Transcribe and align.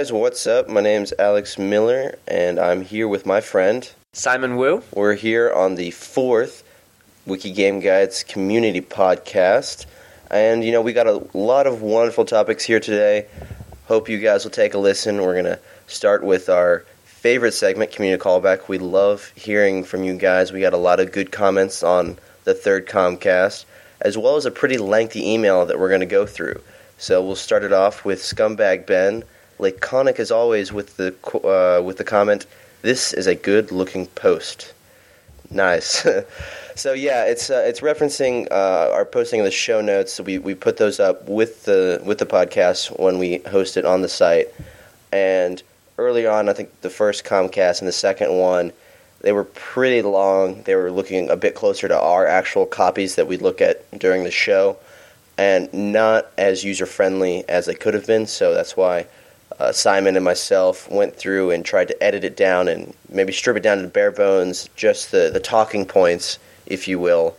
guys, 0.00 0.10
what's 0.10 0.46
up? 0.46 0.66
My 0.66 0.80
name's 0.80 1.12
Alex 1.18 1.58
Miller, 1.58 2.16
and 2.26 2.58
I'm 2.58 2.80
here 2.80 3.06
with 3.06 3.26
my 3.26 3.42
friend 3.42 3.86
Simon 4.14 4.56
Wu. 4.56 4.82
We're 4.94 5.12
here 5.12 5.52
on 5.52 5.74
the 5.74 5.90
fourth 5.90 6.64
Wiki 7.26 7.52
Game 7.52 7.80
Guides 7.80 8.22
community 8.22 8.80
podcast, 8.80 9.84
and 10.30 10.64
you 10.64 10.72
know 10.72 10.80
we 10.80 10.94
got 10.94 11.06
a 11.06 11.22
lot 11.34 11.66
of 11.66 11.82
wonderful 11.82 12.24
topics 12.24 12.64
here 12.64 12.80
today. 12.80 13.26
Hope 13.88 14.08
you 14.08 14.16
guys 14.16 14.42
will 14.42 14.50
take 14.50 14.72
a 14.72 14.78
listen. 14.78 15.20
We're 15.20 15.36
gonna 15.36 15.58
start 15.86 16.24
with 16.24 16.48
our 16.48 16.86
favorite 17.04 17.52
segment, 17.52 17.92
community 17.92 18.22
callback. 18.22 18.68
We 18.68 18.78
love 18.78 19.30
hearing 19.36 19.84
from 19.84 20.02
you 20.02 20.16
guys. 20.16 20.50
We 20.50 20.62
got 20.62 20.72
a 20.72 20.78
lot 20.78 21.00
of 21.00 21.12
good 21.12 21.30
comments 21.30 21.82
on 21.82 22.16
the 22.44 22.54
third 22.54 22.86
Comcast, 22.86 23.66
as 24.00 24.16
well 24.16 24.36
as 24.36 24.46
a 24.46 24.50
pretty 24.50 24.78
lengthy 24.78 25.30
email 25.30 25.66
that 25.66 25.78
we're 25.78 25.90
gonna 25.90 26.06
go 26.06 26.24
through. 26.24 26.58
So 26.96 27.22
we'll 27.22 27.36
start 27.36 27.64
it 27.64 27.74
off 27.74 28.06
with 28.06 28.20
Scumbag 28.20 28.86
Ben 28.86 29.24
laconic 29.60 30.18
as 30.18 30.30
always 30.30 30.72
with 30.72 30.96
the 30.96 31.14
uh, 31.34 31.82
with 31.82 31.98
the 31.98 32.04
comment, 32.04 32.46
"This 32.82 33.12
is 33.12 33.26
a 33.26 33.34
good-looking 33.34 34.06
post." 34.08 34.72
Nice. 35.50 36.06
so 36.76 36.92
yeah, 36.92 37.24
it's 37.24 37.50
uh, 37.50 37.64
it's 37.66 37.80
referencing 37.80 38.50
uh, 38.50 38.90
our 38.92 39.04
posting 39.04 39.40
in 39.40 39.44
the 39.44 39.50
show 39.50 39.80
notes. 39.80 40.20
We, 40.20 40.38
we 40.38 40.54
put 40.54 40.76
those 40.76 41.00
up 41.00 41.28
with 41.28 41.64
the 41.64 42.00
with 42.04 42.18
the 42.18 42.26
podcast 42.26 42.98
when 42.98 43.18
we 43.18 43.38
host 43.38 43.76
it 43.76 43.84
on 43.84 44.02
the 44.02 44.08
site. 44.08 44.48
And 45.12 45.62
early 45.98 46.26
on, 46.26 46.48
I 46.48 46.52
think 46.52 46.80
the 46.82 46.90
first 46.90 47.24
Comcast 47.24 47.80
and 47.80 47.88
the 47.88 47.92
second 47.92 48.32
one, 48.32 48.72
they 49.22 49.32
were 49.32 49.44
pretty 49.44 50.02
long. 50.02 50.62
They 50.62 50.76
were 50.76 50.92
looking 50.92 51.28
a 51.30 51.36
bit 51.36 51.56
closer 51.56 51.88
to 51.88 51.98
our 51.98 52.26
actual 52.26 52.64
copies 52.64 53.16
that 53.16 53.26
we 53.26 53.36
look 53.36 53.60
at 53.60 53.90
during 53.98 54.22
the 54.22 54.30
show, 54.30 54.76
and 55.36 55.72
not 55.74 56.28
as 56.38 56.62
user 56.62 56.86
friendly 56.86 57.44
as 57.48 57.66
they 57.66 57.74
could 57.74 57.94
have 57.94 58.06
been. 58.06 58.28
So 58.28 58.54
that's 58.54 58.76
why 58.76 59.06
uh, 59.60 59.72
Simon 59.72 60.16
and 60.16 60.24
myself 60.24 60.90
went 60.90 61.14
through 61.14 61.50
and 61.50 61.64
tried 61.64 61.88
to 61.88 62.02
edit 62.02 62.24
it 62.24 62.34
down 62.34 62.66
and 62.66 62.94
maybe 63.10 63.30
strip 63.30 63.58
it 63.58 63.62
down 63.62 63.82
to 63.82 63.88
bare 63.88 64.10
bones, 64.10 64.70
just 64.74 65.12
the, 65.12 65.30
the 65.30 65.38
talking 65.38 65.84
points, 65.84 66.38
if 66.64 66.88
you 66.88 66.98
will, 66.98 67.36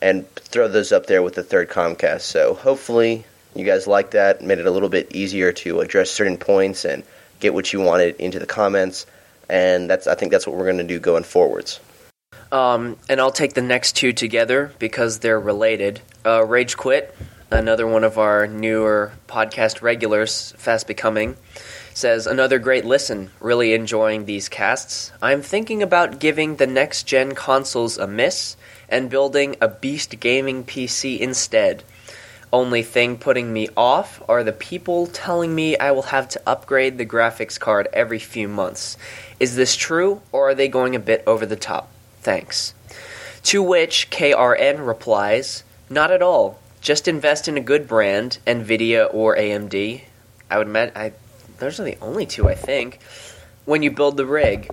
and 0.00 0.30
throw 0.36 0.68
those 0.68 0.92
up 0.92 1.06
there 1.06 1.22
with 1.22 1.34
the 1.34 1.42
third 1.42 1.68
Comcast. 1.68 2.20
So 2.20 2.54
hopefully 2.54 3.24
you 3.56 3.64
guys 3.64 3.88
like 3.88 4.12
that, 4.12 4.42
made 4.42 4.60
it 4.60 4.66
a 4.66 4.70
little 4.70 4.88
bit 4.88 5.12
easier 5.12 5.52
to 5.52 5.80
address 5.80 6.10
certain 6.10 6.36
points 6.36 6.84
and 6.84 7.02
get 7.40 7.52
what 7.52 7.72
you 7.72 7.80
wanted 7.80 8.14
into 8.16 8.38
the 8.38 8.46
comments. 8.46 9.04
And 9.48 9.90
that's 9.90 10.06
I 10.06 10.14
think 10.14 10.30
that's 10.30 10.46
what 10.46 10.54
we're 10.56 10.66
going 10.66 10.78
to 10.78 10.84
do 10.84 11.00
going 11.00 11.24
forwards. 11.24 11.80
Um, 12.52 12.96
and 13.08 13.20
I'll 13.20 13.32
take 13.32 13.54
the 13.54 13.62
next 13.62 13.96
two 13.96 14.12
together 14.12 14.72
because 14.78 15.18
they're 15.18 15.40
related. 15.40 16.00
Uh, 16.24 16.44
Rage 16.44 16.76
Quit 16.76 17.12
another 17.50 17.86
one 17.86 18.04
of 18.04 18.18
our 18.18 18.46
newer 18.46 19.12
podcast 19.28 19.82
regulars, 19.82 20.52
fast 20.58 20.86
becoming, 20.86 21.36
says 21.94 22.26
another 22.26 22.58
great 22.58 22.84
listen. 22.84 23.30
Really 23.40 23.72
enjoying 23.72 24.24
these 24.24 24.48
casts. 24.48 25.12
I'm 25.22 25.42
thinking 25.42 25.82
about 25.82 26.18
giving 26.18 26.56
the 26.56 26.66
next 26.66 27.04
gen 27.04 27.34
consoles 27.34 27.98
a 27.98 28.06
miss 28.06 28.56
and 28.88 29.10
building 29.10 29.56
a 29.60 29.68
beast 29.68 30.18
gaming 30.20 30.64
PC 30.64 31.18
instead. 31.18 31.82
Only 32.52 32.82
thing 32.82 33.18
putting 33.18 33.52
me 33.52 33.68
off 33.76 34.22
are 34.28 34.44
the 34.44 34.52
people 34.52 35.06
telling 35.06 35.54
me 35.54 35.76
I 35.76 35.90
will 35.90 36.02
have 36.02 36.28
to 36.30 36.42
upgrade 36.46 36.96
the 36.96 37.06
graphics 37.06 37.58
card 37.58 37.88
every 37.92 38.18
few 38.18 38.48
months. 38.48 38.96
Is 39.40 39.56
this 39.56 39.76
true, 39.76 40.22
or 40.32 40.50
are 40.50 40.54
they 40.54 40.68
going 40.68 40.94
a 40.94 41.00
bit 41.00 41.22
over 41.26 41.44
the 41.44 41.56
top? 41.56 41.90
Thanks. 42.20 42.72
To 43.44 43.62
which 43.62 44.10
KRN 44.10 44.86
replies, 44.86 45.64
Not 45.90 46.10
at 46.10 46.22
all. 46.22 46.60
Just 46.86 47.08
invest 47.08 47.48
in 47.48 47.56
a 47.56 47.60
good 47.60 47.88
brand, 47.88 48.38
Nvidia 48.46 49.12
or 49.12 49.36
AMD. 49.36 50.02
I 50.48 50.56
would 50.56 50.68
met. 50.68 50.96
I 50.96 51.14
those 51.58 51.80
are 51.80 51.82
the 51.82 51.98
only 52.00 52.26
two 52.26 52.48
I 52.48 52.54
think. 52.54 53.00
When 53.64 53.82
you 53.82 53.90
build 53.90 54.16
the 54.16 54.24
rig, 54.24 54.70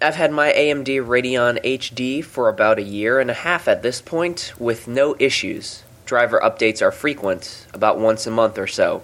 I've 0.00 0.14
had 0.14 0.30
my 0.30 0.52
AMD 0.52 0.86
Radeon 1.04 1.60
HD 1.64 2.24
for 2.24 2.48
about 2.48 2.78
a 2.78 2.84
year 2.84 3.18
and 3.18 3.32
a 3.32 3.34
half 3.34 3.66
at 3.66 3.82
this 3.82 4.00
point, 4.00 4.52
with 4.60 4.86
no 4.86 5.16
issues. 5.18 5.82
Driver 6.04 6.40
updates 6.40 6.82
are 6.82 6.92
frequent, 6.92 7.66
about 7.74 7.98
once 7.98 8.28
a 8.28 8.30
month 8.30 8.58
or 8.58 8.68
so. 8.68 9.02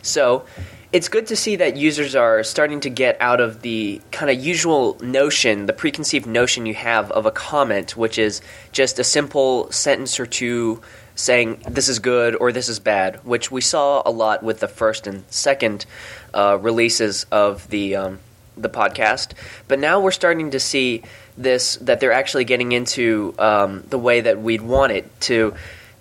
So, 0.00 0.46
it's 0.94 1.10
good 1.10 1.26
to 1.26 1.36
see 1.36 1.56
that 1.56 1.76
users 1.76 2.14
are 2.14 2.42
starting 2.42 2.80
to 2.80 2.90
get 2.90 3.18
out 3.20 3.40
of 3.42 3.60
the 3.60 4.00
kind 4.10 4.30
of 4.30 4.42
usual 4.42 4.96
notion, 5.02 5.66
the 5.66 5.74
preconceived 5.74 6.26
notion 6.26 6.64
you 6.64 6.74
have 6.74 7.10
of 7.10 7.26
a 7.26 7.30
comment, 7.30 7.98
which 7.98 8.18
is 8.18 8.40
just 8.72 8.98
a 8.98 9.04
simple 9.04 9.70
sentence 9.70 10.18
or 10.18 10.24
two 10.24 10.80
saying 11.14 11.62
this 11.68 11.88
is 11.88 11.98
good 11.98 12.34
or 12.36 12.52
this 12.52 12.68
is 12.68 12.78
bad, 12.78 13.16
which 13.24 13.50
we 13.50 13.60
saw 13.60 14.02
a 14.04 14.10
lot 14.10 14.42
with 14.42 14.60
the 14.60 14.68
first 14.68 15.06
and 15.06 15.24
second 15.30 15.86
uh, 16.34 16.58
releases 16.60 17.26
of 17.30 17.68
the 17.68 17.96
um, 17.96 18.20
the 18.56 18.68
podcast. 18.68 19.32
But 19.68 19.78
now 19.78 20.00
we're 20.00 20.10
starting 20.10 20.50
to 20.50 20.60
see 20.60 21.02
this 21.36 21.76
that 21.76 22.00
they're 22.00 22.12
actually 22.12 22.44
getting 22.44 22.72
into 22.72 23.34
um, 23.38 23.84
the 23.88 23.98
way 23.98 24.20
that 24.20 24.40
we'd 24.40 24.62
want 24.62 24.92
it 24.92 25.20
to 25.22 25.54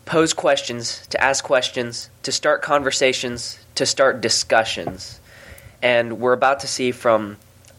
pose 0.06 0.34
questions, 0.34 1.08
to 1.08 1.22
ask 1.24 1.44
questions, 1.44 2.10
to 2.24 2.32
start 2.32 2.62
conversations, 2.62 3.60
to 3.76 3.86
start 3.86 4.22
discussions, 4.22 5.20
and 5.82 6.20
we're 6.20 6.34
about 6.34 6.62
to 6.62 6.68
see 6.68 6.92
from 6.92 7.38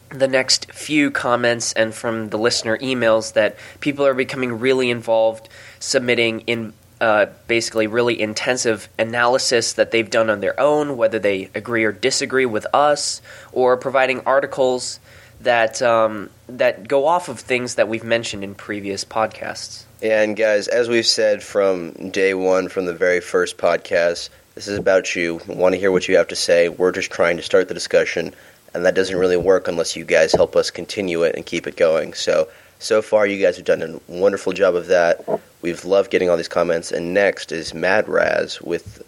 the 0.08 0.28
next 0.28 0.70
few 0.72 1.10
comments 1.10 1.72
and 1.72 1.94
from 1.94 2.28
the 2.28 2.38
listener 2.38 2.76
emails 2.78 3.32
that 3.32 3.56
people 3.80 4.06
are 4.06 4.14
becoming 4.14 4.58
really 4.58 4.90
involved 4.90 5.48
submitting 5.78 6.40
in 6.40 6.72
uh, 7.02 7.26
basically 7.48 7.88
really 7.88 8.18
intensive 8.18 8.88
analysis 8.96 9.72
that 9.72 9.90
they've 9.90 10.08
done 10.08 10.30
on 10.30 10.38
their 10.38 10.58
own, 10.58 10.96
whether 10.96 11.18
they 11.18 11.50
agree 11.52 11.82
or 11.82 11.90
disagree 11.90 12.46
with 12.46 12.64
us, 12.72 13.20
or 13.50 13.76
providing 13.76 14.20
articles 14.20 15.00
that 15.40 15.82
um, 15.82 16.30
that 16.48 16.86
go 16.86 17.06
off 17.06 17.28
of 17.28 17.40
things 17.40 17.74
that 17.74 17.88
we've 17.88 18.04
mentioned 18.04 18.44
in 18.44 18.54
previous 18.54 19.04
podcasts. 19.04 19.82
And 20.00 20.36
guys, 20.36 20.68
as 20.68 20.88
we've 20.88 21.06
said 21.06 21.42
from 21.42 22.10
day 22.10 22.34
one, 22.34 22.68
from 22.68 22.86
the 22.86 22.94
very 22.94 23.20
first 23.20 23.58
podcast, 23.58 24.28
this 24.54 24.68
is 24.68 24.78
about 24.78 25.16
you. 25.16 25.40
We 25.48 25.56
want 25.56 25.74
to 25.74 25.80
hear 25.80 25.90
what 25.90 26.06
you 26.06 26.16
have 26.16 26.28
to 26.28 26.36
say. 26.36 26.68
We're 26.68 26.92
just 26.92 27.10
trying 27.10 27.36
to 27.36 27.42
start 27.42 27.66
the 27.66 27.74
discussion, 27.74 28.32
and 28.74 28.84
that 28.84 28.94
doesn't 28.94 29.16
really 29.16 29.36
work 29.36 29.66
unless 29.66 29.96
you 29.96 30.04
guys 30.04 30.32
help 30.32 30.54
us 30.54 30.70
continue 30.70 31.24
it 31.24 31.34
and 31.34 31.44
keep 31.44 31.66
it 31.66 31.76
going. 31.76 32.14
So 32.14 32.46
so 32.78 33.02
far, 33.02 33.26
you 33.26 33.44
guys 33.44 33.56
have 33.56 33.66
done 33.66 33.82
a 33.82 34.12
wonderful 34.12 34.52
job 34.52 34.76
of 34.76 34.86
that. 34.86 35.24
We've 35.62 35.84
loved 35.84 36.10
getting 36.10 36.28
all 36.28 36.36
these 36.36 36.48
comments. 36.48 36.90
And 36.90 37.14
next 37.14 37.52
is 37.52 37.72
Mad 37.72 38.08
Raz 38.08 38.60
with 38.60 39.02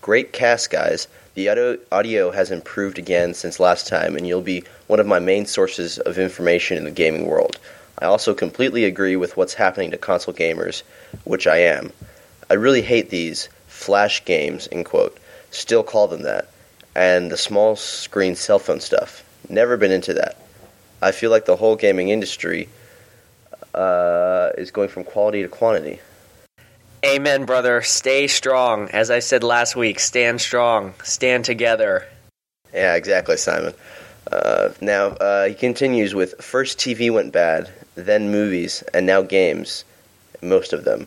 great 0.00 0.32
cast, 0.32 0.70
guys. 0.70 1.08
The 1.34 1.48
audio, 1.48 1.78
audio 1.90 2.30
has 2.30 2.52
improved 2.52 2.96
again 2.96 3.34
since 3.34 3.58
last 3.58 3.88
time, 3.88 4.16
and 4.16 4.26
you'll 4.26 4.40
be 4.40 4.62
one 4.86 5.00
of 5.00 5.06
my 5.06 5.18
main 5.18 5.46
sources 5.46 5.98
of 5.98 6.16
information 6.16 6.78
in 6.78 6.84
the 6.84 6.92
gaming 6.92 7.26
world. 7.26 7.58
I 7.98 8.04
also 8.04 8.34
completely 8.34 8.84
agree 8.84 9.16
with 9.16 9.36
what's 9.36 9.54
happening 9.54 9.90
to 9.90 9.98
console 9.98 10.32
gamers, 10.32 10.82
which 11.24 11.48
I 11.48 11.58
am. 11.58 11.92
I 12.48 12.54
really 12.54 12.82
hate 12.82 13.10
these 13.10 13.48
flash 13.66 14.24
games, 14.24 14.68
in 14.68 14.84
quote, 14.84 15.18
still 15.50 15.82
call 15.82 16.06
them 16.06 16.22
that, 16.22 16.48
and 16.94 17.32
the 17.32 17.36
small 17.36 17.74
screen 17.74 18.36
cell 18.36 18.60
phone 18.60 18.80
stuff. 18.80 19.24
Never 19.48 19.76
been 19.76 19.90
into 19.90 20.14
that. 20.14 20.36
I 21.02 21.10
feel 21.10 21.32
like 21.32 21.46
the 21.46 21.56
whole 21.56 21.74
gaming 21.74 22.10
industry 22.10 22.68
uh, 23.76 24.50
is 24.58 24.70
going 24.70 24.88
from 24.88 25.04
quality 25.04 25.42
to 25.42 25.48
quantity. 25.48 26.00
Amen, 27.04 27.44
brother. 27.44 27.82
Stay 27.82 28.26
strong. 28.26 28.88
As 28.90 29.10
I 29.10 29.20
said 29.20 29.44
last 29.44 29.76
week, 29.76 30.00
stand 30.00 30.40
strong, 30.40 30.94
stand 31.04 31.44
together. 31.44 32.04
Yeah, 32.74 32.96
exactly, 32.96 33.36
Simon. 33.36 33.74
Uh, 34.32 34.70
now, 34.80 35.08
uh, 35.08 35.46
he 35.46 35.54
continues 35.54 36.14
with 36.14 36.34
First 36.42 36.78
TV 36.78 37.12
went 37.12 37.32
bad, 37.32 37.70
then 37.94 38.30
movies, 38.30 38.82
and 38.92 39.06
now 39.06 39.22
games. 39.22 39.84
Most 40.42 40.72
of 40.72 40.84
them. 40.84 41.06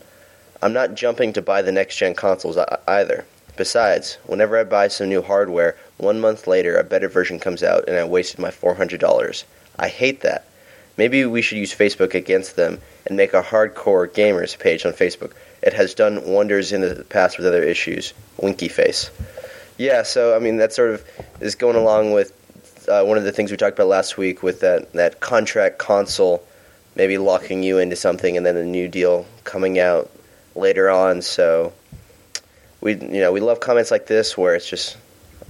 I'm 0.62 0.74
not 0.74 0.96
jumping 0.96 1.34
to 1.34 1.42
buy 1.42 1.62
the 1.62 1.72
next 1.72 1.98
gen 1.98 2.16
consoles 2.16 2.58
either. 2.88 3.26
Besides, 3.58 4.18
whenever 4.26 4.58
I 4.58 4.64
buy 4.64 4.88
some 4.88 5.10
new 5.10 5.22
hardware, 5.22 5.76
one 5.98 6.22
month 6.22 6.48
later 6.48 6.78
a 6.78 6.84
better 6.84 7.10
version 7.10 7.40
comes 7.40 7.62
out 7.62 7.88
and 7.88 7.98
I 7.98 8.06
wasted 8.06 8.40
my 8.40 8.52
$400. 8.52 9.44
I 9.78 9.88
hate 9.90 10.22
that. 10.22 10.46
Maybe 11.00 11.24
we 11.24 11.42
should 11.42 11.58
use 11.58 11.74
Facebook 11.74 12.14
against 12.14 12.58
them 12.58 12.78
and 13.06 13.16
make 13.16 13.34
a 13.34 13.42
hardcore 13.42 14.06
gamers 14.06 14.60
page 14.60 14.86
on 14.86 14.92
Facebook. 14.92 15.32
It 15.64 15.72
has 15.72 15.94
done 15.94 16.28
wonders 16.28 16.74
in 16.74 16.82
the 16.82 17.06
past 17.08 17.38
with 17.38 17.48
other 17.48 17.64
issues. 17.64 18.14
Winky 18.36 18.68
face. 18.68 19.10
Yeah, 19.78 20.04
so 20.04 20.36
I 20.36 20.40
mean 20.40 20.58
that 20.58 20.74
sort 20.74 20.90
of 20.90 21.06
is 21.40 21.56
going 21.56 21.78
along 21.78 22.12
with 22.12 22.34
uh, 22.90 23.06
one 23.06 23.18
of 23.18 23.24
the 23.24 23.32
things 23.32 23.50
we 23.50 23.56
talked 23.56 23.78
about 23.80 23.88
last 23.88 24.18
week 24.18 24.44
with 24.44 24.60
that 24.60 24.92
that 24.92 25.22
contract 25.22 25.78
console 25.78 26.44
maybe 26.98 27.18
locking 27.18 27.64
you 27.64 27.78
into 27.78 27.96
something 27.96 28.36
and 28.36 28.46
then 28.46 28.58
a 28.58 28.66
new 28.66 28.90
deal 28.90 29.26
coming 29.46 29.80
out 29.80 30.12
later 30.54 30.90
on. 30.90 31.22
So 31.22 31.72
we 32.82 32.96
you 32.96 33.22
know 33.22 33.32
we 33.32 33.40
love 33.40 33.62
comments 33.62 33.90
like 33.90 34.08
this 34.08 34.38
where 34.38 34.54
it's 34.54 34.70
just 34.70 34.98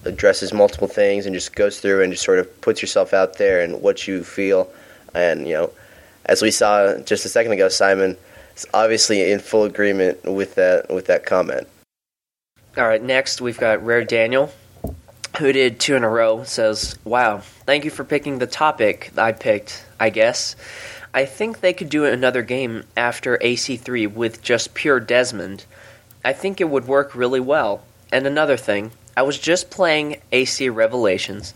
addresses 0.05 0.53
multiple 0.53 0.87
things 0.87 1.25
and 1.25 1.33
just 1.33 1.55
goes 1.55 1.79
through 1.79 2.03
and 2.03 2.13
just 2.13 2.23
sort 2.23 2.37
of 2.37 2.61
puts 2.61 2.83
yourself 2.83 3.15
out 3.15 3.39
there 3.39 3.61
and 3.61 3.81
what 3.81 4.07
you 4.07 4.23
feel 4.23 4.71
and 5.13 5.47
you 5.47 5.53
know, 5.53 5.71
as 6.25 6.41
we 6.41 6.51
saw 6.51 6.97
just 6.99 7.25
a 7.25 7.29
second 7.29 7.51
ago, 7.51 7.69
Simon 7.69 8.17
is 8.55 8.67
obviously 8.73 9.31
in 9.31 9.39
full 9.39 9.63
agreement 9.63 10.23
with 10.23 10.55
that 10.55 10.89
with 10.89 11.07
that 11.07 11.25
comment. 11.25 11.67
All 12.77 12.87
right, 12.87 13.01
next 13.01 13.41
we've 13.41 13.57
got 13.57 13.83
Rare 13.83 14.03
Daniel. 14.03 14.51
who 15.37 15.51
did 15.51 15.79
two 15.79 15.95
in 15.95 16.03
a 16.03 16.09
row, 16.09 16.43
says, 16.43 16.97
Wow, 17.03 17.39
thank 17.65 17.85
you 17.85 17.91
for 17.91 18.03
picking 18.03 18.39
the 18.39 18.47
topic 18.47 19.11
I 19.17 19.31
picked, 19.31 19.85
I 19.99 20.09
guess. 20.09 20.55
I 21.13 21.25
think 21.25 21.59
they 21.59 21.73
could 21.73 21.89
do 21.89 22.05
another 22.05 22.43
game 22.43 22.83
after 22.95 23.37
AC3 23.37 24.13
with 24.13 24.41
just 24.41 24.73
pure 24.73 24.99
Desmond. 24.99 25.65
I 26.23 26.33
think 26.33 26.61
it 26.61 26.69
would 26.69 26.87
work 26.87 27.15
really 27.15 27.39
well. 27.39 27.83
And 28.11 28.27
another 28.27 28.57
thing, 28.57 28.91
I 29.17 29.23
was 29.23 29.39
just 29.39 29.71
playing 29.71 30.21
AC 30.31 30.69
Revelations. 30.69 31.53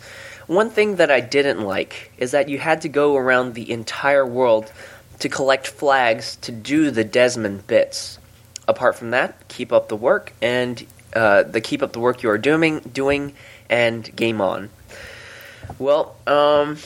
One 0.48 0.70
thing 0.70 0.98
that 0.98 1.10
I 1.10 1.22
didn't 1.22 1.62
like 1.62 2.12
is 2.18 2.32
that 2.32 2.50
you 2.50 2.58
had 2.58 2.82
to 2.82 2.90
go 2.90 3.16
around 3.16 3.54
the 3.54 3.72
entire 3.72 4.26
world 4.26 4.72
to 5.20 5.30
collect 5.30 5.68
flags 5.68 6.36
to 6.38 6.52
do 6.52 6.92
the 6.92 7.04
Desmond 7.04 7.66
bits. 7.68 8.20
Apart 8.68 8.96
from 8.96 9.12
that, 9.12 9.48
keep 9.48 9.72
up 9.72 9.88
the 9.88 9.96
work 9.96 10.34
and 10.42 10.86
uh, 11.14 11.44
the 11.44 11.62
keep 11.62 11.82
up 11.82 11.94
the 11.94 12.00
work 12.00 12.24
you 12.24 12.30
are 12.30 12.38
doing, 12.38 12.80
doing, 12.80 13.34
and 13.70 14.14
game 14.16 14.42
on. 14.42 14.70
Well, 15.80 16.16
um, 16.28 16.78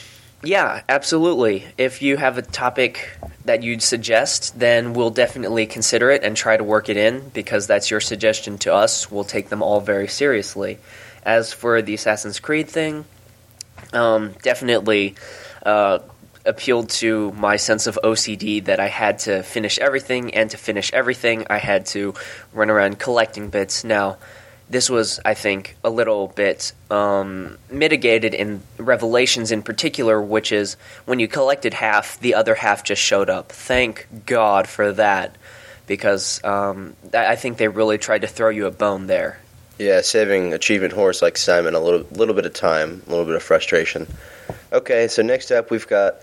yeah, 0.44 0.82
absolutely. 0.88 1.66
If 1.78 2.02
you 2.02 2.18
have 2.18 2.38
a 2.38 2.42
topic 2.42 3.18
that 3.46 3.64
you'd 3.64 3.82
suggest, 3.82 4.60
then 4.60 4.94
we'll 4.94 5.10
definitely 5.10 5.66
consider 5.66 6.12
it 6.12 6.24
and 6.24 6.38
try 6.38 6.58
to 6.58 6.64
work 6.64 6.90
it 6.90 6.98
in 6.98 7.30
because 7.30 7.66
that's 7.66 7.90
your 7.90 8.02
suggestion 8.02 8.58
to 8.60 8.74
us. 8.74 9.10
We'll 9.10 9.24
take 9.24 9.50
them 9.50 9.64
all 9.64 9.82
very 9.82 10.08
seriously. 10.08 10.78
As 11.24 11.54
for 11.54 11.82
the 11.82 11.94
Assassin's 11.94 12.40
Creed 12.40 12.70
thing, 12.70 13.06
um, 13.94 14.34
definitely 14.42 15.16
uh, 15.66 16.00
appealed 16.46 16.90
to 16.90 17.32
my 17.34 17.58
sense 17.58 17.88
of 17.88 18.00
OCD 18.04 18.64
that 18.66 18.80
I 18.80 18.88
had 18.88 19.20
to 19.20 19.44
finish 19.44 19.78
everything, 19.80 20.34
and 20.34 20.50
to 20.52 20.58
finish 20.58 20.92
everything, 20.94 21.46
I 21.50 21.58
had 21.58 21.86
to 21.88 22.14
run 22.54 22.70
around 22.70 23.00
collecting 23.00 23.50
bits. 23.50 23.84
Now, 23.84 24.18
this 24.70 24.90
was, 24.90 25.20
I 25.24 25.34
think, 25.34 25.78
a 25.84 25.90
little 25.90 26.28
bit 26.28 26.74
um, 26.92 27.58
mitigated 27.72 28.34
in 28.34 28.62
Revelations 28.78 29.52
in 29.52 29.62
particular, 29.62 30.22
which 30.22 30.52
is 30.52 30.76
when 31.06 31.20
you 31.20 31.28
collected 31.28 31.74
half, 31.74 32.20
the 32.20 32.36
other 32.36 32.56
half 32.56 32.84
just 32.84 33.02
showed 33.02 33.30
up. 33.30 33.52
Thank 33.52 34.08
God 34.26 34.68
for 34.68 34.92
that, 34.94 35.36
because 35.86 36.44
um, 36.44 36.96
I 37.14 37.36
think 37.36 37.58
they 37.58 37.68
really 37.68 37.98
tried 37.98 38.22
to 38.22 38.28
throw 38.28 38.50
you 38.50 38.66
a 38.66 38.72
bone 38.72 39.08
there. 39.08 39.40
Yeah, 39.78 40.02
saving 40.02 40.54
achievement 40.54 40.94
horse 40.94 41.22
like 41.22 41.38
Simon 41.38 41.76
a 41.76 41.80
little 41.80 42.08
little 42.12 42.34
bit 42.34 42.46
of 42.46 42.54
time, 42.54 43.04
a 43.06 43.10
little 43.10 43.26
bit 43.26 43.36
of 43.36 43.44
frustration. 43.44 44.08
Okay, 44.74 45.08
so 45.08 45.22
next 45.22 45.52
up 45.52 45.70
we've 45.70 45.88
got 45.88 46.16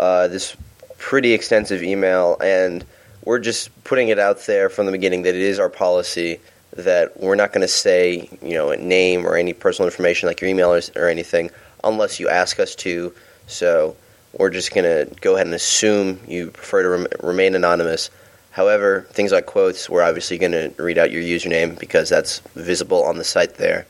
uh, 0.00 0.26
this 0.28 0.56
pretty 0.98 1.32
extensive 1.32 1.82
email, 1.82 2.36
and 2.42 2.84
we're 3.24 3.38
just 3.38 3.70
putting 3.84 4.08
it 4.08 4.18
out 4.18 4.40
there 4.46 4.68
from 4.68 4.86
the 4.86 4.92
beginning 4.92 5.22
that 5.22 5.34
it 5.34 5.40
is 5.40 5.60
our 5.60 5.68
policy 5.68 6.40
that 6.76 7.18
we're 7.20 7.36
not 7.36 7.52
going 7.52 7.62
to 7.62 7.68
say 7.68 8.28
you 8.42 8.54
know 8.54 8.70
a 8.70 8.76
name 8.76 9.24
or 9.24 9.36
any 9.36 9.52
personal 9.52 9.86
information 9.86 10.26
like 10.26 10.40
your 10.40 10.50
email 10.50 10.72
or, 10.72 10.80
or 10.96 11.08
anything 11.08 11.50
unless 11.84 12.18
you 12.18 12.28
ask 12.28 12.58
us 12.58 12.74
to. 12.74 13.14
So 13.46 13.96
we're 14.36 14.50
just 14.50 14.74
going 14.74 14.84
to 14.84 15.14
go 15.20 15.34
ahead 15.34 15.46
and 15.46 15.54
assume 15.54 16.20
you 16.26 16.50
prefer 16.50 16.82
to 16.82 16.88
rem- 16.88 17.06
remain 17.22 17.54
anonymous. 17.54 18.10
However, 18.56 19.06
things 19.10 19.32
like 19.32 19.44
quotes, 19.44 19.90
we're 19.90 20.02
obviously 20.02 20.38
going 20.38 20.52
to 20.52 20.72
read 20.82 20.96
out 20.96 21.10
your 21.10 21.20
username 21.20 21.78
because 21.78 22.08
that's 22.08 22.38
visible 22.54 23.04
on 23.04 23.18
the 23.18 23.22
site 23.22 23.56
there. 23.56 23.84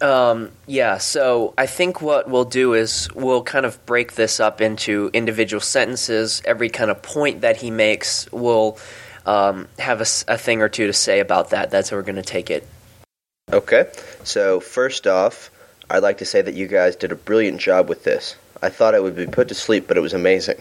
Um, 0.00 0.50
yeah, 0.66 0.98
so 0.98 1.54
I 1.56 1.66
think 1.66 2.02
what 2.02 2.28
we'll 2.28 2.44
do 2.44 2.74
is 2.74 3.08
we'll 3.14 3.44
kind 3.44 3.64
of 3.64 3.86
break 3.86 4.14
this 4.16 4.40
up 4.40 4.60
into 4.60 5.08
individual 5.12 5.60
sentences. 5.60 6.42
Every 6.44 6.68
kind 6.68 6.90
of 6.90 7.00
point 7.00 7.42
that 7.42 7.58
he 7.58 7.70
makes, 7.70 8.28
we'll 8.32 8.76
um, 9.24 9.68
have 9.78 10.00
a, 10.00 10.06
a 10.26 10.36
thing 10.36 10.62
or 10.62 10.68
two 10.68 10.88
to 10.88 10.92
say 10.92 11.20
about 11.20 11.50
that. 11.50 11.70
That's 11.70 11.90
how 11.90 11.96
we're 11.96 12.02
going 12.02 12.16
to 12.16 12.22
take 12.22 12.50
it. 12.50 12.66
Okay, 13.52 13.88
so 14.24 14.58
first 14.58 15.06
off, 15.06 15.48
I'd 15.88 16.02
like 16.02 16.18
to 16.18 16.24
say 16.24 16.42
that 16.42 16.54
you 16.54 16.66
guys 16.66 16.96
did 16.96 17.12
a 17.12 17.16
brilliant 17.16 17.60
job 17.60 17.88
with 17.88 18.02
this. 18.02 18.34
I 18.62 18.68
thought 18.68 18.96
I 18.96 19.00
would 19.00 19.14
be 19.14 19.26
put 19.26 19.46
to 19.46 19.54
sleep, 19.54 19.86
but 19.86 19.96
it 19.96 20.00
was 20.00 20.12
amazing. 20.12 20.60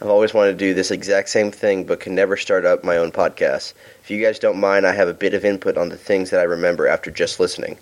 I've 0.00 0.08
always 0.08 0.32
wanted 0.32 0.52
to 0.52 0.58
do 0.58 0.74
this 0.74 0.92
exact 0.92 1.28
same 1.28 1.50
thing, 1.50 1.84
but 1.84 1.98
can 1.98 2.14
never 2.14 2.36
start 2.36 2.64
up 2.64 2.84
my 2.84 2.96
own 2.96 3.10
podcast. 3.10 3.74
If 4.00 4.10
you 4.10 4.22
guys 4.22 4.38
don't 4.38 4.60
mind, 4.60 4.86
I 4.86 4.92
have 4.92 5.08
a 5.08 5.14
bit 5.14 5.34
of 5.34 5.44
input 5.44 5.76
on 5.76 5.88
the 5.88 5.96
things 5.96 6.30
that 6.30 6.40
I 6.40 6.44
remember 6.44 6.86
after 6.86 7.10
just 7.10 7.40
listening. 7.40 7.78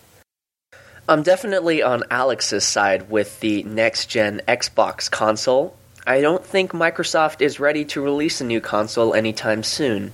I'm 1.08 1.22
definitely 1.22 1.82
on 1.82 2.04
Alex's 2.10 2.64
side 2.64 3.10
with 3.10 3.38
the 3.40 3.62
next 3.64 4.06
gen 4.06 4.40
Xbox 4.48 5.10
console. 5.10 5.76
I 6.06 6.20
don't 6.20 6.44
think 6.44 6.72
Microsoft 6.72 7.42
is 7.42 7.60
ready 7.60 7.84
to 7.86 8.00
release 8.00 8.40
a 8.40 8.44
new 8.44 8.60
console 8.60 9.12
anytime 9.12 9.62
soon. 9.62 10.12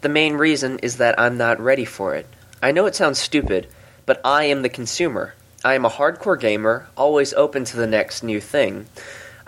The 0.00 0.08
main 0.08 0.34
reason 0.34 0.78
is 0.78 0.96
that 0.96 1.20
I'm 1.20 1.36
not 1.36 1.60
ready 1.60 1.84
for 1.84 2.14
it. 2.14 2.26
I 2.62 2.72
know 2.72 2.86
it 2.86 2.94
sounds 2.96 3.18
stupid, 3.18 3.68
but 4.06 4.20
I 4.24 4.44
am 4.44 4.62
the 4.62 4.68
consumer. 4.68 5.34
I 5.64 5.74
am 5.74 5.84
a 5.84 5.90
hardcore 5.90 6.40
gamer, 6.40 6.88
always 6.96 7.34
open 7.34 7.64
to 7.66 7.76
the 7.76 7.86
next 7.86 8.22
new 8.22 8.40
thing. 8.40 8.86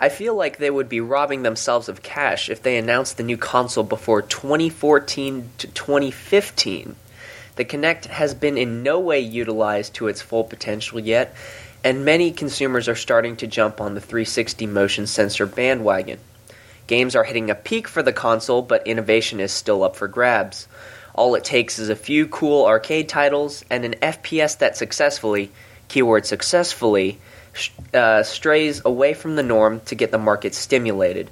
I 0.05 0.09
feel 0.09 0.35
like 0.35 0.59
they 0.59 0.69
would 0.69 0.87
be 0.87 1.01
robbing 1.01 1.41
themselves 1.41 1.89
of 1.89 2.03
cash 2.03 2.47
if 2.47 2.61
they 2.61 2.77
announced 2.77 3.17
the 3.17 3.23
new 3.23 3.37
console 3.37 3.83
before 3.83 4.21
2014 4.21 5.49
to 5.57 5.67
2015. 5.67 6.95
The 7.55 7.65
Kinect 7.65 8.05
has 8.05 8.35
been 8.35 8.55
in 8.55 8.83
no 8.83 8.99
way 8.99 9.19
utilized 9.19 9.95
to 9.95 10.07
its 10.07 10.21
full 10.21 10.43
potential 10.43 10.99
yet, 10.99 11.33
and 11.83 12.05
many 12.05 12.31
consumers 12.31 12.87
are 12.87 12.93
starting 12.93 13.35
to 13.37 13.47
jump 13.47 13.81
on 13.81 13.95
the 13.95 13.99
360 13.99 14.67
motion 14.67 15.07
sensor 15.07 15.47
bandwagon. 15.47 16.19
Games 16.85 17.15
are 17.15 17.23
hitting 17.23 17.49
a 17.49 17.55
peak 17.55 17.87
for 17.87 18.03
the 18.03 18.13
console, 18.13 18.61
but 18.61 18.85
innovation 18.85 19.39
is 19.39 19.51
still 19.51 19.83
up 19.83 19.95
for 19.95 20.07
grabs. 20.07 20.67
All 21.15 21.33
it 21.33 21.43
takes 21.43 21.79
is 21.79 21.89
a 21.89 21.95
few 21.95 22.27
cool 22.27 22.67
arcade 22.67 23.09
titles 23.09 23.65
and 23.71 23.83
an 23.83 23.95
FPS 24.03 24.59
that 24.59 24.77
successfully, 24.77 25.49
keyword 25.87 26.27
successfully, 26.27 27.17
uh, 27.93 28.23
strays 28.23 28.81
away 28.85 29.13
from 29.13 29.35
the 29.35 29.43
norm 29.43 29.79
to 29.81 29.95
get 29.95 30.11
the 30.11 30.17
market 30.17 30.53
stimulated. 30.53 31.29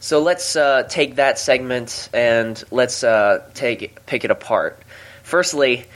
So 0.00 0.20
let's 0.20 0.54
uh, 0.54 0.84
take 0.88 1.16
that 1.16 1.38
segment 1.38 2.08
and 2.12 2.62
let's 2.70 3.02
uh, 3.02 3.44
take 3.54 4.04
pick 4.06 4.24
it 4.24 4.30
apart. 4.30 4.80
Firstly, 5.22 5.86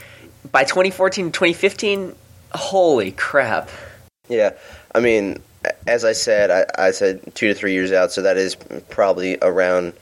by 0.51 0.63
2014 0.63 1.31
2015, 1.31 2.15
holy 2.51 3.11
crap! 3.11 3.69
Yeah, 4.27 4.51
I 4.93 4.99
mean, 4.99 5.41
as 5.87 6.03
I 6.03 6.13
said, 6.13 6.51
I, 6.51 6.87
I 6.87 6.91
said 6.91 7.33
two 7.33 7.47
to 7.47 7.53
three 7.53 7.73
years 7.73 7.91
out, 7.91 8.11
so 8.11 8.21
that 8.23 8.37
is 8.37 8.55
probably 8.89 9.37
around 9.41 9.93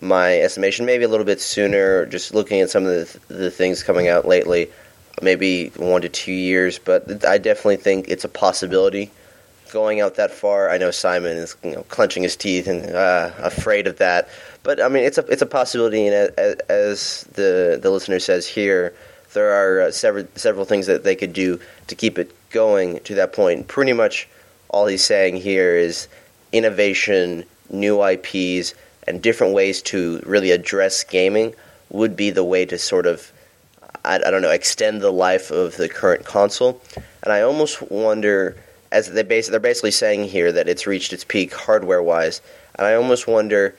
my 0.00 0.38
estimation, 0.38 0.86
maybe 0.86 1.04
a 1.04 1.08
little 1.08 1.26
bit 1.26 1.40
sooner. 1.40 2.06
Just 2.06 2.34
looking 2.34 2.60
at 2.60 2.70
some 2.70 2.86
of 2.86 2.90
the, 3.28 3.34
the 3.34 3.50
things 3.50 3.82
coming 3.82 4.06
out 4.06 4.26
lately 4.28 4.70
maybe 5.22 5.68
one 5.76 6.02
to 6.02 6.08
two 6.08 6.32
years, 6.32 6.78
but 6.78 7.24
I 7.24 7.38
definitely 7.38 7.76
think 7.76 8.08
it's 8.08 8.24
a 8.24 8.28
possibility 8.28 9.10
going 9.74 10.00
out 10.00 10.14
that 10.14 10.30
far. 10.30 10.70
I 10.70 10.78
know 10.78 10.92
Simon 10.92 11.36
is 11.36 11.56
you 11.64 11.72
know 11.72 11.82
clenching 11.84 12.22
his 12.22 12.36
teeth 12.36 12.68
and 12.68 12.94
uh, 12.94 13.32
afraid 13.38 13.86
of 13.86 13.98
that, 13.98 14.28
but 14.62 14.80
I 14.80 14.88
mean 14.88 15.04
it's 15.04 15.18
a 15.18 15.26
it's 15.26 15.42
a 15.42 15.46
possibility. 15.46 16.06
And 16.06 16.32
as, 16.68 17.24
the 17.34 17.78
the 17.82 17.90
listener 17.90 18.20
says 18.20 18.46
here, 18.46 18.94
there 19.32 19.50
are 19.52 19.88
uh, 19.88 19.90
several 19.90 20.26
several 20.36 20.64
things 20.64 20.86
that 20.86 21.04
they 21.04 21.16
could 21.16 21.32
do 21.32 21.60
to 21.88 21.94
keep 21.94 22.18
it 22.18 22.30
going 22.50 23.00
to 23.00 23.16
that 23.16 23.32
point. 23.32 23.68
Pretty 23.68 23.92
much 23.92 24.28
all 24.68 24.86
he's 24.86 25.04
saying 25.04 25.36
here 25.36 25.76
is 25.76 26.08
innovation, 26.52 27.44
new 27.68 28.02
IPs, 28.02 28.74
and 29.06 29.20
different 29.20 29.54
ways 29.54 29.82
to 29.82 30.22
really 30.24 30.52
address 30.52 31.02
gaming 31.04 31.52
would 31.90 32.16
be 32.16 32.30
the 32.30 32.44
way 32.44 32.64
to 32.64 32.78
sort 32.78 33.06
of 33.06 33.32
I, 34.04 34.16
I, 34.16 34.30
don't 34.30 34.42
know, 34.42 34.50
extend 34.50 35.00
the 35.00 35.12
life 35.12 35.50
of 35.50 35.76
the 35.76 35.88
current 35.88 36.24
console. 36.24 36.80
And 37.22 37.32
I 37.32 37.42
almost 37.42 37.82
wonder, 37.90 38.56
as 38.92 39.10
they 39.10 39.22
base, 39.22 39.48
they're 39.48 39.60
basically 39.60 39.90
saying 39.90 40.24
here 40.24 40.52
that 40.52 40.68
it's 40.68 40.86
reached 40.86 41.12
its 41.12 41.24
peak 41.24 41.54
hardware 41.54 42.02
wise, 42.02 42.40
and 42.76 42.86
I 42.86 42.94
almost 42.94 43.26
wonder, 43.26 43.74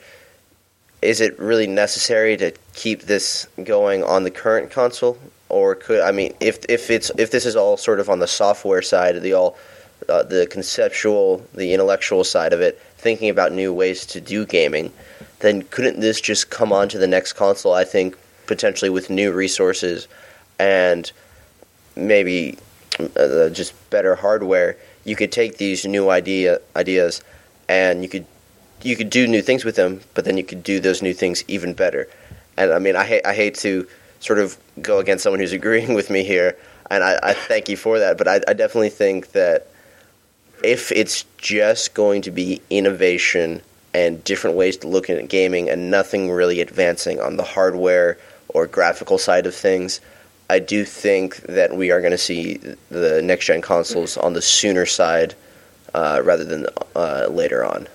is 1.02 1.20
it 1.20 1.38
really 1.38 1.66
necessary 1.66 2.36
to 2.38 2.52
keep 2.74 3.02
this 3.02 3.46
going 3.62 4.02
on 4.02 4.24
the 4.24 4.30
current 4.30 4.70
console, 4.70 5.18
or 5.48 5.74
could 5.74 6.00
I 6.00 6.10
mean, 6.10 6.34
if 6.40 6.64
if 6.68 6.90
it's 6.90 7.10
if 7.18 7.30
this 7.30 7.46
is 7.46 7.54
all 7.54 7.76
sort 7.76 8.00
of 8.00 8.10
on 8.10 8.18
the 8.18 8.26
software 8.26 8.82
side, 8.82 9.20
the 9.22 9.34
all 9.34 9.56
uh, 10.08 10.22
the 10.22 10.46
conceptual, 10.46 11.46
the 11.54 11.72
intellectual 11.72 12.24
side 12.24 12.52
of 12.52 12.60
it, 12.60 12.80
thinking 12.96 13.28
about 13.28 13.52
new 13.52 13.72
ways 13.72 14.06
to 14.06 14.20
do 14.20 14.44
gaming, 14.44 14.92
then 15.40 15.62
couldn't 15.62 16.00
this 16.00 16.20
just 16.20 16.50
come 16.50 16.72
on 16.72 16.88
to 16.88 16.98
the 16.98 17.06
next 17.06 17.34
console? 17.34 17.74
I 17.74 17.84
think 17.84 18.16
potentially 18.46 18.90
with 18.90 19.10
new 19.10 19.32
resources 19.32 20.08
and 20.58 21.10
maybe 21.94 22.58
uh, 23.16 23.48
just 23.50 23.74
better 23.90 24.14
hardware, 24.14 24.76
you 25.04 25.16
could 25.16 25.32
take 25.32 25.58
these 25.58 25.84
new 25.84 26.10
idea 26.10 26.60
ideas 26.74 27.22
and 27.68 28.02
you 28.02 28.08
could 28.08 28.26
you 28.82 28.94
could 28.94 29.10
do 29.10 29.26
new 29.26 29.42
things 29.42 29.64
with 29.64 29.76
them, 29.76 30.00
but 30.14 30.24
then 30.24 30.36
you 30.36 30.44
could 30.44 30.62
do 30.62 30.80
those 30.80 31.02
new 31.02 31.14
things 31.14 31.42
even 31.48 31.72
better. 31.72 32.08
And 32.56 32.72
I 32.72 32.78
mean, 32.78 32.96
I 32.96 33.04
hate 33.04 33.26
I 33.26 33.34
hate 33.34 33.54
to 33.56 33.86
sort 34.20 34.38
of 34.38 34.56
go 34.80 34.98
against 34.98 35.22
someone 35.24 35.40
who's 35.40 35.52
agreeing 35.60 35.94
with 35.94 36.10
me 36.10 36.24
here, 36.24 36.56
and 36.90 37.02
I, 37.02 37.18
I 37.22 37.32
thank 37.34 37.68
you 37.68 37.76
for 37.76 37.98
that. 37.98 38.18
But 38.18 38.28
I, 38.28 38.40
I 38.48 38.52
definitely 38.52 38.90
think 38.90 39.32
that 39.32 39.68
if 40.64 40.90
it's 40.92 41.24
just 41.38 41.94
going 41.94 42.22
to 42.22 42.30
be 42.30 42.62
innovation 42.70 43.62
and 43.92 44.22
different 44.24 44.56
ways 44.56 44.76
to 44.78 44.88
look 44.88 45.08
at 45.08 45.28
gaming 45.28 45.68
and 45.68 45.90
nothing 45.90 46.30
really 46.30 46.60
advancing 46.60 47.20
on 47.20 47.36
the 47.36 47.42
hardware 47.42 48.18
or 48.48 48.66
graphical 48.66 49.18
side 49.18 49.46
of 49.46 49.54
things, 49.54 50.00
I 50.48 50.58
do 50.60 50.84
think 50.84 51.38
that 51.42 51.76
we 51.76 51.90
are 51.90 52.00
going 52.00 52.12
to 52.12 52.18
see 52.18 52.58
the 52.88 53.20
next 53.22 53.46
gen 53.46 53.62
consoles 53.62 54.16
on 54.16 54.32
the 54.32 54.42
sooner 54.42 54.86
side 54.86 55.34
uh, 55.94 56.20
rather 56.24 56.44
than 56.44 56.66
uh, 56.94 57.26
later 57.30 57.64
on. 57.64 57.88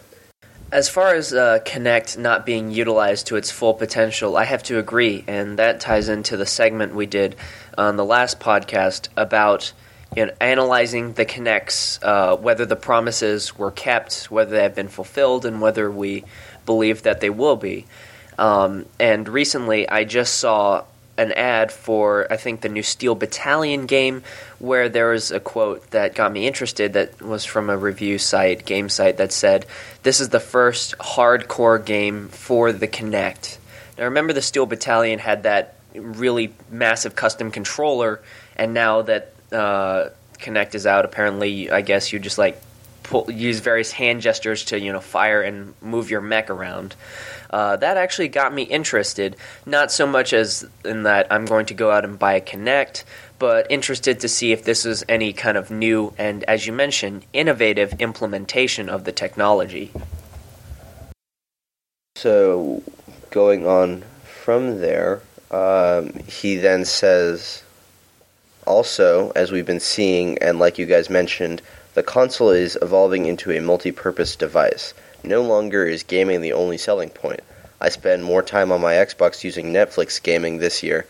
As 0.71 0.87
far 0.87 1.13
as 1.13 1.33
uh, 1.33 1.59
Kinect 1.65 2.17
not 2.17 2.45
being 2.45 2.71
utilized 2.71 3.27
to 3.27 3.35
its 3.35 3.51
full 3.51 3.73
potential, 3.73 4.37
I 4.37 4.45
have 4.45 4.63
to 4.63 4.79
agree, 4.79 5.23
and 5.27 5.59
that 5.59 5.81
ties 5.81 6.07
into 6.07 6.37
the 6.37 6.45
segment 6.45 6.95
we 6.95 7.05
did 7.05 7.35
on 7.77 7.97
the 7.97 8.05
last 8.05 8.39
podcast 8.39 9.09
about 9.17 9.73
you 10.15 10.25
know, 10.25 10.33
analyzing 10.39 11.13
the 11.13 11.25
Kinects, 11.25 12.01
uh, 12.03 12.37
whether 12.37 12.65
the 12.65 12.75
promises 12.75 13.57
were 13.57 13.71
kept, 13.71 14.31
whether 14.31 14.51
they 14.51 14.63
have 14.63 14.75
been 14.75 14.87
fulfilled, 14.87 15.45
and 15.45 15.61
whether 15.61 15.91
we 15.91 16.23
believe 16.65 17.03
that 17.03 17.21
they 17.21 17.29
will 17.29 17.55
be. 17.55 17.85
Um, 18.41 18.87
and 18.99 19.29
recently, 19.29 19.87
I 19.87 20.03
just 20.03 20.39
saw 20.39 20.85
an 21.15 21.31
ad 21.33 21.71
for 21.71 22.25
I 22.31 22.37
think 22.37 22.61
the 22.61 22.69
new 22.69 22.81
Steel 22.81 23.13
Battalion 23.13 23.85
game 23.85 24.23
where 24.57 24.89
there 24.89 25.09
was 25.09 25.29
a 25.29 25.39
quote 25.39 25.91
that 25.91 26.15
got 26.15 26.31
me 26.31 26.47
interested 26.47 26.93
that 26.93 27.21
was 27.21 27.45
from 27.45 27.69
a 27.69 27.77
review 27.77 28.17
site, 28.17 28.65
game 28.65 28.89
site 28.89 29.17
that 29.17 29.31
said, 29.31 29.67
"This 30.01 30.19
is 30.19 30.29
the 30.29 30.39
first 30.39 30.97
hardcore 30.97 31.85
game 31.85 32.29
for 32.29 32.71
the 32.71 32.87
Kinect." 32.87 33.57
Now 33.99 34.05
remember 34.05 34.33
the 34.33 34.41
Steel 34.41 34.65
Battalion 34.65 35.19
had 35.19 35.43
that 35.43 35.75
really 35.93 36.51
massive 36.71 37.15
custom 37.15 37.51
controller 37.51 38.21
and 38.55 38.73
now 38.73 39.03
that 39.03 39.33
uh, 39.51 40.09
Kinect 40.39 40.73
is 40.73 40.87
out 40.87 41.05
apparently 41.05 41.69
I 41.69 41.81
guess 41.81 42.11
you 42.11 42.17
just 42.17 42.39
like 42.39 42.59
pull, 43.03 43.29
use 43.29 43.59
various 43.59 43.91
hand 43.91 44.21
gestures 44.21 44.65
to 44.65 44.79
you 44.79 44.91
know 44.91 44.99
fire 44.99 45.41
and 45.41 45.73
move 45.81 46.09
your 46.09 46.21
mech 46.21 46.49
around. 46.49 46.95
Uh, 47.51 47.75
that 47.75 47.97
actually 47.97 48.29
got 48.29 48.53
me 48.53 48.63
interested. 48.63 49.35
Not 49.65 49.91
so 49.91 50.07
much 50.07 50.33
as 50.33 50.65
in 50.85 51.03
that 51.03 51.27
I'm 51.29 51.45
going 51.45 51.65
to 51.67 51.73
go 51.73 51.91
out 51.91 52.05
and 52.05 52.17
buy 52.17 52.33
a 52.33 52.41
Kinect, 52.41 53.03
but 53.39 53.67
interested 53.69 54.21
to 54.21 54.27
see 54.27 54.51
if 54.53 54.63
this 54.63 54.85
is 54.85 55.03
any 55.09 55.33
kind 55.33 55.57
of 55.57 55.69
new 55.69 56.13
and, 56.17 56.43
as 56.45 56.65
you 56.65 56.73
mentioned, 56.73 57.25
innovative 57.33 57.99
implementation 57.99 58.87
of 58.87 59.03
the 59.03 59.11
technology. 59.11 59.91
So, 62.15 62.83
going 63.31 63.65
on 63.65 64.03
from 64.23 64.79
there, 64.79 65.21
um, 65.49 66.13
he 66.27 66.55
then 66.55 66.85
says, 66.85 67.63
also, 68.65 69.31
as 69.31 69.51
we've 69.51 69.65
been 69.65 69.79
seeing, 69.79 70.37
and 70.37 70.59
like 70.59 70.77
you 70.77 70.85
guys 70.85 71.09
mentioned, 71.09 71.61
the 71.93 72.03
console 72.03 72.51
is 72.51 72.77
evolving 72.81 73.25
into 73.25 73.51
a 73.51 73.59
multi 73.59 73.91
purpose 73.91 74.35
device. 74.35 74.93
No 75.23 75.41
longer 75.43 75.85
is 75.85 76.03
gaming 76.03 76.41
the 76.41 76.53
only 76.53 76.77
selling 76.77 77.09
point. 77.09 77.41
I 77.79 77.89
spend 77.89 78.23
more 78.23 78.41
time 78.41 78.71
on 78.71 78.81
my 78.81 78.93
Xbox 78.93 79.43
using 79.43 79.73
Netflix 79.73 80.21
gaming 80.21 80.57
this 80.57 80.83
year. 80.83 81.05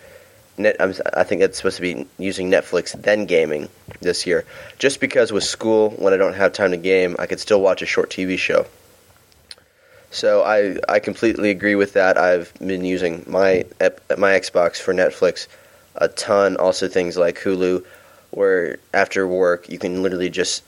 Net, 0.57 0.75
I'm, 0.79 0.93
i 1.13 1.23
think 1.23 1.41
it's 1.41 1.57
supposed 1.57 1.77
to 1.77 1.81
be 1.81 2.05
using 2.17 2.51
Netflix 2.51 2.91
then 3.01 3.25
gaming 3.25 3.69
this 4.01 4.25
year. 4.25 4.45
Just 4.77 4.99
because 4.99 5.31
with 5.31 5.43
school, 5.43 5.91
when 5.91 6.13
I 6.13 6.17
don't 6.17 6.33
have 6.33 6.53
time 6.53 6.71
to 6.71 6.77
game, 6.77 7.15
I 7.19 7.25
could 7.25 7.39
still 7.39 7.61
watch 7.61 7.81
a 7.81 7.85
short 7.85 8.09
TV 8.09 8.37
show. 8.37 8.65
So 10.11 10.43
I 10.43 10.77
I 10.89 10.99
completely 10.99 11.51
agree 11.51 11.75
with 11.75 11.93
that. 11.93 12.17
I've 12.17 12.53
been 12.59 12.83
using 12.83 13.23
my 13.27 13.65
my 14.17 14.31
Xbox 14.39 14.75
for 14.75 14.93
Netflix 14.93 15.47
a 15.95 16.09
ton. 16.09 16.57
Also 16.57 16.89
things 16.89 17.17
like 17.17 17.39
Hulu, 17.39 17.85
where 18.31 18.77
after 18.93 19.25
work 19.25 19.69
you 19.69 19.79
can 19.79 20.03
literally 20.03 20.29
just 20.29 20.63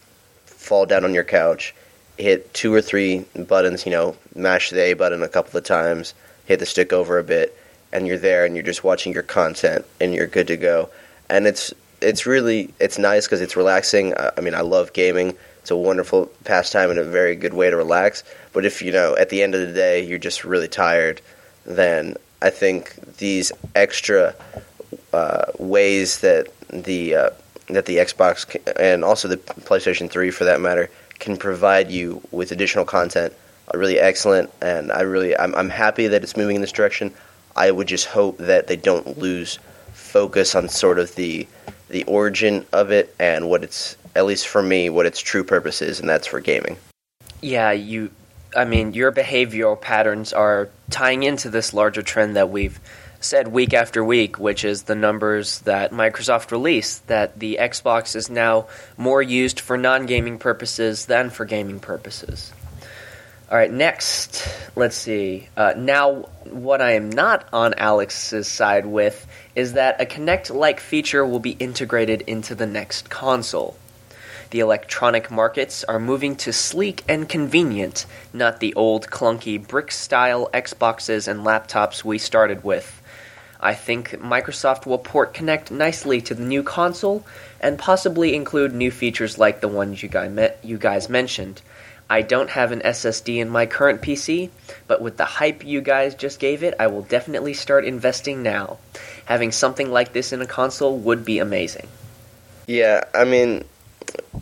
fall 0.46 0.86
down 0.86 1.04
on 1.04 1.14
your 1.14 1.26
couch, 1.26 1.76
hit 2.18 2.54
two 2.54 2.74
or 2.74 2.82
three 2.82 3.26
buttons, 3.36 3.86
you 3.86 3.92
know, 3.92 4.16
mash 4.36 4.70
the 4.70 4.82
A 4.82 4.94
button 4.94 5.24
a 5.24 5.30
couple 5.30 5.58
of 5.58 5.64
times, 5.64 6.14
hit 6.46 6.60
the 6.60 6.66
stick 6.66 6.94
over 6.94 7.18
a 7.18 7.24
bit, 7.24 7.58
and 7.92 8.08
you're 8.08 8.18
there 8.18 8.46
and 8.46 8.56
you're 8.56 8.64
just 8.64 8.84
watching 8.84 9.14
your 9.14 9.24
content 9.24 9.86
and 10.00 10.14
you're 10.14 10.28
good 10.28 10.48
to 10.48 10.58
go. 10.58 10.90
And 11.30 11.48
it's 11.48 11.74
it's 12.02 12.26
really 12.26 12.74
it's 12.80 12.98
nice 12.98 13.26
because 13.26 13.42
it's 13.42 13.56
relaxing. 13.56 14.14
I, 14.18 14.42
mean, 14.42 14.56
I 14.56 14.62
love 14.62 14.94
gaming. 14.94 15.36
It's 15.60 15.72
a 15.72 15.78
wonderful 15.78 16.30
pastime 16.44 16.90
and 16.90 17.00
a 17.00 17.04
very 17.04 17.36
good 17.36 17.54
way 17.54 17.70
to 17.70 17.78
relax. 17.78 18.24
But 18.52 18.66
if 18.66 18.82
you 18.82 18.92
know 18.92 19.16
at 19.16 19.30
the 19.30 19.42
end 19.42 19.56
of 19.56 19.62
the 19.62 19.74
day 19.74 20.06
you're 20.06 20.20
just 20.20 20.44
really 20.44 20.68
tired, 20.68 21.22
then 21.66 22.18
I 22.42 22.50
think 22.50 23.18
these 23.18 23.52
extra 23.74 24.36
uh, 25.14 25.46
ways 25.58 26.20
that 26.20 26.50
the 26.70 27.16
uh, 27.16 27.30
that 27.68 27.86
the 27.86 27.98
Xbox 27.98 28.58
and 28.78 29.04
also 29.06 29.28
the 29.28 29.38
PlayStation 29.38 30.10
3 30.10 30.32
for 30.32 30.44
that 30.44 30.60
matter 30.60 30.90
can 31.20 31.38
provide 31.38 31.92
you 31.92 32.22
with 32.32 32.52
additional 32.52 32.86
content 32.86 33.34
are 33.72 33.80
really 33.80 34.00
excellent 34.00 34.50
and 34.62 34.92
I 34.92 35.02
really 35.02 35.38
I'm, 35.38 35.56
I'm 35.56 35.70
happy 35.70 36.08
that 36.08 36.24
it's 36.24 36.36
moving 36.36 36.56
in 36.56 36.62
this 36.62 36.72
direction. 36.72 37.14
I 37.56 37.72
would 37.72 37.88
just 37.88 38.06
hope 38.06 38.38
that 38.40 38.68
they 38.68 38.76
don't 38.76 39.18
lose 39.18 39.60
focus 39.94 40.56
on 40.56 40.70
sort 40.70 41.00
of 41.00 41.16
the 41.16 41.48
the 41.90 42.04
origin 42.06 42.66
of 42.74 42.92
it 42.92 43.16
and 43.20 43.50
what 43.50 43.64
it's 43.64 43.96
at 44.16 44.26
least 44.26 44.48
for 44.48 44.62
me 44.62 44.90
what 44.90 45.06
its 45.06 45.20
true 45.20 45.44
purpose 45.44 45.82
is 45.82 46.00
and 46.00 46.10
that's 46.10 46.28
for 46.28 46.40
gaming. 46.40 46.78
Yeah, 47.42 47.72
you 47.72 48.12
I 48.56 48.66
mean 48.66 48.94
your 48.94 49.12
behavioral 49.12 49.80
patterns 49.80 50.34
are 50.34 50.70
tying 50.90 51.24
into 51.24 51.50
this 51.50 51.74
larger 51.74 52.02
trend 52.02 52.36
that 52.36 52.50
we've 52.50 52.80
said 53.24 53.48
week 53.48 53.74
after 53.74 54.04
week, 54.04 54.38
which 54.38 54.66
is 54.66 54.84
the 54.84 54.96
numbers 54.96 55.60
that 55.62 55.92
Microsoft 55.92 56.52
released, 56.52 57.08
that 57.08 57.40
the 57.40 57.58
Xbox 57.60 58.16
is 58.16 58.30
now 58.30 58.68
more 58.98 59.22
used 59.22 59.60
for 59.60 59.78
non 59.78 60.06
gaming 60.06 60.40
purposes 60.40 61.06
than 61.06 61.30
for 61.30 61.46
gaming 61.46 61.80
purposes. 61.80 62.52
All 63.52 63.58
right, 63.58 63.72
next, 63.72 64.48
let's 64.76 64.96
see. 64.96 65.48
Uh, 65.56 65.74
now, 65.78 66.30
what 66.46 66.82
I 66.82 66.94
am 66.94 67.10
not 67.10 67.48
on 67.54 67.76
Alex's 67.76 68.48
side 68.48 68.86
with 68.86 69.28
is 69.56 69.74
that 69.74 70.02
a 70.02 70.06
Kinect 70.06 70.54
like 70.54 70.80
feature 70.80 71.26
will 71.26 71.40
be 71.40 71.52
integrated 71.52 72.22
into 72.22 72.56
the 72.56 72.66
next 72.66 73.10
console. 73.10 73.78
The 74.50 74.60
electronic 74.60 75.30
markets 75.30 75.84
are 75.84 76.00
moving 76.00 76.36
to 76.38 76.54
sleek 76.54 77.04
and 77.08 77.30
convenient, 77.30 78.06
not 78.34 78.60
the 78.60 78.74
old 78.74 79.08
clunky 79.08 79.68
brick 79.68 79.92
style 79.92 80.50
Xboxes 80.54 81.28
and 81.28 81.42
laptops 81.42 82.04
we 82.04 82.18
started 82.18 82.64
with. 82.64 83.03
I 83.64 83.74
think 83.74 84.12
Microsoft 84.12 84.86
will 84.86 84.98
port 84.98 85.34
Kinect 85.34 85.72
nicely 85.72 86.22
to 86.22 86.36
the 86.36 86.44
new 86.44 86.64
console 86.64 87.26
and 87.62 87.80
possibly 87.80 88.36
include 88.36 88.74
new 88.74 88.92
features 88.92 89.38
like 89.38 89.62
the 89.62 89.70
ones 89.70 90.04
you 90.04 90.78
guys 90.78 91.10
mentioned. 91.10 91.62
I 92.10 92.22
don't 92.22 92.50
have 92.50 92.74
an 92.74 92.82
SSD 92.82 93.38
in 93.38 93.50
my 93.50 93.66
current 93.66 94.02
PC, 94.02 94.50
but 94.88 95.02
with 95.02 95.16
the 95.16 95.26
hype 95.26 95.66
you 95.66 95.80
guys 95.80 96.14
just 96.14 96.40
gave 96.40 96.62
it, 96.62 96.76
I 96.78 96.88
will 96.88 97.04
definitely 97.04 97.54
start 97.54 97.86
investing 97.86 98.44
now. 98.44 98.78
Having 99.26 99.54
something 99.54 99.90
like 99.90 100.12
this 100.12 100.34
in 100.34 100.42
a 100.42 100.46
console 100.46 100.98
would 100.98 101.24
be 101.24 101.40
amazing. 101.40 101.88
Yeah, 102.68 103.06
I 103.14 103.24
mean, 103.24 103.64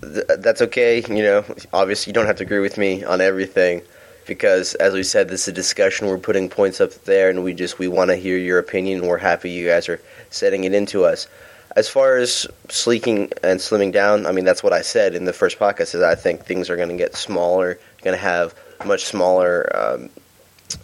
th- 0.02 0.26
that's 0.40 0.64
okay. 0.64 1.04
You 1.08 1.24
know, 1.24 1.46
obviously, 1.72 2.10
you 2.10 2.14
don't 2.16 2.26
have 2.26 2.38
to 2.38 2.44
agree 2.44 2.60
with 2.60 2.78
me 2.78 3.04
on 3.04 3.22
everything 3.22 3.84
because 4.26 4.76
as 4.76 4.94
we 4.94 5.04
said 5.04 5.30
this 5.30 5.44
is 5.44 5.48
a 5.50 5.52
discussion. 5.52 6.08
We're 6.08 6.18
putting 6.18 6.50
points 6.50 6.82
up 6.82 6.92
there 7.06 7.30
and 7.30 7.44
we 7.44 7.54
just 7.54 7.80
we 7.80 7.88
want 7.88 8.10
to 8.10 8.16
hear 8.16 8.38
your 8.38 8.60
opinion 8.60 9.00
and 9.00 9.08
we're 9.10 9.18
happy 9.18 9.50
you 9.50 9.68
guys 9.68 9.90
are 9.90 10.02
setting 10.30 10.64
it 10.64 10.74
into 10.74 11.06
us. 11.06 11.28
As 11.76 11.88
far 11.88 12.18
as 12.18 12.48
sleeking 12.68 13.32
and 13.44 13.60
slimming 13.60 13.94
down 13.94 14.26
i 14.26 14.32
mean 14.34 14.44
that's 14.44 14.62
what 14.62 14.74
i 14.74 14.82
said 14.82 15.16
in 15.16 15.24
the 15.24 15.32
first 15.32 15.58
podcast 15.58 15.96
is 15.96 16.02
i 16.02 16.16
think 16.16 16.44
things 16.44 16.70
are 16.70 16.76
going 16.76 16.90
to 16.90 16.98
get 16.98 17.16
smaller 17.16 17.80
going 18.04 18.16
to 18.16 18.22
have 18.22 18.54
much 18.86 19.06
smaller 19.06 19.70
um, 19.76 20.10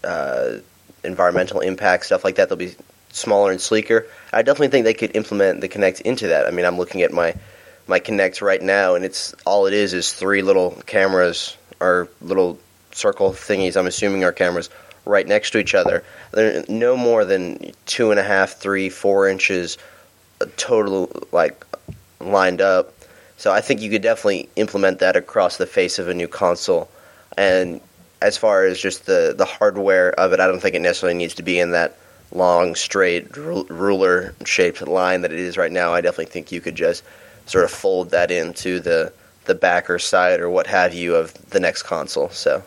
uh, 0.03 0.57
environmental 1.03 1.59
impact 1.61 2.05
stuff 2.05 2.23
like 2.23 2.35
that. 2.35 2.49
They'll 2.49 2.57
be 2.57 2.75
smaller 3.09 3.51
and 3.51 3.59
sleeker. 3.59 4.05
I 4.31 4.41
definitely 4.41 4.69
think 4.69 4.85
they 4.85 4.93
could 4.93 5.15
implement 5.15 5.61
the 5.61 5.69
Kinect 5.69 6.01
into 6.01 6.27
that. 6.27 6.45
I 6.45 6.51
mean 6.51 6.65
i'm 6.65 6.77
looking 6.77 7.01
at 7.01 7.11
my 7.11 7.33
my 7.87 7.99
Kinect 7.99 8.41
right 8.41 8.61
now 8.61 8.95
and 8.95 9.05
it's 9.05 9.33
all 9.45 9.65
it 9.65 9.73
is 9.73 9.93
is 9.93 10.13
three 10.13 10.41
little 10.41 10.71
cameras 10.85 11.57
or 11.79 12.09
little 12.21 12.59
circle 12.97 13.31
thingies, 13.31 13.77
I'm 13.77 13.87
assuming 13.87 14.23
are 14.23 14.31
cameras, 14.31 14.69
right 15.05 15.27
next 15.27 15.51
to 15.51 15.59
each 15.59 15.75
other. 15.75 16.03
They're 16.31 16.65
no 16.67 16.97
more 16.97 17.23
than 17.23 17.71
two 17.85 18.11
and 18.11 18.19
a 18.19 18.23
half, 18.23 18.53
three, 18.53 18.89
four 18.89 19.27
inches 19.27 19.77
uh, 20.41 20.45
total, 20.57 21.09
like 21.31 21.65
lined 22.19 22.61
up. 22.61 22.93
So 23.37 23.51
I 23.51 23.61
think 23.61 23.81
you 23.81 23.89
could 23.89 24.01
definitely 24.01 24.49
implement 24.55 24.99
that 24.99 25.15
across 25.15 25.57
the 25.57 25.67
face 25.67 25.99
of 25.99 26.07
a 26.07 26.13
new 26.13 26.27
console. 26.27 26.89
And 27.37 27.79
as 28.21 28.35
far 28.35 28.65
as 28.65 28.79
just 28.79 29.05
the, 29.05 29.33
the 29.37 29.45
hardware 29.45 30.11
of 30.19 30.33
it, 30.33 30.39
I 30.39 30.47
don't 30.47 30.59
think 30.59 30.75
it 30.75 30.81
necessarily 30.81 31.17
needs 31.17 31.35
to 31.35 31.43
be 31.43 31.59
in 31.59 31.71
that 31.71 31.97
long, 32.31 32.75
straight, 32.75 33.37
ruler 33.37 34.33
shaped 34.43 34.85
line 34.85 35.21
that 35.21 35.31
it 35.31 35.39
is 35.39 35.57
right 35.57 35.71
now. 35.71 35.93
I 35.93 36.01
definitely 36.01 36.31
think 36.31 36.51
you 36.51 36.61
could 36.61 36.75
just 36.75 37.03
sort 37.45 37.63
of 37.63 37.71
fold 37.71 38.09
that 38.09 38.31
into 38.31 38.79
the 38.79 39.13
the 39.45 39.55
back 39.55 39.89
or 39.89 39.97
side 39.97 40.41
or 40.41 40.49
what 40.49 40.67
have 40.67 40.93
you 40.93 41.15
of 41.15 41.33
the 41.51 41.59
next 41.59 41.83
console. 41.83 42.29
So 42.29 42.61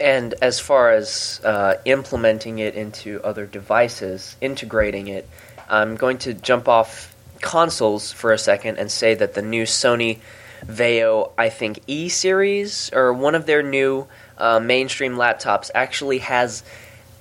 and 0.00 0.34
as 0.42 0.58
far 0.60 0.92
as 0.92 1.40
uh, 1.44 1.74
implementing 1.84 2.58
it 2.58 2.74
into 2.74 3.20
other 3.22 3.46
devices, 3.46 4.36
integrating 4.40 5.08
it, 5.08 5.28
I'm 5.68 5.96
going 5.96 6.18
to 6.18 6.34
jump 6.34 6.68
off 6.68 7.14
consoles 7.40 8.12
for 8.12 8.32
a 8.32 8.38
second 8.38 8.78
and 8.78 8.90
say 8.90 9.14
that 9.14 9.34
the 9.34 9.42
new 9.42 9.64
Sony 9.64 10.20
Vaio, 10.64 11.32
I 11.36 11.48
think 11.48 11.80
E 11.86 12.08
series 12.08 12.90
or 12.92 13.12
one 13.12 13.34
of 13.34 13.46
their 13.46 13.62
new 13.62 14.06
uh, 14.38 14.60
mainstream 14.60 15.14
laptops 15.14 15.70
actually 15.74 16.18
has 16.18 16.62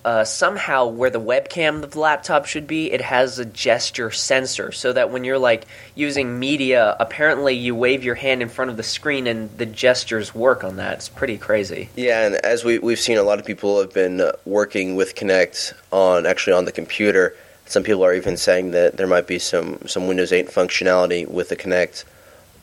uh, 0.03 0.23
somehow 0.23 0.87
where 0.87 1.09
the 1.09 1.19
webcam 1.19 1.83
of 1.83 1.91
the 1.91 1.99
laptop 1.99 2.45
should 2.45 2.65
be, 2.65 2.91
it 2.91 3.01
has 3.01 3.37
a 3.39 3.45
gesture 3.45 4.09
sensor, 4.09 4.71
so 4.71 4.93
that 4.93 5.11
when 5.11 5.23
you're 5.23 5.37
like 5.37 5.65
using 5.95 6.39
media, 6.39 6.95
apparently 6.99 7.53
you 7.55 7.75
wave 7.75 8.03
your 8.03 8.15
hand 8.15 8.41
in 8.41 8.49
front 8.49 8.71
of 8.71 8.77
the 8.77 8.83
screen 8.83 9.27
and 9.27 9.55
the 9.57 9.65
gestures 9.65 10.33
work 10.33 10.63
on 10.63 10.77
that. 10.77 10.93
It's 10.93 11.09
pretty 11.09 11.37
crazy. 11.37 11.89
Yeah, 11.95 12.25
and 12.25 12.35
as 12.35 12.63
we 12.63 12.79
we've 12.79 12.99
seen, 12.99 13.17
a 13.17 13.23
lot 13.23 13.39
of 13.39 13.45
people 13.45 13.79
have 13.79 13.93
been 13.93 14.21
uh, 14.21 14.31
working 14.45 14.95
with 14.95 15.15
Kinect 15.15 15.73
on 15.91 16.25
actually 16.25 16.53
on 16.53 16.65
the 16.65 16.71
computer. 16.71 17.35
Some 17.67 17.83
people 17.83 18.03
are 18.03 18.13
even 18.13 18.37
saying 18.37 18.71
that 18.71 18.97
there 18.97 19.07
might 19.07 19.27
be 19.27 19.39
some 19.39 19.79
some 19.85 20.07
Windows 20.07 20.31
8 20.31 20.47
functionality 20.47 21.27
with 21.27 21.49
the 21.49 21.55
Kinect 21.55 22.05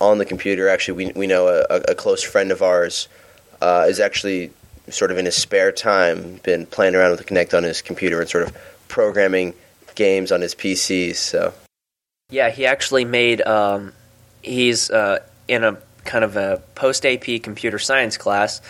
on 0.01 0.19
the 0.19 0.25
computer. 0.25 0.69
Actually, 0.69 1.07
we 1.07 1.13
we 1.13 1.27
know 1.27 1.47
a, 1.49 1.77
a 1.89 1.95
close 1.95 2.23
friend 2.23 2.51
of 2.51 2.63
ours 2.63 3.09
uh, 3.61 3.87
is 3.89 4.01
actually 4.01 4.51
sort 4.91 5.11
of 5.11 5.19
in 5.19 5.25
his 5.25 5.37
spare 5.37 5.73
time 5.73 6.41
been 6.43 6.67
playing 6.67 6.95
around 6.95 7.13
with 7.13 7.27
Kinect 7.27 7.57
on 7.57 7.63
his 7.63 7.83
computer 7.83 8.21
and 8.21 8.29
sort 8.29 8.45
of 8.45 8.57
programming 8.89 9.55
games 9.95 10.33
on 10.33 10.41
his 10.41 10.55
PCs. 10.55 11.17
So 11.17 11.53
Yeah, 12.31 12.51
he 12.51 12.67
actually 12.67 13.05
made. 13.05 13.41
Um, 13.43 13.93
he's 14.43 14.91
uh, 14.91 15.21
in 15.47 15.65
a 15.65 15.79
kind 16.05 16.25
of 16.25 16.37
a 16.37 16.63
post 16.75 17.05
AP 17.05 17.43
computer 17.43 17.79
science 17.79 18.17
class, 18.17 18.61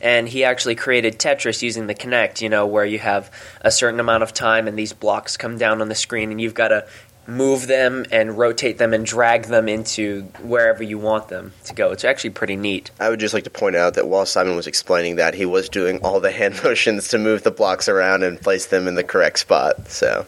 and 0.00 0.28
he 0.28 0.44
actually 0.44 0.74
created 0.74 1.18
Tetris 1.18 1.62
using 1.62 1.86
the 1.86 1.94
Kinect. 1.94 2.40
You 2.40 2.48
know, 2.48 2.66
where 2.66 2.84
you 2.84 2.98
have 2.98 3.30
a 3.60 3.70
certain 3.70 4.00
amount 4.00 4.22
of 4.22 4.34
time, 4.34 4.68
and 4.68 4.78
these 4.78 4.92
blocks 4.92 5.36
come 5.36 5.58
down 5.58 5.80
on 5.80 5.88
the 5.88 5.94
screen, 5.94 6.30
and 6.30 6.40
you've 6.40 6.54
got 6.54 6.68
to 6.68 6.86
move 7.26 7.66
them 7.66 8.04
and 8.10 8.36
rotate 8.36 8.78
them 8.78 8.92
and 8.92 9.06
drag 9.06 9.44
them 9.44 9.68
into 9.68 10.22
wherever 10.42 10.82
you 10.82 10.98
want 10.98 11.28
them 11.28 11.52
to 11.64 11.74
go. 11.74 11.90
It's 11.90 12.04
actually 12.04 12.30
pretty 12.30 12.56
neat. 12.56 12.90
I 13.00 13.08
would 13.08 13.20
just 13.20 13.34
like 13.34 13.44
to 13.44 13.50
point 13.50 13.76
out 13.76 13.94
that 13.94 14.08
while 14.08 14.26
Simon 14.26 14.56
was 14.56 14.66
explaining 14.66 15.16
that, 15.16 15.34
he 15.34 15.46
was 15.46 15.68
doing 15.68 15.98
all 15.98 16.20
the 16.20 16.30
hand 16.30 16.60
motions 16.64 17.08
to 17.08 17.18
move 17.18 17.42
the 17.42 17.50
blocks 17.50 17.88
around 17.88 18.22
and 18.22 18.40
place 18.40 18.66
them 18.66 18.86
in 18.86 18.94
the 18.94 19.04
correct 19.04 19.38
spot. 19.38 19.88
So 19.88 20.26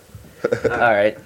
all 0.64 0.78
right. 0.78 1.18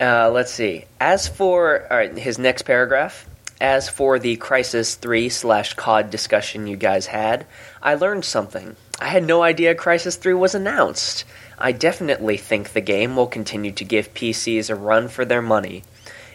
Uh, 0.00 0.30
let's 0.30 0.52
see. 0.52 0.84
As 1.00 1.28
for 1.28 1.86
all 1.90 1.96
right, 1.96 2.16
his 2.16 2.38
next 2.38 2.62
paragraph. 2.62 3.28
As 3.60 3.88
for 3.88 4.18
the 4.18 4.36
Crysis 4.36 4.96
Three 4.96 5.28
slash 5.28 5.74
COD 5.74 6.10
discussion 6.10 6.66
you 6.66 6.76
guys 6.76 7.06
had, 7.06 7.46
I 7.82 7.94
learned 7.94 8.24
something. 8.24 8.76
I 9.00 9.06
had 9.06 9.24
no 9.24 9.42
idea 9.42 9.74
Crysis 9.74 10.18
Three 10.18 10.34
was 10.34 10.54
announced. 10.54 11.24
I 11.58 11.72
definitely 11.72 12.36
think 12.36 12.72
the 12.72 12.80
game 12.80 13.16
will 13.16 13.26
continue 13.26 13.72
to 13.72 13.84
give 13.84 14.14
PCs 14.14 14.70
a 14.70 14.74
run 14.74 15.08
for 15.08 15.24
their 15.24 15.42
money. 15.42 15.84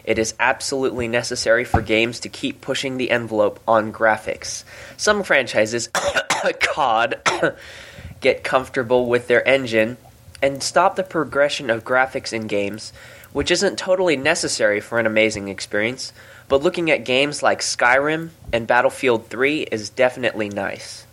It 0.04 0.18
is 0.18 0.34
absolutely 0.40 1.08
necessary 1.08 1.64
for 1.64 1.82
games 1.82 2.20
to 2.20 2.28
keep 2.28 2.60
pushing 2.60 2.96
the 2.96 3.10
envelope 3.10 3.60
on 3.68 3.92
graphics. 3.92 4.64
Some 4.96 5.22
franchises, 5.22 5.88
COD, 6.60 7.20
get 8.20 8.42
comfortable 8.42 9.06
with 9.06 9.28
their 9.28 9.46
engine 9.46 9.98
and 10.42 10.62
stop 10.62 10.96
the 10.96 11.02
progression 11.02 11.68
of 11.68 11.84
graphics 11.84 12.32
in 12.32 12.46
games, 12.46 12.92
which 13.32 13.50
isn't 13.50 13.78
totally 13.78 14.16
necessary 14.16 14.80
for 14.80 14.98
an 14.98 15.06
amazing 15.06 15.48
experience, 15.48 16.12
but 16.48 16.62
looking 16.62 16.90
at 16.90 17.04
games 17.04 17.42
like 17.42 17.60
Skyrim 17.60 18.30
and 18.52 18.66
Battlefield 18.66 19.26
3 19.26 19.62
is 19.70 19.90
definitely 19.90 20.48
nice. 20.48 21.06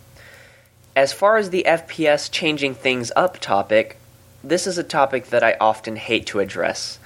As 0.98 1.12
far 1.12 1.36
as 1.36 1.50
the 1.50 1.62
FPS 1.64 2.28
changing 2.28 2.74
things 2.74 3.12
up 3.14 3.38
topic, 3.38 3.98
this 4.42 4.66
is 4.66 4.78
a 4.78 4.82
topic 4.82 5.26
that 5.26 5.44
I 5.44 5.56
often 5.60 5.94
hate 5.94 6.26
to 6.26 6.40
address. 6.40 6.98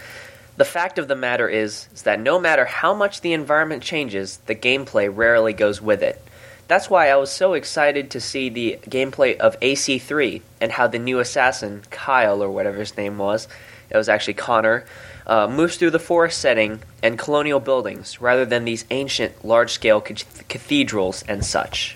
The 0.56 0.64
fact 0.64 0.99
of 0.99 1.08
the 1.08 1.14
matter 1.14 1.46
is, 1.46 1.88
is 1.92 2.00
that 2.04 2.18
no 2.18 2.40
matter 2.40 2.64
how 2.64 2.94
much 2.94 3.20
the 3.20 3.34
environment 3.34 3.82
changes, 3.82 4.38
the 4.46 4.54
gameplay 4.54 5.14
rarely 5.14 5.52
goes 5.52 5.82
with 5.82 6.02
it. 6.02 6.26
That's 6.68 6.88
why 6.88 7.11
I 7.11 7.16
was 7.16 7.30
so 7.30 7.52
excited 7.52 8.11
to 8.11 8.18
see 8.18 8.49
the 8.49 8.78
gameplay 8.84 9.37
of 9.37 9.61
AC3 9.61 10.40
and 10.58 10.72
how 10.72 10.87
the 10.87 10.99
new 10.99 11.18
assassin, 11.18 11.82
Kyle 11.90 12.42
or 12.42 12.50
whatever 12.50 12.78
his 12.78 12.96
name 12.96 13.19
was, 13.19 13.47
it 13.90 13.97
was 13.99 14.08
actually 14.08 14.40
Connor, 14.40 14.86
uh, 15.26 15.49
moves 15.49 15.76
through 15.76 15.90
the 15.90 15.99
forest 15.99 16.38
setting 16.38 16.80
and 17.02 17.19
colonial 17.19 17.60
buildings 17.60 18.23
rather 18.23 18.47
than 18.47 18.64
these 18.64 18.86
ancient, 18.90 19.45
large 19.45 19.71
scale 19.71 20.00
cathedrals 20.00 21.23
and 21.28 21.45
such. 21.45 21.95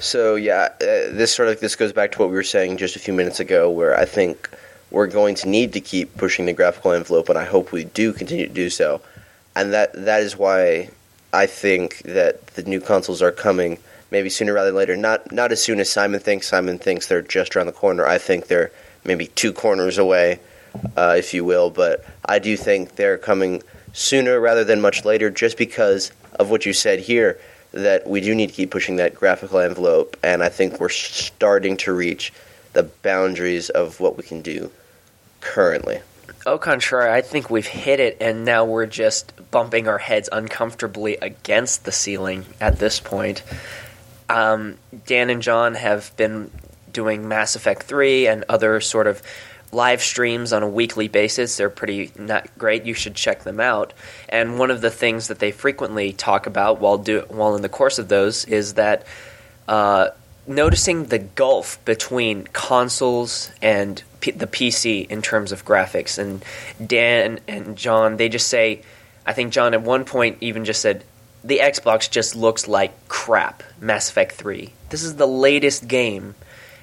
So 0.00 0.36
yeah, 0.36 0.68
uh, 0.80 1.10
this 1.10 1.34
sort 1.34 1.48
of 1.48 1.60
this 1.60 1.74
goes 1.74 1.92
back 1.92 2.12
to 2.12 2.18
what 2.18 2.28
we 2.28 2.34
were 2.34 2.44
saying 2.44 2.76
just 2.76 2.94
a 2.94 3.00
few 3.00 3.12
minutes 3.12 3.40
ago, 3.40 3.68
where 3.70 3.98
I 3.98 4.04
think 4.04 4.48
we're 4.90 5.08
going 5.08 5.34
to 5.36 5.48
need 5.48 5.72
to 5.72 5.80
keep 5.80 6.16
pushing 6.16 6.46
the 6.46 6.52
graphical 6.52 6.92
envelope, 6.92 7.28
and 7.28 7.38
I 7.38 7.44
hope 7.44 7.72
we 7.72 7.84
do 7.84 8.12
continue 8.12 8.46
to 8.46 8.52
do 8.52 8.70
so. 8.70 9.00
And 9.56 9.72
that 9.72 9.92
that 9.94 10.22
is 10.22 10.36
why 10.36 10.90
I 11.32 11.46
think 11.46 11.98
that 12.02 12.46
the 12.48 12.62
new 12.62 12.80
consoles 12.80 13.22
are 13.22 13.32
coming 13.32 13.78
maybe 14.10 14.30
sooner 14.30 14.52
rather 14.52 14.68
than 14.68 14.76
later. 14.76 14.96
Not 14.96 15.32
not 15.32 15.50
as 15.50 15.60
soon 15.60 15.80
as 15.80 15.90
Simon 15.90 16.20
thinks. 16.20 16.46
Simon 16.46 16.78
thinks 16.78 17.08
they're 17.08 17.20
just 17.20 17.56
around 17.56 17.66
the 17.66 17.72
corner. 17.72 18.06
I 18.06 18.18
think 18.18 18.46
they're 18.46 18.70
maybe 19.04 19.26
two 19.26 19.52
corners 19.52 19.98
away, 19.98 20.38
uh, 20.96 21.16
if 21.18 21.34
you 21.34 21.44
will. 21.44 21.70
But 21.70 22.04
I 22.24 22.38
do 22.38 22.56
think 22.56 22.94
they're 22.94 23.18
coming 23.18 23.64
sooner 23.92 24.38
rather 24.38 24.62
than 24.62 24.80
much 24.80 25.04
later, 25.04 25.28
just 25.28 25.58
because 25.58 26.12
of 26.38 26.50
what 26.50 26.64
you 26.64 26.72
said 26.72 27.00
here 27.00 27.40
that 27.82 28.06
we 28.06 28.20
do 28.20 28.34
need 28.34 28.48
to 28.48 28.54
keep 28.54 28.70
pushing 28.70 28.96
that 28.96 29.14
graphical 29.14 29.58
envelope, 29.58 30.16
and 30.22 30.42
I 30.42 30.48
think 30.48 30.80
we're 30.80 30.88
starting 30.88 31.76
to 31.78 31.92
reach 31.92 32.32
the 32.72 32.82
boundaries 32.82 33.70
of 33.70 34.00
what 34.00 34.16
we 34.16 34.22
can 34.22 34.42
do 34.42 34.70
currently. 35.40 36.00
Au 36.46 36.58
contraire, 36.58 37.10
I 37.10 37.20
think 37.20 37.50
we've 37.50 37.66
hit 37.66 38.00
it, 38.00 38.16
and 38.20 38.44
now 38.44 38.64
we're 38.64 38.86
just 38.86 39.32
bumping 39.50 39.88
our 39.88 39.98
heads 39.98 40.28
uncomfortably 40.30 41.16
against 41.16 41.84
the 41.84 41.92
ceiling 41.92 42.46
at 42.60 42.78
this 42.78 43.00
point. 43.00 43.42
Um, 44.28 44.76
Dan 45.06 45.30
and 45.30 45.42
John 45.42 45.74
have 45.74 46.16
been 46.16 46.50
doing 46.92 47.28
Mass 47.28 47.54
Effect 47.54 47.82
3 47.84 48.26
and 48.26 48.44
other 48.48 48.80
sort 48.80 49.06
of 49.06 49.22
live 49.72 50.00
streams 50.02 50.52
on 50.52 50.62
a 50.62 50.68
weekly 50.68 51.08
basis. 51.08 51.56
They're 51.56 51.70
pretty 51.70 52.10
not 52.16 52.46
great. 52.58 52.84
You 52.84 52.94
should 52.94 53.14
check 53.14 53.42
them 53.42 53.60
out. 53.60 53.92
And 54.28 54.58
one 54.58 54.70
of 54.70 54.80
the 54.80 54.90
things 54.90 55.28
that 55.28 55.38
they 55.38 55.50
frequently 55.50 56.12
talk 56.12 56.46
about 56.46 56.80
while 56.80 56.98
do 56.98 57.24
while 57.28 57.54
in 57.56 57.62
the 57.62 57.68
course 57.68 57.98
of 57.98 58.08
those 58.08 58.44
is 58.46 58.74
that 58.74 59.06
uh, 59.66 60.08
noticing 60.46 61.04
the 61.04 61.18
gulf 61.18 61.82
between 61.84 62.44
consoles 62.52 63.50
and 63.60 64.02
P- 64.20 64.30
the 64.32 64.46
PC 64.46 65.08
in 65.08 65.22
terms 65.22 65.52
of 65.52 65.64
graphics. 65.64 66.18
And 66.18 66.44
Dan 66.84 67.40
and 67.46 67.76
John, 67.76 68.16
they 68.16 68.28
just 68.28 68.48
say, 68.48 68.82
I 69.26 69.32
think 69.32 69.52
John 69.52 69.74
at 69.74 69.82
one 69.82 70.04
point 70.04 70.38
even 70.40 70.64
just 70.64 70.80
said. 70.80 71.04
The 71.44 71.58
Xbox 71.58 72.10
just 72.10 72.34
looks 72.34 72.66
like 72.66 73.08
crap. 73.08 73.62
Mass 73.80 74.10
Effect 74.10 74.32
3. 74.32 74.72
This 74.90 75.04
is 75.04 75.14
the 75.14 75.26
latest 75.26 75.86
game, 75.86 76.34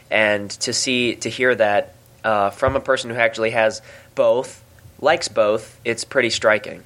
and 0.10 0.50
to 0.50 0.71
see 0.71 1.15
to 1.17 1.30
hear 1.30 1.54
that 1.56 1.93
uh, 2.25 2.49
from 2.49 2.75
a 2.75 2.81
person 2.81 3.09
who 3.09 3.15
actually 3.15 3.51
has 3.51 3.81
both, 4.15 4.63
likes 4.99 5.29
both, 5.29 5.79
it's 5.85 6.03
pretty 6.03 6.29
striking. 6.29 6.83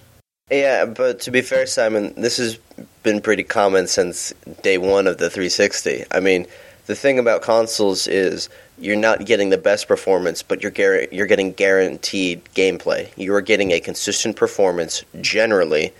Yeah, 0.51 0.85
but 0.85 1.21
to 1.21 1.31
be 1.31 1.41
fair, 1.41 1.65
Simon, 1.65 2.13
this 2.15 2.37
has 2.37 2.57
been 3.03 3.21
pretty 3.21 3.43
common 3.43 3.87
since 3.87 4.33
day 4.61 4.77
one 4.77 5.07
of 5.07 5.17
the 5.17 5.29
360. 5.29 6.05
I 6.11 6.19
mean, 6.19 6.45
the 6.87 6.95
thing 6.95 7.19
about 7.19 7.41
consoles 7.41 8.07
is 8.07 8.49
you're 8.77 8.95
not 8.95 9.25
getting 9.25 9.49
the 9.49 9.57
best 9.57 9.87
performance, 9.87 10.41
but 10.41 10.61
you're 10.61 10.71
gar- 10.71 11.07
you're 11.11 11.27
getting 11.27 11.51
guaranteed 11.53 12.43
gameplay. 12.55 13.09
You 13.15 13.33
are 13.35 13.41
getting 13.41 13.71
a 13.71 13.79
consistent 13.79 14.35
performance 14.35 15.03
generally, 15.21 15.93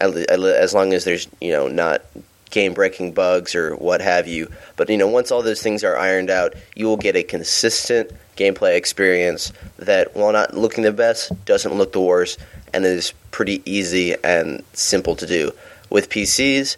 as 0.00 0.74
long 0.74 0.92
as 0.92 1.04
there's 1.04 1.28
you 1.40 1.50
know 1.50 1.68
not 1.68 2.02
game 2.50 2.74
breaking 2.74 3.12
bugs 3.12 3.54
or 3.54 3.74
what 3.76 4.02
have 4.02 4.28
you. 4.28 4.50
But 4.76 4.90
you 4.90 4.98
know, 4.98 5.08
once 5.08 5.30
all 5.30 5.42
those 5.42 5.62
things 5.62 5.82
are 5.82 5.96
ironed 5.96 6.30
out, 6.30 6.54
you 6.76 6.86
will 6.86 6.98
get 6.98 7.16
a 7.16 7.22
consistent 7.22 8.10
gameplay 8.36 8.76
experience 8.76 9.52
that, 9.78 10.14
while 10.14 10.32
not 10.32 10.54
looking 10.54 10.84
the 10.84 10.92
best, 10.92 11.32
doesn't 11.44 11.74
look 11.74 11.92
the 11.92 12.00
worst, 12.00 12.38
and 12.72 12.84
is 12.84 13.12
pretty 13.30 13.62
easy 13.64 14.14
and 14.24 14.64
simple 14.72 15.16
to 15.16 15.26
do. 15.26 15.52
With 15.90 16.08
PCs, 16.08 16.76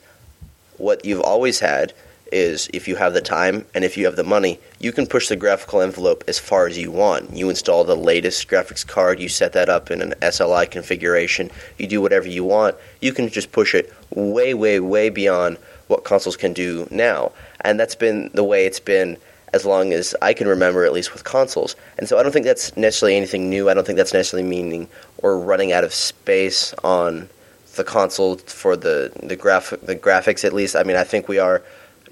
what 0.77 1.05
you've 1.05 1.23
always 1.23 1.61
had 1.61 1.93
is 2.33 2.69
if 2.75 2.89
you 2.89 2.97
have 2.97 3.15
the 3.15 3.21
time 3.21 3.65
and 3.75 3.85
if 3.85 3.97
you 3.97 4.05
have 4.05 4.17
the 4.17 4.25
money, 4.25 4.59
you 4.81 4.93
can 4.93 5.07
push 5.07 5.29
the 5.29 5.37
graphical 5.37 5.81
envelope 5.81 6.25
as 6.27 6.39
far 6.39 6.67
as 6.67 6.77
you 6.77 6.91
want. 6.91 7.35
You 7.35 7.49
install 7.49 7.85
the 7.85 7.97
latest 7.97 8.49
graphics 8.49 8.87
card, 8.87 9.21
you 9.21 9.29
set 9.29 9.53
that 9.53 9.69
up 9.69 9.91
in 9.91 10.03
an 10.03 10.15
SLI 10.23 10.71
configuration, 10.71 11.51
you 11.79 11.87
do 11.87 12.01
whatever 12.01 12.29
you 12.29 12.45
want. 12.45 12.77
You 13.01 13.13
can 13.13 13.29
just 13.29 13.53
push 13.53 13.75
it 13.75 13.93
way, 14.11 14.55
way, 14.55 14.81
way 14.81 15.09
beyond 15.09 15.59
what 15.87 16.05
consoles 16.05 16.37
can 16.37 16.53
do 16.53 16.89
now. 16.91 17.33
And 17.61 17.79
that's 17.79 17.95
been 17.95 18.31
the 18.35 18.45
way 18.45 18.67
it's 18.67 18.81
been 18.81 19.19
as 19.57 19.65
long 19.65 19.93
as 19.93 20.15
I 20.23 20.33
can 20.35 20.47
remember, 20.47 20.85
at 20.85 20.93
least 20.93 21.13
with 21.13 21.25
consoles. 21.25 21.75
And 21.99 22.09
so 22.09 22.19
I 22.19 22.23
don't 22.23 22.31
think 22.31 22.47
that's 22.47 22.77
necessarily 22.77 23.17
anything 23.17 23.51
new. 23.51 23.69
I 23.69 23.75
don't 23.75 23.85
think 23.87 23.97
that's 23.97 24.13
necessarily 24.13 24.49
meaning 24.49 24.89
or 25.19 25.41
running 25.41 25.73
out 25.73 25.83
of 25.83 25.93
space 25.93 26.73
on 26.85 27.29
the 27.75 27.85
console 27.85 28.37
for 28.37 28.77
the 28.77 29.13
the 29.23 29.37
graph 29.37 29.73
the 29.83 29.97
graphics 29.97 30.45
at 30.45 30.53
least. 30.53 30.77
I 30.77 30.83
mean, 30.83 30.97
I 30.97 31.05
think 31.05 31.27
we 31.27 31.39
are 31.39 31.63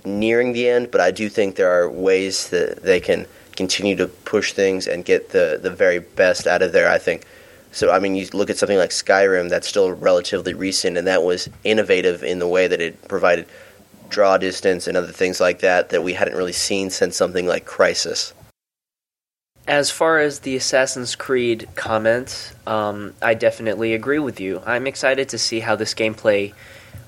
nearing 0.04 0.52
the 0.52 0.68
end, 0.68 0.90
but 0.90 1.00
I 1.00 1.10
do 1.10 1.28
think 1.28 1.56
there 1.56 1.70
are 1.70 1.88
ways 1.88 2.48
that 2.48 2.82
they 2.82 3.00
can 3.00 3.26
continue 3.56 3.94
to 3.96 4.08
push 4.08 4.52
things 4.52 4.86
and 4.86 5.04
get 5.04 5.30
the 5.30 5.58
the 5.62 5.70
very 5.70 6.00
best 6.00 6.46
out 6.46 6.62
of 6.62 6.72
there. 6.72 6.88
I 6.90 6.98
think. 6.98 7.24
So 7.72 7.90
I 7.90 7.98
mean, 7.98 8.14
you 8.14 8.26
look 8.32 8.50
at 8.50 8.56
something 8.56 8.78
like 8.78 8.90
Skyrim 8.90 9.48
that's 9.50 9.68
still 9.68 9.92
relatively 9.92 10.54
recent, 10.54 10.96
and 10.96 11.06
that 11.06 11.22
was 11.22 11.48
innovative 11.64 12.22
in 12.22 12.38
the 12.38 12.48
way 12.48 12.68
that 12.68 12.80
it 12.80 13.08
provided 13.08 13.46
draw 14.08 14.38
distance 14.38 14.86
and 14.86 14.96
other 14.96 15.12
things 15.12 15.40
like 15.40 15.60
that 15.60 15.90
that 15.90 16.02
we 16.02 16.12
hadn't 16.12 16.36
really 16.36 16.52
seen 16.52 16.90
since 16.90 17.16
something 17.16 17.46
like 17.46 17.66
Crysis. 17.66 18.32
As 19.66 19.90
far 19.90 20.18
as 20.18 20.40
the 20.40 20.56
Assassin's 20.56 21.16
Creed 21.16 21.68
comment, 21.74 22.52
um, 22.66 23.14
I 23.22 23.34
definitely 23.34 23.94
agree 23.94 24.18
with 24.18 24.38
you. 24.38 24.62
I'm 24.66 24.86
excited 24.86 25.30
to 25.30 25.38
see 25.38 25.60
how 25.60 25.74
this 25.74 25.94
gameplay 25.94 26.52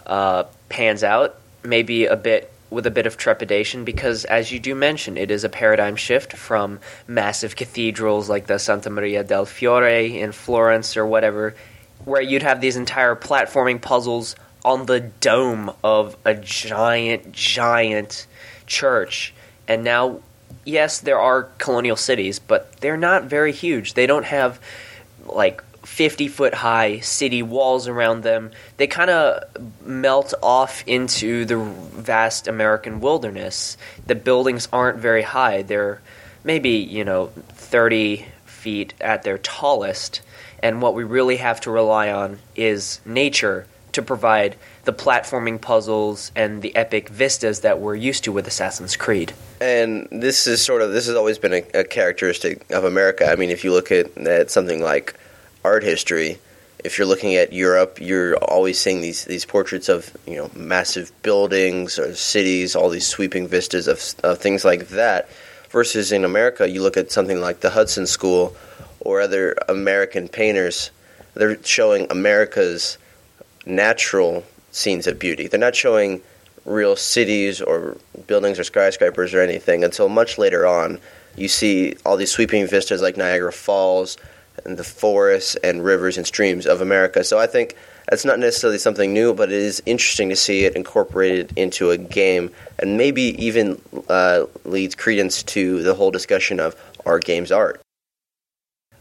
uh, 0.07 0.45
pans 0.69 1.05
out. 1.05 1.39
Maybe 1.63 2.07
a 2.07 2.17
bit 2.17 2.51
with 2.71 2.87
a 2.87 2.91
bit 2.91 3.07
of 3.07 3.17
trepidation 3.17 3.85
because, 3.85 4.25
as 4.25 4.51
you 4.51 4.59
do 4.59 4.75
mention, 4.75 5.17
it 5.17 5.31
is 5.31 5.45
a 5.45 5.49
paradigm 5.49 5.97
shift 5.97 6.33
from 6.33 6.81
massive 7.07 7.57
cathedrals 7.57 8.29
like 8.29 8.47
the 8.47 8.59
Santa 8.59 8.91
Maria 8.91 9.23
del 9.23 9.47
Fiore 9.47 10.19
in 10.19 10.33
Florence 10.33 10.97
or 10.97 11.07
whatever, 11.07 11.55
where 12.05 12.23
you'd 12.23 12.43
have 12.43 12.61
these 12.61 12.77
entire 12.77 13.15
platforming 13.15 13.81
puzzles 13.81 14.35
on 14.67 14.85
the 14.85 15.01
dome 15.01 15.73
of 15.83 16.17
a 16.27 16.35
giant, 16.35 17.33
giant 17.33 18.27
church. 18.67 19.33
And 19.67 19.83
now 19.83 20.21
yes, 20.67 20.99
there 20.99 21.19
are 21.19 21.45
colonial 21.59 21.97
cities, 21.97 22.39
but 22.39 22.73
they're 22.81 22.99
not 22.99 23.25
very 23.25 23.53
huge. 23.53 23.95
They 23.95 24.07
don't 24.07 24.27
have 24.27 24.61
like 25.25 25.63
50 25.87 26.29
foot 26.29 26.53
high 26.53 26.99
city 26.99 27.43
walls 27.43 27.89
around 27.89 28.23
them. 28.23 28.51
They 28.77 28.87
kind 28.87 29.09
of 29.09 29.45
melt 29.87 30.35
off 30.43 30.83
into 30.87 31.45
the 31.45 31.57
vast 31.57 32.49
American 32.49 33.01
wilderness. 33.01 33.79
The 34.07 34.17
buildings 34.17 34.69
aren't 34.73 34.99
very 34.99 35.23
high. 35.23 35.63
They're 35.63 36.03
maybe, 36.45 36.71
you 36.71 37.05
know, 37.05 37.29
30 37.55 38.27
feet 38.45 38.95
at 39.01 39.23
their 39.23 39.39
tallest. 39.39 40.21
And 40.63 40.83
what 40.83 40.95
we 40.95 41.05
really 41.05 41.37
have 41.37 41.61
to 41.63 41.71
rely 41.71 42.11
on 42.11 42.41
is 42.57 43.01
nature 43.05 43.67
to 43.97 44.03
provide 44.03 44.57
the 44.85 44.93
platforming 44.93 45.61
puzzles 45.61 46.31
and 46.37 46.63
the 46.63 46.75
epic 46.77 47.09
vistas 47.09 47.61
that 47.61 47.81
we're 47.81 47.97
used 47.97 48.25
to 48.25 48.33
with 48.33 48.47
Assassin's 48.47 48.97
Creed. 48.97 49.33
And 49.61 50.07
this 50.11 50.47
is 50.47 50.65
sort 50.65 50.83
of 50.83 50.93
this 50.93 51.07
has 51.07 51.17
always 51.17 51.39
been 51.39 51.53
a, 51.53 51.65
a 51.75 51.85
characteristic 51.85 52.71
of 52.71 52.85
America. 52.85 53.27
I 53.31 53.37
mean, 53.37 53.51
if 53.51 53.65
you 53.65 53.73
look 53.73 53.91
at, 53.91 54.17
at 54.19 54.51
something 54.51 54.81
like 54.81 55.15
art 55.65 55.83
history, 55.83 56.39
if 56.85 56.99
you're 56.99 57.07
looking 57.07 57.35
at 57.35 57.53
Europe, 57.53 57.99
you're 58.01 58.37
always 58.37 58.79
seeing 58.79 59.01
these 59.01 59.25
these 59.25 59.45
portraits 59.45 59.89
of 59.89 60.17
you 60.27 60.37
know 60.37 60.51
massive 60.55 61.11
buildings 61.23 61.99
or 61.99 62.15
cities, 62.15 62.77
all 62.77 62.89
these 62.89 63.07
sweeping 63.07 63.49
vistas 63.49 63.89
of, 63.89 64.01
of 64.23 64.39
things 64.39 64.65
like 64.65 64.89
that. 64.89 65.29
Versus 65.71 66.13
in 66.13 66.25
America, 66.25 66.69
you 66.69 66.81
look 66.81 66.97
at 66.97 67.11
something 67.11 67.41
like 67.41 67.61
the 67.61 67.71
Hudson 67.71 68.07
School 68.07 68.57
or 69.01 69.21
other 69.21 69.57
American 69.69 70.29
painters. 70.29 70.91
They're 71.35 71.63
showing 71.65 72.07
America's 72.11 72.99
natural 73.67 74.45
scenes 74.71 75.07
of 75.07 75.19
beauty. 75.19 75.49
They're 75.49 75.61
not 75.61 75.75
showing 75.75 76.23
real 76.65 76.97
cities 76.97 77.61
or 77.61 77.97
buildings 78.27 78.59
or 78.59 78.65
skyscrapers 78.65 79.35
or 79.35 79.41
anything 79.41 79.85
until 79.85 80.09
much 80.09 80.39
later 80.39 80.67
on. 80.67 80.99
You 81.37 81.49
see 81.49 81.95
all 82.05 82.17
these 82.17 82.31
sweeping 82.31 82.67
vistas 82.67 83.03
like 83.03 83.17
Niagara 83.17 83.53
Falls 83.53 84.17
and 84.65 84.77
the 84.77 84.85
forests 84.85 85.55
and 85.57 85.85
rivers 85.85 86.17
and 86.17 86.27
streams 86.27 86.67
of 86.67 86.81
America. 86.81 87.23
So 87.25 87.39
I 87.39 87.47
think 87.47 87.77
that's 88.09 88.25
not 88.25 88.39
necessarily 88.39 88.79
something 88.79 89.13
new, 89.13 89.35
but 89.35 89.51
it 89.51 89.59
is 89.59 89.83
interesting 89.85 90.29
to 90.31 90.37
see 90.37 90.65
it 90.65 90.75
incorporated 90.77 91.53
into 91.57 91.91
a 91.91 91.99
game 91.99 92.51
and 92.79 92.97
maybe 92.97 93.23
even 93.45 93.81
uh, 94.09 94.47
leads 94.65 94.95
credence 94.95 95.43
to 95.43 95.83
the 95.83 95.95
whole 95.95 96.11
discussion 96.11 96.59
of 96.61 96.75
are 97.05 97.19
games 97.19 97.53
art? 97.53 97.81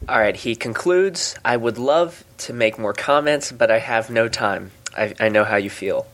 All 0.07 0.19
right, 0.19 0.35
he 0.35 0.55
concludes 0.55 1.35
I 1.43 1.57
would 1.57 1.77
love 1.77 2.23
to 2.39 2.53
make 2.53 2.77
more 2.77 2.93
comments, 2.93 3.51
but 3.51 3.71
I 3.71 3.79
have 3.79 4.09
no 4.09 4.27
time. 4.27 4.71
I, 4.95 5.13
I 5.19 5.29
know 5.29 5.43
how 5.43 5.55
you 5.55 5.69
feel. 5.69 6.05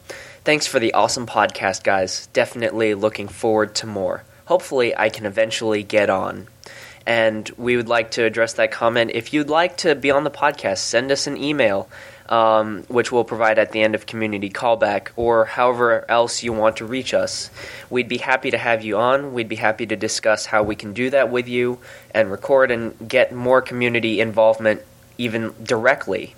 Thanks 0.44 0.66
for 0.66 0.80
the 0.80 0.94
awesome 0.94 1.28
podcast, 1.28 1.84
guys. 1.84 2.28
Definitely 2.34 2.94
looking 2.94 3.28
forward 3.28 3.76
to 3.76 3.88
more. 3.88 4.24
Hopefully, 4.46 4.96
I 4.96 5.10
can 5.10 5.26
eventually 5.26 5.84
get 5.84 6.10
on. 6.10 6.48
And 7.06 7.50
we 7.58 7.76
would 7.76 7.90
like 7.90 8.12
to 8.12 8.24
address 8.24 8.54
that 8.54 8.72
comment. 8.72 9.12
If 9.14 9.34
you'd 9.34 9.50
like 9.50 9.78
to 9.78 9.94
be 9.94 10.10
on 10.10 10.24
the 10.24 10.32
podcast, 10.32 10.80
send 10.80 11.12
us 11.12 11.28
an 11.28 11.36
email, 11.36 11.90
um, 12.30 12.84
which 12.88 13.12
we'll 13.12 13.24
provide 13.24 13.60
at 13.60 13.72
the 13.72 13.82
end 13.82 13.96
of 13.96 14.06
community 14.06 14.50
callback, 14.50 15.10
or 15.16 15.46
however 15.46 16.10
else 16.10 16.44
you 16.44 16.54
want 16.54 16.78
to 16.78 16.86
reach 16.86 17.14
us. 17.14 17.50
We'd 17.90 18.10
be 18.10 18.18
happy 18.18 18.52
to 18.52 18.58
have 18.58 18.84
you 18.84 18.98
on. 18.98 19.34
We'd 19.34 19.50
be 19.50 19.56
happy 19.56 19.86
to 19.88 19.96
discuss 19.96 20.46
how 20.46 20.64
we 20.64 20.76
can 20.76 20.94
do 20.94 21.10
that 21.10 21.32
with 21.32 21.48
you 21.48 21.80
and 22.14 22.32
record 22.32 22.72
and 22.72 22.96
get 23.08 23.34
more 23.34 23.62
community 23.62 24.20
involvement 24.20 24.82
even 25.18 25.54
directly 25.64 26.36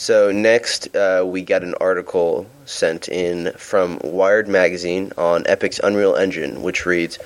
so 0.00 0.32
next, 0.32 0.96
uh, 0.96 1.24
we 1.26 1.42
got 1.42 1.62
an 1.62 1.74
article 1.78 2.46
sent 2.64 3.10
in 3.10 3.52
from 3.58 4.00
Wired 4.02 4.48
Magazine 4.48 5.12
on 5.18 5.44
Epic's 5.44 5.78
Unreal 5.78 6.16
Engine, 6.16 6.62
which 6.62 6.86
reads, 6.86 7.18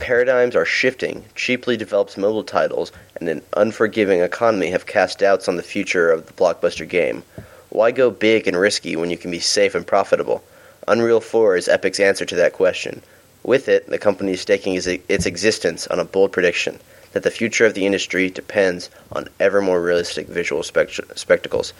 Paradigms 0.00 0.56
are 0.56 0.64
shifting. 0.64 1.24
Cheaply 1.34 1.76
developed 1.76 2.18
mobile 2.18 2.42
titles 2.42 2.90
and 3.16 3.28
an 3.28 3.42
unforgiving 3.56 4.20
economy 4.20 4.70
have 4.70 4.86
cast 4.86 5.18
doubts 5.18 5.46
on 5.46 5.56
the 5.56 5.62
future 5.62 6.10
of 6.10 6.26
the 6.26 6.32
blockbuster 6.32 6.88
game. 6.88 7.22
Why 7.68 7.90
go 7.90 8.10
big 8.10 8.48
and 8.48 8.58
risky 8.58 8.96
when 8.96 9.10
you 9.10 9.18
can 9.18 9.30
be 9.30 9.38
safe 9.38 9.74
and 9.74 9.86
profitable? 9.86 10.42
Unreal 10.88 11.20
4 11.20 11.56
is 11.56 11.68
Epic's 11.68 12.00
answer 12.00 12.24
to 12.24 12.34
that 12.36 12.54
question. 12.54 13.02
With 13.44 13.68
it, 13.68 13.88
the 13.88 13.98
company 13.98 14.32
is 14.32 14.40
staking 14.40 14.74
its 14.74 15.26
existence 15.26 15.86
on 15.86 16.00
a 16.00 16.04
bold 16.04 16.32
prediction 16.32 16.80
that 17.12 17.22
the 17.22 17.30
future 17.30 17.66
of 17.66 17.74
the 17.74 17.86
industry 17.86 18.30
depends 18.30 18.88
on 19.12 19.28
ever 19.38 19.60
more 19.60 19.82
realistic 19.82 20.26
visual 20.28 20.62
spect- 20.62 21.00
spectacles. 21.18 21.72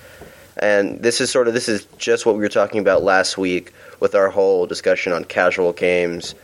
And 0.59 1.03
this 1.03 1.21
is 1.21 1.31
sort 1.31 1.49
of 1.49 1.55
this 1.55 1.69
is 1.69 1.87
just 1.97 2.27
what 2.27 2.35
we 2.35 2.43
were 2.43 2.49
talking 2.49 2.81
about 2.81 3.03
last 3.03 3.39
week 3.39 3.73
with 4.01 4.15
our 4.15 4.29
whole 4.29 4.67
discussion 4.67 5.13
on 5.13 5.25
casual 5.25 5.73
games. 5.73 6.35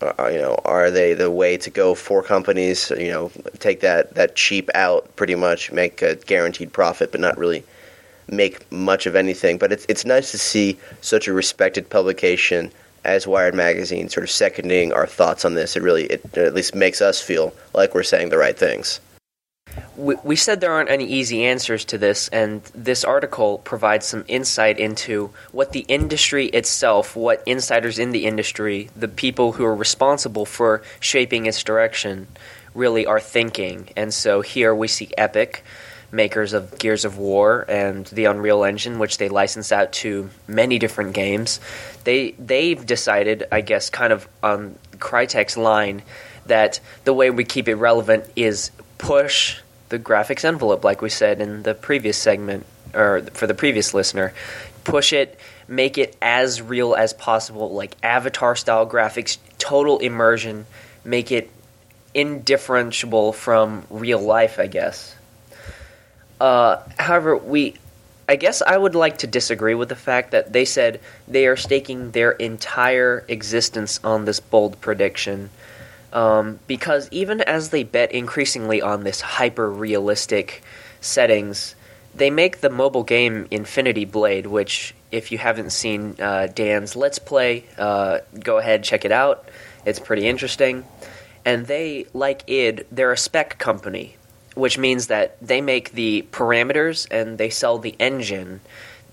Uh, 0.00 0.28
you 0.28 0.38
know, 0.38 0.60
are 0.64 0.90
they 0.90 1.14
the 1.14 1.30
way 1.30 1.56
to 1.56 1.70
go 1.70 1.94
for 1.94 2.22
companies? 2.22 2.90
You 2.90 3.10
know, 3.10 3.32
take 3.58 3.80
that 3.80 4.14
that 4.14 4.36
cheap 4.36 4.70
out, 4.74 5.14
pretty 5.16 5.34
much 5.34 5.72
make 5.72 6.02
a 6.02 6.16
guaranteed 6.16 6.72
profit, 6.72 7.12
but 7.12 7.20
not 7.20 7.38
really 7.38 7.64
make 8.28 8.70
much 8.72 9.06
of 9.06 9.16
anything. 9.16 9.58
But 9.58 9.72
it's 9.72 9.86
it's 9.88 10.04
nice 10.04 10.30
to 10.32 10.38
see 10.38 10.78
such 11.00 11.28
a 11.28 11.32
respected 11.32 11.88
publication 11.88 12.70
as 13.04 13.26
Wired 13.26 13.54
Magazine 13.54 14.08
sort 14.08 14.24
of 14.24 14.30
seconding 14.30 14.92
our 14.92 15.06
thoughts 15.06 15.44
on 15.44 15.54
this. 15.54 15.76
It 15.76 15.82
really 15.82 16.04
it 16.04 16.36
at 16.36 16.54
least 16.54 16.74
makes 16.74 17.00
us 17.00 17.20
feel 17.20 17.54
like 17.74 17.94
we're 17.94 18.02
saying 18.02 18.30
the 18.30 18.38
right 18.38 18.58
things 18.58 19.00
we, 19.96 20.16
we 20.24 20.36
said 20.36 20.60
there 20.60 20.72
aren't 20.72 20.90
any 20.90 21.04
easy 21.04 21.44
answers 21.44 21.84
to 21.86 21.98
this, 21.98 22.28
and 22.28 22.62
this 22.74 23.04
article 23.04 23.58
provides 23.58 24.06
some 24.06 24.24
insight 24.28 24.78
into 24.78 25.30
what 25.52 25.72
the 25.72 25.84
industry 25.88 26.46
itself, 26.46 27.14
what 27.14 27.42
insiders 27.46 27.98
in 27.98 28.10
the 28.10 28.26
industry, 28.26 28.90
the 28.96 29.08
people 29.08 29.52
who 29.52 29.64
are 29.64 29.74
responsible 29.74 30.46
for 30.46 30.82
shaping 31.00 31.46
its 31.46 31.62
direction, 31.62 32.26
really 32.74 33.06
are 33.06 33.20
thinking. 33.20 33.88
And 33.96 34.12
so 34.12 34.40
here 34.40 34.74
we 34.74 34.88
see 34.88 35.10
Epic, 35.16 35.64
makers 36.10 36.52
of 36.52 36.78
Gears 36.78 37.04
of 37.04 37.18
War 37.18 37.64
and 37.68 38.06
the 38.06 38.24
Unreal 38.24 38.64
Engine, 38.64 38.98
which 38.98 39.18
they 39.18 39.28
license 39.28 39.70
out 39.72 39.92
to 39.92 40.30
many 40.48 40.78
different 40.78 41.12
games. 41.14 41.60
They 42.04 42.32
they've 42.32 42.84
decided, 42.84 43.44
I 43.52 43.60
guess, 43.60 43.90
kind 43.90 44.12
of 44.12 44.28
on 44.42 44.76
Crytek's 44.98 45.56
line, 45.56 46.02
that 46.46 46.80
the 47.04 47.14
way 47.14 47.30
we 47.30 47.44
keep 47.44 47.68
it 47.68 47.76
relevant 47.76 48.24
is 48.36 48.70
push 48.98 49.60
the 49.94 50.02
graphics 50.02 50.44
envelope, 50.44 50.82
like 50.82 51.00
we 51.00 51.08
said 51.08 51.40
in 51.40 51.62
the 51.62 51.74
previous 51.74 52.18
segment, 52.18 52.66
or 52.94 53.22
for 53.32 53.46
the 53.46 53.54
previous 53.54 53.94
listener. 53.94 54.32
Push 54.82 55.12
it, 55.12 55.38
make 55.68 55.98
it 55.98 56.16
as 56.20 56.60
real 56.60 56.94
as 56.94 57.12
possible, 57.12 57.72
like 57.72 57.96
avatar 58.02 58.56
style 58.56 58.86
graphics, 58.86 59.38
total 59.58 59.98
immersion, 59.98 60.66
make 61.04 61.30
it 61.30 61.50
indifferentiable 62.12 63.32
from 63.32 63.84
real 63.88 64.20
life, 64.20 64.58
I 64.58 64.66
guess. 64.66 65.14
Uh, 66.40 66.82
however, 66.98 67.36
we, 67.36 67.76
I 68.28 68.34
guess 68.36 68.62
I 68.62 68.76
would 68.76 68.96
like 68.96 69.18
to 69.18 69.28
disagree 69.28 69.74
with 69.74 69.88
the 69.88 69.96
fact 69.96 70.32
that 70.32 70.52
they 70.52 70.64
said 70.64 71.00
they 71.28 71.46
are 71.46 71.56
staking 71.56 72.10
their 72.10 72.32
entire 72.32 73.24
existence 73.28 74.00
on 74.02 74.24
this 74.24 74.40
bold 74.40 74.80
prediction 74.80 75.50
um, 76.14 76.60
because 76.68 77.08
even 77.10 77.40
as 77.42 77.70
they 77.70 77.82
bet 77.82 78.12
increasingly 78.12 78.80
on 78.80 79.02
this 79.02 79.20
hyper 79.20 79.68
realistic 79.68 80.62
settings, 81.00 81.74
they 82.14 82.30
make 82.30 82.60
the 82.60 82.70
mobile 82.70 83.02
game 83.02 83.48
Infinity 83.50 84.04
Blade, 84.04 84.46
which, 84.46 84.94
if 85.10 85.32
you 85.32 85.38
haven't 85.38 85.70
seen 85.70 86.14
uh, 86.20 86.46
Dan's 86.46 86.94
Let's 86.94 87.18
Play, 87.18 87.64
uh, 87.76 88.20
go 88.38 88.58
ahead, 88.58 88.84
check 88.84 89.04
it 89.04 89.10
out. 89.10 89.48
It's 89.84 89.98
pretty 89.98 90.26
interesting. 90.26 90.84
And 91.44 91.66
they, 91.66 92.06
like 92.14 92.44
id, 92.46 92.86
they're 92.92 93.12
a 93.12 93.18
spec 93.18 93.58
company, 93.58 94.16
which 94.54 94.78
means 94.78 95.08
that 95.08 95.36
they 95.42 95.60
make 95.60 95.92
the 95.92 96.26
parameters 96.30 97.08
and 97.10 97.36
they 97.36 97.50
sell 97.50 97.78
the 97.78 97.96
engine 97.98 98.60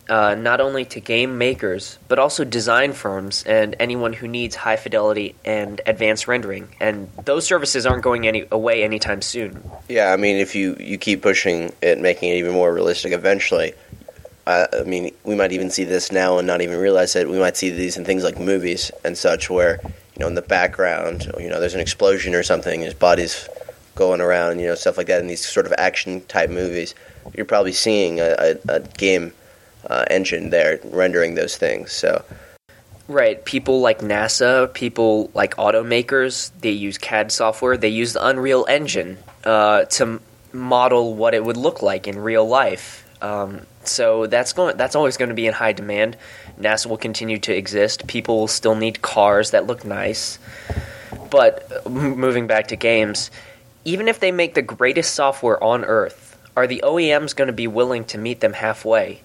uh, 0.09 0.35
not 0.35 0.59
only 0.59 0.85
to 0.85 0.99
game 0.99 1.37
makers, 1.37 1.97
but 2.07 2.19
also 2.19 2.43
design 2.43 2.93
firms 2.93 3.43
and 3.43 3.75
anyone 3.79 4.13
who 4.13 4.27
needs 4.27 4.55
high 4.55 4.75
fidelity 4.75 5.35
and 5.45 5.81
advanced 5.85 6.27
rendering. 6.27 6.67
And 6.79 7.09
those 7.25 7.45
services 7.45 7.85
aren't 7.85 8.03
going 8.03 8.27
any 8.27 8.45
away 8.51 8.83
anytime 8.83 9.21
soon. 9.21 9.63
Yeah, 9.87 10.11
I 10.11 10.17
mean, 10.17 10.37
if 10.37 10.55
you, 10.55 10.75
you 10.79 10.97
keep 10.97 11.21
pushing 11.21 11.71
it, 11.81 11.99
making 11.99 12.29
it 12.29 12.35
even 12.35 12.53
more 12.53 12.73
realistic, 12.73 13.13
eventually, 13.13 13.73
uh, 14.47 14.67
I 14.79 14.83
mean, 14.83 15.13
we 15.23 15.35
might 15.35 15.51
even 15.51 15.69
see 15.69 15.83
this 15.83 16.11
now 16.11 16.37
and 16.37 16.47
not 16.47 16.61
even 16.61 16.79
realize 16.79 17.15
it. 17.15 17.29
We 17.29 17.39
might 17.39 17.57
see 17.57 17.69
these 17.69 17.97
in 17.97 18.05
things 18.05 18.23
like 18.23 18.39
movies 18.39 18.91
and 19.05 19.17
such, 19.17 19.49
where 19.49 19.79
you 19.83 20.19
know 20.19 20.27
in 20.27 20.35
the 20.35 20.41
background, 20.41 21.31
you 21.39 21.47
know, 21.47 21.59
there's 21.59 21.75
an 21.75 21.79
explosion 21.79 22.33
or 22.33 22.43
something, 22.43 22.81
his 22.81 22.93
body's 22.93 23.47
going 23.95 24.19
around, 24.19 24.59
you 24.59 24.67
know, 24.67 24.75
stuff 24.75 24.97
like 24.97 25.07
that 25.07 25.21
in 25.21 25.27
these 25.27 25.47
sort 25.47 25.65
of 25.65 25.73
action 25.77 26.21
type 26.21 26.49
movies. 26.49 26.95
You're 27.35 27.45
probably 27.45 27.73
seeing 27.73 28.19
a, 28.19 28.35
a, 28.67 28.75
a 28.75 28.79
game 28.79 29.33
uh, 29.89 30.05
engine 30.09 30.49
there 30.49 30.79
rendering 30.83 31.35
those 31.35 31.57
things. 31.57 31.91
So 31.91 32.23
Right. 33.11 33.43
People 33.43 33.81
like 33.81 33.99
NASA, 33.99 34.73
people 34.73 35.31
like 35.33 35.55
automakers, 35.57 36.49
they 36.61 36.71
use 36.71 36.97
CAD 36.97 37.31
software. 37.31 37.75
They 37.75 37.89
use 37.89 38.13
the 38.13 38.25
Unreal 38.25 38.65
Engine 38.69 39.17
uh, 39.43 39.83
to 39.85 40.21
model 40.53 41.15
what 41.15 41.33
it 41.33 41.43
would 41.43 41.57
look 41.57 41.81
like 41.81 42.07
in 42.07 42.17
real 42.17 42.47
life. 42.47 43.05
Um, 43.21 43.65
so 43.83 44.27
that's 44.27 44.53
going. 44.53 44.77
That's 44.77 44.95
always 44.95 45.17
going 45.17 45.27
to 45.27 45.35
be 45.35 45.45
in 45.45 45.53
high 45.53 45.73
demand. 45.73 46.15
NASA 46.57 46.87
will 46.87 46.97
continue 46.97 47.37
to 47.39 47.53
exist. 47.53 48.07
People 48.07 48.39
will 48.39 48.47
still 48.47 48.75
need 48.75 49.01
cars 49.01 49.51
that 49.51 49.67
look 49.67 49.83
nice. 49.83 50.39
But 51.29 51.85
moving 51.89 52.47
back 52.47 52.67
to 52.67 52.75
games, 52.75 53.29
even 53.83 54.07
if 54.07 54.19
they 54.19 54.31
make 54.31 54.53
the 54.53 54.61
greatest 54.61 55.15
software 55.15 55.61
on 55.61 55.83
Earth, 55.83 56.37
are 56.55 56.67
the 56.67 56.81
OEMs 56.83 57.35
going 57.35 57.47
to 57.47 57.53
be 57.53 57.67
willing 57.67 58.05
to 58.05 58.17
meet 58.17 58.39
them 58.39 58.53
halfway? 58.53 59.21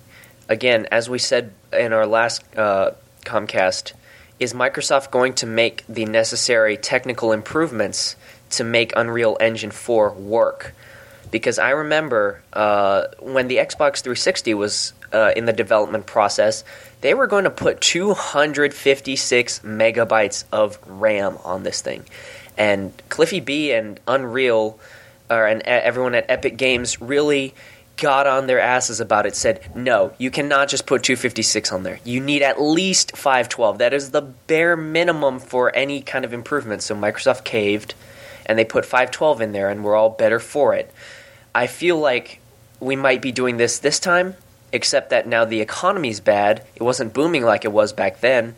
Again, 0.48 0.87
as 0.90 1.11
we 1.11 1.18
said 1.18 1.52
in 1.72 1.92
our 1.92 2.06
last 2.06 2.44
uh, 2.56 2.92
Comcast, 3.24 3.92
is 4.38 4.52
Microsoft 4.52 5.11
going 5.11 5.32
to 5.35 5.46
make 5.46 5.85
the 5.88 6.04
necessary 6.04 6.76
technical 6.76 7.32
improvements 7.32 8.16
to 8.50 8.64
make 8.64 8.92
Unreal 8.94 9.37
Engine 9.40 9.70
4 9.70 10.12
work? 10.12 10.74
Because 11.30 11.59
I 11.59 11.70
remember 11.70 12.42
uh, 12.52 13.06
when 13.20 13.48
the 13.48 13.56
Xbox 13.56 14.02
360 14.02 14.54
was 14.54 14.92
uh, 15.12 15.32
in 15.35 15.46
the 15.46 15.52
development 15.52 16.06
process, 16.06 16.64
they 17.00 17.14
were 17.14 17.26
going 17.26 17.44
to 17.44 17.50
put 17.50 17.80
256 17.80 19.61
megabytes 19.61 20.44
of 20.52 20.78
RAM 20.87 21.38
on 21.44 21.62
this 21.62 21.80
thing. 21.80 22.04
And 22.56 22.92
Cliffy 23.09 23.40
B 23.40 23.72
and 23.72 23.98
Unreal, 24.06 24.78
and 25.28 25.62
everyone 25.62 26.14
at 26.14 26.26
Epic 26.28 26.56
Games 26.56 27.00
really 27.00 27.54
got 27.96 28.26
on 28.26 28.46
their 28.46 28.61
asses 28.61 29.00
about 29.00 29.26
it, 29.26 29.35
said, 29.35 29.74
no, 29.74 30.12
you 30.18 30.30
cannot 30.30 30.68
just 30.68 30.87
put 30.87 31.02
256 31.02 31.72
on 31.72 31.82
there. 31.82 31.98
You 32.04 32.20
need 32.20 32.42
at 32.42 32.61
least 32.61 33.16
512. 33.16 33.78
That 33.78 33.94
is 33.94 34.11
the 34.11 34.22
bare 34.22 34.76
minimum 34.76 35.38
for 35.38 35.74
any 35.74 36.02
kind 36.02 36.24
of 36.24 36.32
improvement. 36.32 36.82
So 36.82 36.94
Microsoft 36.94 37.44
caved 37.44 37.94
and 38.44 38.59
they 38.59 38.64
put 38.64 38.85
512 38.85 39.40
in 39.40 39.52
there 39.52 39.70
and 39.70 39.82
we're 39.82 39.96
all 39.96 40.11
better 40.11 40.38
for 40.38 40.74
it. 40.74 40.92
I 41.54 41.66
feel 41.66 41.98
like 41.98 42.40
we 42.80 42.96
might 42.96 43.22
be 43.22 43.32
doing 43.32 43.56
this 43.56 43.78
this 43.78 43.98
time, 43.98 44.35
except 44.72 45.11
that 45.11 45.26
now 45.26 45.44
the 45.44 45.61
economy's 45.61 46.20
bad. 46.20 46.62
It 46.74 46.82
wasn't 46.82 47.14
booming 47.14 47.44
like 47.44 47.64
it 47.64 47.72
was 47.72 47.92
back 47.92 48.20
then. 48.20 48.56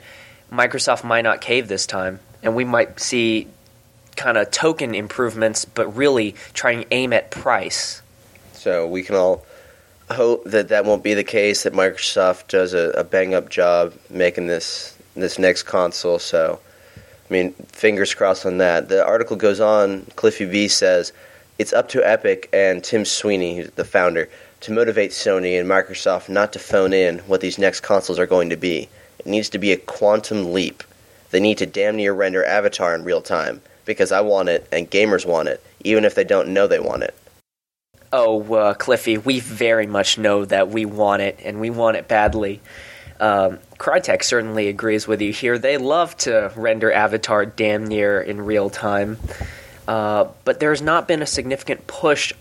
Microsoft 0.53 1.05
might 1.05 1.22
not 1.22 1.40
cave 1.40 1.68
this 1.68 1.87
time, 1.87 2.20
and 2.42 2.57
we 2.57 2.64
might 2.64 2.98
see 2.98 3.46
kind 4.16 4.37
of 4.37 4.51
token 4.51 4.94
improvements, 4.94 5.64
but 5.64 5.96
really 5.96 6.35
trying 6.55 6.85
aim 6.90 7.12
at 7.12 7.31
price. 7.31 8.03
So 8.59 8.87
we 8.87 9.03
can 9.03 9.14
all 9.14 9.44
hope 10.11 10.44
that 10.44 10.68
that 10.68 10.85
won't 10.85 11.03
be 11.03 11.14
the 11.14 11.25
case. 11.25 11.62
That 11.62 11.73
Microsoft 11.73 12.49
does 12.49 12.75
a, 12.75 12.90
a 12.90 13.05
bang 13.05 13.35
up 13.35 13.49
job 13.49 13.94
making 14.11 14.47
this 14.49 14.97
this 15.14 15.38
next 15.38 15.64
console. 15.64 16.18
So, 16.18 16.61
I 16.97 17.33
mean, 17.33 17.53
fingers 17.68 18.14
crossed 18.14 18.47
on 18.47 18.59
that. 18.59 18.88
The 18.88 19.05
article 19.05 19.37
goes 19.37 19.61
on. 19.61 20.07
Cliffy 20.16 20.47
B 20.47 20.68
says 20.68 21.12
it's 21.59 21.73
up 21.73 21.88
to 21.90 22.07
Epic 22.07 22.49
and 22.53 22.83
Tim 22.83 23.05
Sweeney, 23.05 23.62
the 23.62 23.85
founder, 23.85 24.29
to 24.61 24.73
motivate 24.73 25.11
Sony 25.11 25.59
and 25.59 25.68
Microsoft 25.68 26.29
not 26.29 26.53
to 26.53 26.59
phone 26.59 26.92
in 26.92 27.18
what 27.21 27.40
these 27.40 27.59
next 27.59 27.81
consoles 27.81 28.18
are 28.18 28.27
going 28.27 28.51
to 28.51 28.57
be. 28.57 28.88
It 29.18 29.27
needs 29.27 29.49
to 29.51 29.59
be 29.59 29.73
a 29.73 29.77
quantum 29.77 30.53
leap. 30.53 30.83
They 31.31 31.40
need 31.40 31.59
to 31.59 31.66
damn 31.66 31.97
near 31.97 32.12
render 32.14 32.44
Avatar 32.44 32.94
in 32.94 33.05
real 33.05 33.21
time 33.21 33.61
because 33.85 34.12
I 34.12 34.21
want 34.21 34.49
it 34.49 34.66
and 34.73 34.90
gamers 34.90 35.27
want 35.27 35.49
it, 35.49 35.62
even 35.81 36.05
if 36.05 36.14
they 36.14 36.25
don't 36.25 36.49
know 36.49 36.66
they 36.66 36.81
want 36.81 37.03
it. 37.03 37.14
Oh, 38.11 38.55
uh, 38.55 38.75
Cliffy, 38.75 39.18
we 39.18 39.40
very 39.40 39.87
much 39.87 40.16
know 40.16 40.44
that 40.47 40.71
we 40.71 40.87
want 40.87 41.21
it, 41.21 41.40
and 41.44 41.61
we 41.61 41.68
want 41.68 41.99
it 41.99 42.09
badly. 42.09 42.61
Um, 43.21 43.59
Crytek 43.79 44.23
certainly 44.23 44.68
agrees 44.68 45.07
with 45.07 45.21
you 45.21 45.33
here. 45.33 45.59
They 45.59 45.77
love 45.77 46.16
to 46.18 46.51
render 46.57 46.90
Avatar 46.90 47.44
damn 47.44 47.87
near 47.87 48.21
in 48.21 48.40
real 48.40 48.71
time, 48.71 49.18
uh, 49.87 50.29
but 50.44 50.59
there's 50.59 50.81
not 50.81 51.07
been 51.07 51.21
a 51.21 51.27
significant 51.27 51.87
push 51.87 52.33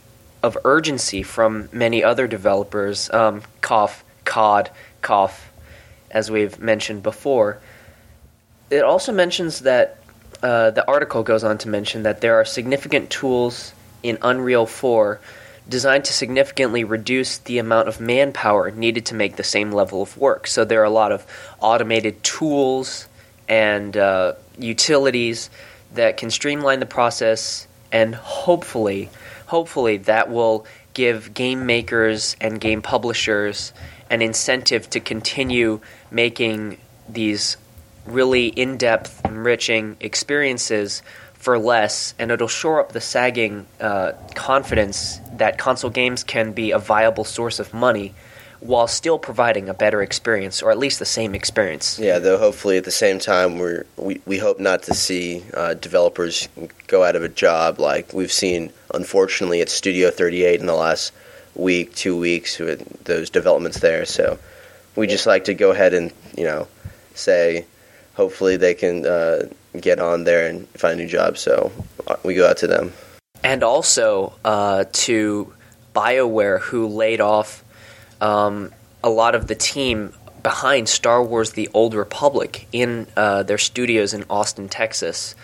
of 0.42 0.58
urgency 0.64 1.22
from 1.22 1.68
many 1.74 2.02
other 2.02 2.28
developers. 2.28 3.10
Um, 3.10 3.42
cough, 3.60 4.06
COD, 4.24 4.70
cough, 5.02 5.52
as 6.12 6.32
we've 6.32 6.60
mentioned 6.60 7.04
before. 7.04 7.60
It 8.70 8.84
also 8.84 9.12
mentions 9.12 9.62
that 9.62 9.98
uh, 10.42 10.72
the 10.72 10.88
article 10.88 11.24
goes 11.24 11.44
on 11.44 11.58
to 11.60 11.68
mention 11.68 12.04
that 12.04 12.22
there 12.22 12.36
are 12.36 12.46
significant 12.46 13.10
tools 13.10 13.74
in 14.04 14.18
Unreal 14.22 14.66
4 14.66 15.20
designed 15.70 16.06
to 16.06 16.14
significantly 16.14 16.84
reduce 16.84 17.40
the 17.40 17.58
amount 17.58 17.88
of 17.88 18.00
manpower 18.00 18.72
needed 18.72 19.06
to 19.08 19.16
make 19.16 19.36
the 19.36 19.44
same 19.44 19.72
level 19.72 20.02
of 20.02 20.18
work. 20.18 20.48
So 20.48 20.64
there 20.64 20.82
are 20.82 20.86
a 20.86 20.90
lot 20.90 21.12
of 21.12 21.26
automated 21.60 22.24
tools 22.24 23.08
and 23.50 23.96
uh, 23.96 24.34
utilities 24.58 25.50
that 25.94 26.18
can 26.18 26.30
streamline 26.30 26.80
the 26.80 26.86
process, 26.86 27.68
and 27.92 28.16
hopefully, 28.16 29.10
hopefully 29.48 29.98
that 29.98 30.30
will 30.30 30.66
give 30.94 31.34
game 31.34 31.66
makers 31.66 32.36
and 32.42 32.60
game 32.60 32.82
publishers 32.82 33.74
an 34.10 34.22
incentive 34.22 34.90
to 34.90 35.00
continue 35.00 35.80
making 36.12 36.78
these 37.08 37.58
really 38.06 38.48
in-depth, 38.48 39.26
enriching 39.26 39.98
experiences 40.00 41.04
for 41.38 41.58
less, 41.58 42.14
and 42.20 42.32
it'll 42.32 42.48
shore 42.48 42.80
up 42.80 42.92
the 42.92 43.02
sagging 43.02 43.66
uh, 43.80 44.14
confidence 44.36 45.20
that 45.34 45.58
console 45.58 45.90
games 45.90 46.24
can 46.24 46.52
be 46.52 46.72
a 46.72 46.80
viable 46.80 47.24
source 47.24 47.60
of 47.60 47.74
money 47.74 48.14
while 48.60 48.88
still 48.88 49.20
providing 49.20 49.70
a 49.70 49.74
better 49.74 50.02
experience, 50.02 50.64
or 50.64 50.72
at 50.72 50.78
least 50.80 50.98
the 50.98 51.06
same 51.06 51.36
experience. 51.36 52.00
Yeah, 52.00 52.18
though 52.18 52.38
hopefully 52.38 52.78
at 52.78 52.86
the 52.86 52.92
same 52.92 53.20
time 53.20 53.60
we're, 53.60 53.86
we 53.98 54.20
we 54.26 54.40
hope 54.40 54.60
not 54.60 54.84
to 54.84 54.94
see 54.94 55.44
uh, 55.54 55.76
developers 55.76 56.50
go 56.88 57.04
out 57.04 57.16
of 57.16 57.24
a 57.24 57.30
job 57.30 57.80
like 57.80 58.14
we've 58.14 58.32
seen 58.32 58.72
unfortunately 58.94 59.62
at 59.62 59.70
Studio 59.70 60.10
38 60.10 60.60
in 60.60 60.66
the 60.66 60.74
last 60.74 61.14
week, 61.54 61.94
two 61.94 62.18
weeks 62.18 62.58
with 62.58 62.82
those 63.04 63.30
developments 63.30 63.80
there. 63.80 64.06
So 64.06 64.40
we 64.96 65.06
just 65.06 65.28
like 65.28 65.46
to 65.46 65.54
go 65.54 65.72
ahead 65.72 65.94
and 65.94 66.12
you 66.36 66.46
know 66.46 66.68
say 67.14 67.66
hopefully 68.16 68.58
they 68.58 68.74
can 68.74 69.06
uh, 69.06 69.46
get 69.82 70.00
on 70.00 70.24
there 70.24 70.48
and 70.48 70.68
find 70.70 71.00
a 71.00 71.04
new 71.04 71.10
job. 71.10 71.38
So 71.38 71.72
uh, 72.08 72.16
we 72.24 72.34
go 72.36 72.48
out 72.48 72.58
to 72.58 72.68
them. 72.68 72.94
And 73.44 73.64
also 73.64 74.34
uh, 74.44 74.86
to 74.92 75.54
BioWare, 75.96 76.60
who 76.60 76.88
laid 76.88 77.22
off 77.22 77.64
um, 78.20 78.74
a 79.04 79.10
lot 79.10 79.36
of 79.36 79.48
the 79.48 79.56
team 79.56 80.14
behind 80.44 80.90
Star 80.90 81.24
Wars 81.24 81.52
The 81.52 81.70
Old 81.74 81.94
Republic 81.94 82.68
in 82.72 83.08
uh, 83.16 83.44
their 83.44 83.58
studios 83.58 84.14
in 84.14 84.26
Austin, 84.30 84.70
Texas. 84.70 85.36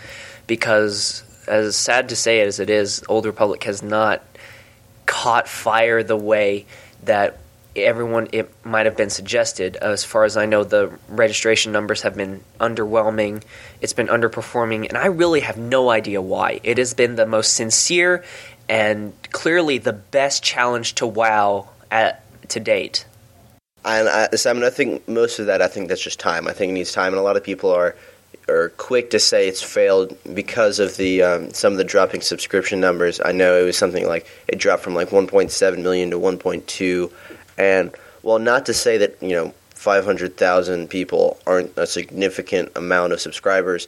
Because, 0.46 1.22
as 1.48 1.76
sad 1.76 2.08
to 2.10 2.16
say 2.16 2.40
as 2.40 2.60
it 2.60 2.70
is, 2.70 3.02
Old 3.08 3.26
Republic 3.26 3.64
has 3.64 3.82
not 3.82 4.22
caught 5.06 5.48
fire 5.48 6.02
the 6.02 6.16
way 6.16 6.66
that 7.04 7.38
everyone 7.76 8.28
it 8.32 8.52
might 8.64 8.86
have 8.86 8.96
been 8.96 9.10
suggested. 9.10 9.76
As 9.76 10.04
far 10.04 10.24
as 10.24 10.36
I 10.36 10.46
know, 10.46 10.64
the 10.64 10.92
registration 11.08 11.72
numbers 11.72 12.02
have 12.02 12.16
been 12.16 12.42
underwhelming. 12.60 13.42
It's 13.80 13.92
been 13.92 14.08
underperforming, 14.08 14.88
and 14.88 14.96
I 14.96 15.06
really 15.06 15.40
have 15.40 15.56
no 15.56 15.90
idea 15.90 16.20
why. 16.22 16.60
It 16.62 16.78
has 16.78 16.94
been 16.94 17.16
the 17.16 17.26
most 17.26 17.54
sincere 17.54 18.24
and 18.68 19.12
clearly 19.30 19.78
the 19.78 19.92
best 19.92 20.42
challenge 20.42 20.94
to 20.96 21.06
WoW 21.06 21.68
at 21.90 22.22
to 22.48 22.60
date. 22.60 23.04
And 23.84 24.08
I, 24.08 24.28
Simon, 24.36 24.64
I 24.64 24.70
think 24.70 25.06
most 25.06 25.38
of 25.38 25.46
that, 25.46 25.60
I 25.60 25.68
think 25.68 25.88
that's 25.88 26.02
just 26.02 26.18
time. 26.18 26.48
I 26.48 26.52
think 26.52 26.70
it 26.70 26.72
needs 26.72 26.92
time, 26.92 27.12
and 27.12 27.20
a 27.20 27.22
lot 27.22 27.36
of 27.36 27.44
people 27.44 27.70
are 27.70 27.94
are 28.48 28.70
quick 28.70 29.10
to 29.10 29.18
say 29.18 29.48
it's 29.48 29.62
failed 29.62 30.16
because 30.34 30.78
of 30.78 30.96
the 30.96 31.22
um, 31.22 31.50
some 31.52 31.72
of 31.72 31.78
the 31.78 31.84
dropping 31.84 32.20
subscription 32.20 32.80
numbers. 32.80 33.20
I 33.24 33.32
know 33.32 33.60
it 33.60 33.64
was 33.64 33.76
something 33.76 34.06
like 34.06 34.26
it 34.48 34.58
dropped 34.58 34.82
from 34.82 34.94
like 34.94 35.10
1.7 35.10 35.82
million 35.82 36.10
to 36.10 36.18
1.2 36.18 37.10
and 37.58 37.94
well, 38.22 38.38
not 38.38 38.66
to 38.66 38.74
say 38.74 38.98
that 38.98 39.22
you 39.22 39.30
know 39.30 39.54
500,000 39.74 40.88
people 40.88 41.38
aren't 41.46 41.76
a 41.76 41.86
significant 41.86 42.72
amount 42.74 43.12
of 43.12 43.20
subscribers, 43.20 43.86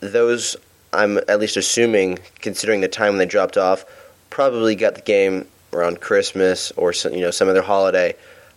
those 0.00 0.56
I'm 0.92 1.18
at 1.28 1.40
least 1.40 1.56
assuming, 1.56 2.18
considering 2.40 2.80
the 2.80 2.88
time 2.88 3.16
they 3.18 3.26
dropped 3.26 3.56
off, 3.56 3.84
probably 4.30 4.74
got 4.74 4.94
the 4.94 5.00
game 5.00 5.46
around 5.72 6.00
Christmas 6.00 6.70
or 6.72 6.92
some, 6.92 7.12
you 7.12 7.20
know 7.20 7.30
some 7.30 7.48
other 7.48 7.62
holiday, 7.62 8.14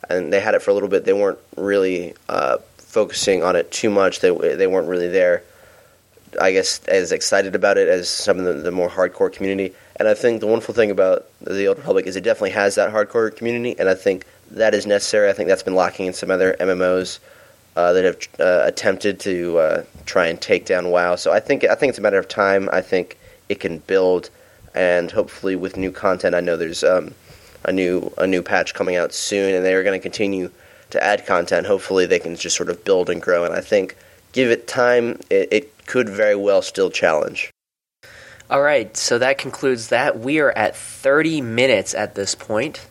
and 0.10 0.32
they 0.32 0.40
had 0.40 0.56
it 0.56 0.62
for 0.62 0.72
a 0.72 0.74
little 0.74 0.90
bit. 0.90 1.06
They 1.06 1.14
weren't 1.14 1.40
really 1.56 2.14
uh, 2.30 2.58
focusing 2.78 3.44
on 3.44 3.56
it 3.56 3.72
too 3.72 3.90
much. 3.90 4.20
They 4.20 4.30
they 4.56 4.68
weren't 4.68 4.88
really 4.88 5.10
there. 5.10 5.44
I 6.40 6.52
guess 6.52 6.84
as 6.86 7.12
excited 7.12 7.56
about 7.56 7.78
it 7.78 7.88
as 7.88 8.10
some 8.10 8.38
of 8.40 8.46
the, 8.46 8.54
the 8.54 8.72
more 8.72 8.90
hardcore 8.90 9.32
community. 9.32 9.74
And 9.98 10.08
I 10.08 10.14
think 10.14 10.42
the 10.42 10.48
wonderful 10.48 10.76
thing 10.76 10.92
about 10.92 11.26
the 11.42 11.66
Old 11.68 11.78
Republic 11.78 12.06
is 12.06 12.16
it 12.16 12.24
definitely 12.24 12.52
has 12.52 12.76
that 12.76 12.94
hardcore 12.94 13.36
community, 13.36 13.76
and 13.80 13.90
I 13.90 13.96
think 13.96 14.26
that 14.52 14.74
is 14.74 14.86
necessary. 14.86 15.30
I 15.30 15.34
think 15.34 15.50
that's 15.50 15.64
been 15.64 15.76
lacking 15.76 16.06
in 16.06 16.14
some 16.14 16.32
other 16.32 16.56
MMOs. 16.60 17.20
uh, 17.78 17.94
that 17.94 18.04
have 18.04 18.18
uh, 18.40 18.66
attempted 18.66 19.20
to 19.20 19.60
uh, 19.60 19.84
try 20.08 20.26
and 20.26 20.42
take 20.42 20.66
down 20.66 20.90
WoW. 20.90 21.16
So 21.16 21.32
I 21.32 21.40
think 21.40 21.64
I 21.64 21.76
think 21.76 21.92
it's 21.92 22.00
a 22.00 22.02
matter 22.02 22.18
of 22.18 22.28
time. 22.28 22.68
I 22.74 22.82
think 22.82 23.18
it 23.50 23.60
can 23.60 23.78
build, 23.80 24.32
and 24.74 25.12
hopefully 25.12 25.56
with 25.56 25.78
new 25.78 25.92
content. 25.92 26.34
I 26.34 26.40
know 26.40 26.58
there's 26.58 26.84
um, 26.84 27.14
a 27.66 27.72
new 27.72 28.12
a 28.18 28.26
new 28.26 28.42
patch 28.42 28.74
coming 28.74 28.96
out 28.96 29.14
soon, 29.14 29.54
and 29.54 29.64
they 29.64 29.76
are 29.76 29.84
going 29.84 29.98
to 29.98 30.02
continue 30.02 30.50
to 30.90 31.04
add 31.04 31.28
content. 31.28 31.68
Hopefully 31.68 32.08
they 32.08 32.20
can 32.20 32.36
just 32.36 32.56
sort 32.56 32.70
of 32.70 32.84
build 32.84 33.12
and 33.12 33.22
grow. 33.22 33.46
And 33.46 33.54
I 33.54 33.62
think 33.62 33.96
give 34.32 34.50
it 34.50 34.68
time, 34.68 35.20
it, 35.30 35.48
it 35.52 35.86
could 35.86 36.10
very 36.10 36.36
well 36.36 36.64
still 36.64 36.90
challenge. 36.90 37.52
All 38.50 38.62
right, 38.62 38.96
so 38.96 39.18
that 39.18 39.38
concludes 39.38 39.90
that. 39.90 40.20
We 40.20 40.40
are 40.40 40.52
at 40.52 40.76
30 40.76 41.42
minutes 41.42 41.94
at 41.94 42.16
this 42.16 42.34
point. 42.34 42.88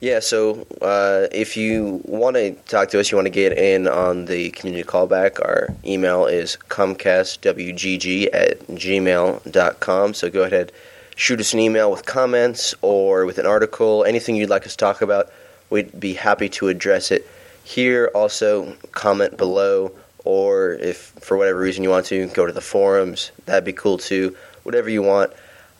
Yeah, 0.00 0.18
so 0.18 0.66
uh, 0.82 1.28
if 1.32 1.56
you 1.56 2.02
want 2.04 2.36
to 2.36 2.52
talk 2.68 2.88
to 2.90 3.00
us, 3.00 3.10
you 3.10 3.16
want 3.16 3.26
to 3.26 3.30
get 3.30 3.56
in 3.56 3.86
on 3.86 4.26
the 4.26 4.50
community 4.50 4.86
callback, 4.86 5.40
our 5.40 5.68
email 5.84 6.26
is 6.26 6.58
comcastwgg 6.68 8.28
at 8.32 8.58
gmail.com. 8.66 10.14
So 10.14 10.28
go 10.28 10.42
ahead, 10.42 10.72
shoot 11.14 11.40
us 11.40 11.54
an 11.54 11.60
email 11.60 11.90
with 11.90 12.04
comments 12.04 12.74
or 12.82 13.24
with 13.24 13.38
an 13.38 13.46
article, 13.46 14.04
anything 14.04 14.34
you'd 14.36 14.50
like 14.50 14.66
us 14.66 14.72
to 14.72 14.76
talk 14.76 15.02
about. 15.02 15.32
We'd 15.70 15.98
be 15.98 16.14
happy 16.14 16.48
to 16.50 16.68
address 16.68 17.10
it 17.10 17.26
here. 17.64 18.10
Also, 18.12 18.76
comment 18.92 19.36
below, 19.38 19.92
or 20.24 20.72
if 20.72 20.98
for 21.20 21.36
whatever 21.36 21.60
reason 21.60 21.84
you 21.84 21.90
want 21.90 22.06
to, 22.06 22.26
go 22.28 22.44
to 22.44 22.52
the 22.52 22.60
forums. 22.60 23.30
That'd 23.46 23.64
be 23.64 23.72
cool 23.72 23.98
too. 23.98 24.36
Whatever 24.66 24.90
you 24.90 25.02
want 25.02 25.32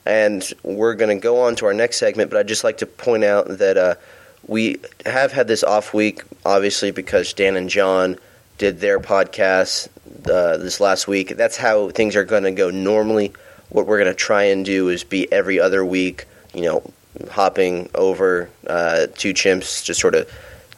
and 0.06 0.52
we're 0.62 0.94
going 0.94 1.14
to 1.14 1.20
go 1.20 1.42
on 1.42 1.56
to 1.56 1.66
our 1.66 1.74
next 1.74 1.98
segment. 1.98 2.30
But 2.30 2.38
I'd 2.38 2.48
just 2.48 2.64
like 2.64 2.78
to 2.78 2.86
point 2.86 3.24
out 3.24 3.58
that 3.58 3.76
uh, 3.76 3.94
we 4.46 4.78
have 5.04 5.32
had 5.32 5.48
this 5.48 5.64
off 5.64 5.92
week, 5.92 6.22
obviously, 6.46 6.92
because 6.92 7.32
Dan 7.32 7.56
and 7.56 7.68
John 7.68 8.16
did 8.56 8.80
their 8.80 9.00
podcast 9.00 9.88
uh, 10.30 10.56
this 10.56 10.80
last 10.80 11.08
week. 11.08 11.36
That's 11.36 11.56
how 11.56 11.90
things 11.90 12.14
are 12.16 12.24
going 12.24 12.44
to 12.44 12.52
go 12.52 12.70
normally. 12.70 13.34
What 13.68 13.86
we're 13.86 13.98
going 13.98 14.10
to 14.10 14.14
try 14.14 14.44
and 14.44 14.64
do 14.64 14.88
is 14.88 15.02
be 15.02 15.30
every 15.32 15.58
other 15.58 15.84
week, 15.84 16.26
you 16.54 16.62
know, 16.62 16.90
hopping 17.30 17.90
over 17.94 18.48
uh, 18.68 19.08
two 19.16 19.34
chimps, 19.34 19.84
just 19.84 20.00
sort 20.00 20.14
of 20.14 20.30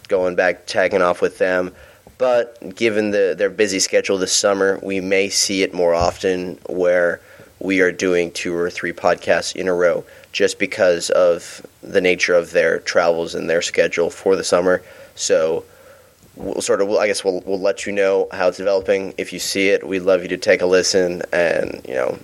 going 0.08 0.36
back, 0.36 0.66
tagging 0.66 1.02
off 1.02 1.20
with 1.20 1.36
them. 1.36 1.74
But 2.16 2.74
given 2.74 3.10
the, 3.10 3.34
their 3.36 3.50
busy 3.50 3.78
schedule 3.78 4.16
this 4.16 4.32
summer, 4.32 4.80
we 4.82 5.00
may 5.00 5.28
see 5.28 5.62
it 5.62 5.74
more 5.74 5.94
often 5.94 6.58
where 6.66 7.20
we 7.60 7.80
are 7.80 7.92
doing 7.92 8.30
two 8.30 8.54
or 8.54 8.70
three 8.70 8.92
podcasts 8.92 9.54
in 9.54 9.68
a 9.68 9.74
row 9.74 10.04
just 10.32 10.58
because 10.58 11.10
of 11.10 11.66
the 11.82 12.00
nature 12.00 12.34
of 12.34 12.52
their 12.52 12.78
travels 12.80 13.34
and 13.34 13.48
their 13.48 13.62
schedule 13.62 14.10
for 14.10 14.36
the 14.36 14.44
summer. 14.44 14.82
So 15.14 15.64
we'll 16.36 16.60
sort 16.60 16.80
of, 16.80 16.90
I 16.90 17.06
guess 17.08 17.24
we'll, 17.24 17.42
we'll 17.44 17.60
let 17.60 17.86
you 17.86 17.92
know 17.92 18.28
how 18.32 18.48
it's 18.48 18.58
developing. 18.58 19.14
If 19.18 19.32
you 19.32 19.38
see 19.38 19.70
it, 19.70 19.86
we'd 19.86 20.00
love 20.00 20.22
you 20.22 20.28
to 20.28 20.36
take 20.36 20.62
a 20.62 20.66
listen 20.66 21.22
and, 21.32 21.84
you 21.88 21.94
know, 21.94 22.18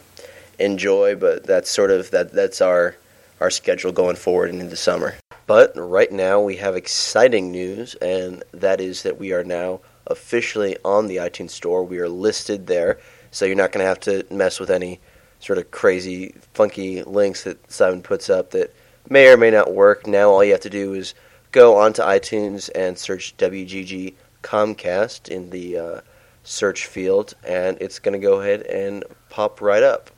enjoy, 0.58 1.16
but 1.16 1.44
that's 1.44 1.70
sort 1.70 1.90
of, 1.90 2.10
that 2.12 2.32
that's 2.32 2.60
our, 2.60 2.94
our 3.40 3.50
schedule 3.50 3.90
going 3.90 4.16
forward 4.16 4.50
into 4.50 4.66
the 4.66 4.76
summer. 4.76 5.14
But 5.46 5.72
right 5.76 6.10
now 6.12 6.40
we 6.40 6.56
have 6.56 6.76
exciting 6.76 7.50
news, 7.50 7.96
and 7.96 8.42
that 8.52 8.80
is 8.80 9.02
that 9.02 9.18
we 9.18 9.32
are 9.32 9.44
now 9.44 9.80
officially 10.06 10.76
on 10.84 11.06
the 11.06 11.16
iTunes 11.16 11.50
Store. 11.50 11.82
We 11.84 11.98
are 11.98 12.08
listed 12.08 12.66
there, 12.66 12.98
so 13.30 13.44
you're 13.44 13.56
not 13.56 13.72
going 13.72 13.82
to 13.82 13.88
have 13.88 14.00
to 14.00 14.24
mess 14.32 14.60
with 14.60 14.70
any 14.70 15.00
sort 15.44 15.58
of 15.58 15.70
crazy, 15.70 16.34
funky 16.54 17.02
links 17.02 17.44
that 17.44 17.70
Simon 17.70 18.00
puts 18.00 18.30
up 18.30 18.52
that 18.52 18.74
may 19.10 19.28
or 19.28 19.36
may 19.36 19.50
not 19.50 19.74
work. 19.74 20.06
Now 20.06 20.30
all 20.30 20.42
you 20.42 20.52
have 20.52 20.60
to 20.62 20.70
do 20.70 20.94
is 20.94 21.12
go 21.52 21.76
onto 21.76 22.00
iTunes 22.00 22.70
and 22.74 22.98
search 22.98 23.36
WGG 23.36 24.14
Comcast 24.42 25.28
in 25.28 25.50
the 25.50 25.78
uh, 25.78 26.00
search 26.44 26.86
field, 26.86 27.34
and 27.46 27.76
it's 27.80 27.98
going 27.98 28.18
to 28.18 28.26
go 28.26 28.40
ahead 28.40 28.62
and 28.62 29.04
pop 29.28 29.60
right 29.60 29.82
up. 29.82 30.10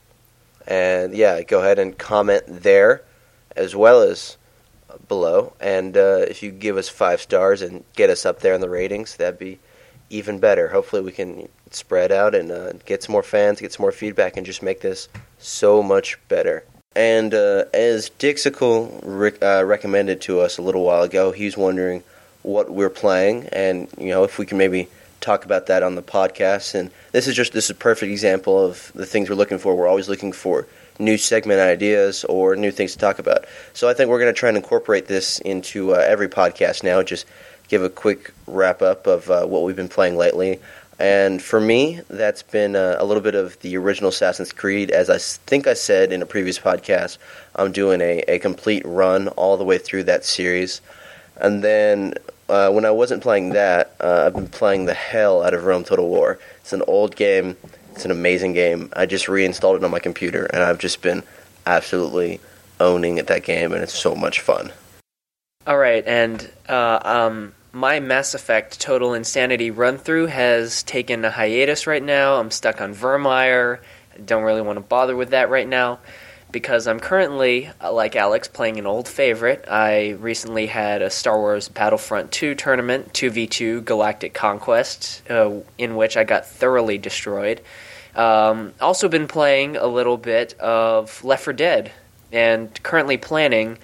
And 0.68 1.12
yeah, 1.12 1.42
go 1.42 1.60
ahead 1.60 1.80
and 1.80 1.98
comment 1.98 2.44
there 2.46 3.02
as 3.56 3.74
well 3.74 4.02
as 4.02 4.36
below. 5.08 5.54
And 5.60 5.96
uh, 5.96 6.24
if 6.28 6.42
you 6.44 6.52
give 6.52 6.76
us 6.76 6.88
five 6.88 7.20
stars 7.20 7.62
and 7.62 7.82
get 7.94 8.10
us 8.10 8.24
up 8.24 8.40
there 8.40 8.54
in 8.54 8.60
the 8.60 8.70
ratings, 8.70 9.16
that'd 9.16 9.40
be 9.40 9.58
even 10.08 10.38
better. 10.38 10.68
Hopefully, 10.68 11.02
we 11.02 11.10
can 11.10 11.48
spread 11.70 12.12
out 12.12 12.34
and 12.34 12.50
uh, 12.50 12.72
get 12.84 13.02
some 13.02 13.12
more 13.12 13.22
fans, 13.22 13.60
get 13.60 13.72
some 13.72 13.82
more 13.82 13.92
feedback, 13.92 14.36
and 14.36 14.46
just 14.46 14.62
make 14.62 14.80
this 14.80 15.08
so 15.38 15.82
much 15.82 16.18
better. 16.28 16.64
And 16.94 17.34
uh, 17.34 17.64
as 17.74 18.08
Dixicle 18.10 19.00
rec- 19.02 19.42
uh, 19.42 19.64
recommended 19.64 20.20
to 20.22 20.40
us 20.40 20.58
a 20.58 20.62
little 20.62 20.84
while 20.84 21.02
ago, 21.02 21.32
he's 21.32 21.56
wondering 21.56 22.02
what 22.42 22.70
we're 22.70 22.90
playing, 22.90 23.48
and 23.52 23.88
you 23.98 24.08
know 24.08 24.24
if 24.24 24.38
we 24.38 24.46
can 24.46 24.56
maybe 24.56 24.88
talk 25.20 25.44
about 25.44 25.66
that 25.66 25.82
on 25.82 25.94
the 25.94 26.02
podcast. 26.02 26.74
And 26.74 26.90
this 27.12 27.26
is 27.26 27.34
just 27.34 27.52
this 27.52 27.64
is 27.64 27.70
a 27.70 27.74
perfect 27.74 28.10
example 28.10 28.64
of 28.64 28.92
the 28.94 29.04
things 29.04 29.28
we're 29.28 29.36
looking 29.36 29.58
for. 29.58 29.74
We're 29.74 29.88
always 29.88 30.08
looking 30.08 30.32
for 30.32 30.66
new 30.98 31.18
segment 31.18 31.60
ideas 31.60 32.24
or 32.24 32.56
new 32.56 32.70
things 32.70 32.92
to 32.92 32.98
talk 32.98 33.18
about. 33.18 33.44
So 33.74 33.88
I 33.88 33.94
think 33.94 34.08
we're 34.08 34.20
going 34.20 34.32
to 34.32 34.38
try 34.38 34.48
and 34.48 34.56
incorporate 34.56 35.06
this 35.06 35.38
into 35.40 35.94
uh, 35.94 35.98
every 35.98 36.28
podcast 36.28 36.82
now. 36.82 37.02
Just 37.02 37.26
give 37.68 37.82
a 37.82 37.90
quick 37.90 38.32
wrap 38.46 38.80
up 38.80 39.06
of 39.06 39.30
uh, 39.30 39.44
what 39.44 39.64
we've 39.64 39.76
been 39.76 39.88
playing 39.88 40.16
lately. 40.16 40.60
And 40.98 41.42
for 41.42 41.60
me, 41.60 42.00
that's 42.08 42.42
been 42.42 42.74
a, 42.74 42.96
a, 42.98 43.04
little 43.04 43.22
bit 43.22 43.34
of 43.34 43.58
the 43.60 43.76
original 43.76 44.08
Assassin's 44.08 44.52
Creed. 44.52 44.90
As 44.90 45.10
I 45.10 45.18
think 45.18 45.66
I 45.66 45.74
said 45.74 46.10
in 46.10 46.22
a 46.22 46.26
previous 46.26 46.58
podcast, 46.58 47.18
I'm 47.54 47.70
doing 47.70 48.00
a, 48.00 48.20
a 48.28 48.38
complete 48.38 48.82
run 48.86 49.28
all 49.28 49.58
the 49.58 49.64
way 49.64 49.76
through 49.76 50.04
that 50.04 50.24
series. 50.24 50.80
And 51.36 51.62
then 51.62 52.14
uh, 52.48 52.70
when 52.70 52.84
I 52.84 52.90
wasn't 52.90 53.22
playing 53.22 53.50
that, 53.50 53.94
uh, 54.00 54.24
I've 54.26 54.34
been 54.34 54.48
playing 54.48 54.86
the 54.86 54.94
hell 54.94 55.42
out 55.42 55.52
of 55.52 55.64
Rome 55.64 55.84
Total 55.84 56.08
War. 56.08 56.38
It's 56.60 56.72
an 56.72 56.82
old 56.86 57.14
game, 57.14 57.56
it's 57.92 58.04
an 58.04 58.10
amazing 58.10 58.54
game. 58.54 58.90
I 58.94 59.06
just 59.06 59.28
reinstalled 59.28 59.76
it 59.76 59.84
on 59.84 59.90
my 59.90 59.98
computer, 59.98 60.46
and 60.46 60.62
I've 60.62 60.78
just 60.78 61.02
been 61.02 61.22
absolutely 61.66 62.40
owning 62.80 63.18
at 63.18 63.26
that 63.26 63.44
game, 63.44 63.72
and 63.72 63.82
it's 63.82 63.94
so 63.94 64.14
much 64.14 64.40
fun. 64.40 64.72
All 65.66 65.76
right, 65.76 66.06
and 66.06 66.48
uh, 66.68 67.00
um, 67.02 67.52
my 67.76 68.00
Mass 68.00 68.32
Effect 68.32 68.80
Total 68.80 69.12
Insanity 69.12 69.70
run 69.70 69.98
through 69.98 70.26
has 70.28 70.82
taken 70.82 71.26
a 71.26 71.30
hiatus 71.30 71.86
right 71.86 72.02
now. 72.02 72.40
I'm 72.40 72.50
stuck 72.50 72.80
on 72.80 72.94
Virmire. 72.94 73.80
I 74.14 74.18
don't 74.18 74.44
really 74.44 74.62
want 74.62 74.78
to 74.78 74.80
bother 74.80 75.14
with 75.14 75.30
that 75.30 75.50
right 75.50 75.68
now 75.68 75.98
because 76.50 76.86
I'm 76.86 76.98
currently, 76.98 77.68
uh, 77.82 77.92
like 77.92 78.16
Alex, 78.16 78.48
playing 78.48 78.78
an 78.78 78.86
old 78.86 79.06
favorite. 79.06 79.66
I 79.70 80.12
recently 80.12 80.68
had 80.68 81.02
a 81.02 81.10
Star 81.10 81.36
Wars 81.36 81.68
Battlefront 81.68 82.32
2 82.32 82.54
tournament, 82.54 83.12
2v2 83.12 83.84
Galactic 83.84 84.32
Conquest, 84.32 85.22
uh, 85.28 85.56
in 85.76 85.96
which 85.96 86.16
I 86.16 86.24
got 86.24 86.46
thoroughly 86.46 86.96
destroyed. 86.96 87.60
Um, 88.14 88.72
also, 88.80 89.06
been 89.10 89.28
playing 89.28 89.76
a 89.76 89.86
little 89.86 90.16
bit 90.16 90.58
of 90.58 91.22
Left 91.22 91.44
4 91.44 91.52
Dead 91.52 91.92
and 92.32 92.82
currently 92.82 93.18
planning 93.18 93.76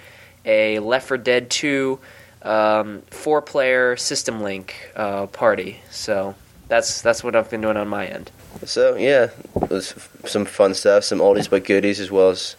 a 0.45 0.79
Left 0.79 1.07
4 1.07 1.17
Dead 1.19 1.51
2 1.51 1.99
um, 2.43 3.01
four 3.09 3.41
player 3.41 3.95
system 3.95 4.41
link 4.41 4.91
uh, 4.95 5.27
party. 5.27 5.79
So 5.89 6.35
that's 6.67 7.01
that's 7.01 7.23
what 7.23 7.35
I've 7.35 7.49
been 7.49 7.61
doing 7.61 7.77
on 7.77 7.87
my 7.87 8.05
end. 8.07 8.31
So 8.65 8.95
yeah, 8.95 9.29
was 9.69 9.93
some 10.25 10.45
fun 10.45 10.73
stuff, 10.73 11.03
some 11.03 11.19
oldies 11.19 11.49
but 11.49 11.65
goodies, 11.65 11.99
as 11.99 12.11
well 12.11 12.29
as 12.29 12.55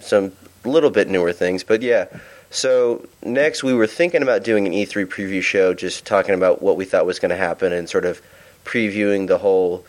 some 0.00 0.32
little 0.64 0.90
bit 0.90 1.08
newer 1.08 1.32
things. 1.32 1.64
But 1.64 1.82
yeah, 1.82 2.06
so 2.50 3.06
next 3.22 3.62
we 3.62 3.74
were 3.74 3.86
thinking 3.86 4.22
about 4.22 4.44
doing 4.44 4.66
an 4.66 4.72
E3 4.72 5.06
preview 5.06 5.42
show, 5.42 5.74
just 5.74 6.06
talking 6.06 6.34
about 6.34 6.62
what 6.62 6.76
we 6.76 6.84
thought 6.84 7.06
was 7.06 7.18
going 7.18 7.30
to 7.30 7.36
happen 7.36 7.72
and 7.72 7.88
sort 7.88 8.04
of 8.04 8.22
previewing 8.64 9.26
the 9.26 9.38
whole 9.38 9.84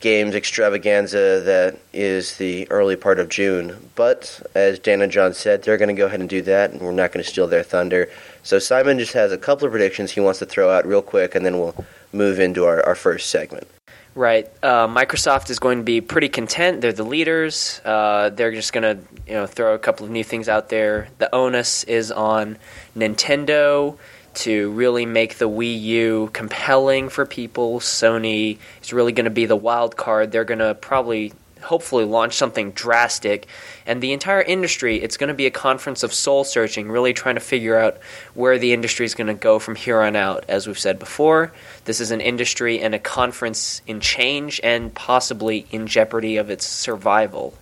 games 0.00 0.34
extravaganza 0.34 1.40
that 1.44 1.78
is 1.92 2.38
the 2.38 2.70
early 2.70 2.96
part 2.96 3.18
of 3.18 3.28
June. 3.28 3.90
But 3.94 4.40
as 4.54 4.78
Dan 4.78 5.02
and 5.02 5.12
John 5.12 5.34
said, 5.34 5.62
they're 5.62 5.76
going 5.76 5.94
to 5.94 5.98
go 5.98 6.06
ahead 6.06 6.20
and 6.20 6.28
do 6.28 6.42
that, 6.42 6.70
and 6.70 6.80
we're 6.80 6.92
not 6.92 7.12
going 7.12 7.22
to 7.22 7.30
steal 7.30 7.46
their 7.46 7.62
thunder. 7.62 8.08
So 8.42 8.58
Simon 8.58 8.98
just 8.98 9.12
has 9.12 9.32
a 9.32 9.38
couple 9.38 9.66
of 9.66 9.72
predictions 9.72 10.12
he 10.12 10.20
wants 10.20 10.38
to 10.38 10.46
throw 10.46 10.70
out 10.70 10.86
real 10.86 11.02
quick, 11.02 11.34
and 11.34 11.44
then 11.44 11.58
we'll 11.58 11.84
move 12.12 12.40
into 12.40 12.64
our, 12.64 12.84
our 12.86 12.94
first 12.94 13.30
segment. 13.30 13.66
Right. 14.14 14.50
Uh, 14.62 14.88
Microsoft 14.88 15.50
is 15.50 15.58
going 15.58 15.78
to 15.78 15.84
be 15.84 16.00
pretty 16.00 16.28
content. 16.28 16.80
They're 16.80 16.92
the 16.92 17.04
leaders. 17.04 17.80
Uh, 17.84 18.30
they're 18.30 18.52
just 18.52 18.72
going 18.72 18.82
to 18.82 19.02
you 19.26 19.34
know 19.34 19.46
throw 19.46 19.74
a 19.74 19.78
couple 19.78 20.04
of 20.04 20.10
new 20.10 20.24
things 20.24 20.48
out 20.48 20.68
there. 20.68 21.08
The 21.18 21.32
onus 21.34 21.84
is 21.84 22.10
on 22.10 22.58
Nintendo 22.96 23.96
to 24.32 24.70
really 24.72 25.06
make 25.06 25.38
the 25.38 25.48
Wii 25.48 25.80
U 25.82 26.30
compelling 26.32 27.08
for 27.08 27.24
people. 27.24 27.80
Sony 27.80 28.58
is 28.82 28.92
really 28.92 29.12
going 29.12 29.24
to 29.24 29.30
be 29.30 29.46
the 29.46 29.56
wild 29.56 29.96
card. 29.96 30.32
They're 30.32 30.44
going 30.44 30.58
to 30.58 30.74
probably 30.74 31.32
hopefully 31.62 32.04
launch 32.04 32.34
something 32.34 32.72
drastic. 32.72 33.46
And 33.86 34.02
the 34.02 34.12
entire 34.12 34.42
industry 34.42 35.02
it's 35.02 35.16
going 35.16 35.28
to 35.28 35.34
be 35.34 35.46
a 35.46 35.50
conference 35.50 36.02
of 36.02 36.12
soul 36.12 36.44
searching 36.44 36.88
really 36.88 37.12
trying 37.12 37.36
to 37.36 37.40
figure 37.40 37.78
out 37.78 37.98
where 38.34 38.58
the 38.58 38.72
industry 38.72 39.06
is 39.06 39.14
going 39.14 39.26
to 39.28 39.34
go 39.34 39.58
from 39.58 39.74
here 39.74 40.00
on 40.00 40.16
out. 40.16 40.44
As 40.48 40.66
we've 40.66 40.78
said 40.78 40.98
before 40.98 41.52
this 41.84 42.00
is 42.00 42.10
an 42.10 42.20
industry 42.20 42.80
and 42.80 42.94
a 42.94 42.98
conference 42.98 43.82
in 43.86 44.00
change 44.00 44.60
and 44.62 44.94
possibly 44.94 45.66
in 45.70 45.86
jeopardy 45.86 46.36
of 46.36 46.50
its 46.50 46.66
survival. 46.66 47.54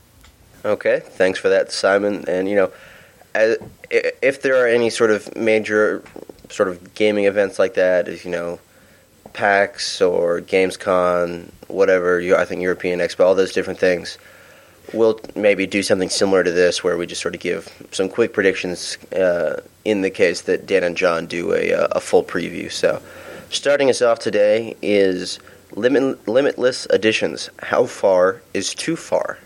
Okay 0.64 1.00
thanks 1.00 1.38
for 1.38 1.48
that 1.48 1.72
simon. 1.72 2.24
And 2.28 2.48
you 2.48 2.56
know 2.56 2.72
if 3.90 4.42
there 4.42 4.62
are 4.62 4.66
any 4.66 4.90
sort 4.90 5.10
of 5.10 5.34
major 5.36 6.02
sort 6.50 6.68
of 6.68 6.94
gaming 6.94 7.24
events 7.24 7.58
like 7.58 7.74
that, 7.74 8.08
as 8.08 8.24
you 8.24 8.30
know, 8.30 8.58
PAX 9.38 10.00
or 10.00 10.40
Gamescom, 10.40 11.48
whatever. 11.68 12.20
I 12.36 12.44
think 12.44 12.60
European 12.60 12.98
Expo, 12.98 13.24
all 13.24 13.36
those 13.36 13.52
different 13.52 13.78
things. 13.78 14.18
We'll 14.92 15.20
maybe 15.36 15.64
do 15.64 15.84
something 15.84 16.08
similar 16.08 16.42
to 16.42 16.50
this, 16.50 16.82
where 16.82 16.96
we 16.96 17.06
just 17.06 17.22
sort 17.22 17.36
of 17.36 17.40
give 17.40 17.72
some 17.92 18.08
quick 18.08 18.32
predictions 18.32 18.98
uh, 19.12 19.60
in 19.84 20.00
the 20.00 20.10
case 20.10 20.40
that 20.42 20.66
Dan 20.66 20.82
and 20.82 20.96
John 20.96 21.26
do 21.26 21.54
a, 21.54 21.72
uh, 21.72 21.86
a 21.92 22.00
full 22.00 22.24
preview. 22.24 22.72
So, 22.72 23.00
starting 23.48 23.88
us 23.88 24.02
off 24.02 24.18
today 24.18 24.74
is 24.82 25.38
limit, 25.70 26.26
limitless 26.26 26.86
editions. 26.86 27.48
How 27.60 27.86
far 27.86 28.42
is 28.54 28.74
too 28.74 28.96
far? 28.96 29.38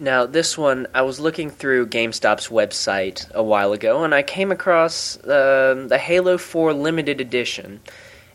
Now, 0.00 0.24
this 0.24 0.56
one, 0.56 0.86
I 0.94 1.02
was 1.02 1.20
looking 1.20 1.50
through 1.50 1.88
GameStop's 1.88 2.48
website 2.48 3.30
a 3.32 3.42
while 3.42 3.74
ago, 3.74 4.04
and 4.04 4.14
I 4.14 4.22
came 4.22 4.50
across 4.50 5.18
uh, 5.18 5.84
the 5.86 5.98
Halo 5.98 6.38
4 6.38 6.72
limited 6.72 7.20
edition, 7.20 7.80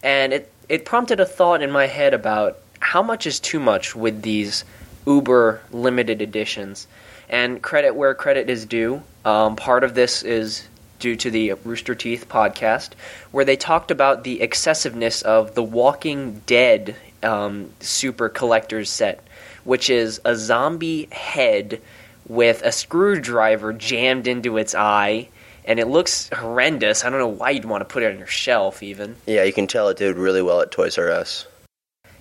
and 0.03 0.34
it 0.34 0.51
it 0.70 0.86
prompted 0.86 1.20
a 1.20 1.26
thought 1.26 1.61
in 1.61 1.72
my 1.72 1.88
head 1.88 2.13
about 2.13 2.57
how 2.80 3.01
much 3.01 3.26
is 3.26 3.39
too 3.39 3.59
much 3.59 3.95
with 3.95 4.22
these 4.22 4.63
uber 5.05 5.61
limited 5.72 6.22
editions. 6.22 6.88
And 7.30 7.61
credit 7.61 7.95
where 7.95 8.13
credit 8.13 8.49
is 8.49 8.65
due. 8.65 9.01
Um, 9.26 9.55
part 9.55 9.84
of 9.84 9.95
this 9.95 10.24
is 10.24 10.68
due 10.99 11.15
to 11.18 11.30
the 11.30 11.53
Rooster 11.65 11.95
Teeth 11.95 12.28
podcast, 12.30 12.91
where 13.32 13.45
they 13.45 13.55
talked 13.55 13.91
about 13.91 14.24
the 14.24 14.41
excessiveness 14.41 15.22
of 15.22 15.53
the 15.55 15.63
Walking 15.63 16.41
Dead 16.45 16.95
um, 17.24 17.70
Super 17.80 18.30
Collector's 18.30 18.89
set, 18.89 19.24
which 19.63 19.89
is 19.89 20.22
a 20.26 20.36
zombie 20.36 21.07
head 21.11 21.82
with 22.28 22.61
a 22.63 22.72
screwdriver 22.72 23.74
jammed 23.74 24.28
into 24.28 24.57
its 24.57 24.76
eye 24.76 25.30
and 25.68 25.80
it 25.80 25.88
looks 25.88 26.30
horrendous. 26.34 27.03
I 27.03 27.09
don't 27.09 27.20
know 27.20 27.28
why 27.28 27.51
you'd 27.51 27.65
want 27.65 27.82
to 27.82 27.86
put 27.86 28.01
it 28.01 28.11
on 28.11 28.18
your 28.18 28.28
shelf, 28.28 28.82
even. 28.82 29.18
Yeah, 29.28 29.43
you 29.43 29.53
can 29.53 29.68
tell 29.68 29.89
it 29.89 29.97
did 29.97 30.15
really 30.15 30.41
well 30.41 30.61
at 30.61 30.72
Toys 30.72 30.97
R 30.97 31.11
Us. 31.11 31.45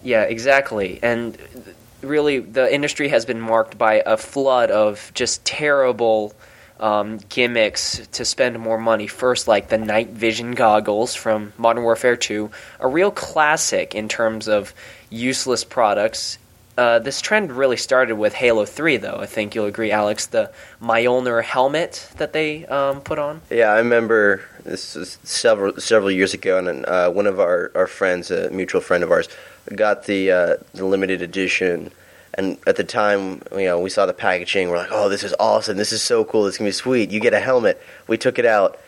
Yeah, 0.02 0.22
exactly. 0.22 0.98
And 1.02 1.38
really, 2.02 2.40
the 2.40 2.72
industry 2.72 3.08
has 3.08 3.24
been 3.24 3.40
marked 3.40 3.78
by 3.78 4.02
a 4.04 4.16
flood 4.16 4.70
of 4.70 5.10
just 5.14 5.44
terrible 5.44 6.34
um, 6.80 7.18
gimmicks 7.28 8.06
to 8.08 8.24
spend 8.24 8.58
more 8.58 8.78
money. 8.78 9.06
First, 9.06 9.48
like 9.48 9.68
the 9.68 9.78
night 9.78 10.10
vision 10.10 10.52
goggles 10.52 11.14
from 11.14 11.52
Modern 11.56 11.84
Warfare 11.84 12.16
2, 12.16 12.50
a 12.80 12.88
real 12.88 13.10
classic 13.10 13.94
in 13.94 14.08
terms 14.08 14.48
of 14.48 14.74
useless 15.08 15.64
products 15.64 16.38
uh, 16.78 16.98
this 16.98 17.20
trend 17.20 17.52
really 17.52 17.76
started 17.76 18.16
with 18.16 18.34
Halo 18.34 18.64
3, 18.64 18.98
though. 18.98 19.18
I 19.18 19.26
think 19.26 19.54
you'll 19.54 19.66
agree, 19.66 19.90
Alex. 19.90 20.26
The 20.26 20.50
Mjolnir 20.82 21.42
helmet 21.42 22.10
that 22.18 22.32
they 22.32 22.66
um, 22.66 23.00
put 23.00 23.18
on. 23.18 23.40
Yeah, 23.50 23.72
I 23.72 23.78
remember 23.78 24.42
this 24.64 24.94
was 24.94 25.18
several 25.22 25.80
several 25.80 26.10
years 26.10 26.34
ago, 26.34 26.58
and 26.58 26.84
uh, 26.84 27.10
one 27.10 27.26
of 27.26 27.40
our, 27.40 27.70
our 27.74 27.86
friends, 27.86 28.30
a 28.30 28.50
mutual 28.50 28.80
friend 28.80 29.02
of 29.02 29.10
ours, 29.10 29.28
got 29.74 30.04
the 30.04 30.30
uh, 30.30 30.56
the 30.74 30.84
limited 30.84 31.22
edition. 31.22 31.90
And 32.34 32.58
at 32.66 32.76
the 32.76 32.84
time, 32.84 33.40
you 33.52 33.64
know, 33.64 33.80
we 33.80 33.88
saw 33.88 34.04
the 34.04 34.12
packaging. 34.12 34.68
We're 34.68 34.76
like, 34.76 34.92
"Oh, 34.92 35.08
this 35.08 35.24
is 35.24 35.34
awesome! 35.40 35.78
This 35.78 35.92
is 35.92 36.02
so 36.02 36.24
cool! 36.24 36.44
This 36.44 36.58
gonna 36.58 36.68
be 36.68 36.72
sweet!" 36.72 37.10
You 37.10 37.20
get 37.20 37.32
a 37.32 37.40
helmet. 37.40 37.80
We 38.06 38.18
took 38.18 38.38
it 38.38 38.44
out. 38.44 38.78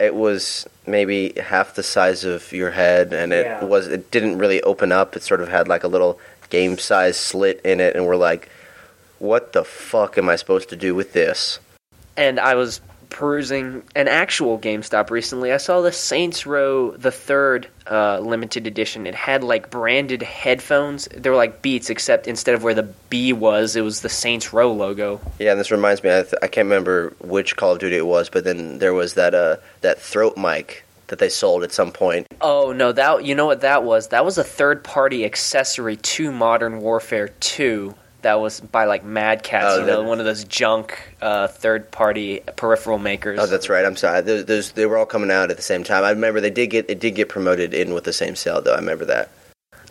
It 0.00 0.14
was 0.14 0.66
maybe 0.86 1.34
half 1.38 1.74
the 1.74 1.82
size 1.82 2.24
of 2.24 2.50
your 2.52 2.70
head, 2.70 3.12
and 3.12 3.32
it 3.32 3.44
yeah. 3.44 3.64
was. 3.64 3.88
It 3.88 4.10
didn't 4.10 4.38
really 4.38 4.62
open 4.62 4.90
up. 4.90 5.14
It 5.16 5.22
sort 5.22 5.42
of 5.42 5.48
had 5.48 5.68
like 5.68 5.84
a 5.84 5.88
little 5.88 6.18
game 6.50 6.78
size 6.78 7.16
slit 7.16 7.60
in 7.64 7.80
it, 7.80 7.96
and 7.96 8.06
we're 8.06 8.16
like, 8.16 8.48
what 9.18 9.52
the 9.52 9.64
fuck 9.64 10.18
am 10.18 10.28
I 10.28 10.36
supposed 10.36 10.68
to 10.70 10.76
do 10.76 10.94
with 10.94 11.12
this? 11.12 11.58
And 12.16 12.38
I 12.38 12.54
was 12.54 12.80
perusing 13.14 13.82
an 13.94 14.08
actual 14.08 14.58
GameStop 14.58 15.10
recently. 15.10 15.52
I 15.52 15.58
saw 15.58 15.82
the 15.82 15.92
Saints 15.92 16.46
Row 16.46 16.90
the 16.90 17.12
Third 17.12 17.68
uh, 17.88 18.18
limited 18.18 18.66
edition. 18.66 19.06
It 19.06 19.14
had 19.14 19.44
like 19.44 19.70
branded 19.70 20.20
headphones. 20.22 21.08
They 21.14 21.30
were 21.30 21.36
like 21.36 21.62
Beats, 21.62 21.90
except 21.90 22.26
instead 22.26 22.56
of 22.56 22.64
where 22.64 22.74
the 22.74 22.88
B 23.10 23.32
was, 23.32 23.76
it 23.76 23.82
was 23.82 24.00
the 24.00 24.08
Saints 24.08 24.52
Row 24.52 24.72
logo. 24.72 25.20
Yeah, 25.38 25.52
and 25.52 25.60
this 25.60 25.70
reminds 25.70 26.02
me. 26.02 26.10
I, 26.10 26.22
th- 26.22 26.34
I 26.42 26.48
can't 26.48 26.66
remember 26.66 27.14
which 27.20 27.56
Call 27.56 27.72
of 27.72 27.78
Duty 27.78 27.96
it 27.96 28.06
was, 28.06 28.28
but 28.28 28.42
then 28.42 28.78
there 28.78 28.94
was 28.94 29.14
that 29.14 29.34
uh, 29.34 29.56
that 29.82 30.00
throat 30.00 30.36
mic 30.36 30.84
that 31.08 31.18
they 31.18 31.28
sold 31.28 31.62
at 31.62 31.72
some 31.72 31.92
point. 31.92 32.26
Oh 32.40 32.72
no, 32.72 32.92
that 32.92 33.24
you 33.24 33.34
know 33.34 33.46
what 33.46 33.60
that 33.60 33.84
was? 33.84 34.08
That 34.08 34.24
was 34.24 34.38
a 34.38 34.44
third-party 34.44 35.24
accessory 35.24 35.96
to 35.96 36.32
Modern 36.32 36.80
Warfare 36.80 37.28
2 37.28 37.94
that 38.24 38.40
was 38.40 38.60
by 38.60 38.86
like 38.86 39.04
Mad 39.04 39.42
Catz, 39.42 39.64
oh, 39.66 39.80
you 39.80 39.86
know, 39.86 40.02
one 40.02 40.18
of 40.18 40.24
those 40.24 40.44
junk 40.44 40.98
uh, 41.22 41.46
third-party 41.46 42.40
peripheral 42.56 42.98
makers. 42.98 43.38
Oh, 43.38 43.46
that's 43.46 43.68
right. 43.68 43.84
I'm 43.84 43.96
sorry. 43.96 44.22
Those, 44.22 44.46
those, 44.46 44.72
they 44.72 44.86
were 44.86 44.98
all 44.98 45.06
coming 45.06 45.30
out 45.30 45.50
at 45.50 45.56
the 45.56 45.62
same 45.62 45.84
time. 45.84 46.04
I 46.04 46.10
remember 46.10 46.40
they 46.40 46.50
did 46.50 46.68
get 46.68 46.90
it 46.90 46.98
did 46.98 47.14
get 47.14 47.28
promoted 47.28 47.72
in 47.72 47.94
with 47.94 48.04
the 48.04 48.12
same 48.12 48.34
sale 48.34 48.60
though. 48.60 48.72
I 48.72 48.78
remember 48.78 49.04
that. 49.04 49.28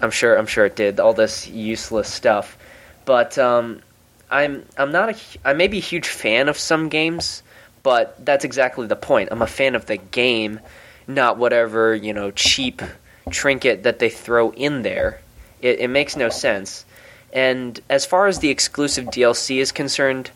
I'm 0.02 0.12
sure. 0.12 0.36
I'm 0.36 0.48
sure 0.48 0.66
it 0.66 0.76
did. 0.76 1.00
All 1.00 1.14
this 1.14 1.48
useless 1.48 2.10
stuff, 2.10 2.58
but 3.06 3.38
um, 3.38 3.82
I'm 4.30 4.66
I'm 4.78 4.92
not 4.92 5.10
a 5.10 5.16
I 5.46 5.54
may 5.54 5.68
be 5.68 5.78
a 5.78 5.82
huge 5.82 6.08
fan 6.08 6.50
of 6.50 6.58
some 6.58 6.90
games, 6.90 7.44
but 7.84 8.26
that's 8.26 8.44
exactly 8.44 8.88
the 8.88 8.96
point. 8.96 9.30
I'm 9.32 9.42
a 9.42 9.48
fan 9.48 9.76
of 9.76 9.86
the 9.86 9.98
game 9.98 10.60
not 11.08 11.38
whatever 11.38 11.96
you 11.96 12.14
know 12.14 12.32
cheap 12.32 12.82
trinket 13.30 13.84
that 13.84 14.00
they 14.00 14.10
throw 14.10 14.52
in 14.52 14.82
there. 14.82 15.20
It, 15.62 15.80
it 15.80 15.88
makes 15.90 16.16
no 16.16 16.30
sense. 16.30 16.86
And 17.32 17.80
as 17.90 18.06
far 18.06 18.28
as 18.28 18.40
the 18.40 18.50
exclusive 18.50 19.06
DLC 19.06 19.58
is 19.58 19.72
concerned, 19.72 20.30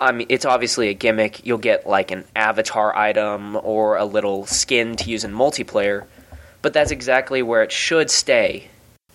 I 0.00 0.10
mean, 0.12 0.26
it's 0.28 0.44
obviously 0.44 0.88
a 0.88 0.94
gimmick. 0.94 1.46
You'll 1.46 1.58
get 1.58 1.86
like 1.86 2.10
an 2.10 2.24
avatar 2.34 2.94
item 2.96 3.56
or 3.62 3.96
a 3.96 4.04
little 4.04 4.44
skin 4.46 4.96
to 4.96 5.08
use 5.08 5.24
in 5.24 5.32
multiplayer, 5.32 6.04
but 6.62 6.72
that's 6.72 6.90
exactly 6.90 7.42
where 7.42 7.62
it 7.62 7.70
should 7.70 8.10
stay. 8.10 8.68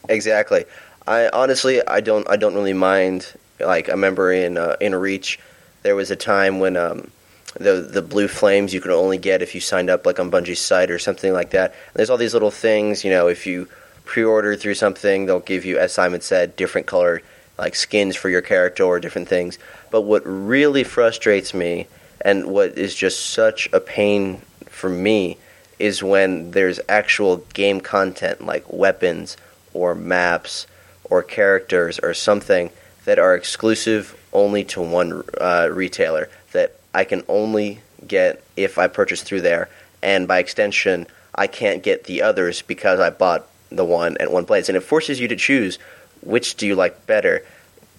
Exactly. 0.08 0.64
I 1.06 1.30
honestly, 1.30 1.86
I 1.86 2.00
don't, 2.00 2.30
I 2.30 2.38
don't 2.38 2.56
really 2.56 2.74
mind. 2.74 3.34
Like 3.60 3.90
I 3.90 3.92
remember 3.92 4.32
in 4.32 4.58
uh, 4.58 4.78
in 4.80 4.96
Reach, 4.96 5.40
there 5.84 5.96
was 5.96 6.12
a 6.12 6.16
time 6.16 6.60
when 6.60 6.78
um, 6.78 7.12
the 7.56 7.82
the 7.82 8.02
blue 8.02 8.28
flames 8.28 8.74
you 8.74 8.82
could 8.82 8.92
only 8.92 9.18
get 9.18 9.42
if 9.42 9.56
you 9.56 9.62
signed 9.62 9.90
up 9.90 10.06
like 10.06 10.20
on 10.20 10.32
Bungie's 10.32 10.60
site 10.60 10.92
or 10.92 11.00
something 11.00 11.34
like 11.34 11.52
that. 11.52 11.72
And 11.72 11.96
there's 11.96 12.10
all 12.10 12.18
these 12.18 12.34
little 12.34 12.52
things, 12.52 13.04
you 13.04 13.10
know, 13.10 13.28
if 13.28 13.48
you 13.48 13.68
pre-order 14.06 14.56
through 14.56 14.76
something, 14.76 15.26
they'll 15.26 15.40
give 15.40 15.66
you, 15.66 15.78
as 15.78 15.94
Simon 15.94 16.22
said, 16.22 16.56
different 16.56 16.88
color 16.88 17.22
like 17.58 17.76
skins 17.76 18.16
for 18.16 18.30
your 18.30 18.42
character 18.42 18.84
or 18.84 19.00
different 19.00 19.28
things. 19.28 19.60
But 19.92 20.02
what 20.02 20.24
really 20.26 20.84
frustrates 20.84 21.54
me 21.54 21.88
and 22.22 22.48
what 22.48 22.78
is 22.78 22.96
just 22.96 23.32
such 23.32 23.70
a 23.74 23.80
pain 23.80 24.42
for 24.66 24.90
me 24.90 25.38
is 25.78 26.04
when 26.04 26.52
there's 26.52 26.80
actual 26.90 27.38
game 27.54 27.82
content 27.82 28.46
like 28.46 28.72
weapons 28.72 29.38
or 29.74 29.96
maps 29.96 30.68
or 31.04 31.24
characters 31.24 32.00
or 32.00 32.14
something 32.14 32.70
that 33.06 33.20
are 33.20 33.36
exclusive 33.36 34.16
only 34.34 34.64
to 34.64 34.82
one 34.82 35.24
uh, 35.40 35.70
retailer 35.72 36.30
that 36.52 36.79
I 36.94 37.04
can 37.04 37.24
only 37.28 37.80
get 38.08 38.44
if 38.56 38.78
I 38.78 38.88
purchase 38.88 39.22
through 39.22 39.42
there, 39.42 39.70
and 40.02 40.28
by 40.28 40.40
extension, 40.40 41.08
I 41.36 41.48
can't 41.48 41.84
get 41.84 42.06
the 42.06 42.22
others 42.22 42.62
because 42.62 43.00
I 43.00 43.10
bought 43.10 43.48
the 43.70 43.86
one 43.86 44.18
at 44.18 44.32
one 44.32 44.46
place. 44.46 44.70
And 44.70 44.76
it 44.76 44.82
forces 44.82 45.20
you 45.20 45.28
to 45.28 45.36
choose 45.36 45.78
which 46.22 46.56
do 46.56 46.68
you 46.68 46.76
like 46.76 47.06
better, 47.06 47.46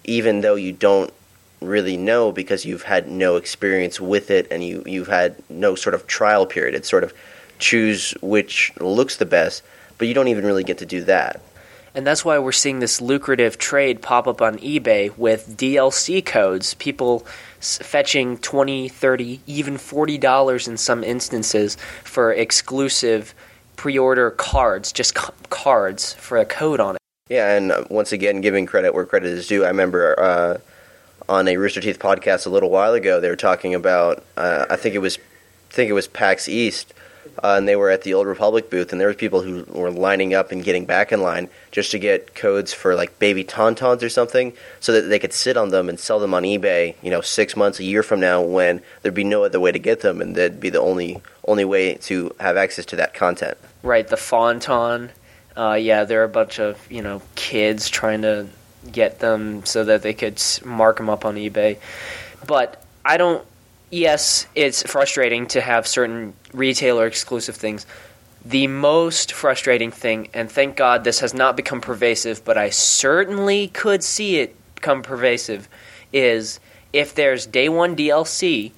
even 0.03 0.41
though 0.41 0.55
you 0.55 0.71
don't 0.71 1.11
really 1.61 1.95
know 1.95 2.31
because 2.31 2.65
you've 2.65 2.83
had 2.83 3.07
no 3.07 3.35
experience 3.35 4.01
with 4.01 4.31
it 4.31 4.47
and 4.51 4.63
you, 4.63 4.83
you've 4.85 5.07
had 5.07 5.35
no 5.49 5.75
sort 5.75 5.93
of 5.93 6.07
trial 6.07 6.45
period. 6.45 6.75
It's 6.75 6.89
sort 6.89 7.03
of 7.03 7.13
choose 7.59 8.11
which 8.21 8.73
looks 8.79 9.17
the 9.17 9.25
best, 9.25 9.63
but 9.97 10.07
you 10.07 10.13
don't 10.13 10.27
even 10.27 10.45
really 10.45 10.63
get 10.63 10.79
to 10.79 10.85
do 10.85 11.03
that. 11.03 11.41
And 11.93 12.07
that's 12.07 12.23
why 12.23 12.39
we're 12.39 12.53
seeing 12.53 12.79
this 12.79 13.01
lucrative 13.01 13.57
trade 13.57 14.01
pop 14.01 14.25
up 14.27 14.41
on 14.41 14.57
eBay 14.59 15.15
with 15.17 15.57
DLC 15.57 16.25
codes. 16.25 16.73
People 16.75 17.25
fetching 17.61 18.37
20 18.39 18.89
30 18.89 19.39
even 19.47 19.75
$40 19.75 20.67
in 20.67 20.77
some 20.77 21.03
instances 21.03 21.77
for 22.03 22.33
exclusive 22.33 23.33
pre-order 23.75 24.31
cards 24.31 24.91
just 24.91 25.17
c- 25.17 25.33
cards 25.49 26.13
for 26.13 26.37
a 26.37 26.45
code 26.45 26.79
on 26.79 26.95
it. 26.95 27.01
Yeah 27.29 27.55
and 27.55 27.71
uh, 27.71 27.85
once 27.89 28.11
again 28.11 28.41
giving 28.41 28.65
credit 28.65 28.93
where 28.93 29.05
credit 29.05 29.29
is 29.29 29.47
due. 29.47 29.63
I 29.63 29.67
remember 29.67 30.19
uh, 30.19 30.57
on 31.29 31.47
a 31.47 31.57
rooster 31.57 31.81
teeth 31.81 31.99
podcast 31.99 32.45
a 32.45 32.49
little 32.49 32.69
while 32.69 32.93
ago 32.93 33.19
they 33.19 33.29
were 33.29 33.35
talking 33.35 33.73
about 33.73 34.23
uh, 34.37 34.65
i 34.69 34.75
think 34.75 34.95
it 34.95 34.99
was 34.99 35.17
I 35.17 35.73
think 35.73 35.89
it 35.89 35.93
was 35.93 36.07
pax 36.07 36.49
east 36.49 36.93
uh, 37.43 37.55
and 37.57 37.67
they 37.67 37.75
were 37.75 37.89
at 37.89 38.03
the 38.03 38.13
Old 38.13 38.27
Republic 38.27 38.69
booth, 38.69 38.91
and 38.91 39.01
there 39.01 39.07
were 39.07 39.13
people 39.13 39.41
who 39.41 39.63
were 39.71 39.91
lining 39.91 40.33
up 40.33 40.51
and 40.51 40.63
getting 40.63 40.85
back 40.85 41.11
in 41.11 41.21
line 41.21 41.49
just 41.71 41.91
to 41.91 41.99
get 41.99 42.35
codes 42.35 42.73
for 42.73 42.95
like 42.95 43.17
baby 43.19 43.43
tauntauns 43.43 44.03
or 44.03 44.09
something, 44.09 44.53
so 44.79 44.93
that 44.93 45.01
they 45.01 45.19
could 45.19 45.33
sit 45.33 45.57
on 45.57 45.69
them 45.69 45.89
and 45.89 45.99
sell 45.99 46.19
them 46.19 46.33
on 46.33 46.43
eBay. 46.43 46.95
You 47.01 47.09
know, 47.09 47.21
six 47.21 47.55
months, 47.55 47.79
a 47.79 47.83
year 47.83 48.03
from 48.03 48.19
now, 48.19 48.41
when 48.41 48.81
there'd 49.01 49.15
be 49.15 49.23
no 49.23 49.43
other 49.43 49.59
way 49.59 49.71
to 49.71 49.79
get 49.79 50.01
them, 50.01 50.21
and 50.21 50.35
that'd 50.35 50.59
be 50.59 50.69
the 50.69 50.81
only 50.81 51.21
only 51.47 51.65
way 51.65 51.95
to 51.95 52.33
have 52.39 52.57
access 52.57 52.85
to 52.87 52.95
that 52.97 53.13
content. 53.13 53.57
Right, 53.83 54.07
the 54.07 54.15
Fauntaun. 54.15 55.09
Uh, 55.57 55.73
yeah, 55.73 56.05
there 56.05 56.21
are 56.21 56.25
a 56.25 56.29
bunch 56.29 56.59
of 56.59 56.79
you 56.91 57.01
know 57.01 57.21
kids 57.35 57.89
trying 57.89 58.21
to 58.21 58.47
get 58.91 59.19
them 59.19 59.65
so 59.65 59.83
that 59.83 60.01
they 60.01 60.13
could 60.13 60.41
mark 60.63 60.97
them 60.97 61.09
up 61.09 61.25
on 61.25 61.35
eBay, 61.35 61.77
but 62.45 62.83
I 63.03 63.17
don't 63.17 63.45
yes, 63.91 64.47
it's 64.55 64.83
frustrating 64.83 65.47
to 65.47 65.61
have 65.61 65.85
certain 65.85 66.33
retailer 66.53 67.05
exclusive 67.05 67.55
things, 67.55 67.85
The 68.43 68.65
most 68.65 69.33
frustrating 69.33 69.91
thing, 69.91 70.29
and 70.33 70.51
thank 70.51 70.75
God 70.75 71.03
this 71.03 71.19
has 71.19 71.31
not 71.31 71.55
become 71.55 71.79
pervasive, 71.79 72.43
but 72.43 72.57
I 72.57 72.71
certainly 72.71 73.67
could 73.67 74.03
see 74.03 74.37
it 74.37 74.55
become 74.73 75.03
pervasive, 75.03 75.69
is 76.11 76.59
if 76.91 77.13
there's 77.13 77.45
day 77.45 77.69
one 77.69 77.95
DLC 77.95 78.71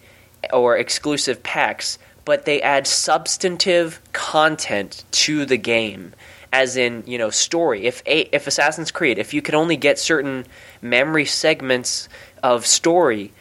or 0.52 0.76
exclusive 0.76 1.44
packs, 1.44 1.98
but 2.26 2.44
they 2.44 2.62
add 2.62 2.88
substantive 2.88 4.02
content 4.12 5.06
to 5.12 5.46
the 5.46 5.58
game 5.58 6.14
as 6.52 6.78
in 6.78 7.04
you 7.08 7.18
know 7.18 7.30
story. 7.30 7.86
If 7.86 8.04
if 8.06 8.48
assassin's 8.48 8.92
creed 8.92 9.18
if 9.18 9.34
you 9.34 9.42
could 9.42 9.56
only 9.56 9.76
get 9.76 9.98
certain 9.98 10.46
memory 10.82 11.26
segments 11.26 12.10
of 12.44 12.66
story 12.66 13.32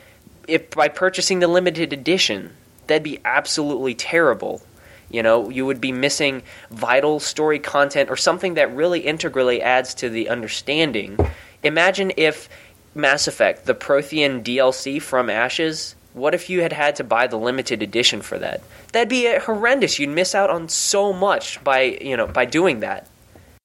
if 0.49 0.71
by 0.71 0.89
purchasing 0.89 1.41
the 1.41 1.49
limited 1.49 1.93
edition 1.93 2.51
that'd 2.87 3.03
be 3.03 3.21
absolutely 3.25 3.95
terrible 3.95 4.63
you 5.11 5.23
know 5.23 5.49
you 5.49 5.67
would 5.67 5.81
be 5.81 5.93
missing 5.93 6.43
vital 6.71 7.21
story 7.21 7.59
content 7.59 8.11
or 8.11 8.17
something 8.17 8.55
that 8.55 8.75
really 8.75 9.01
integrally 9.01 9.63
adds 9.63 9.95
to 9.95 10.09
the 10.09 10.29
understanding 10.29 11.19
imagine 11.63 12.13
if 12.17 12.49
mass 12.95 13.27
effect 13.27 13.67
the 13.67 13.75
prothean 13.75 14.43
dlc 14.43 15.01
from 15.01 15.31
ashes 15.31 15.95
what 16.15 16.35
if 16.35 16.51
you 16.51 16.61
had 16.61 16.73
had 16.73 16.97
to 16.97 17.05
buy 17.05 17.27
the 17.27 17.39
limited 17.39 17.83
edition 17.83 18.21
for 18.21 18.39
that? 18.39 18.61
That'd 18.93 19.09
be 19.09 19.29
uh, 19.29 19.41
horrendous. 19.41 19.99
You'd 19.99 20.11
miss 20.11 20.35
out 20.35 20.51
on 20.51 20.69
so 20.69 21.13
much 21.13 21.63
by 21.65 21.99
you 22.01 22.17
know 22.17 22.27
by 22.27 22.45
doing 22.45 22.81
that. 22.81 23.09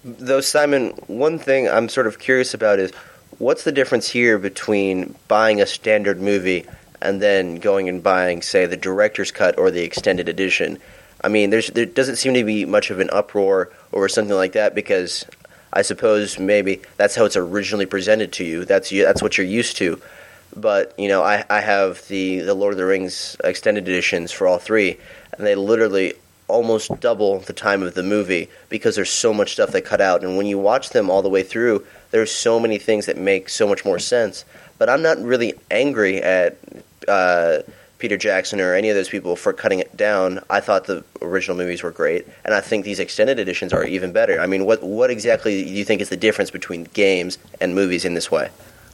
Though 0.04 0.42
Simon, 0.42 0.92
one 1.08 1.40
thing 1.40 1.68
I'm 1.68 1.90
sort 1.90 2.08
of 2.08 2.20
curious 2.20 2.54
about 2.54 2.80
is 2.80 2.92
what's 3.40 3.64
the 3.64 3.72
difference 3.72 4.10
here 4.10 4.38
between 4.38 5.16
buying 5.28 5.62
a 5.62 5.66
standard 5.66 6.22
movie 6.22 6.66
and 7.02 7.22
then 7.22 7.56
going 7.56 7.90
and 7.90 8.02
buying, 8.02 8.42
say, 8.42 8.66
the 8.66 8.78
director's 8.78 9.32
cut 9.32 9.58
or 9.58 9.72
the 9.72 9.84
extended 9.84 10.28
edition? 10.30 10.80
I 11.22 11.30
mean, 11.30 11.50
there's 11.50 11.68
there 11.68 11.86
doesn't 11.86 12.18
seem 12.18 12.34
to 12.36 12.44
be 12.44 12.66
much 12.66 12.92
of 12.92 13.00
an 13.00 13.10
uproar 13.12 13.72
over 13.92 14.08
something 14.08 14.36
like 14.36 14.54
that 14.54 14.76
because 14.76 15.26
I 15.74 15.82
suppose 15.82 16.38
maybe 16.38 16.82
that's 16.98 17.16
how 17.16 17.26
it's 17.26 17.36
originally 17.36 17.86
presented 17.86 18.32
to 18.34 18.44
you. 18.44 18.66
That's 18.66 18.90
that's 18.90 19.22
what 19.22 19.38
you're 19.38 19.48
used 19.48 19.78
to. 19.78 20.00
But 20.56 20.94
you 20.98 21.08
know, 21.08 21.24
I, 21.24 21.44
I 21.50 21.60
have 21.60 22.08
the 22.08 22.40
the 22.40 22.54
Lord 22.54 22.74
of 22.74 22.78
the 22.78 22.86
Rings 22.86 23.36
extended 23.44 23.88
editions 23.88 24.32
for 24.32 24.48
all 24.48 24.60
three, 24.60 25.00
and 25.38 25.46
they 25.46 25.56
literally 25.56 26.14
almost 26.48 27.00
double 27.00 27.40
the 27.40 27.54
time 27.54 27.84
of 27.84 27.94
the 27.94 28.04
movie 28.04 28.50
because 28.70 28.96
there's 28.96 29.10
so 29.10 29.34
much 29.34 29.52
stuff 29.52 29.72
they 29.72 29.82
cut 29.82 30.00
out. 30.00 30.24
And 30.24 30.38
when 30.38 30.46
you 30.46 30.58
watch 30.58 30.92
them 30.92 31.10
all 31.10 31.22
the 31.22 31.30
way 31.30 31.44
through, 31.44 31.86
there's 32.12 32.32
so 32.32 32.60
many 32.60 32.78
things 32.78 33.05
that 33.05 33.18
make 33.18 33.49
so 33.49 33.68
much 33.68 33.86
more 33.86 33.99
sense. 33.99 34.45
But 34.78 34.89
I'm 34.89 35.01
not 35.01 35.18
really 35.20 35.53
angry 35.72 36.22
at 36.22 36.58
uh, 37.08 37.60
Peter 37.97 38.18
Jackson 38.18 38.60
or 38.60 38.74
any 38.74 38.89
of 38.89 38.95
those 38.95 39.10
people 39.10 39.36
for 39.36 39.53
cutting 39.53 39.80
it 39.80 39.95
down. 39.97 40.39
I 40.49 40.60
thought 40.60 40.86
the 40.86 41.03
original 41.22 41.58
movies 41.58 41.84
were 41.84 41.91
great, 41.91 42.28
and 42.45 42.53
I 42.53 42.62
think 42.62 42.86
these 42.86 42.99
extended 42.99 43.39
editions 43.39 43.74
are 43.74 43.84
even 43.84 44.12
better. 44.12 44.39
I 44.39 44.45
mean, 44.45 44.66
what 44.66 44.84
what 44.84 45.10
exactly 45.10 45.64
do 45.64 45.70
you 45.70 45.86
think 45.86 46.01
is 46.01 46.10
the 46.10 46.18
difference 46.18 46.51
between 46.51 46.86
games 46.93 47.38
and 47.60 47.74
movies 47.74 48.05
in 48.05 48.14
this 48.14 48.30
way? 48.30 48.49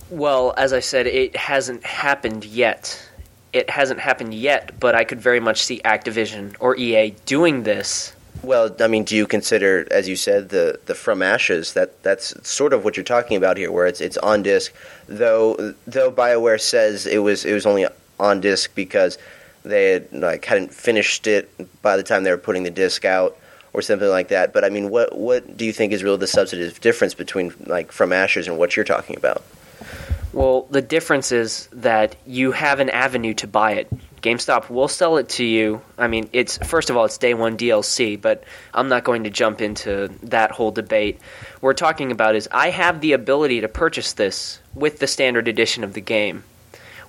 Well, 0.09 0.53
as 0.57 0.74
I 0.74 0.80
said, 0.80 1.07
it 1.07 1.36
hasn't 1.36 1.84
happened 1.84 2.45
yet. 2.45 3.09
It 3.51 3.70
hasn't 3.70 3.99
happened 3.99 4.34
yet, 4.34 4.80
but 4.80 4.95
I 4.95 5.03
could 5.03 5.22
very 5.22 5.39
much 5.39 5.61
see 5.64 5.82
Activision 5.84 6.55
or 6.59 6.76
EA 6.76 7.11
doing 7.26 7.64
this. 7.64 8.14
Well, 8.44 8.76
I 8.82 8.88
mean, 8.88 9.06
do 9.06 9.16
you 9.16 9.26
consider, 9.26 9.88
as 9.89 10.10
you 10.10 10.18
said, 10.18 10.50
the, 10.50 10.78
the 10.86 10.94
From 10.94 11.22
Ashes? 11.22 11.74
That 11.74 12.04
that's 12.04 12.48
sort 12.48 12.74
of 12.74 12.84
what 12.84 12.98
you're 12.98 13.04
talking 13.06 13.38
about 13.38 13.58
here, 13.58 13.72
where 13.72 13.88
it's 13.88 14.02
it's 14.02 14.18
on 14.18 14.44
disc. 14.44 14.74
Though 15.08 15.74
though 15.88 16.12
Bioware 16.12 16.60
says 16.60 17.06
it 17.06 17.20
was 17.20 17.46
it 17.46 17.54
was 17.54 17.66
only 17.66 17.88
on 18.20 18.41
disc 18.41 18.76
because 18.76 19.18
they 19.64 19.91
had 19.91 20.12
like 20.12 20.44
hadn't 20.44 20.74
finished 20.74 21.26
it 21.26 21.50
by 21.82 21.96
the 21.96 22.04
time 22.04 22.24
they 22.24 22.32
were 22.32 22.38
putting 22.38 22.64
the 22.64 22.72
disc 22.72 23.06
out 23.06 23.38
or 23.72 23.82
something 23.82 24.10
like 24.10 24.28
that. 24.28 24.52
But 24.52 24.66
I 24.66 24.70
mean, 24.70 24.89
what 24.89 25.18
what 25.18 25.56
do 25.56 25.64
you 25.64 25.72
think 25.72 25.94
is 25.94 26.04
really 26.04 26.18
the 26.18 26.28
substantive 26.28 26.82
difference 26.82 27.14
between 27.14 27.54
like 27.66 27.94
From 27.94 28.12
Ashes 28.12 28.48
and 28.48 28.58
what 28.58 28.76
you're 28.76 28.86
talking 28.86 29.16
about? 29.16 29.41
Well, 30.34 30.64
the 30.70 30.82
difference 30.82 31.32
is 31.32 31.68
that 31.72 32.16
you 32.26 32.52
have 32.52 32.80
an 32.80 32.89
avenue 32.89 33.34
to 33.36 33.48
buy 33.48 33.74
it. 33.74 33.88
GameStop 34.24 34.69
will 34.69 34.88
sell 34.88 35.17
it 35.17 35.28
to 35.30 35.43
you. 35.43 35.82
I 35.97 36.07
mean, 36.07 36.30
it's 36.32 36.57
first 36.57 36.89
of 36.89 36.95
all, 36.95 37.03
it's 37.03 37.17
day 37.17 37.34
one 37.34 37.57
DLC, 37.57 38.19
but 38.19 38.45
I'm 38.74 38.88
not 38.88 39.03
going 39.03 39.26
to 39.26 39.30
jump 39.30 39.61
into 39.61 40.07
that 40.24 40.51
whole 40.51 40.71
debate. 40.71 41.19
What 41.55 41.61
we're 41.63 41.74
talking 41.74 42.11
about 42.11 42.36
is 42.36 42.47
I 42.49 42.69
have 42.69 43.01
the 43.01 43.11
ability 43.11 43.61
to 43.61 43.67
purchase 43.67 44.13
this 44.13 44.61
with 44.74 44.99
the 44.99 45.07
standard 45.07 45.49
edition 45.49 45.84
of 45.84 45.93
the 45.93 46.01
game. 46.01 46.45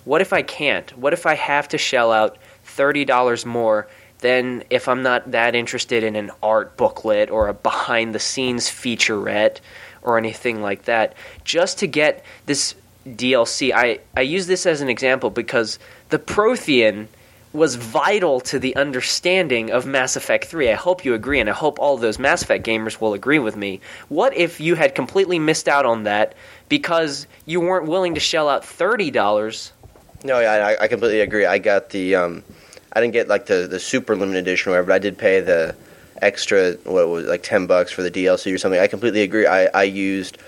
What 0.05 0.23
if 0.23 0.33
I 0.33 0.43
can't? 0.43 0.91
What 0.99 1.13
if 1.13 1.25
I 1.25 1.35
have 1.35 1.69
to 1.69 1.79
shell 1.79 2.11
out 2.11 2.37
$30 2.67 3.47
more 3.47 3.87
than 4.19 4.65
if 4.69 4.89
I'm 4.89 5.05
not 5.05 5.31
that 5.31 5.55
interested 5.55 6.03
in 6.03 6.17
an 6.17 6.33
art 6.43 6.77
booklet 6.77 7.31
or 7.31 7.47
a 7.47 7.55
behind 7.55 8.13
the 8.13 8.19
scenes 8.19 8.69
featurette 8.69 9.61
or 10.03 10.19
anything 10.19 10.63
like 10.63 10.87
that 10.87 11.15
just 11.45 11.79
to 11.79 11.87
get 11.87 12.25
this 12.47 12.75
DLC. 13.07 13.73
I, 13.73 14.01
I 14.17 14.23
use 14.23 14.47
this 14.47 14.67
as 14.67 14.81
an 14.81 14.89
example 14.89 15.31
because 15.31 15.79
the 16.11 16.19
Prothean 16.19 17.09
was 17.55 17.77
vital 17.77 18.41
to 18.41 18.59
the 18.59 18.75
understanding 18.75 19.71
of 19.71 19.87
Mass 19.87 20.17
Effect 20.17 20.47
3. 20.47 20.71
I 20.71 20.75
hope 20.75 21.05
you 21.05 21.15
agree, 21.15 21.39
and 21.39 21.49
I 21.49 21.53
hope 21.53 21.79
all 21.79 21.97
those 21.97 22.19
Mass 22.19 22.43
Effect 22.43 22.67
gamers 22.67 23.01
will 23.01 23.15
agree 23.15 23.39
with 23.39 23.57
me. 23.57 23.81
What 24.09 24.37
if 24.37 24.61
you 24.61 24.75
had 24.75 24.97
completely 24.97 25.39
missed 25.39 25.69
out 25.69 25.87
on 25.87 26.03
that 26.03 26.35
because 26.69 27.29
you 27.47 27.61
weren't 27.61 27.87
willing 27.87 28.15
to 28.15 28.21
shell 28.21 28.49
out 28.49 28.63
$30? 28.63 29.71
No, 30.25 30.41
yeah, 30.41 30.51
I, 30.51 30.85
I 30.85 30.89
completely 30.89 31.21
agree. 31.21 31.47
I 31.47 31.59
got 31.59 31.91
the, 31.91 32.17
um, 32.17 32.43
I 32.93 33.01
didn't 33.01 33.13
get 33.13 33.29
like 33.29 33.47
the, 33.47 33.69
the 33.69 33.79
super 33.79 34.17
limited 34.17 34.41
edition 34.41 34.71
or 34.71 34.73
whatever, 34.73 34.89
but 34.89 34.95
I 34.95 34.99
did 34.99 35.17
pay 35.17 35.41
the 35.41 35.77
extra, 36.21 36.73
what 36.85 37.09
was 37.09 37.25
it, 37.25 37.29
like 37.29 37.45
10 37.45 37.69
bucks 37.69 37.93
for 37.93 38.03
the 38.03 38.11
DLC 38.11 38.53
or 38.53 38.59
something. 38.59 38.81
I 38.81 38.89
completely 38.89 39.23
agree. 39.23 39.47
I, 39.47 39.67
I 39.67 39.85
used 39.85 40.39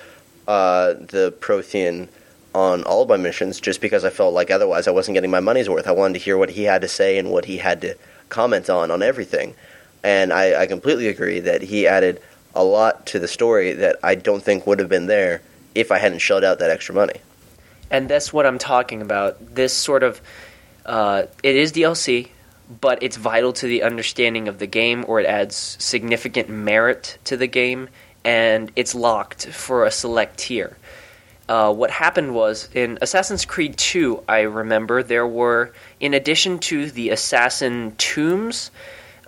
uh, 0.49 0.95
the 0.95 1.33
Prothean 1.39 2.09
on 2.57 2.83
all 2.85 3.03
of 3.03 3.09
my 3.11 3.19
missions 3.19 3.61
just 3.61 3.83
because 3.83 4.03
I 4.03 4.09
felt 4.09 4.33
like 4.33 4.51
otherwise 4.51 4.89
I 4.89 4.91
wasn't 4.91 5.15
getting 5.15 5.31
my 5.31 5.41
money's 5.41 5.69
worth. 5.69 5.87
I 5.87 5.93
wanted 5.93 6.15
to 6.15 6.25
hear 6.25 6.39
what 6.39 6.49
he 6.49 6.63
had 6.63 6.81
to 6.81 6.89
say 6.89 7.19
and 7.19 7.31
what 7.31 7.45
he 7.45 7.59
had 7.59 7.83
to 7.83 7.97
comment 8.31 8.71
on 8.71 8.91
on 8.91 9.03
everything. 9.03 9.55
And 10.03 10.33
I, 10.33 10.63
I 10.63 10.67
completely 10.67 11.09
agree 11.09 11.41
that 11.41 11.61
he 11.61 11.87
added 11.87 12.23
a 12.55 12.65
lot 12.65 13.05
to 13.09 13.19
the 13.19 13.29
story 13.29 13.75
that 13.75 13.97
I 14.03 14.15
don't 14.15 14.43
think 14.43 14.67
would 14.67 14.79
have 14.79 14.89
been 14.89 15.05
there 15.05 15.43
if 15.75 15.93
I 15.93 15.99
hadn't 15.99 16.21
shelled 16.21 16.45
out 16.45 16.59
that 16.61 16.71
extra 16.71 16.95
money. 16.95 17.21
And 17.91 18.09
that's 18.09 18.33
what 18.33 18.47
I'm 18.47 18.57
talking 18.57 19.03
about. 19.03 19.55
This 19.55 19.75
sort 19.75 20.03
of 20.03 20.23
uh, 20.87 21.25
it 21.43 21.57
is 21.57 21.73
DLC, 21.73 22.31
but 22.81 23.03
it's 23.03 23.19
vital 23.19 23.53
to 23.53 23.67
the 23.67 23.83
understanding 23.83 24.49
of 24.49 24.59
the 24.59 24.67
game, 24.67 25.05
or 25.07 25.21
it 25.21 25.27
adds 25.27 25.77
significant 25.79 26.49
merit 26.49 27.19
to 27.25 27.37
the 27.37 27.47
game, 27.47 27.91
and 28.25 28.73
it's 28.77 28.95
locked 28.95 29.47
for 29.49 29.85
a 29.85 29.91
select 29.91 30.39
tier 30.39 30.79
uh, 31.49 31.73
what 31.73 31.91
happened 31.91 32.35
was 32.35 32.69
in 32.75 32.99
Assassin's 33.01 33.45
Creed 33.45 33.77
2, 33.77 34.25
I 34.29 34.41
remember 34.43 35.03
there 35.03 35.27
were, 35.27 35.73
in 36.01 36.15
addition 36.15 36.59
to 36.61 36.91
the 36.91 37.11
assassin 37.11 37.95
tombs, 37.97 38.71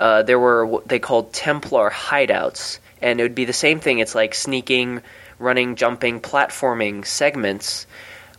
uh, 0.00 0.22
there 0.22 0.38
were 0.38 0.66
what 0.66 0.88
they 0.88 0.98
called 0.98 1.32
Templar 1.32 1.90
hideouts, 1.90 2.78
and 3.00 3.20
it 3.20 3.22
would 3.22 3.34
be 3.34 3.44
the 3.44 3.52
same 3.52 3.78
thing. 3.80 4.00
It's 4.00 4.14
like 4.14 4.34
sneaking, 4.34 5.02
running, 5.38 5.76
jumping, 5.76 6.20
platforming 6.20 7.06
segments, 7.06 7.86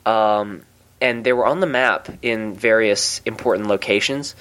um, 0.06 0.64
and 1.02 1.24
they 1.24 1.32
were 1.32 1.46
on 1.46 1.62
the 1.62 1.68
map 1.68 2.10
in 2.22 2.54
various 2.54 3.22
important 3.26 3.70
locations, 3.70 4.36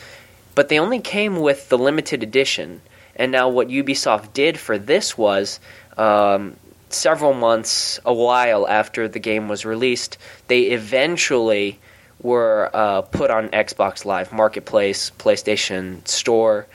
but 0.57 0.69
they 0.69 0.81
only 0.81 1.01
came 1.01 1.37
with 1.37 1.69
the 1.69 1.79
limited 1.79 2.25
edition. 2.25 2.81
And 3.15 3.31
now, 3.33 3.49
what 3.49 3.69
Ubisoft 3.69 4.33
did 4.33 4.59
for 4.59 4.79
this 4.79 5.19
was 5.19 5.61
um, 5.97 6.57
several 6.93 7.35
months, 7.35 8.01
a 8.05 8.13
while 8.13 8.67
after 8.69 9.09
the 9.09 9.19
game 9.19 9.49
was 9.49 9.65
released, 9.65 10.19
they 10.47 10.63
eventually 10.63 11.79
were 12.21 12.71
uh, 12.73 13.03
put 13.03 13.31
on 13.31 13.49
Xbox 13.51 14.05
Live 14.05 14.33
Marketplace, 14.33 15.11
PlayStation 15.19 16.07
Store. 16.07 16.67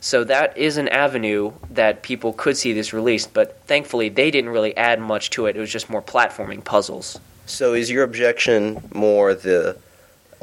So 0.00 0.24
that 0.24 0.56
is 0.56 0.78
an 0.78 0.88
avenue 0.88 1.52
that 1.70 2.02
people 2.02 2.32
could 2.32 2.56
see 2.56 2.72
this 2.72 2.92
released, 2.92 3.34
but 3.34 3.60
thankfully 3.66 4.08
they 4.08 4.30
didn't 4.30 4.50
really 4.50 4.76
add 4.76 5.00
much 5.00 5.30
to 5.30 5.46
it. 5.46 5.56
It 5.56 5.60
was 5.60 5.70
just 5.70 5.90
more 5.90 6.02
platforming 6.02 6.64
puzzles. 6.64 7.20
So 7.46 7.74
is 7.74 7.90
your 7.90 8.04
objection 8.04 8.82
more 8.94 9.34
the 9.34 9.76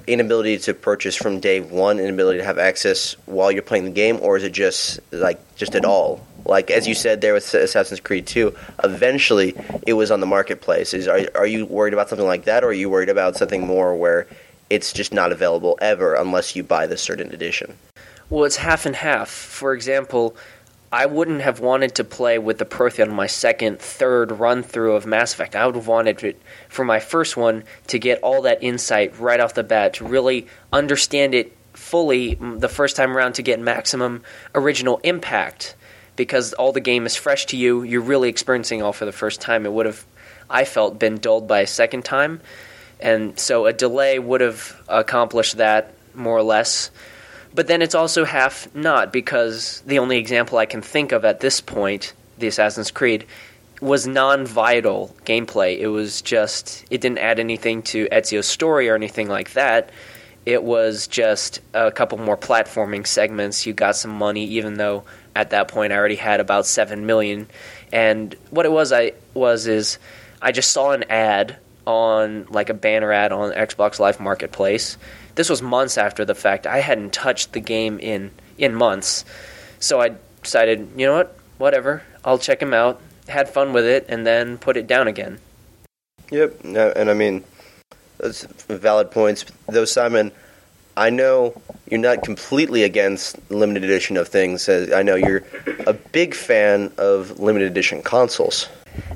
inability 0.05 0.57
to 0.59 0.73
purchase 0.73 1.15
from 1.15 1.39
day 1.39 1.59
one, 1.59 1.99
inability 1.99 2.39
to 2.39 2.45
have 2.45 2.59
access 2.59 3.13
while 3.25 3.51
you're 3.51 3.63
playing 3.63 3.85
the 3.85 3.91
game, 3.91 4.19
or 4.21 4.37
is 4.37 4.43
it 4.43 4.51
just 4.51 4.99
like 5.11 5.39
just 5.55 5.75
at 5.75 5.85
all? 5.85 6.25
Like 6.47 6.71
as 6.71 6.87
you 6.87 6.95
said 6.95 7.21
there 7.21 7.33
with 7.33 7.53
Assassin's 7.53 7.99
Creed 7.99 8.25
2, 8.25 8.55
eventually 8.83 9.55
it 9.85 9.93
was 9.93 10.11
on 10.11 10.19
the 10.19 10.25
marketplace. 10.25 10.93
Is 10.93 11.07
are 11.07 11.21
are 11.35 11.47
you 11.47 11.65
worried 11.65 11.93
about 11.93 12.09
something 12.09 12.27
like 12.27 12.45
that, 12.45 12.63
or 12.63 12.67
are 12.67 12.73
you 12.73 12.89
worried 12.89 13.09
about 13.09 13.35
something 13.35 13.67
more 13.67 13.95
where 13.95 14.27
it's 14.69 14.93
just 14.93 15.13
not 15.13 15.31
available 15.31 15.77
ever 15.81 16.15
unless 16.15 16.55
you 16.55 16.63
buy 16.63 16.87
the 16.87 16.97
certain 16.97 17.33
edition? 17.33 17.77
Well, 18.29 18.43
it's 18.43 18.57
half 18.57 18.85
and 18.85 18.95
half. 18.95 19.29
For 19.29 19.73
example, 19.73 20.35
I 20.91 21.05
wouldn't 21.05 21.41
have 21.41 21.59
wanted 21.59 21.95
to 21.95 22.03
play 22.03 22.39
with 22.39 22.59
the 22.59 22.65
Prothean 22.65 23.11
my 23.11 23.27
second, 23.27 23.79
third 23.79 24.31
run 24.31 24.63
through 24.63 24.95
of 24.95 25.05
Mass 25.05 25.33
Effect. 25.33 25.55
I 25.55 25.65
would 25.65 25.75
have 25.75 25.87
wanted 25.87 26.23
it 26.23 26.41
for 26.69 26.85
my 26.85 26.99
first 26.99 27.35
one 27.35 27.63
to 27.87 27.99
get 27.99 28.21
all 28.23 28.41
that 28.43 28.63
insight 28.63 29.17
right 29.19 29.39
off 29.39 29.53
the 29.53 29.63
bat, 29.63 29.95
to 29.95 30.07
really 30.07 30.47
understand 30.71 31.33
it 31.33 31.55
fully 31.73 32.35
the 32.35 32.69
first 32.69 32.95
time 32.95 33.15
around 33.15 33.33
to 33.33 33.41
get 33.41 33.59
maximum 33.59 34.23
original 34.55 34.99
impact. 35.03 35.75
Because 36.17 36.51
all 36.53 36.73
the 36.73 36.81
game 36.81 37.05
is 37.05 37.15
fresh 37.15 37.45
to 37.45 37.57
you. 37.57 37.83
You're 37.83 38.01
really 38.01 38.27
experiencing 38.27 38.81
all 38.81 38.91
for 38.91 39.05
the 39.05 39.13
first 39.13 39.39
time. 39.39 39.65
It 39.65 39.71
would 39.71 39.85
have, 39.85 40.05
I 40.49 40.65
felt, 40.65 40.99
been 40.99 41.15
dulled 41.15 41.47
by 41.47 41.61
a 41.61 41.67
second 41.67 42.03
time, 42.03 42.41
and 42.99 43.39
so 43.39 43.65
a 43.65 43.71
delay 43.71 44.19
would 44.19 44.41
have 44.41 44.75
accomplished 44.89 45.57
that 45.57 45.93
more 46.13 46.37
or 46.37 46.43
less. 46.43 46.91
But 47.53 47.67
then 47.67 47.81
it's 47.81 47.95
also 47.95 48.25
half 48.25 48.73
not 48.75 49.13
because 49.13 49.81
the 49.85 49.99
only 49.99 50.17
example 50.17 50.57
I 50.57 50.65
can 50.65 50.81
think 50.81 51.13
of 51.13 51.23
at 51.23 51.39
this 51.39 51.61
point, 51.61 52.13
the 52.37 52.47
Assassin's 52.47 52.91
Creed, 52.91 53.25
was 53.79 54.07
non-vital 54.07 55.15
gameplay. 55.25 55.79
It 55.79 55.87
was 55.87 56.21
just 56.21 56.85
it 56.89 56.99
didn't 57.01 57.19
add 57.19 57.39
anything 57.39 57.83
to 57.83 58.07
Ezio's 58.11 58.47
story 58.47 58.89
or 58.89 58.95
anything 58.95 59.29
like 59.29 59.53
that. 59.53 59.91
It 60.45 60.63
was 60.63 61.07
just 61.07 61.59
a 61.73 61.91
couple 61.91 62.17
more 62.17 62.37
platforming 62.37 63.05
segments. 63.05 63.65
You 63.65 63.73
got 63.73 63.95
some 63.95 64.11
money, 64.11 64.45
even 64.45 64.75
though 64.75 65.03
at 65.37 65.51
that 65.51 65.67
point 65.67 65.93
I 65.93 65.95
already 65.97 66.15
had 66.15 66.39
about 66.39 66.65
seven 66.65 67.05
million. 67.05 67.47
And 67.91 68.35
what 68.49 68.65
it 68.65 68.71
was, 68.71 68.91
I 68.91 69.13
was 69.33 69.67
is 69.67 69.97
I 70.41 70.51
just 70.51 70.71
saw 70.71 70.91
an 70.91 71.05
ad 71.09 71.57
on 71.85 72.47
like 72.49 72.69
a 72.69 72.73
banner 72.73 73.11
ad 73.11 73.31
on 73.31 73.51
Xbox 73.51 73.99
Live 73.99 74.19
Marketplace. 74.19 74.97
This 75.35 75.49
was 75.49 75.61
months 75.61 75.97
after 75.97 76.25
the 76.25 76.35
fact. 76.35 76.67
I 76.67 76.79
hadn't 76.79 77.13
touched 77.13 77.53
the 77.53 77.59
game 77.59 77.99
in 77.99 78.31
in 78.57 78.73
months, 78.75 79.23
so 79.79 80.01
I 80.01 80.15
decided, 80.41 80.89
you 80.97 81.05
know 81.05 81.15
what, 81.15 81.37
whatever, 81.57 82.01
I'll 82.25 82.39
check 82.39 82.61
him 82.61 82.73
out 82.73 83.01
had 83.29 83.49
fun 83.49 83.73
with 83.73 83.85
it, 83.85 84.05
and 84.09 84.25
then 84.25 84.57
put 84.57 84.77
it 84.77 84.87
down 84.87 85.07
again. 85.07 85.39
Yep, 86.31 86.63
and 86.63 87.09
I 87.09 87.13
mean, 87.13 87.43
that's 88.17 88.43
valid 88.67 89.11
points. 89.11 89.45
Though 89.67 89.85
Simon, 89.85 90.31
I 90.97 91.11
know 91.11 91.53
you're 91.89 91.99
not 91.99 92.23
completely 92.23 92.81
against 92.83 93.37
limited 93.51 93.83
edition 93.83 94.17
of 94.17 94.27
things. 94.27 94.67
I 94.67 95.03
know 95.03 95.15
you're 95.15 95.43
a 95.85 95.93
big 95.93 96.33
fan 96.33 96.91
of 96.97 97.39
limited 97.39 97.67
edition 97.67 98.01
consoles. 98.01 98.67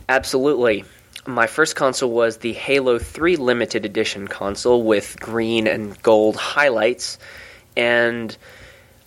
Absolutely. 0.08 0.86
My 1.26 1.48
first 1.48 1.76
console 1.76 2.12
was 2.12 2.38
the 2.38 2.54
Halo 2.54 3.00
3 3.00 3.36
limited 3.36 3.84
edition 3.84 4.28
console 4.28 4.84
with 4.84 5.20
green 5.20 5.66
and 5.66 6.00
gold 6.04 6.36
highlights, 6.36 7.18
and 7.76 8.36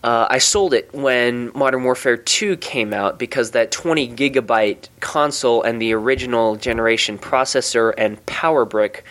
uh, 0.02 0.26
I 0.28 0.38
sold 0.38 0.74
it 0.74 0.92
when 0.92 1.52
Modern 1.54 1.84
Warfare 1.84 2.16
2 2.16 2.56
came 2.56 2.92
out 2.92 3.20
because 3.20 3.52
that 3.52 3.70
20 3.70 4.08
gigabyte 4.16 4.88
console 4.98 5.62
and 5.62 5.80
the 5.80 5.92
original 5.92 6.56
generation 6.56 7.18
processor 7.18 7.94
and 7.96 8.24
power 8.26 8.64
brick, 8.64 9.04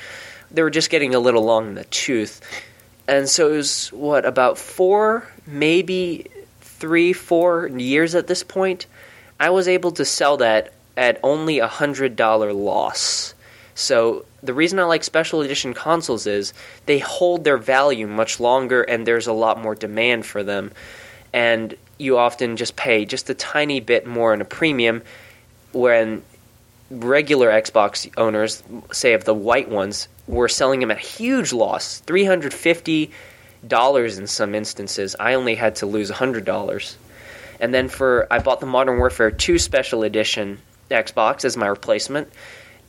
they 0.51 0.64
were 0.64 0.70
just 0.70 0.89
getting 0.89 1.16
a 1.16 1.20
little 1.20 1.43
long 1.43 1.70
in 1.70 1.76
the 1.76 1.86
tooth. 1.86 2.41
And 3.07 3.27
so 3.27 3.53
it 3.53 3.57
was, 3.57 3.89
what, 3.89 4.25
about 4.25 4.57
four, 4.57 5.27
maybe 5.45 6.27
three, 6.61 7.13
four 7.13 7.67
years 7.67 8.15
at 8.15 8.27
this 8.27 8.43
point? 8.43 8.85
I 9.39 9.49
was 9.49 9.67
able 9.67 9.91
to 9.91 10.05
sell 10.05 10.37
that 10.37 10.73
at 10.95 11.19
only 11.23 11.59
a 11.59 11.67
$100 11.67 12.55
loss. 12.55 13.33
So 13.75 14.25
the 14.41 14.53
reason 14.53 14.79
I 14.79 14.83
like 14.83 15.03
special 15.03 15.41
edition 15.41 15.73
consoles 15.73 16.27
is 16.27 16.53
they 16.85 16.99
hold 16.99 17.43
their 17.43 17.57
value 17.57 18.07
much 18.07 18.39
longer 18.39 18.83
and 18.83 19.05
there's 19.05 19.27
a 19.27 19.33
lot 19.33 19.61
more 19.61 19.75
demand 19.75 20.25
for 20.25 20.43
them. 20.43 20.71
And 21.33 21.75
you 21.97 22.17
often 22.17 22.57
just 22.57 22.75
pay 22.75 23.05
just 23.05 23.29
a 23.29 23.33
tiny 23.33 23.79
bit 23.79 24.05
more 24.05 24.33
in 24.33 24.41
a 24.41 24.45
premium 24.45 25.01
when 25.71 26.21
regular 26.99 27.49
Xbox 27.49 28.09
owners, 28.17 28.63
say 28.91 29.13
of 29.13 29.25
the 29.25 29.33
white 29.33 29.69
ones, 29.69 30.07
were 30.27 30.47
selling 30.47 30.79
them 30.79 30.91
at 30.91 30.99
huge 30.99 31.53
loss, 31.53 31.99
three 31.99 32.25
hundred 32.25 32.53
fifty 32.53 33.11
dollars 33.67 34.17
in 34.17 34.27
some 34.27 34.55
instances. 34.55 35.15
I 35.19 35.33
only 35.33 35.55
had 35.55 35.75
to 35.77 35.85
lose 35.85 36.09
hundred 36.09 36.45
dollars. 36.45 36.97
And 37.59 37.73
then 37.73 37.87
for 37.87 38.27
I 38.31 38.39
bought 38.39 38.59
the 38.59 38.65
Modern 38.65 38.97
Warfare 38.97 39.31
2 39.31 39.57
Special 39.57 40.03
Edition 40.03 40.59
Xbox 40.91 41.45
as 41.45 41.55
my 41.55 41.67
replacement, 41.67 42.29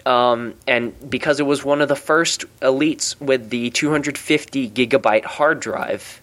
um, 0.05 0.55
and 0.66 0.94
because 1.09 1.38
it 1.38 1.44
was 1.44 1.64
one 1.64 1.80
of 1.80 1.88
the 1.88 1.96
first 1.96 2.44
elites 2.61 3.18
with 3.20 3.50
the 3.50 3.70
250 3.70 4.70
gigabyte 4.70 5.24
hard 5.24 5.61
drive, 5.61 6.20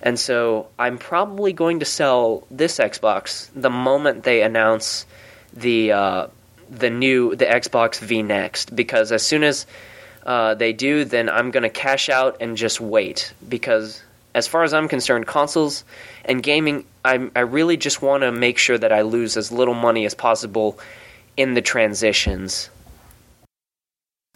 and 0.00 0.18
so 0.18 0.68
I'm 0.78 0.98
probably 0.98 1.52
going 1.52 1.80
to 1.80 1.84
sell 1.84 2.46
this 2.50 2.78
Xbox 2.78 3.48
the 3.54 3.70
moment 3.70 4.22
they 4.22 4.42
announce 4.42 5.04
the 5.52 5.92
uh, 5.92 6.26
the 6.70 6.90
new 6.90 7.34
the 7.34 7.46
Xbox 7.46 7.98
V 8.00 8.22
Next 8.22 8.74
because 8.74 9.12
as 9.12 9.22
soon 9.22 9.42
as 9.42 9.66
uh, 10.24 10.54
they 10.54 10.72
do, 10.72 11.04
then 11.04 11.28
I'm 11.28 11.50
to 11.62 11.70
cash 11.70 12.08
out 12.08 12.36
and 12.40 12.56
just 12.56 12.80
wait 12.80 13.32
because 13.48 14.02
as 14.34 14.46
far 14.46 14.62
as 14.62 14.74
I'm 14.74 14.88
concerned, 14.88 15.26
consoles 15.26 15.84
and 16.24 16.42
gaming, 16.42 16.84
I, 17.04 17.30
I 17.34 17.40
really 17.40 17.76
just 17.76 18.02
want 18.02 18.22
to 18.22 18.30
make 18.30 18.58
sure 18.58 18.78
that 18.78 18.92
I 18.92 19.02
lose 19.02 19.36
as 19.36 19.50
little 19.50 19.74
money 19.74 20.04
as 20.04 20.14
possible 20.14 20.78
in 21.36 21.54
the 21.54 21.62
transitions. 21.62 22.70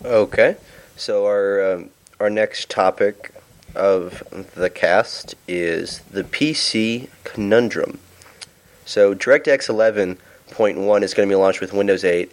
Okay, 0.04 0.56
so 0.96 1.26
our 1.26 1.74
um, 1.74 1.90
our 2.18 2.30
next 2.30 2.70
topic 2.70 3.32
of 3.74 4.22
the 4.54 4.70
cast 4.70 5.34
is 5.46 6.00
the 6.10 6.24
PC 6.24 7.08
conundrum. 7.24 7.98
So 8.84 9.14
DirectX 9.14 9.68
11.1 10.52 11.02
is 11.02 11.14
going 11.14 11.28
to 11.28 11.32
be 11.32 11.36
launched 11.36 11.60
with 11.60 11.72
Windows 11.72 12.04
8, 12.04 12.30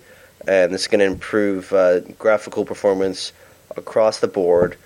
and 0.47 0.73
is 0.73 0.87
going 0.87 0.99
to 0.99 1.05
improve 1.05 1.71
uh, 1.73 1.99
graphical 2.17 2.65
performance 2.65 3.33
across 3.75 4.19
the 4.19 4.27
board. 4.27 4.77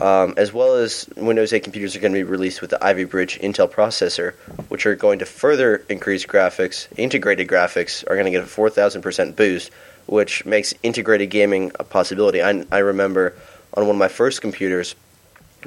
Um, 0.00 0.34
as 0.38 0.54
well 0.54 0.76
as 0.76 1.06
Windows 1.16 1.52
8 1.52 1.64
computers 1.64 1.94
are 1.94 2.00
going 2.00 2.14
to 2.14 2.18
be 2.18 2.22
released 2.22 2.62
with 2.62 2.70
the 2.70 2.82
Ivy 2.82 3.04
Bridge 3.04 3.38
Intel 3.40 3.70
processor, 3.70 4.34
which 4.68 4.86
are 4.86 4.94
going 4.94 5.18
to 5.18 5.26
further 5.26 5.84
increase 5.90 6.24
graphics. 6.24 6.88
Integrated 6.96 7.46
graphics 7.46 8.02
are 8.08 8.14
going 8.14 8.24
to 8.24 8.30
get 8.30 8.42
a 8.42 8.46
4,000% 8.46 9.36
boost, 9.36 9.70
which 10.06 10.46
makes 10.46 10.72
integrated 10.82 11.28
gaming 11.28 11.72
a 11.78 11.84
possibility. 11.84 12.42
I, 12.42 12.64
I 12.72 12.78
remember 12.78 13.34
on 13.74 13.86
one 13.86 13.96
of 13.96 13.98
my 13.98 14.08
first 14.08 14.40
computers, 14.40 14.94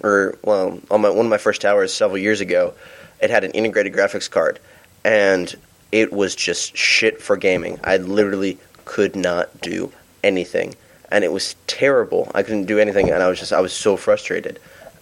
or 0.04 0.38
well, 0.44 0.80
on 0.90 1.02
my 1.02 1.10
one 1.10 1.28
of 1.28 1.30
my 1.30 1.38
first 1.38 1.62
towers 1.62 1.94
several 1.94 2.18
years 2.18 2.42
ago, 2.42 2.74
it 3.22 3.30
had 3.30 3.44
an 3.44 3.52
integrated 3.52 3.94
graphics 3.94 4.30
card, 4.30 4.60
and 5.04 5.56
it 5.96 6.12
was 6.12 6.36
just 6.36 6.76
shit 6.76 7.22
for 7.22 7.38
gaming. 7.38 7.80
I 7.86 7.96
literally 7.96 8.58
could 8.84 9.16
not 9.16 9.62
do 9.62 9.94
anything, 10.26 10.76
and 11.10 11.24
it 11.24 11.32
was 11.32 11.56
terrible. 11.68 12.30
I 12.36 12.44
couldn't 12.44 12.66
do 12.66 12.80
anything, 12.80 13.10
and 13.10 13.24
I 13.24 13.30
was 13.30 13.40
just 13.40 13.54
I 13.54 13.62
was 13.62 13.72
so 13.72 13.96
frustrated. 13.96 14.60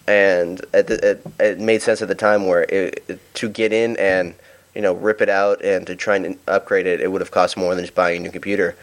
And 0.07 0.59
it, 0.71 0.91
it, 0.91 1.25
it 1.39 1.59
made 1.59 1.81
sense 1.81 2.03
at 2.03 2.09
the 2.09 2.15
time 2.15 2.45
where 2.45 2.63
it, 2.69 3.19
to 3.33 3.49
get 3.49 3.73
in 3.73 3.97
and 3.97 4.35
you 4.75 4.83
know 4.83 4.93
rip 4.93 5.19
it 5.19 5.29
out 5.29 5.65
and 5.65 5.87
to 5.87 5.95
try 5.95 6.15
and 6.15 6.37
upgrade 6.47 6.85
it, 6.85 7.01
it 7.01 7.11
would 7.11 7.21
have 7.21 7.31
cost 7.31 7.57
more 7.57 7.73
than 7.73 7.83
just 7.83 7.95
buying 7.95 8.17
a 8.17 8.19
new 8.19 8.31
computer 8.31 8.75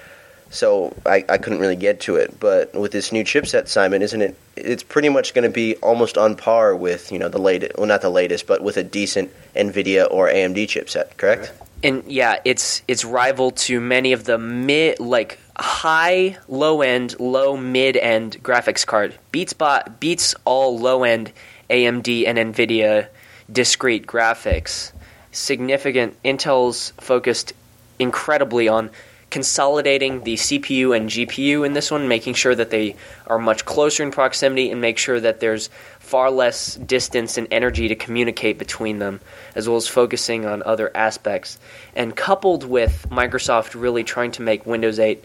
so 0.50 0.94
I, 1.06 1.24
I 1.28 1.38
couldn't 1.38 1.60
really 1.60 1.76
get 1.76 2.00
to 2.00 2.16
it. 2.16 2.38
But 2.38 2.74
with 2.74 2.92
this 2.92 3.12
new 3.12 3.24
chipset, 3.24 3.68
Simon, 3.68 4.02
isn't 4.02 4.20
it? 4.20 4.36
It's 4.56 4.82
pretty 4.82 5.08
much 5.08 5.32
going 5.32 5.44
to 5.44 5.50
be 5.50 5.76
almost 5.76 6.18
on 6.18 6.36
par 6.36 6.76
with 6.76 7.10
you 7.10 7.18
know 7.18 7.28
the 7.28 7.38
latest, 7.38 7.78
well 7.78 7.86
not 7.86 8.02
the 8.02 8.10
latest, 8.10 8.46
but 8.46 8.62
with 8.62 8.76
a 8.76 8.82
decent 8.82 9.30
NVIDIA 9.54 10.08
or 10.10 10.28
AMD 10.28 10.56
chipset, 10.64 11.16
correct? 11.16 11.52
And 11.82 12.04
yeah, 12.06 12.40
it's 12.44 12.82
it's 12.88 13.04
rival 13.04 13.52
to 13.52 13.80
many 13.80 14.12
of 14.12 14.24
the 14.24 14.36
mid 14.36 15.00
like 15.00 15.38
high, 15.56 16.36
low 16.48 16.82
end, 16.82 17.18
low 17.18 17.56
mid 17.56 17.96
end 17.96 18.42
graphics 18.42 18.84
card. 18.84 19.16
Beats 19.32 19.52
bot 19.52 20.00
beats 20.00 20.34
all 20.44 20.78
low 20.78 21.04
end 21.04 21.32
AMD 21.70 22.26
and 22.26 22.38
NVIDIA 22.38 23.08
discrete 23.50 24.06
graphics. 24.06 24.92
Significant 25.32 26.20
Intel's 26.24 26.92
focused 26.98 27.52
incredibly 28.00 28.68
on 28.68 28.90
consolidating 29.30 30.24
the 30.24 30.34
CPU 30.34 30.96
and 30.96 31.08
GPU 31.08 31.64
in 31.64 31.72
this 31.72 31.90
one, 31.90 32.08
making 32.08 32.34
sure 32.34 32.54
that 32.54 32.70
they 32.70 32.96
are 33.26 33.38
much 33.38 33.64
closer 33.64 34.02
in 34.02 34.10
proximity 34.10 34.70
and 34.70 34.80
make 34.80 34.98
sure 34.98 35.20
that 35.20 35.40
there's 35.40 35.70
far 36.00 36.30
less 36.30 36.74
distance 36.74 37.38
and 37.38 37.46
energy 37.50 37.88
to 37.88 37.94
communicate 37.94 38.58
between 38.58 38.98
them, 38.98 39.20
as 39.54 39.68
well 39.68 39.76
as 39.76 39.86
focusing 39.86 40.44
on 40.46 40.62
other 40.64 40.90
aspects. 40.96 41.58
And 41.94 42.14
coupled 42.14 42.64
with 42.64 43.06
Microsoft 43.10 43.80
really 43.80 44.04
trying 44.04 44.32
to 44.32 44.42
make 44.42 44.66
Windows 44.66 44.98
8 44.98 45.24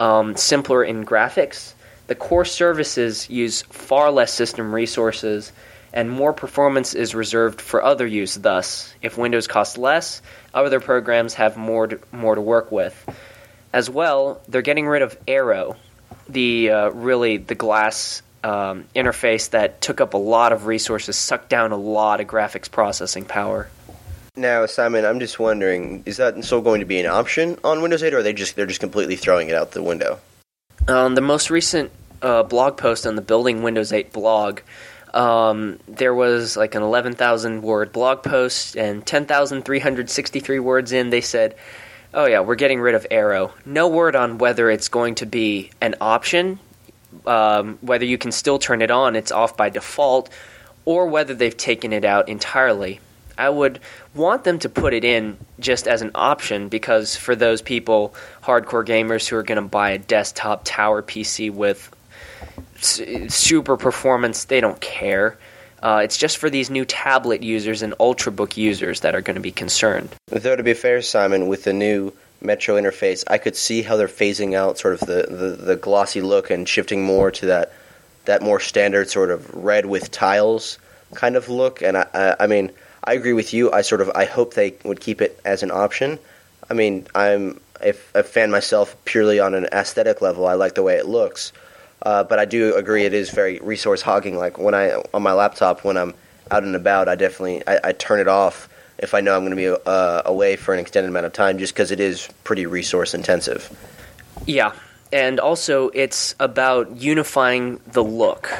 um, 0.00 0.36
simpler 0.36 0.82
in 0.82 1.04
graphics, 1.04 1.74
the 2.08 2.14
core 2.14 2.44
services 2.44 3.30
use 3.30 3.62
far 3.62 4.10
less 4.10 4.32
system 4.32 4.74
resources 4.74 5.52
and 5.94 6.10
more 6.10 6.32
performance 6.32 6.92
is 6.92 7.14
reserved 7.14 7.60
for 7.60 7.82
other 7.82 8.04
use. 8.04 8.34
Thus, 8.34 8.92
if 9.00 9.16
Windows 9.16 9.46
costs 9.46 9.78
less, 9.78 10.20
other 10.52 10.80
programs 10.80 11.34
have 11.34 11.56
more 11.56 11.86
to, 11.86 12.00
more 12.10 12.34
to 12.34 12.40
work 12.40 12.72
with. 12.72 13.08
As 13.74 13.90
well, 13.90 14.40
they're 14.46 14.62
getting 14.62 14.86
rid 14.86 15.02
of 15.02 15.18
Aero, 15.26 15.74
the 16.28 16.70
uh, 16.70 16.88
really 16.90 17.38
the 17.38 17.56
glass 17.56 18.22
um, 18.44 18.84
interface 18.94 19.50
that 19.50 19.80
took 19.80 20.00
up 20.00 20.14
a 20.14 20.16
lot 20.16 20.52
of 20.52 20.66
resources, 20.66 21.16
sucked 21.16 21.48
down 21.48 21.72
a 21.72 21.76
lot 21.76 22.20
of 22.20 22.28
graphics 22.28 22.70
processing 22.70 23.24
power. 23.24 23.68
Now, 24.36 24.64
Simon, 24.66 25.04
I'm 25.04 25.18
just 25.18 25.40
wondering, 25.40 26.04
is 26.06 26.18
that 26.18 26.40
still 26.44 26.60
going 26.60 26.78
to 26.82 26.86
be 26.86 27.00
an 27.00 27.06
option 27.06 27.58
on 27.64 27.82
Windows 27.82 28.04
8, 28.04 28.14
or 28.14 28.18
are 28.18 28.22
they 28.22 28.32
just 28.32 28.54
they're 28.54 28.64
just 28.64 28.78
completely 28.78 29.16
throwing 29.16 29.48
it 29.48 29.56
out 29.56 29.72
the 29.72 29.82
window? 29.82 30.20
Um, 30.86 31.16
the 31.16 31.20
most 31.20 31.50
recent 31.50 31.90
uh, 32.22 32.44
blog 32.44 32.76
post 32.76 33.08
on 33.08 33.16
the 33.16 33.22
Building 33.22 33.64
Windows 33.64 33.92
8 33.92 34.12
blog 34.12 34.60
Um, 35.12 35.80
there 35.88 36.14
was 36.14 36.56
like 36.56 36.76
an 36.76 36.82
11,000 36.82 37.62
word 37.62 37.90
blog 37.90 38.22
post, 38.22 38.76
and 38.76 39.04
10,363 39.04 40.60
words 40.60 40.92
in, 40.92 41.10
they 41.10 41.20
said, 41.20 41.56
Oh, 42.16 42.26
yeah, 42.26 42.40
we're 42.40 42.54
getting 42.54 42.80
rid 42.80 42.94
of 42.94 43.08
Aero. 43.10 43.52
No 43.66 43.88
word 43.88 44.14
on 44.14 44.38
whether 44.38 44.70
it's 44.70 44.86
going 44.86 45.16
to 45.16 45.26
be 45.26 45.70
an 45.80 45.96
option, 46.00 46.60
um, 47.26 47.76
whether 47.80 48.04
you 48.04 48.18
can 48.18 48.30
still 48.30 48.60
turn 48.60 48.82
it 48.82 48.92
on, 48.92 49.16
it's 49.16 49.32
off 49.32 49.56
by 49.56 49.68
default, 49.68 50.30
or 50.84 51.08
whether 51.08 51.34
they've 51.34 51.56
taken 51.56 51.92
it 51.92 52.04
out 52.04 52.28
entirely. 52.28 53.00
I 53.36 53.48
would 53.48 53.80
want 54.14 54.44
them 54.44 54.60
to 54.60 54.68
put 54.68 54.94
it 54.94 55.04
in 55.04 55.36
just 55.58 55.88
as 55.88 56.02
an 56.02 56.12
option 56.14 56.68
because 56.68 57.16
for 57.16 57.34
those 57.34 57.60
people, 57.60 58.14
hardcore 58.44 58.86
gamers 58.86 59.26
who 59.26 59.34
are 59.34 59.42
going 59.42 59.60
to 59.60 59.68
buy 59.68 59.90
a 59.90 59.98
desktop 59.98 60.62
tower 60.64 61.02
PC 61.02 61.50
with 61.50 61.90
super 62.80 63.76
performance, 63.76 64.44
they 64.44 64.60
don't 64.60 64.80
care. 64.80 65.36
Uh, 65.84 66.00
it's 66.02 66.16
just 66.16 66.38
for 66.38 66.48
these 66.48 66.70
new 66.70 66.86
tablet 66.86 67.42
users 67.42 67.82
and 67.82 67.92
Ultrabook 68.00 68.56
users 68.56 69.00
that 69.00 69.14
are 69.14 69.20
going 69.20 69.34
to 69.34 69.42
be 69.42 69.52
concerned. 69.52 70.08
Though, 70.28 70.56
to 70.56 70.62
be 70.62 70.72
fair, 70.72 71.02
Simon, 71.02 71.46
with 71.46 71.64
the 71.64 71.74
new 71.74 72.14
Metro 72.40 72.80
interface, 72.80 73.22
I 73.28 73.36
could 73.36 73.54
see 73.54 73.82
how 73.82 73.96
they're 73.96 74.08
phasing 74.08 74.54
out 74.54 74.78
sort 74.78 74.94
of 74.94 75.00
the, 75.00 75.26
the, 75.28 75.62
the 75.62 75.76
glossy 75.76 76.22
look 76.22 76.48
and 76.50 76.66
shifting 76.66 77.04
more 77.04 77.30
to 77.32 77.46
that 77.46 77.72
that 78.24 78.40
more 78.40 78.58
standard 78.58 79.10
sort 79.10 79.30
of 79.30 79.54
red 79.54 79.84
with 79.84 80.10
tiles 80.10 80.78
kind 81.12 81.36
of 81.36 81.50
look. 81.50 81.82
And 81.82 81.98
I, 81.98 82.06
I, 82.14 82.36
I 82.40 82.46
mean, 82.46 82.72
I 83.04 83.12
agree 83.12 83.34
with 83.34 83.52
you. 83.52 83.70
I 83.70 83.82
sort 83.82 84.00
of 84.00 84.10
I 84.14 84.24
hope 84.24 84.54
they 84.54 84.74
would 84.84 85.00
keep 85.00 85.20
it 85.20 85.38
as 85.44 85.62
an 85.62 85.70
option. 85.70 86.18
I 86.70 86.72
mean, 86.72 87.06
I'm 87.14 87.60
a, 87.82 87.94
a 88.14 88.22
fan 88.22 88.50
myself 88.50 88.96
purely 89.04 89.38
on 89.38 89.54
an 89.54 89.66
aesthetic 89.66 90.22
level. 90.22 90.46
I 90.46 90.54
like 90.54 90.74
the 90.74 90.82
way 90.82 90.96
it 90.96 91.04
looks. 91.06 91.52
Uh, 92.04 92.22
but 92.22 92.38
I 92.38 92.44
do 92.44 92.74
agree 92.76 93.04
it 93.04 93.14
is 93.14 93.30
very 93.30 93.58
resource 93.60 94.02
hogging. 94.02 94.36
Like 94.36 94.58
when 94.58 94.74
I 94.74 95.02
on 95.12 95.22
my 95.22 95.32
laptop 95.32 95.84
when 95.84 95.96
I'm 95.96 96.14
out 96.50 96.62
and 96.62 96.76
about, 96.76 97.08
I 97.08 97.14
definitely 97.14 97.62
I, 97.66 97.80
I 97.84 97.92
turn 97.92 98.20
it 98.20 98.28
off 98.28 98.68
if 98.98 99.14
I 99.14 99.20
know 99.20 99.34
I'm 99.34 99.40
going 99.40 99.50
to 99.50 99.56
be 99.56 99.82
uh, 99.86 100.22
away 100.24 100.56
for 100.56 100.72
an 100.72 100.80
extended 100.80 101.08
amount 101.08 101.26
of 101.26 101.32
time, 101.32 101.58
just 101.58 101.74
because 101.74 101.90
it 101.90 102.00
is 102.00 102.28
pretty 102.44 102.66
resource 102.66 103.14
intensive. 103.14 103.74
Yeah, 104.46 104.72
and 105.12 105.40
also 105.40 105.88
it's 105.94 106.34
about 106.38 106.96
unifying 106.96 107.80
the 107.92 108.04
look. 108.04 108.50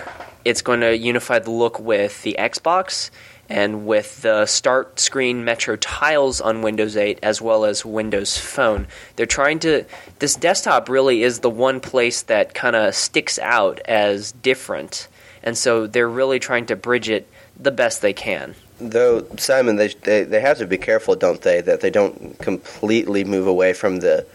It's 0.45 0.61
going 0.61 0.81
to 0.81 0.97
unify 0.97 1.39
the 1.39 1.51
look 1.51 1.79
with 1.79 2.23
the 2.23 2.37
Xbox 2.39 3.11
and 3.49 3.87
with 3.87 4.23
the 4.23 4.47
start 4.47 4.99
screen 4.99 5.45
Metro 5.45 5.77
tiles 5.77 6.41
on 6.41 6.63
Windows 6.63 6.97
8 6.97 7.19
as 7.23 7.41
well 7.43 7.65
as 7.65 7.85
Windows 7.85 8.39
Phone. 8.39 8.87
They're 9.17 9.27
trying 9.27 9.59
to. 9.61 9.85
This 10.19 10.35
desktop 10.35 10.89
really 10.89 11.23
is 11.23 11.41
the 11.41 11.51
one 11.51 11.81
place 11.81 12.23
that 12.23 12.55
kind 12.55 12.77
of 12.77 12.95
sticks 12.95 13.39
out 13.39 13.81
as 13.81 14.33
different, 14.33 15.09
and 15.43 15.57
so 15.57 15.87
they're 15.87 16.09
really 16.09 16.39
trying 16.39 16.67
to 16.67 16.77
bridge 16.77 17.09
it 17.09 17.29
the 17.59 17.71
best 17.71 18.03
they 18.03 18.13
can. 18.13 18.55
Though 18.81 19.27
Simon, 19.37 19.77
they, 19.77 19.89
they 19.89 20.25
they 20.25 20.41
have 20.41 20.59
to 20.59 20.67
be 20.67 20.79
careful, 20.79 21.15
don't 21.15 21.41
they, 21.41 21.61
that 21.61 21.81
they 21.81 21.91
don't 21.91 22.39
completely 22.39 23.25
move 23.25 23.47
away 23.47 23.73
from 23.73 23.99
the 24.01 24.27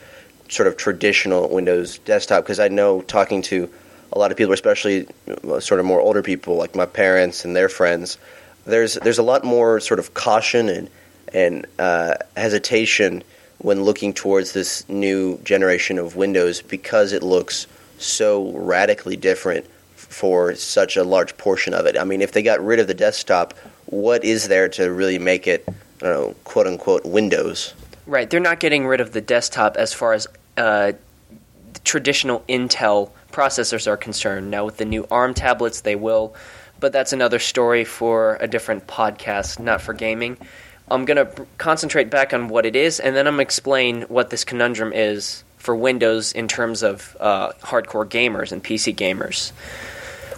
sort 0.50 0.68
of 0.68 0.78
traditional 0.78 1.50
Windows 1.50 2.00
desktop. 2.00 2.44
Because 2.44 2.60
I 2.60 2.68
know 2.68 3.02
talking 3.02 3.42
to 3.44 3.70
a 4.12 4.20
lot 4.20 4.32
of 4.32 4.38
people, 4.38 4.54
especially 4.54 5.08
uh, 5.48 5.60
sort 5.60 5.80
of 5.80 5.86
more 5.86 6.00
older 6.00 6.24
people, 6.24 6.56
like 6.56 6.76
my 6.76 6.86
parents 6.86 7.46
and 7.46 7.56
their 7.56 7.70
friends, 7.70 8.18
there's 8.66 8.96
there's 8.96 9.18
a 9.18 9.24
lot 9.24 9.44
more 9.44 9.80
sort 9.80 10.00
of 10.00 10.14
caution 10.14 10.70
and 10.70 10.90
and 11.34 11.66
uh, 11.78 12.16
hesitation 12.36 13.24
when 13.60 13.84
looking 13.84 14.14
towards 14.14 14.54
this 14.54 14.88
new 14.90 15.38
generation 15.40 16.00
of 16.00 16.16
Windows 16.16 16.62
because 16.62 17.12
it 17.12 17.22
looks 17.22 17.68
so 17.98 18.52
radically 18.54 19.16
different 19.16 19.66
for 19.96 20.56
such 20.56 20.98
a 20.98 21.04
large 21.04 21.38
portion 21.38 21.74
of 21.74 21.86
it. 21.86 21.98
I 21.98 22.04
mean, 22.04 22.22
if 22.22 22.32
they 22.32 22.42
got 22.42 22.64
rid 22.64 22.80
of 22.80 22.88
the 22.88 22.94
desktop, 22.94 23.54
what 23.86 24.24
is 24.24 24.48
there 24.48 24.70
to 24.70 24.92
really 24.92 25.20
make 25.20 25.46
it, 25.46 25.66
I 25.68 25.74
don't 26.02 26.14
know, 26.14 26.36
quote 26.46 26.68
unquote, 26.68 27.06
Windows? 27.06 27.74
Right. 28.06 28.30
They're 28.30 28.40
not 28.40 28.60
getting 28.60 28.88
rid 28.88 29.02
of 29.02 29.12
the 29.12 29.22
desktop 29.22 29.78
as 29.78 29.94
far 29.94 30.14
as 30.14 30.28
uh, 30.58 30.94
traditional 31.84 32.44
Intel 32.50 33.12
processors 33.32 33.88
are 33.88 33.98
concerned. 33.98 34.50
Now, 34.50 34.66
with 34.66 34.78
the 34.78 34.86
new 34.86 35.06
ARM 35.12 35.34
tablets, 35.34 35.82
they 35.82 35.96
will 35.96 36.34
but 36.80 36.92
that's 36.92 37.14
another 37.14 37.40
story 37.40 37.84
for 37.84 38.38
a 38.40 38.48
different 38.48 38.88
podcast, 38.88 39.60
not 39.60 39.82
for 39.82 39.94
gaming. 39.94 40.38
I'm 40.90 41.06
going 41.06 41.18
to 41.18 41.46
concentrate 41.58 42.10
back 42.10 42.34
on 42.34 42.48
what 42.48 42.66
it 42.66 42.76
is, 42.76 43.00
and 43.00 43.16
then 43.16 43.28
I'm 43.28 43.34
going 43.34 43.46
to 43.46 43.48
explain 43.48 44.02
what 44.04 44.30
this 44.30 44.44
conundrum 44.44 44.92
is 44.94 45.44
for 45.58 45.76
Windows 45.76 46.32
in 46.32 46.48
terms 46.48 46.82
of 46.82 47.16
uh, 47.20 47.52
hardcore 47.62 48.08
gamers 48.08 48.52
and 48.52 48.64
PC 48.64 48.96
gamers. 48.96 49.52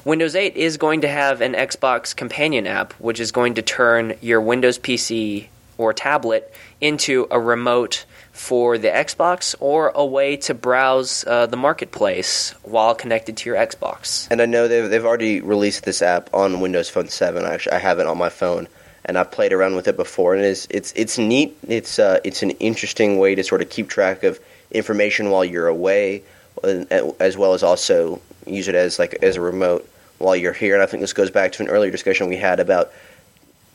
Windows 0.03 0.35
8 0.35 0.55
is 0.55 0.77
going 0.77 1.01
to 1.01 1.07
have 1.07 1.41
an 1.41 1.53
Xbox 1.53 2.15
companion 2.15 2.65
app, 2.65 2.93
which 2.93 3.19
is 3.19 3.31
going 3.31 3.53
to 3.53 3.61
turn 3.61 4.15
your 4.19 4.41
Windows 4.41 4.79
PC 4.79 5.47
or 5.77 5.93
tablet 5.93 6.51
into 6.81 7.27
a 7.29 7.39
remote 7.39 8.05
for 8.41 8.79
the 8.79 8.87
Xbox 8.87 9.53
or 9.59 9.91
a 9.93 10.03
way 10.03 10.35
to 10.35 10.55
browse 10.55 11.23
uh, 11.27 11.45
the 11.45 11.55
marketplace 11.55 12.55
while 12.63 12.95
connected 12.95 13.37
to 13.37 13.47
your 13.47 13.55
Xbox. 13.55 14.27
And 14.31 14.41
I 14.41 14.47
know 14.47 14.67
they've, 14.67 14.89
they've 14.89 15.05
already 15.05 15.41
released 15.41 15.83
this 15.83 16.01
app 16.01 16.33
on 16.33 16.59
Windows 16.59 16.89
Phone 16.89 17.07
7. 17.07 17.45
I, 17.45 17.53
Actually, 17.53 17.73
I 17.73 17.77
have 17.77 17.99
it 17.99 18.07
on 18.07 18.17
my 18.17 18.29
phone, 18.29 18.67
and 19.05 19.15
I've 19.15 19.29
played 19.29 19.53
around 19.53 19.75
with 19.75 19.87
it 19.87 19.95
before, 19.95 20.33
and 20.33 20.43
it's 20.43 20.65
it's 20.71 20.91
it's 20.95 21.19
neat. 21.19 21.55
It's 21.67 21.99
uh, 21.99 22.19
it's 22.23 22.41
an 22.41 22.51
interesting 22.51 23.19
way 23.19 23.35
to 23.35 23.43
sort 23.43 23.61
of 23.61 23.69
keep 23.69 23.89
track 23.89 24.23
of 24.23 24.39
information 24.71 25.29
while 25.29 25.45
you're 25.45 25.67
away, 25.67 26.23
as 26.63 27.37
well 27.37 27.53
as 27.53 27.61
also 27.61 28.21
use 28.47 28.67
it 28.67 28.73
as 28.73 28.97
like 28.97 29.13
as 29.21 29.35
a 29.35 29.41
remote 29.41 29.87
while 30.17 30.35
you're 30.35 30.51
here. 30.51 30.73
And 30.73 30.81
I 30.81 30.87
think 30.87 31.01
this 31.01 31.13
goes 31.13 31.29
back 31.29 31.51
to 31.53 31.63
an 31.63 31.69
earlier 31.69 31.91
discussion 31.91 32.27
we 32.27 32.37
had 32.37 32.59
about 32.59 32.91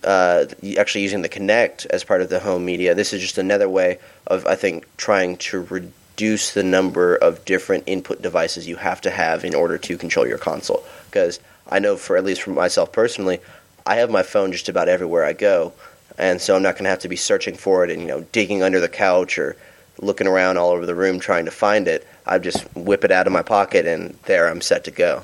uh, 0.07 0.47
actually 0.79 1.03
using 1.03 1.23
the 1.23 1.29
Kinect 1.29 1.85
as 1.87 2.05
part 2.05 2.23
of 2.23 2.31
the 2.31 2.39
home 2.39 2.65
media. 2.65 2.95
This 2.95 3.13
is 3.13 3.21
just 3.21 3.39
another 3.39 3.69
way 3.69 3.99
of, 4.27 4.47
I 4.47 4.55
think, 4.55 4.87
trying 4.97 5.37
to 5.39 5.63
reduce 5.63 6.55
the 6.55 6.63
number 6.63 7.17
of 7.17 7.45
different 7.45 7.85
input 7.87 8.23
devices 8.23 8.69
you 8.69 8.77
have 8.77 9.01
to 9.03 9.11
have 9.11 9.45
in 9.45 9.55
order 9.55 9.77
to 9.79 9.99
control 9.99 10.27
your 10.27 10.39
console. 10.39 10.85
Because 11.07 11.41
I 11.69 11.81
know, 11.81 11.97
for 11.97 12.17
at 12.17 12.25
least 12.25 12.43
for 12.43 12.51
myself 12.51 12.93
personally, 12.93 13.41
I 13.85 13.97
have 13.97 14.11
my 14.11 14.23
phone 14.23 14.53
just 14.53 14.69
about 14.69 14.89
everywhere 14.89 15.25
I 15.25 15.33
go, 15.33 15.73
and 16.17 16.41
so 16.41 16.55
I'm 16.55 16.63
not 16.63 16.75
going 16.75 16.85
to 16.85 16.91
have 16.91 17.01
to 17.01 17.09
be 17.09 17.17
searching 17.17 17.57
for 17.57 17.85
it 17.85 17.91
and 17.91 18.01
you 18.01 18.09
know 18.09 18.23
digging 18.33 18.63
under 18.63 18.81
the 18.81 18.89
couch 18.89 19.39
or 19.39 19.57
looking 19.99 20.27
around 20.27 20.57
all 20.57 20.71
over 20.71 20.87
the 20.87 20.95
room 20.95 21.19
trying 21.19 21.45
to 21.47 21.51
find 21.51 21.89
it. 21.89 22.07
I 22.27 22.39
just 22.39 22.63
whip 22.77 23.05
it 23.05 23.11
out 23.11 23.27
of 23.27 23.33
my 23.33 23.43
pocket, 23.43 23.87
and 23.87 24.17
there 24.25 24.49
I'm 24.49 24.61
set 24.61 24.85
to 24.85 24.91
go. 24.91 25.23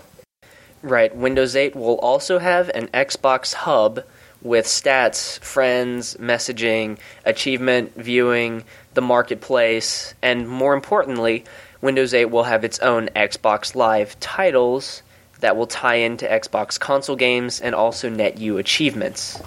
Right. 0.83 1.15
Windows 1.15 1.55
8 1.55 1.77
will 1.77 1.99
also 1.99 2.41
have 2.41 2.69
an 2.71 2.89
Xbox 2.89 3.55
Hub 3.55 4.03
with 4.43 4.67
stats, 4.67 5.39
friends, 5.41 6.17
messaging, 6.21 6.99
achievement 7.25 7.93
viewing, 7.97 8.65
the 8.95 9.01
marketplace, 9.01 10.15
and 10.23 10.49
more 10.49 10.75
importantly, 10.75 11.45
Windows 11.81 12.15
8 12.15 12.27
will 12.27 12.45
have 12.45 12.65
its 12.65 12.79
own 12.81 13.09
Xbox 13.17 13.75
Live 13.75 14.19
titles 14.21 15.03
that 15.41 15.57
will 15.57 15.67
tie 15.67 15.97
into 15.97 16.27
Xbox 16.27 16.79
console 16.79 17.17
games 17.17 17.61
and 17.61 17.75
also 17.75 18.09
net 18.09 18.39
you 18.39 18.59
achievements. 18.59 19.43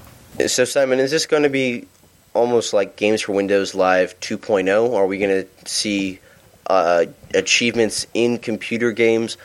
So, 0.47 0.65
Simon, 0.65 0.99
is 0.99 1.11
this 1.11 1.25
going 1.25 1.43
to 1.43 1.49
be 1.49 1.87
almost 2.33 2.73
like 2.73 2.97
Games 2.97 3.21
for 3.21 3.31
Windows 3.31 3.73
Live 3.73 4.19
2.0? 4.19 4.93
Are 4.93 5.07
we 5.07 5.17
going 5.17 5.45
to 5.45 5.69
see 5.69 6.19
uh, 6.67 7.05
achievements 7.33 8.05
in 8.13 8.37
computer 8.37 8.91
games 8.91 9.37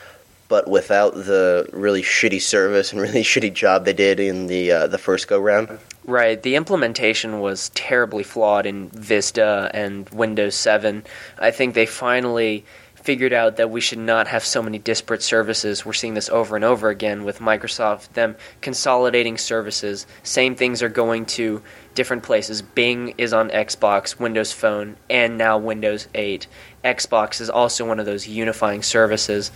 but 0.51 0.67
without 0.67 1.13
the 1.15 1.65
really 1.71 2.01
shitty 2.03 2.41
service 2.41 2.91
and 2.91 3.01
really 3.07 3.23
shitty 3.23 3.53
job 3.53 3.85
they 3.85 3.93
did 3.93 4.19
in 4.19 4.47
the 4.47 4.69
uh, 4.69 4.85
the 4.85 4.97
first 4.97 5.29
go 5.29 5.39
round. 5.39 5.79
Right. 6.03 6.41
The 6.43 6.55
implementation 6.55 7.39
was 7.39 7.69
terribly 7.69 8.23
flawed 8.23 8.65
in 8.65 8.89
Vista 8.89 9.71
and 9.73 10.09
Windows 10.09 10.55
7. 10.55 11.05
I 11.39 11.51
think 11.51 11.73
they 11.73 11.85
finally 11.85 12.65
figured 12.95 13.33
out 13.33 13.55
that 13.55 13.69
we 13.69 13.81
should 13.81 13.99
not 13.99 14.27
have 14.27 14.43
so 14.43 14.61
many 14.61 14.77
disparate 14.77 15.23
services. 15.23 15.85
We're 15.85 15.93
seeing 15.93 16.13
this 16.13 16.29
over 16.29 16.55
and 16.55 16.65
over 16.65 16.89
again 16.89 17.23
with 17.23 17.39
Microsoft, 17.39 18.13
them 18.13 18.35
consolidating 18.61 19.37
services. 19.37 20.05
Same 20.23 20.55
things 20.55 20.83
are 20.83 20.89
going 20.89 21.25
to 21.37 21.61
different 21.95 22.23
places. 22.23 22.61
Bing 22.61 23.13
is 23.17 23.33
on 23.33 23.49
Xbox, 23.49 24.19
Windows 24.19 24.51
Phone, 24.51 24.97
and 25.09 25.37
now 25.37 25.57
Windows 25.57 26.07
8. 26.13 26.45
Xbox 26.83 27.41
is 27.41 27.49
also 27.49 27.87
one 27.87 27.99
of 27.99 28.05
those 28.05 28.27
unifying 28.27 28.83
services. 28.83 29.51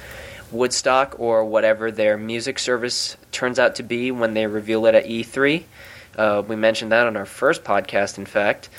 Woodstock 0.55 1.19
or 1.19 1.45
whatever 1.45 1.91
their 1.91 2.17
music 2.17 2.59
service 2.59 3.17
turns 3.31 3.59
out 3.59 3.75
to 3.75 3.83
be 3.83 4.11
when 4.11 4.33
they 4.33 4.47
reveal 4.47 4.85
it 4.85 4.95
at 4.95 5.05
E3. 5.05 5.63
Uh, 6.17 6.43
we 6.47 6.55
mentioned 6.55 6.91
that 6.91 7.07
on 7.07 7.17
our 7.17 7.25
first 7.25 7.63
podcast, 7.63 8.17
in 8.17 8.25
fact. 8.25 8.69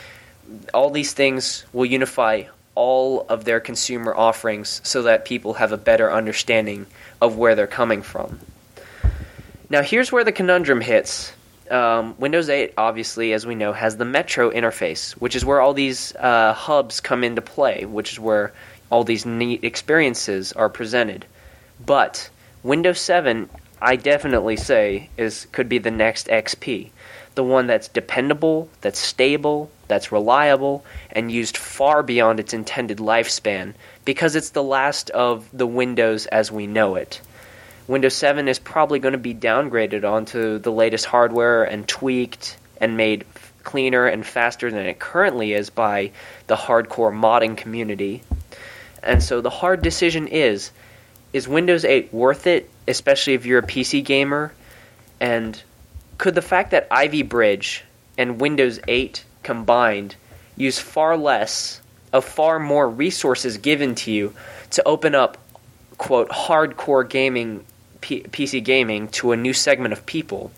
All 0.73 0.91
these 0.91 1.13
things 1.13 1.65
will 1.73 1.87
unify 1.87 2.45
all 2.75 3.27
of 3.29 3.45
their 3.45 3.59
consumer 3.59 4.15
offerings 4.15 4.81
so 4.85 5.03
that 5.03 5.25
people 5.25 5.55
have 5.55 5.73
a 5.73 5.77
better 5.77 6.13
understanding 6.13 6.87
of 7.21 7.37
where 7.37 7.55
they're 7.55 7.67
coming 7.67 8.03
from. 8.03 8.39
Now, 9.69 9.83
here's 9.83 10.13
where 10.13 10.25
the 10.25 10.33
conundrum 10.33 10.81
hits. 10.81 11.33
Um, 11.71 12.15
Windows 12.19 12.49
8, 12.49 12.75
obviously, 12.79 13.33
as 13.33 13.45
we 13.45 13.57
know, 13.57 13.73
has 13.73 13.97
the 13.97 14.05
Metro 14.05 14.51
interface, 14.51 15.13
which 15.13 15.35
is 15.35 15.45
where 15.45 15.61
all 15.61 15.75
these 15.75 16.15
uh, 16.15 16.53
hubs 16.53 17.01
come 17.01 17.25
into 17.25 17.43
play, 17.43 17.85
which 17.85 18.13
is 18.13 18.21
where 18.21 18.53
all 18.91 19.03
these 19.03 19.27
neat 19.27 19.65
experiences 19.65 20.53
are 20.53 20.69
presented. 20.69 21.27
But 21.85 22.31
Windows 22.63 23.01
7 23.01 23.49
I 23.81 23.97
definitely 23.97 24.57
say 24.57 25.11
is 25.19 25.47
could 25.53 25.69
be 25.69 25.79
the 25.79 25.91
next 25.91 26.29
XP. 26.29 26.91
The 27.35 27.45
one 27.45 27.67
that's 27.67 27.89
dependable, 27.89 28.71
that's 28.81 28.99
stable, 28.99 29.71
that's 29.87 30.11
reliable, 30.11 30.85
and 31.13 31.31
used 31.31 31.59
far 31.59 32.03
beyond 32.03 32.41
its 32.41 32.55
intended 32.55 32.99
lifespan 32.99 33.75
because 34.07 34.35
it's 34.35 34.51
the 34.51 34.63
last 34.63 35.11
of 35.11 35.47
the 35.53 35.67
Windows 35.67 36.25
as 36.27 36.51
we 36.51 36.67
know 36.67 36.95
it. 36.95 37.21
Windows 37.87 38.15
7 38.15 38.49
is 38.49 38.59
probably 38.59 38.99
going 38.99 39.13
to 39.13 39.19
be 39.19 39.35
downgraded 39.35 40.11
onto 40.11 40.59
the 40.59 40.73
latest 40.73 41.05
hardware 41.05 41.65
and 41.65 41.87
tweaked 41.87 42.57
and 42.81 42.97
made 42.97 43.27
cleaner 43.63 44.07
and 44.07 44.25
faster 44.25 44.71
than 44.71 44.87
it 44.87 44.99
currently 44.99 45.53
is 45.53 45.69
by 45.69 46.11
the 46.47 46.57
hardcore 46.57 47.13
modding 47.13 47.57
community. 47.57 48.23
And 49.03 49.23
so 49.23 49.41
the 49.41 49.51
hard 49.51 49.83
decision 49.83 50.27
is 50.27 50.71
is 51.37 51.47
Windows 51.47 51.85
8 51.85 52.15
worth 52.15 52.47
it, 52.47 52.71
especially 52.89 53.35
if 53.35 53.45
you're 53.45 53.59
a 53.59 53.63
PC 53.63 54.03
gamer? 54.03 54.55
And 55.21 55.63
could 56.17 56.35
the 56.35 56.41
fact 56.41 56.71
that 56.71 56.89
Ivy 56.91 57.23
Bridge 57.25 57.85
and 58.17 58.41
Windows 58.41 58.81
8 58.89 59.23
combined 59.43 60.17
use 60.57 60.79
far 60.79 61.15
less 61.15 61.83
of 62.11 62.25
far 62.25 62.59
more 62.59 62.89
resources 62.89 63.59
given 63.59 63.95
to 63.97 64.11
you 64.11 64.35
to 64.71 64.83
open 64.89 65.15
up 65.15 65.37
quote 65.99 66.31
hardcore 66.31 67.07
gaming 67.07 67.67
P- 68.01 68.23
PC 68.23 68.65
gaming 68.65 69.09
to 69.09 69.33
a 69.33 69.37
new 69.37 69.53
segment 69.53 69.93
of 69.93 70.07
people 70.07 70.51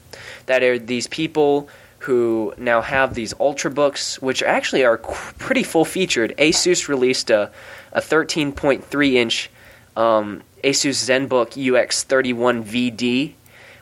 that 0.46 0.62
are 0.62 0.78
these 0.78 1.08
people 1.08 1.68
who 2.00 2.54
now 2.56 2.80
have 2.82 3.14
these 3.14 3.34
ultrabooks 3.34 4.22
which 4.22 4.44
actually 4.44 4.84
are 4.84 4.98
pretty 4.98 5.64
full 5.64 5.84
featured 5.84 6.34
asus 6.38 6.86
released 6.86 7.30
a, 7.30 7.50
a 7.92 8.00
13.3 8.00 9.14
inch 9.14 9.50
um, 9.98 10.42
asus 10.64 11.04
zenbook 11.04 11.50
ux31vd 11.52 13.34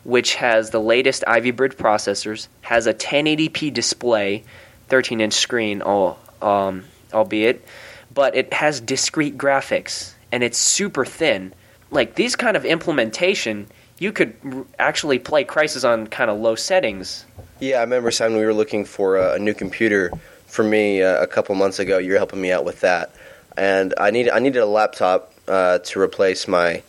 which 0.04 0.34
has 0.34 0.70
the 0.70 0.80
latest 0.80 1.22
ivy 1.26 1.50
bridge 1.50 1.76
processors 1.76 2.48
has 2.62 2.86
a 2.86 2.94
1080p 2.94 3.72
display 3.72 4.42
13 4.88 5.20
inch 5.20 5.34
screen 5.34 5.82
all, 5.82 6.18
um, 6.42 6.84
albeit 7.12 7.64
but 8.12 8.34
it 8.34 8.52
has 8.52 8.80
discrete 8.80 9.36
graphics 9.36 10.12
and 10.32 10.42
it's 10.42 10.58
super 10.58 11.04
thin 11.04 11.52
like 11.90 12.14
these 12.14 12.34
kind 12.34 12.56
of 12.56 12.64
implementation 12.64 13.66
you 13.98 14.12
could 14.12 14.34
r- 14.44 14.64
actually 14.78 15.18
play 15.18 15.44
Crysis 15.44 15.88
on 15.88 16.06
kind 16.06 16.30
of 16.30 16.38
low 16.38 16.54
settings. 16.54 17.24
Yeah, 17.60 17.78
I 17.78 17.80
remember 17.80 18.10
Simon. 18.10 18.38
We 18.38 18.44
were 18.44 18.54
looking 18.54 18.84
for 18.84 19.16
a, 19.16 19.34
a 19.34 19.38
new 19.38 19.54
computer 19.54 20.12
for 20.46 20.62
me 20.62 21.02
uh, 21.02 21.22
a 21.22 21.26
couple 21.26 21.54
months 21.54 21.78
ago. 21.78 21.98
You 21.98 22.12
were 22.12 22.18
helping 22.18 22.40
me 22.40 22.52
out 22.52 22.64
with 22.64 22.80
that, 22.80 23.14
and 23.56 23.94
I 23.98 24.10
needed 24.10 24.32
I 24.32 24.38
needed 24.38 24.58
a 24.58 24.66
laptop 24.66 25.32
uh, 25.49 25.78
to 25.78 26.01
replace 26.01 26.49
my 26.49 26.82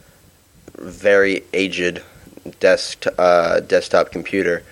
very 0.77 1.43
aged 1.53 2.01
desk 2.59 3.05
uh, 3.17 3.59
desktop 3.59 4.11
computer. 4.11 4.63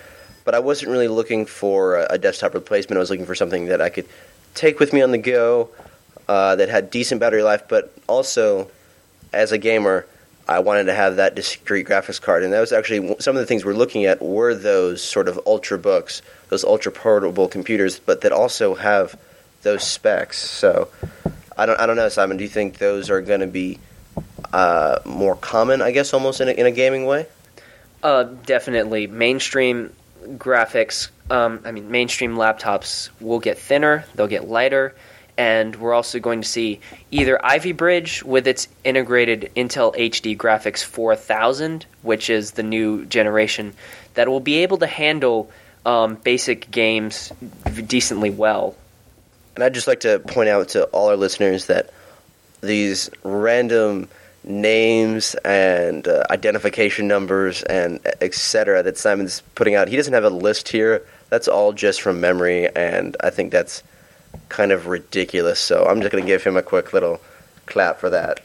But 0.44 0.54
I 0.54 0.60
wasn't 0.60 0.92
really 0.92 1.08
looking 1.08 1.44
for 1.46 2.06
a, 2.08 2.18
desktop 2.18 2.54
replacement. 2.54 2.96
I 2.96 3.00
was 3.00 3.10
looking 3.10 3.26
for 3.26 3.34
something 3.34 3.66
that 3.66 3.80
I 3.80 3.90
could 3.90 4.06
take 4.54 4.78
with 4.78 4.92
me 4.92 5.02
on 5.02 5.10
the 5.10 5.18
go, 5.18 5.70
uh, 6.28 6.56
that 6.56 6.68
had 6.68 6.90
decent 6.90 7.20
battery 7.20 7.42
life, 7.42 7.64
but 7.68 7.92
also, 8.08 8.68
as 9.32 9.52
a 9.52 9.58
gamer, 9.58 10.06
I 10.48 10.60
wanted 10.60 10.84
to 10.84 10.94
have 10.94 11.16
that 11.16 11.34
discrete 11.34 11.86
graphics 11.86 12.20
card, 12.20 12.42
and 12.42 12.52
that 12.52 12.60
was 12.60 12.72
actually 12.72 13.16
some 13.20 13.36
of 13.36 13.40
the 13.40 13.46
things 13.46 13.64
we're 13.64 13.74
looking 13.74 14.06
at 14.06 14.22
were 14.22 14.54
those 14.54 15.02
sort 15.02 15.28
of 15.28 15.40
ultra 15.46 15.78
books, 15.78 16.22
those 16.48 16.64
ultra 16.64 16.92
portable 16.92 17.48
computers, 17.48 17.98
but 17.98 18.20
that 18.20 18.32
also 18.32 18.74
have 18.74 19.18
those 19.62 19.82
specs. 19.82 20.38
So 20.38 20.88
I 21.56 21.66
don't, 21.66 21.80
I 21.80 21.86
don't 21.86 21.96
know, 21.96 22.08
Simon. 22.08 22.36
Do 22.36 22.44
you 22.44 22.50
think 22.50 22.78
those 22.78 23.10
are 23.10 23.20
going 23.20 23.40
to 23.40 23.46
be 23.46 23.78
uh, 24.52 24.98
more 25.04 25.36
common? 25.36 25.82
I 25.82 25.90
guess 25.90 26.12
almost 26.12 26.40
in 26.40 26.48
a, 26.48 26.52
in 26.52 26.66
a 26.66 26.70
gaming 26.70 27.06
way. 27.06 27.26
Uh, 28.02 28.24
definitely, 28.24 29.06
mainstream 29.06 29.92
graphics. 30.22 31.08
Um, 31.30 31.60
I 31.64 31.72
mean, 31.72 31.90
mainstream 31.90 32.36
laptops 32.36 33.10
will 33.20 33.40
get 33.40 33.58
thinner. 33.58 34.04
They'll 34.14 34.28
get 34.28 34.48
lighter 34.48 34.94
and 35.36 35.76
we're 35.76 35.92
also 35.92 36.18
going 36.18 36.40
to 36.42 36.48
see 36.48 36.80
either 37.10 37.44
Ivy 37.44 37.72
Bridge 37.72 38.22
with 38.22 38.46
its 38.46 38.68
integrated 38.84 39.50
Intel 39.54 39.94
HD 39.94 40.36
Graphics 40.36 40.82
4000, 40.82 41.84
which 42.02 42.30
is 42.30 42.52
the 42.52 42.62
new 42.62 43.04
generation 43.04 43.74
that 44.14 44.28
will 44.28 44.40
be 44.40 44.56
able 44.56 44.78
to 44.78 44.86
handle 44.86 45.50
um, 45.84 46.14
basic 46.16 46.70
games 46.70 47.32
decently 47.86 48.30
well. 48.30 48.74
And 49.56 49.64
I'd 49.64 49.74
just 49.74 49.88
like 49.88 50.00
to 50.00 50.20
point 50.20 50.48
out 50.48 50.68
to 50.70 50.84
all 50.86 51.08
our 51.08 51.16
listeners 51.16 51.66
that 51.66 51.90
these 52.60 53.10
random 53.24 54.08
names 54.44 55.34
and 55.44 56.06
uh, 56.06 56.24
identification 56.30 57.08
numbers 57.08 57.62
and 57.64 57.98
etc. 58.20 58.82
that 58.82 58.98
Simon's 58.98 59.42
putting 59.54 59.74
out, 59.74 59.88
he 59.88 59.96
doesn't 59.96 60.12
have 60.12 60.24
a 60.24 60.30
list 60.30 60.68
here. 60.68 61.02
That's 61.30 61.48
all 61.48 61.72
just 61.72 62.02
from 62.02 62.20
memory, 62.20 62.68
and 62.76 63.16
I 63.20 63.30
think 63.30 63.50
that's 63.50 63.82
kind 64.48 64.72
of 64.72 64.86
ridiculous. 64.86 65.58
So 65.58 65.84
I'm 65.84 66.00
just 66.00 66.12
going 66.12 66.22
to 66.22 66.28
give 66.28 66.44
him 66.44 66.56
a 66.56 66.62
quick 66.62 66.92
little 66.92 67.20
clap 67.64 67.98
for 67.98 68.10
that. 68.10 68.40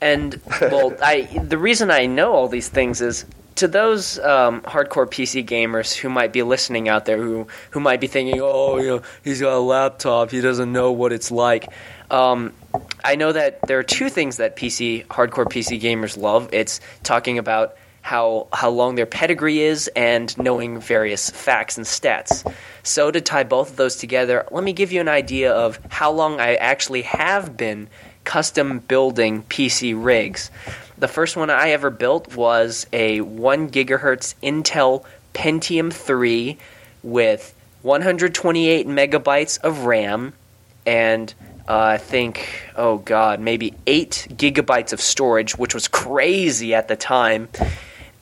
And 0.00 0.40
well, 0.60 0.94
I 1.02 1.22
the 1.22 1.58
reason 1.58 1.90
I 1.90 2.04
know 2.04 2.34
all 2.34 2.48
these 2.48 2.68
things 2.68 3.00
is 3.00 3.24
to 3.56 3.68
those 3.68 4.18
um, 4.18 4.60
hardcore 4.62 5.06
PC 5.06 5.44
gamers 5.44 5.94
who 5.94 6.08
might 6.08 6.32
be 6.32 6.42
listening 6.42 6.88
out 6.88 7.04
there, 7.04 7.16
who 7.16 7.46
who 7.70 7.80
might 7.80 8.00
be 8.00 8.06
thinking, 8.06 8.40
"Oh, 8.40 8.78
you 8.78 8.86
know, 8.86 9.02
he's 9.24 9.40
got 9.40 9.54
a 9.54 9.60
laptop, 9.60 10.30
he 10.30 10.40
doesn't 10.40 10.72
know 10.72 10.92
what 10.92 11.12
it's 11.12 11.30
like." 11.30 11.66
Um, 12.10 12.52
I 13.04 13.16
know 13.16 13.32
that 13.32 13.66
there 13.66 13.78
are 13.78 13.82
two 13.82 14.08
things 14.08 14.36
that 14.36 14.56
PC 14.56 15.06
hardcore 15.06 15.46
PC 15.46 15.80
gamers 15.80 16.16
love. 16.16 16.50
It's 16.52 16.80
talking 17.02 17.38
about 17.38 17.76
how 18.02 18.46
how 18.52 18.70
long 18.70 18.94
their 18.94 19.06
pedigree 19.06 19.60
is 19.60 19.88
and 19.96 20.36
knowing 20.38 20.80
various 20.80 21.30
facts 21.30 21.76
and 21.76 21.86
stats. 21.86 22.48
So 22.82 23.10
to 23.10 23.20
tie 23.20 23.44
both 23.44 23.70
of 23.70 23.76
those 23.76 23.96
together, 23.96 24.46
let 24.52 24.62
me 24.62 24.72
give 24.72 24.92
you 24.92 25.00
an 25.00 25.08
idea 25.08 25.52
of 25.52 25.80
how 25.88 26.12
long 26.12 26.40
I 26.40 26.54
actually 26.54 27.02
have 27.02 27.56
been 27.56 27.88
custom 28.22 28.80
building 28.80 29.42
PC 29.44 29.94
rigs. 29.96 30.50
The 30.98 31.08
first 31.08 31.36
one 31.36 31.50
I 31.50 31.70
ever 31.70 31.90
built 31.90 32.34
was 32.34 32.86
a 32.92 33.20
1 33.20 33.70
gigahertz 33.70 34.34
Intel 34.42 35.04
Pentium 35.34 35.92
3 35.92 36.56
with 37.02 37.54
128 37.82 38.86
megabytes 38.86 39.60
of 39.60 39.84
RAM 39.84 40.32
and 40.86 41.34
uh, 41.68 41.78
I 41.78 41.98
think, 41.98 42.48
oh 42.76 42.98
god, 42.98 43.40
maybe 43.40 43.74
8 43.86 44.28
gigabytes 44.30 44.92
of 44.92 45.00
storage, 45.00 45.58
which 45.58 45.74
was 45.74 45.88
crazy 45.88 46.74
at 46.74 46.88
the 46.88 46.96
time 46.96 47.48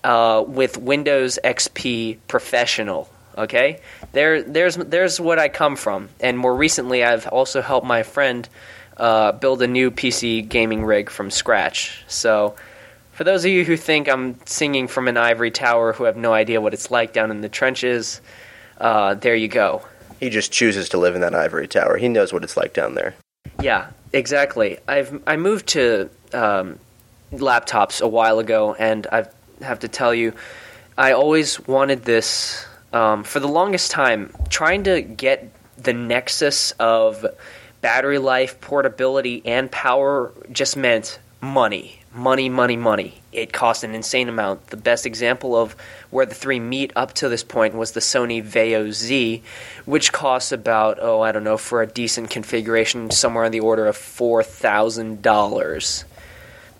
uh, 0.02 0.42
with 0.46 0.76
Windows 0.76 1.38
XP 1.44 2.18
Professional. 2.26 3.08
Okay, 3.36 3.80
there, 4.12 4.42
there's 4.42 4.76
there's 4.76 5.20
what 5.20 5.40
I 5.40 5.48
come 5.48 5.74
from, 5.74 6.08
and 6.20 6.38
more 6.38 6.54
recently, 6.54 7.02
I've 7.02 7.26
also 7.26 7.62
helped 7.62 7.84
my 7.84 8.04
friend 8.04 8.48
uh, 8.96 9.32
build 9.32 9.62
a 9.62 9.66
new 9.66 9.90
PC 9.90 10.48
gaming 10.48 10.84
rig 10.84 11.10
from 11.10 11.30
scratch. 11.30 12.04
So, 12.08 12.54
for 13.12 13.24
those 13.24 13.44
of 13.44 13.50
you 13.50 13.64
who 13.64 13.76
think 13.76 14.08
I'm 14.08 14.38
singing 14.44 14.88
from 14.88 15.08
an 15.08 15.16
ivory 15.16 15.50
tower, 15.50 15.92
who 15.92 16.04
have 16.04 16.16
no 16.16 16.32
idea 16.32 16.60
what 16.60 16.74
it's 16.74 16.90
like 16.90 17.12
down 17.12 17.30
in 17.30 17.40
the 17.40 17.48
trenches, 17.48 18.20
uh, 18.78 19.14
there 19.14 19.36
you 19.36 19.48
go. 19.48 19.82
He 20.20 20.30
just 20.30 20.52
chooses 20.52 20.88
to 20.90 20.98
live 20.98 21.14
in 21.14 21.20
that 21.20 21.34
ivory 21.34 21.68
tower. 21.68 21.96
He 21.96 22.08
knows 22.08 22.32
what 22.32 22.42
it's 22.42 22.56
like 22.56 22.72
down 22.72 22.94
there. 22.94 23.14
Yeah, 23.60 23.90
exactly. 24.12 24.78
I've 24.88 25.22
I 25.26 25.36
moved 25.36 25.68
to 25.68 26.10
um, 26.32 26.78
laptops 27.32 28.00
a 28.00 28.08
while 28.08 28.38
ago, 28.38 28.74
and 28.74 29.06
I've 29.12 29.32
to 29.80 29.88
tell 29.88 30.14
you, 30.14 30.32
I 30.98 31.12
always 31.12 31.60
wanted 31.66 32.04
this 32.04 32.66
um, 32.92 33.24
for 33.24 33.40
the 33.40 33.48
longest 33.48 33.90
time, 33.90 34.32
trying 34.50 34.84
to 34.84 35.02
get 35.02 35.50
the 35.76 35.92
nexus 35.92 36.72
of 36.72 37.26
battery 37.84 38.16
life, 38.16 38.58
portability, 38.62 39.42
and 39.44 39.70
power 39.70 40.32
just 40.50 40.74
meant 40.74 41.18
money. 41.42 42.00
Money, 42.14 42.48
money, 42.48 42.78
money. 42.78 43.20
It 43.30 43.52
cost 43.52 43.84
an 43.84 43.94
insane 43.94 44.30
amount. 44.30 44.68
The 44.68 44.78
best 44.78 45.04
example 45.04 45.54
of 45.54 45.76
where 46.08 46.24
the 46.24 46.34
three 46.34 46.60
meet 46.60 46.94
up 46.96 47.12
to 47.16 47.28
this 47.28 47.44
point 47.44 47.74
was 47.74 47.92
the 47.92 48.00
Sony 48.00 48.42
Vaio 48.42 48.90
Z, 48.90 49.42
which 49.84 50.14
costs 50.14 50.50
about, 50.50 50.98
oh, 50.98 51.20
I 51.20 51.30
don't 51.30 51.44
know, 51.44 51.58
for 51.58 51.82
a 51.82 51.86
decent 51.86 52.30
configuration, 52.30 53.10
somewhere 53.10 53.44
on 53.44 53.52
the 53.52 53.60
order 53.60 53.86
of 53.86 53.98
$4,000. 53.98 56.04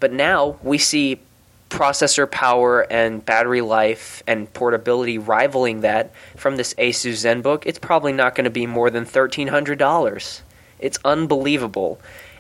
But 0.01 0.11
now 0.11 0.57
we 0.63 0.79
see 0.79 1.21
processor 1.69 2.31
power 2.31 2.91
and 2.91 3.23
battery 3.23 3.61
life 3.61 4.23
and 4.27 4.51
portability 4.55 5.19
rivaling 5.19 5.83
that 5.83 6.15
from 6.35 6.57
this 6.57 6.73
Asus 6.75 7.27
ZenBook, 7.27 7.65
it's 7.67 7.79
probably 7.79 8.15
not 8.15 8.35
going 8.35 8.45
to 8.45 8.51
be 8.51 8.67
more 8.67 8.89
than 8.89 9.05
$1,300. 9.05 10.41
It's 10.85 10.99
unbelievable. 11.05 11.99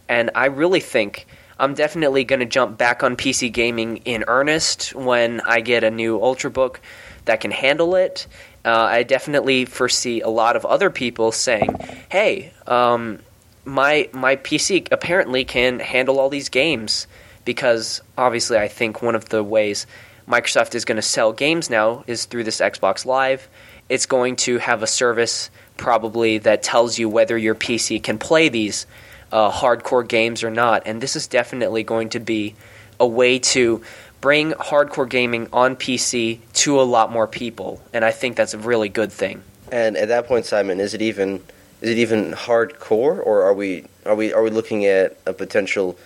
And 0.08 0.30
I 0.34 0.46
really 0.46 0.80
think 0.80 1.26
I'm 1.58 1.74
definitely 1.74 2.24
going 2.24 2.40
to 2.40 2.46
jump 2.46 2.76
back 2.76 3.02
on 3.02 3.16
PC 3.16 3.50
gaming 3.52 3.98
in 3.98 4.24
earnest 4.28 4.94
when 4.94 5.40
I 5.40 5.60
get 5.60 5.82
a 5.82 5.90
new 5.90 6.18
Ultrabook 6.18 6.76
that 7.24 7.40
can 7.40 7.50
handle 7.50 7.94
it. 7.94 8.26
Uh, 8.64 8.86
I 8.90 9.02
definitely 9.02 9.64
foresee 9.64 10.20
a 10.20 10.28
lot 10.28 10.56
of 10.56 10.66
other 10.66 10.90
people 10.90 11.32
saying, 11.32 11.74
hey, 12.10 12.52
um, 12.66 13.20
my, 13.64 14.08
my 14.12 14.36
PC 14.36 14.88
apparently 14.92 15.44
can 15.44 15.80
handle 15.80 16.20
all 16.20 16.28
these 16.28 16.50
games 16.50 17.06
because 17.44 18.02
obviously 18.18 18.58
I 18.58 18.68
think 18.68 19.00
one 19.00 19.14
of 19.14 19.30
the 19.30 19.42
ways 19.42 19.86
Microsoft 20.28 20.74
is 20.74 20.84
going 20.84 20.96
to 20.96 21.02
sell 21.02 21.32
games 21.32 21.70
now 21.70 22.04
is 22.06 22.24
through 22.24 22.44
this 22.44 22.60
Xbox 22.60 23.06
Live. 23.06 23.48
It's 23.88 24.06
going 24.06 24.36
to 24.36 24.58
have 24.58 24.82
a 24.82 24.86
service 24.86 25.50
probably 25.76 26.38
that 26.38 26.62
tells 26.62 26.98
you 26.98 27.08
whether 27.08 27.36
your 27.36 27.54
PC 27.54 28.02
can 28.02 28.18
play 28.18 28.48
these 28.48 28.86
uh, 29.32 29.50
hardcore 29.50 30.06
games 30.06 30.42
or 30.42 30.50
not. 30.50 30.82
And 30.86 31.00
this 31.00 31.16
is 31.16 31.26
definitely 31.26 31.82
going 31.82 32.10
to 32.10 32.20
be 32.20 32.54
a 33.00 33.06
way 33.06 33.38
to 33.38 33.82
bring 34.20 34.52
hardcore 34.52 35.08
gaming 35.08 35.48
on 35.52 35.76
PC 35.76 36.38
to 36.54 36.80
a 36.80 36.82
lot 36.82 37.12
more 37.12 37.26
people. 37.26 37.82
And 37.92 38.04
I 38.04 38.10
think 38.10 38.36
that's 38.36 38.54
a 38.54 38.58
really 38.58 38.88
good 38.88 39.12
thing. 39.12 39.42
And 39.70 39.96
at 39.96 40.08
that 40.08 40.26
point, 40.26 40.46
Simon, 40.46 40.80
is 40.80 40.94
it 40.94 41.02
even 41.02 41.42
is 41.80 41.90
it 41.90 41.98
even 41.98 42.32
hardcore, 42.32 43.24
or 43.26 43.42
are 43.42 43.52
we 43.52 43.84
are 44.06 44.14
we 44.14 44.32
are 44.32 44.42
we 44.42 44.50
looking 44.50 44.86
at 44.86 45.18
a 45.26 45.32
potential, 45.32 45.98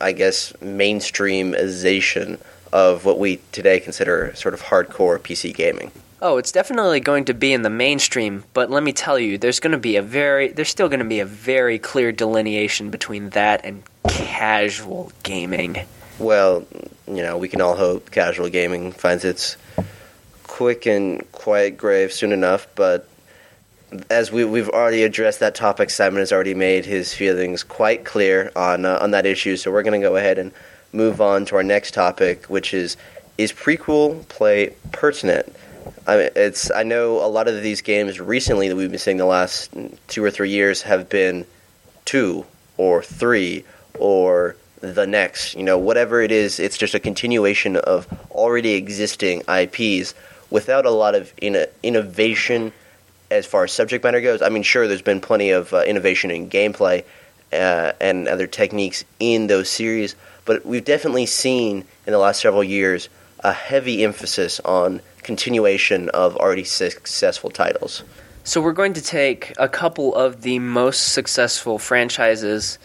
I 0.00 0.12
guess, 0.12 0.52
mainstreamization 0.62 2.38
of 2.72 3.04
what 3.04 3.18
we 3.18 3.40
today 3.52 3.80
consider 3.80 4.32
sort 4.34 4.54
of 4.54 4.62
hardcore 4.62 5.18
PC 5.18 5.54
gaming? 5.54 5.90
Oh, 6.20 6.38
it's 6.38 6.50
definitely 6.50 6.98
going 6.98 7.26
to 7.26 7.34
be 7.34 7.52
in 7.52 7.62
the 7.62 7.70
mainstream, 7.70 8.42
but 8.52 8.70
let 8.70 8.82
me 8.82 8.92
tell 8.92 9.20
you, 9.20 9.38
there's 9.38 9.60
going 9.60 9.72
to 9.72 9.78
be 9.78 9.96
a 9.96 10.02
very 10.02 10.48
there's 10.48 10.68
still 10.68 10.88
going 10.88 10.98
to 10.98 11.04
be 11.04 11.20
a 11.20 11.24
very 11.24 11.78
clear 11.78 12.10
delineation 12.10 12.90
between 12.90 13.30
that 13.30 13.64
and 13.64 13.84
casual 14.08 15.12
gaming. 15.22 15.76
Well, 16.18 16.66
you 17.06 17.22
know, 17.22 17.38
we 17.38 17.48
can 17.48 17.60
all 17.60 17.76
hope 17.76 18.10
casual 18.10 18.48
gaming 18.48 18.90
finds 18.90 19.24
its 19.24 19.56
quick 20.48 20.86
and 20.86 21.30
quiet 21.30 21.76
grave 21.76 22.12
soon 22.12 22.32
enough, 22.32 22.66
but 22.74 23.08
as 24.10 24.32
we, 24.32 24.44
we've 24.44 24.68
already 24.68 25.04
addressed 25.04 25.38
that 25.38 25.54
topic, 25.54 25.88
Simon 25.88 26.18
has 26.18 26.32
already 26.32 26.54
made 26.54 26.84
his 26.84 27.14
feelings 27.14 27.62
quite 27.62 28.04
clear 28.04 28.50
on 28.56 28.84
uh, 28.84 28.98
on 29.00 29.12
that 29.12 29.24
issue. 29.24 29.56
So 29.56 29.70
we're 29.70 29.84
going 29.84 30.00
to 30.00 30.06
go 30.06 30.16
ahead 30.16 30.38
and 30.38 30.50
move 30.92 31.20
on 31.20 31.44
to 31.46 31.56
our 31.56 31.62
next 31.62 31.94
topic, 31.94 32.46
which 32.46 32.74
is 32.74 32.96
is 33.38 33.52
prequel 33.52 34.26
play 34.28 34.74
pertinent? 34.90 35.54
I 36.06 36.16
mean, 36.16 36.30
it's 36.36 36.70
I 36.70 36.82
know 36.82 37.24
a 37.24 37.28
lot 37.28 37.48
of 37.48 37.62
these 37.62 37.82
games 37.82 38.20
recently 38.20 38.68
that 38.68 38.76
we've 38.76 38.90
been 38.90 38.98
seeing 38.98 39.16
the 39.16 39.24
last 39.24 39.70
two 40.08 40.24
or 40.24 40.30
three 40.30 40.50
years 40.50 40.82
have 40.82 41.08
been 41.08 41.46
two 42.04 42.46
or 42.76 43.02
three 43.02 43.64
or 43.98 44.56
the 44.80 45.06
next. 45.06 45.54
You 45.54 45.64
know, 45.64 45.78
whatever 45.78 46.22
it 46.22 46.32
is, 46.32 46.60
it's 46.60 46.78
just 46.78 46.94
a 46.94 47.00
continuation 47.00 47.76
of 47.76 48.06
already 48.30 48.74
existing 48.74 49.42
IPs 49.48 50.14
without 50.50 50.86
a 50.86 50.90
lot 50.90 51.14
of 51.14 51.32
in- 51.40 51.66
innovation 51.82 52.72
as 53.30 53.46
far 53.46 53.64
as 53.64 53.72
subject 53.72 54.04
matter 54.04 54.20
goes. 54.20 54.40
I 54.40 54.48
mean, 54.48 54.62
sure, 54.62 54.88
there's 54.88 55.02
been 55.02 55.20
plenty 55.20 55.50
of 55.50 55.72
uh, 55.74 55.82
innovation 55.82 56.30
in 56.30 56.48
gameplay 56.48 57.04
uh, 57.52 57.92
and 58.00 58.28
other 58.28 58.46
techniques 58.46 59.04
in 59.20 59.46
those 59.46 59.68
series, 59.68 60.14
but 60.44 60.64
we've 60.64 60.84
definitely 60.84 61.26
seen 61.26 61.84
in 62.06 62.12
the 62.12 62.18
last 62.18 62.40
several 62.40 62.64
years 62.64 63.08
a 63.40 63.52
heavy 63.52 64.02
emphasis 64.02 64.60
on 64.60 65.00
continuation 65.28 66.08
of 66.14 66.34
already 66.36 66.64
successful 66.64 67.50
titles. 67.50 68.02
So 68.44 68.62
we're 68.62 68.72
going 68.72 68.94
to 68.94 69.02
take 69.02 69.52
a 69.58 69.68
couple 69.68 70.14
of 70.14 70.40
the 70.40 70.58
most 70.58 71.12
successful 71.12 71.78
franchises 71.78 72.78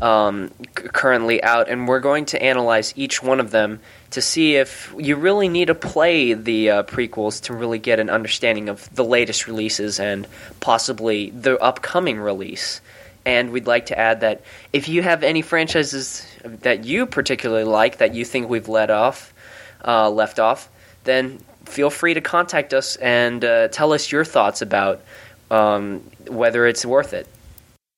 um, 0.00 0.52
c- 0.60 0.86
currently 0.92 1.42
out, 1.42 1.68
and 1.68 1.88
we're 1.88 1.98
going 1.98 2.26
to 2.26 2.40
analyze 2.40 2.94
each 2.94 3.20
one 3.20 3.40
of 3.40 3.50
them 3.50 3.80
to 4.12 4.20
see 4.22 4.54
if 4.54 4.94
you 4.96 5.16
really 5.16 5.48
need 5.48 5.66
to 5.66 5.74
play 5.74 6.34
the 6.34 6.70
uh, 6.70 6.82
prequels 6.84 7.42
to 7.42 7.52
really 7.52 7.80
get 7.80 7.98
an 7.98 8.10
understanding 8.10 8.68
of 8.68 8.88
the 8.94 9.02
latest 9.02 9.48
releases 9.48 9.98
and 9.98 10.28
possibly 10.60 11.30
the 11.30 11.58
upcoming 11.58 12.20
release. 12.20 12.80
And 13.26 13.50
we'd 13.50 13.66
like 13.66 13.86
to 13.86 13.98
add 13.98 14.20
that 14.20 14.42
if 14.72 14.88
you 14.88 15.02
have 15.02 15.24
any 15.24 15.42
franchises 15.42 16.24
that 16.44 16.84
you 16.84 17.06
particularly 17.06 17.64
like 17.64 17.98
that 17.98 18.14
you 18.14 18.24
think 18.24 18.48
we've 18.48 18.68
let 18.68 18.88
off, 18.88 19.34
uh, 19.84 20.08
left 20.08 20.38
off, 20.38 20.70
then 21.02 21.40
feel 21.68 21.90
free 21.90 22.14
to 22.14 22.20
contact 22.20 22.72
us 22.72 22.96
and 22.96 23.44
uh, 23.44 23.68
tell 23.68 23.92
us 23.92 24.10
your 24.10 24.24
thoughts 24.24 24.62
about 24.62 25.02
um, 25.50 26.00
whether 26.28 26.66
it's 26.66 26.84
worth 26.84 27.12
it. 27.12 27.26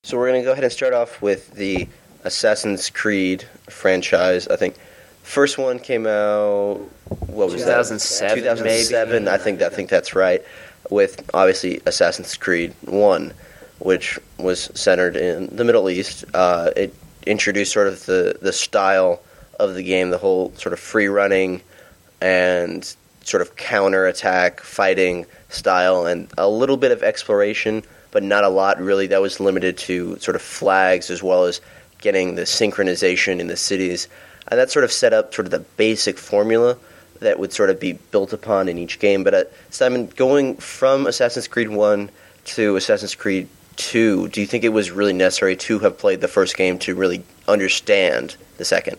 So 0.03 0.17
we're 0.17 0.29
going 0.29 0.41
to 0.41 0.45
go 0.45 0.53
ahead 0.53 0.65
and 0.65 0.73
start 0.73 0.95
off 0.95 1.21
with 1.21 1.53
the 1.55 1.89
Assassin's 2.25 2.91
Creed 2.91 3.45
franchise. 3.69 4.49
I 4.49 4.57
think 4.57 4.77
first 5.23 5.59
one 5.59 5.79
came 5.79 6.07
out 6.07 6.81
what 7.27 7.51
was 7.51 7.63
2007, 7.63 8.45
that? 8.45 8.57
2007. 8.57 9.29
I 9.29 9.37
think 9.37 9.63
I 9.63 9.69
think 9.69 9.91
that's 9.91 10.15
right. 10.15 10.43
With 10.91 11.29
obviously 11.35 11.81
Assassin's 11.87 12.37
Creed 12.37 12.75
One, 12.83 13.33
which 13.79 14.19
was 14.39 14.71
centered 14.75 15.17
in 15.17 15.55
the 15.55 15.65
Middle 15.65 15.91
East. 15.91 16.25
Uh, 16.35 16.71
it 16.77 16.95
introduced 17.27 17.73
sort 17.73 17.87
of 17.87 18.07
the 18.07 18.39
the 18.41 18.53
style 18.53 19.21
of 19.59 19.75
the 19.75 19.83
game, 19.83 20.11
the 20.11 20.19
whole 20.19 20.53
sort 20.57 20.73
of 20.73 20.81
free 20.81 21.09
running 21.09 21.63
and 22.21 22.95
sort 23.25 23.43
of 23.43 23.57
counter 23.57 24.07
attack 24.07 24.61
fighting 24.61 25.27
style, 25.49 26.07
and 26.07 26.29
a 26.39 26.49
little 26.49 26.77
bit 26.77 26.93
of 26.93 27.03
exploration, 27.03 27.83
but 28.11 28.23
not 28.23 28.45
a 28.45 28.49
lot 28.49 28.81
really. 28.81 29.09
That 29.09 29.21
was 29.21 29.41
limited 29.41 29.79
to 29.79 30.19
sort 30.19 30.35
of 30.35 30.43
flags 30.43 31.11
as 31.11 31.23
well 31.23 31.45
as 31.45 31.61
getting 31.99 32.35
the 32.35 32.43
synchronization 32.43 33.41
in 33.41 33.47
the 33.47 33.57
cities, 33.57 34.09
and 34.49 34.59
that 34.59 34.71
sort 34.71 34.85
of 34.85 34.93
set 34.93 35.13
up 35.13 35.35
sort 35.35 35.47
of 35.47 35.51
the 35.51 35.61
basic 35.61 36.19
formula 36.19 36.77
that 37.21 37.39
would 37.39 37.53
sort 37.53 37.71
of 37.71 37.79
be 37.79 37.93
built 37.93 38.33
upon 38.33 38.69
in 38.69 38.79
each 38.79 38.99
game. 38.99 39.23
But 39.25 39.35
uh, 39.35 39.45
Simon, 39.69 40.07
going 40.07 40.57
from 40.57 41.07
Assassin's 41.07 41.49
Creed 41.49 41.69
One 41.69 42.11
to 42.47 42.77
Assassin's 42.77 43.15
Creed 43.15 43.49
Two, 43.77 44.29
do 44.29 44.41
you 44.41 44.47
think 44.47 44.65
it 44.65 44.71
was 44.71 44.91
really 44.91 45.13
necessary 45.13 45.57
to 45.57 45.79
have 45.81 45.99
played 45.99 46.21
the 46.21 46.29
first 46.29 46.57
game 46.57 46.79
to 46.81 46.95
really 46.95 47.23
understand 47.47 48.37
the 48.57 48.65
second? 48.65 48.99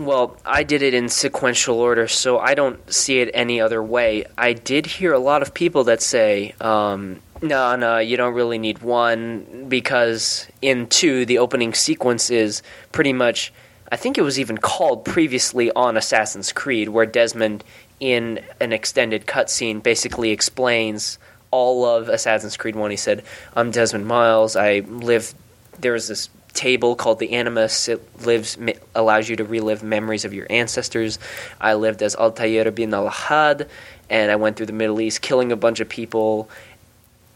Well, 0.00 0.38
I 0.46 0.62
did 0.62 0.80
it 0.80 0.94
in 0.94 1.10
sequential 1.10 1.78
order, 1.78 2.08
so 2.08 2.38
I 2.38 2.54
don't 2.54 2.90
see 2.90 3.20
it 3.20 3.30
any 3.34 3.60
other 3.60 3.82
way. 3.82 4.24
I 4.38 4.54
did 4.54 4.86
hear 4.86 5.12
a 5.12 5.18
lot 5.18 5.42
of 5.42 5.52
people 5.52 5.84
that 5.84 6.00
say, 6.00 6.54
um, 6.58 7.20
no, 7.42 7.76
no, 7.76 7.98
you 7.98 8.16
don't 8.16 8.32
really 8.32 8.56
need 8.56 8.78
one, 8.78 9.66
because 9.68 10.48
in 10.62 10.86
2, 10.86 11.26
the 11.26 11.36
opening 11.36 11.74
sequence 11.74 12.30
is 12.30 12.62
pretty 12.92 13.12
much, 13.12 13.52
I 13.92 13.96
think 13.96 14.16
it 14.16 14.22
was 14.22 14.40
even 14.40 14.56
called 14.56 15.04
previously 15.04 15.70
on 15.72 15.98
Assassin's 15.98 16.50
Creed, 16.50 16.88
where 16.88 17.04
Desmond, 17.04 17.62
in 18.00 18.40
an 18.58 18.72
extended 18.72 19.26
cutscene, 19.26 19.82
basically 19.82 20.30
explains 20.30 21.18
all 21.50 21.84
of 21.84 22.08
Assassin's 22.08 22.56
Creed 22.56 22.74
1. 22.74 22.90
He 22.90 22.96
said, 22.96 23.22
I'm 23.54 23.70
Desmond 23.70 24.06
Miles, 24.06 24.56
I 24.56 24.78
live, 24.78 25.34
there 25.78 25.92
was 25.92 26.08
this 26.08 26.30
table 26.52 26.96
called 26.96 27.18
the 27.18 27.32
Animus. 27.32 27.88
It 27.88 28.00
lives 28.24 28.58
allows 28.94 29.28
you 29.28 29.36
to 29.36 29.44
relive 29.44 29.82
memories 29.82 30.24
of 30.24 30.34
your 30.34 30.46
ancestors. 30.50 31.18
I 31.60 31.74
lived 31.74 32.02
as 32.02 32.14
Altair 32.16 32.70
bin 32.70 32.92
al-Had, 32.94 33.68
and 34.08 34.30
I 34.30 34.36
went 34.36 34.56
through 34.56 34.66
the 34.66 34.72
Middle 34.72 35.00
East, 35.00 35.22
killing 35.22 35.52
a 35.52 35.56
bunch 35.56 35.80
of 35.80 35.88
people, 35.88 36.50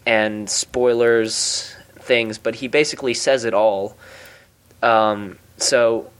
and 0.05 0.49
spoilers 0.49 1.75
things. 1.99 2.37
But 2.37 2.55
he 2.55 2.67
basically 2.67 3.13
says 3.13 3.45
it 3.45 3.53
all. 3.53 3.97
Um, 4.81 5.37
so 5.57 6.11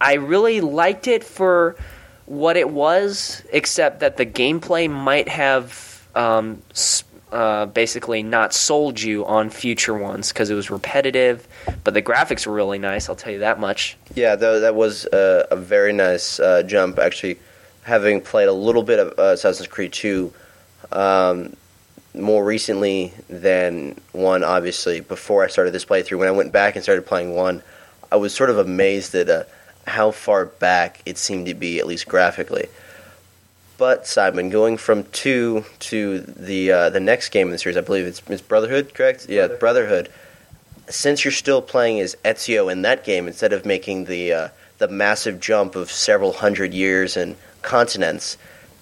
I 0.00 0.14
really 0.14 0.60
liked 0.60 1.06
it 1.06 1.24
for 1.24 1.76
what 2.26 2.56
it 2.56 2.70
was, 2.70 3.42
except 3.52 4.00
that 4.00 4.16
the 4.16 4.26
gameplay 4.26 4.90
might 4.90 5.28
have 5.28 6.06
um, 6.14 6.62
uh, 7.32 7.66
basically 7.66 8.22
not 8.22 8.54
sold 8.54 9.00
you 9.00 9.26
on 9.26 9.50
future 9.50 9.94
ones 9.94 10.32
because 10.32 10.48
it 10.50 10.54
was 10.54 10.70
repetitive, 10.70 11.46
but 11.82 11.94
the 11.94 12.02
graphics 12.02 12.46
were 12.46 12.52
really 12.52 12.78
nice. 12.78 13.08
I'll 13.08 13.16
tell 13.16 13.32
you 13.32 13.40
that 13.40 13.58
much. 13.58 13.96
Yeah, 14.14 14.36
though 14.36 14.60
that 14.60 14.74
was 14.74 15.06
a, 15.06 15.46
a 15.50 15.56
very 15.56 15.92
nice 15.92 16.38
uh, 16.38 16.62
jump. 16.62 16.98
Actually, 16.98 17.38
having 17.82 18.20
played 18.20 18.48
a 18.48 18.52
little 18.52 18.82
bit 18.82 18.98
of 18.98 19.18
uh, 19.18 19.32
Assassin's 19.32 19.68
Creed 19.68 19.92
Two 19.92 20.32
um, 20.92 21.56
more 22.14 22.44
recently 22.44 23.12
than 23.28 24.00
one, 24.12 24.44
obviously 24.44 25.00
before 25.00 25.44
I 25.44 25.48
started 25.48 25.72
this 25.72 25.84
playthrough. 25.84 26.18
When 26.18 26.28
I 26.28 26.32
went 26.32 26.52
back 26.52 26.76
and 26.76 26.82
started 26.82 27.06
playing 27.06 27.34
one, 27.34 27.62
I 28.10 28.16
was 28.16 28.32
sort 28.34 28.50
of 28.50 28.58
amazed 28.58 29.14
at 29.14 29.28
uh, 29.28 29.44
how 29.86 30.10
far 30.12 30.46
back 30.46 31.00
it 31.06 31.18
seemed 31.18 31.46
to 31.46 31.54
be, 31.54 31.78
at 31.78 31.86
least 31.86 32.06
graphically. 32.08 32.68
But 33.78 34.06
Simon, 34.06 34.48
going 34.48 34.78
from 34.78 35.04
two 35.12 35.64
to 35.80 36.20
the 36.20 36.72
uh, 36.72 36.90
the 36.90 37.00
next 37.00 37.28
game 37.28 37.48
in 37.48 37.52
the 37.52 37.58
series, 37.58 37.76
I 37.76 37.82
believe 37.82 38.06
it's, 38.06 38.22
it's 38.28 38.40
Brotherhood, 38.40 38.94
correct? 38.94 39.28
Yeah, 39.28 39.48
Brotherhood. 39.48 40.08
Since 40.88 41.24
you're 41.24 41.32
still 41.32 41.60
playing 41.60 42.00
as 42.00 42.16
Ezio 42.24 42.72
in 42.72 42.82
that 42.82 43.04
game, 43.04 43.26
instead 43.26 43.52
of 43.52 43.66
making 43.66 44.06
the 44.06 44.32
uh, 44.32 44.48
the 44.78 44.88
massive 44.88 45.40
jump 45.40 45.76
of 45.76 45.90
several 45.90 46.32
hundred 46.32 46.72
years 46.72 47.16
and 47.16 47.36
continents, 47.62 48.38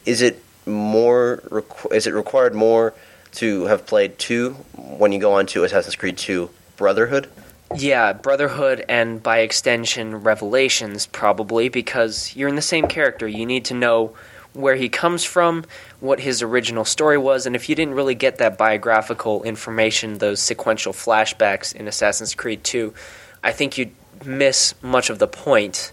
is 0.06 0.22
it 0.22 0.42
more? 0.64 1.42
Requ- 1.48 1.92
is 1.92 2.06
it 2.06 2.14
required 2.14 2.54
more 2.54 2.94
to 3.32 3.64
have 3.64 3.86
played 3.86 4.18
two 4.18 4.52
when 4.76 5.10
you 5.10 5.18
go 5.18 5.32
on 5.32 5.46
to 5.46 5.64
Assassin's 5.64 5.96
Creed 5.96 6.18
Two 6.18 6.50
Brotherhood? 6.76 7.28
Yeah, 7.74 8.12
Brotherhood 8.12 8.84
and 8.88 9.20
by 9.20 9.38
extension 9.38 10.22
Revelations, 10.22 11.06
probably 11.06 11.68
because 11.68 12.36
you're 12.36 12.48
in 12.48 12.54
the 12.54 12.62
same 12.62 12.86
character. 12.86 13.26
You 13.26 13.46
need 13.46 13.64
to 13.64 13.74
know 13.74 14.14
where 14.54 14.76
he 14.76 14.88
comes 14.88 15.24
from, 15.24 15.64
what 16.00 16.20
his 16.20 16.42
original 16.42 16.84
story 16.84 17.18
was, 17.18 17.44
and 17.46 17.54
if 17.54 17.68
you 17.68 17.74
didn't 17.74 17.94
really 17.94 18.14
get 18.14 18.38
that 18.38 18.56
biographical 18.56 19.42
information, 19.42 20.18
those 20.18 20.40
sequential 20.40 20.92
flashbacks 20.92 21.74
in 21.74 21.86
Assassin's 21.88 22.34
Creed 22.34 22.64
2, 22.64 22.94
I 23.42 23.52
think 23.52 23.76
you'd 23.76 23.92
miss 24.24 24.74
much 24.80 25.10
of 25.10 25.18
the 25.18 25.26
point. 25.26 25.92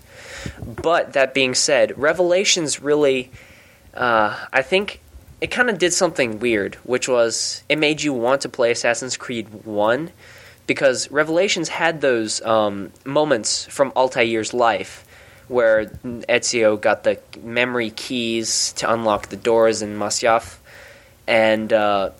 But 0.63 1.13
that 1.13 1.33
being 1.33 1.55
said, 1.55 1.97
Revelations 1.97 2.81
really, 2.81 3.31
uh, 3.93 4.45
I 4.53 4.61
think 4.61 5.01
it 5.41 5.47
kind 5.47 5.69
of 5.69 5.79
did 5.79 5.91
something 5.93 6.39
weird, 6.39 6.75
which 6.75 7.07
was 7.07 7.63
it 7.67 7.77
made 7.79 8.01
you 8.01 8.13
want 8.13 8.41
to 8.41 8.49
play 8.49 8.71
Assassin's 8.71 9.17
Creed 9.17 9.65
1 9.65 10.11
because 10.67 11.09
Revelations 11.11 11.67
had 11.67 12.01
those 12.01 12.41
um, 12.43 12.91
moments 13.03 13.65
from 13.65 13.91
Altair's 13.95 14.53
life 14.53 15.05
where 15.51 15.85
Ezio 15.85 16.79
got 16.79 17.03
the 17.03 17.19
memory 17.43 17.89
keys 17.89 18.71
to 18.77 18.91
unlock 18.91 19.27
the 19.27 19.35
doors 19.35 19.81
in 19.81 19.97
Masyaf, 19.97 20.57
and 21.27 21.73
uh, 21.73 22.11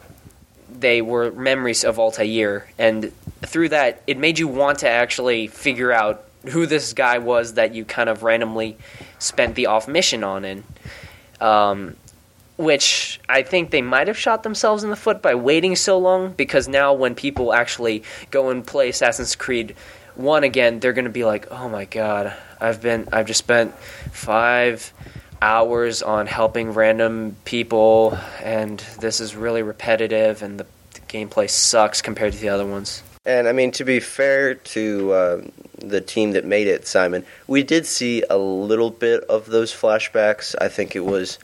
they 0.69 1.01
were 1.01 1.32
memories 1.32 1.86
of 1.86 1.97
Altair. 1.97 2.67
And 2.77 3.13
through 3.41 3.69
that, 3.69 4.01
it 4.05 4.17
made 4.17 4.38
you 4.38 4.49
want 4.49 4.79
to 4.79 4.89
actually 4.89 5.47
figure 5.47 5.93
out 5.93 6.25
who 6.49 6.65
this 6.65 6.91
guy 6.91 7.19
was 7.19 7.53
that 7.53 7.73
you 7.73 7.86
kind 7.86 8.09
of 8.09 8.21
randomly 8.23 8.77
spent 9.17 9.55
the 9.55 9.67
off 9.67 9.88
mission 9.88 10.25
on 10.25 10.43
in. 10.43 10.63
Um, 11.39 11.95
which 12.57 13.19
I 13.27 13.41
think 13.41 13.71
they 13.71 13.82
might 13.82 14.07
have 14.07 14.17
shot 14.17 14.43
themselves 14.43 14.84
in 14.84 14.91
the 14.91 14.95
foot 14.95 15.21
by 15.21 15.34
waiting 15.34 15.75
so 15.75 15.97
long 15.97 16.34
because 16.34 16.67
now 16.67 16.93
when 16.93 17.15
people 17.15 17.53
actually 17.53 18.03
go 18.29 18.49
and 18.49 18.65
play 18.65 18.89
Assassin's 18.89 19.36
Creed 19.36 19.75
1 20.16 20.43
again, 20.43 20.80
they're 20.80 20.93
going 20.93 21.05
to 21.05 21.12
be 21.12 21.26
like, 21.26 21.51
"Oh 21.51 21.70
my 21.70 21.86
god, 21.86 22.34
I've 22.59 22.82
been 22.82 23.07
I've 23.12 23.28
just 23.28 23.39
spent 23.39 23.74
5 24.12 24.93
hours 25.41 26.03
on 26.03 26.28
helping 26.28 26.74
random 26.74 27.36
people 27.45 28.18
and 28.43 28.80
this 28.99 29.20
is 29.20 29.36
really 29.36 29.64
repetitive 29.64 30.43
and 30.43 30.59
the, 30.59 30.68
the 30.93 30.99
gameplay 31.01 31.49
sucks 31.49 32.01
compared 32.01 32.34
to 32.34 32.39
the 32.39 32.49
other 32.49 32.66
ones." 32.66 33.03
And 33.26 33.47
I 33.47 33.51
mean, 33.51 33.72
to 33.74 33.84
be 33.84 33.99
fair 33.99 34.55
to 34.55 35.12
uh, 35.12 35.41
the 35.78 36.01
team 36.01 36.32
that 36.32 36.43
made 36.43 36.68
it, 36.68 36.88
Simon, 36.88 37.24
we 37.47 37.62
did 37.62 37.86
see 37.86 38.24
a 38.30 38.38
little 38.38 38.89
bit 38.89 39.24
of 39.26 39.45
those 39.45 39.72
flashbacks. 39.72 40.55
I 40.59 40.70
think 40.70 40.95
it 40.95 41.05
was 41.05 41.38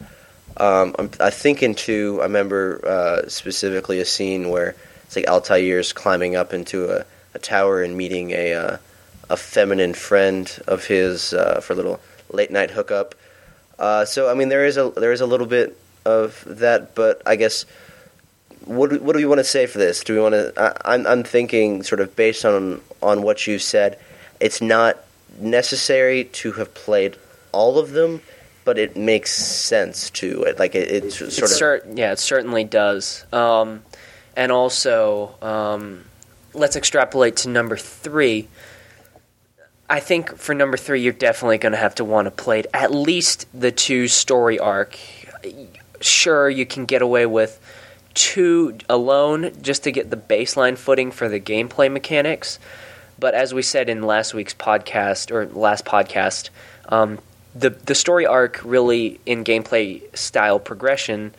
um, 0.60 0.96
i 1.20 1.30
think 1.30 1.62
in 1.62 1.76
two, 1.76 2.18
I 2.20 2.24
remember 2.24 2.82
uh, 2.86 3.30
specifically 3.30 4.00
a 4.00 4.06
scene 4.06 4.50
where 4.50 4.76
it's 5.06 5.16
like 5.16 5.28
Altair's 5.28 5.94
climbing 5.94 6.36
up 6.36 6.54
into 6.54 6.90
a, 6.90 7.06
a 7.38 7.40
tower 7.40 7.82
and 7.84 7.96
meeting 7.96 8.32
a 8.32 8.54
uh, 8.54 8.78
a 9.30 9.38
feminine 9.38 9.94
friend 9.94 10.60
of 10.68 10.86
his 10.86 11.34
uh, 11.34 11.62
for 11.62 11.74
a 11.74 11.76
little 11.76 12.00
late 12.32 12.52
night 12.52 12.72
hookup. 12.72 13.16
Uh, 13.80 14.04
so 14.04 14.30
I 14.30 14.34
mean, 14.34 14.50
there 14.50 14.66
is 14.66 14.76
a 14.76 14.92
there 14.96 15.14
is 15.14 15.22
a 15.22 15.26
little 15.26 15.48
bit 15.48 15.78
of 16.04 16.44
that, 16.48 16.96
but 16.96 17.22
I 17.26 17.36
guess 17.36 17.66
what 18.66 19.02
what 19.02 19.14
do 19.14 19.20
we 19.20 19.26
want 19.26 19.40
to 19.40 19.46
say 19.46 19.68
for 19.68 19.78
this? 19.78 20.04
Do 20.04 20.16
we 20.16 20.20
want 20.20 20.34
to? 20.34 20.82
I'm 20.84 21.06
I'm 21.08 21.24
thinking 21.24 21.84
sort 21.84 22.02
of 22.02 22.16
based 22.16 22.44
on 22.44 22.82
on 23.02 23.22
what 23.22 23.46
you 23.48 23.60
said, 23.60 24.00
it's 24.40 24.62
not 24.62 24.98
necessary 25.40 26.26
to 26.42 26.52
have 26.54 26.74
played 26.74 27.16
all 27.52 27.78
of 27.78 27.92
them 27.92 28.22
but 28.66 28.78
it 28.78 28.98
makes 28.98 29.32
sense 29.32 30.10
to 30.10 30.44
it. 30.44 30.60
Like 30.60 30.76
it, 30.76 30.92
it 30.92 31.14
sort 31.14 31.44
of 31.44 31.48
cer- 31.48 31.88
yeah, 31.94 32.12
it 32.12 32.20
certainly 32.20 32.66
does. 32.66 33.24
Um, 33.32 33.82
and 34.36 34.52
also, 34.52 35.36
um, 35.42 36.04
let's 36.58 36.76
extrapolate 36.76 37.38
to 37.38 37.50
number 37.50 37.78
three. 37.78 38.48
I 39.90 40.00
think 40.00 40.36
for 40.38 40.54
number 40.54 40.76
three, 40.76 41.02
you're 41.02 41.14
definitely 41.14 41.60
going 41.60 41.72
to 41.72 41.78
have 41.78 41.96
to 41.96 42.04
want 42.04 42.26
to 42.26 42.32
play 42.32 42.64
at 42.74 42.92
least 42.92 43.48
the 43.54 43.72
two 43.72 44.08
story 44.08 44.60
arc. 44.60 44.98
Sure, 46.02 46.50
you 46.50 46.66
can 46.66 46.86
get 46.86 47.02
away 47.02 47.26
with 47.26 47.60
two 48.14 48.78
alone 48.90 49.52
just 49.62 49.84
to 49.84 49.92
get 49.92 50.10
the 50.10 50.18
baseline 50.18 50.78
footing 50.78 51.12
for 51.12 51.30
the 51.30 51.40
gameplay 51.40 51.92
mechanics. 51.92 52.60
But 53.20 53.34
as 53.34 53.54
we 53.54 53.62
said 53.62 53.90
in 53.90 54.04
last 54.04 54.34
week's 54.34 54.54
podcast 54.54 55.32
or 55.32 55.46
last 55.48 55.86
podcast, 55.86 56.50
um, 56.90 57.20
the 57.56 57.70
the 57.70 57.96
story 57.96 58.26
arc 58.26 58.62
really 58.64 59.20
in 59.26 59.44
gameplay 59.44 60.02
style 60.16 60.60
progression 60.60 61.34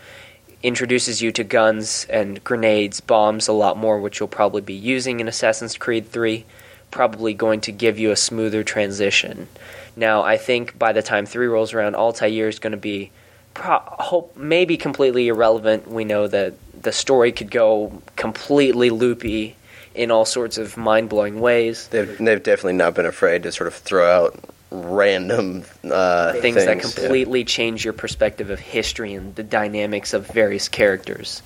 introduces 0.62 1.22
you 1.22 1.32
to 1.32 1.44
guns 1.44 2.06
and 2.10 2.42
grenades, 2.42 3.00
bombs 3.00 3.48
a 3.48 3.52
lot 3.52 3.76
more, 3.76 4.00
which 4.00 4.18
you'll 4.18 4.28
probably 4.28 4.60
be 4.60 4.74
using 4.74 5.20
in 5.20 5.28
Assassin's 5.28 5.76
Creed 5.76 6.08
3, 6.08 6.44
probably 6.90 7.34
going 7.34 7.60
to 7.62 7.72
give 7.72 7.98
you 7.98 8.10
a 8.10 8.16
smoother 8.16 8.64
transition. 8.64 9.48
Now, 9.96 10.22
I 10.22 10.36
think 10.36 10.78
by 10.78 10.92
the 10.92 11.02
time 11.02 11.26
3 11.26 11.46
rolls 11.46 11.74
around, 11.74 11.94
Altair 11.94 12.48
is 12.48 12.58
going 12.58 12.72
to 12.72 12.76
be 12.76 13.10
pro- 13.54 13.80
hope 13.80 14.36
maybe 14.36 14.76
completely 14.76 15.28
irrelevant. 15.28 15.88
We 15.88 16.04
know 16.04 16.26
that 16.28 16.54
the 16.80 16.92
story 16.92 17.32
could 17.32 17.50
go 17.50 18.02
completely 18.16 18.90
loopy 18.90 19.56
in 19.94 20.10
all 20.10 20.24
sorts 20.24 20.58
of 20.58 20.76
mind-blowing 20.76 21.40
ways. 21.40 21.88
They've, 21.88 22.18
they've 22.18 22.42
definitely 22.42 22.74
not 22.74 22.94
been 22.94 23.06
afraid 23.06 23.42
to 23.42 23.52
sort 23.52 23.66
of 23.66 23.74
throw 23.74 24.08
out 24.08 24.38
random 24.70 25.64
uh, 25.90 26.32
things, 26.32 26.42
things, 26.42 26.66
that 26.66 26.80
completely 26.80 27.40
yeah. 27.40 27.46
change 27.46 27.84
your 27.84 27.94
perspective 27.94 28.50
of 28.50 28.58
history 28.58 29.14
and 29.14 29.34
the 29.34 29.42
dynamics 29.42 30.12
of 30.12 30.26
various 30.26 30.68
characters. 30.68 31.42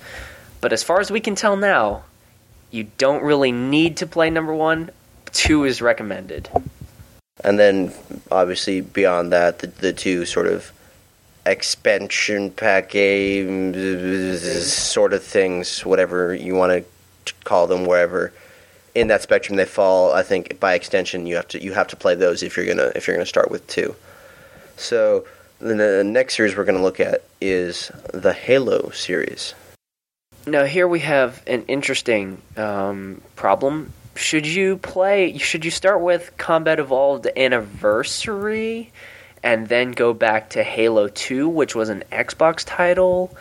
But 0.61 0.73
as 0.73 0.83
far 0.83 0.99
as 0.99 1.11
we 1.11 1.19
can 1.19 1.35
tell 1.35 1.55
now, 1.55 2.03
you 2.71 2.87
don't 2.97 3.23
really 3.23 3.51
need 3.51 3.97
to 3.97 4.07
play 4.07 4.29
number 4.29 4.53
one. 4.53 4.89
Two 5.31 5.63
is 5.63 5.81
recommended. 5.81 6.49
And 7.43 7.57
then, 7.57 7.93
obviously, 8.31 8.81
beyond 8.81 9.31
that, 9.31 9.59
the, 9.59 9.67
the 9.67 9.93
two 9.93 10.25
sort 10.25 10.47
of 10.47 10.71
expansion 11.45 12.51
pack 12.51 12.89
games, 12.89 14.41
sort 14.71 15.13
of 15.13 15.23
things, 15.23 15.85
whatever 15.85 16.33
you 16.33 16.55
want 16.55 16.85
to 17.25 17.33
call 17.43 17.67
them, 17.67 17.85
wherever 17.85 18.31
in 18.95 19.07
that 19.07 19.21
spectrum 19.21 19.55
they 19.57 19.65
fall. 19.65 20.13
I 20.13 20.23
think 20.23 20.59
by 20.59 20.73
extension 20.73 21.25
you 21.25 21.35
have 21.35 21.47
to 21.49 21.61
you 21.61 21.73
have 21.73 21.87
to 21.87 21.95
play 21.95 22.15
those 22.15 22.43
if 22.43 22.57
you're 22.57 22.65
gonna 22.65 22.91
if 22.95 23.07
you're 23.07 23.15
gonna 23.15 23.25
start 23.25 23.51
with 23.51 23.65
two. 23.67 23.95
So 24.77 25.25
the 25.59 26.03
next 26.03 26.35
series 26.35 26.55
we're 26.55 26.65
gonna 26.65 26.81
look 26.81 26.99
at 26.99 27.23
is 27.41 27.91
the 28.13 28.33
Halo 28.33 28.89
series. 28.91 29.55
Now 30.45 30.65
here 30.65 30.87
we 30.87 30.99
have 30.99 31.41
an 31.47 31.63
interesting 31.67 32.41
um, 32.57 33.21
problem. 33.35 33.93
Should 34.15 34.45
you 34.45 34.77
play? 34.77 35.37
Should 35.37 35.65
you 35.65 35.71
start 35.71 36.01
with 36.01 36.35
Combat 36.37 36.79
Evolved 36.79 37.27
Anniversary, 37.35 38.91
and 39.41 39.67
then 39.67 39.91
go 39.91 40.13
back 40.13 40.51
to 40.51 40.63
Halo 40.63 41.07
Two, 41.07 41.49
which 41.49 41.73
was 41.73 41.89
an 41.89 42.03
Xbox 42.11 42.63
title, 42.65 43.35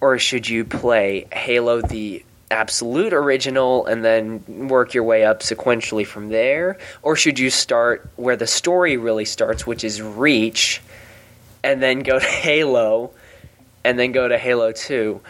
or 0.00 0.18
should 0.18 0.48
you 0.48 0.64
play 0.64 1.26
Halo 1.32 1.80
the 1.80 2.24
absolute 2.52 3.12
original 3.12 3.86
and 3.86 4.04
then 4.04 4.68
work 4.68 4.94
your 4.94 5.02
way 5.02 5.24
up 5.24 5.40
sequentially 5.40 6.06
from 6.06 6.28
there? 6.28 6.78
Or 7.02 7.16
should 7.16 7.38
you 7.38 7.50
start 7.50 8.08
where 8.16 8.36
the 8.36 8.46
story 8.46 8.96
really 8.96 9.24
starts, 9.24 9.66
which 9.66 9.82
is 9.82 10.00
Reach, 10.00 10.80
and 11.64 11.82
then 11.82 12.00
go 12.00 12.18
to 12.18 12.26
Halo, 12.44 13.10
and 13.82 13.98
then 13.98 14.12
go 14.12 14.28
to 14.28 14.38
Halo 14.38 14.70
2? 14.70 15.20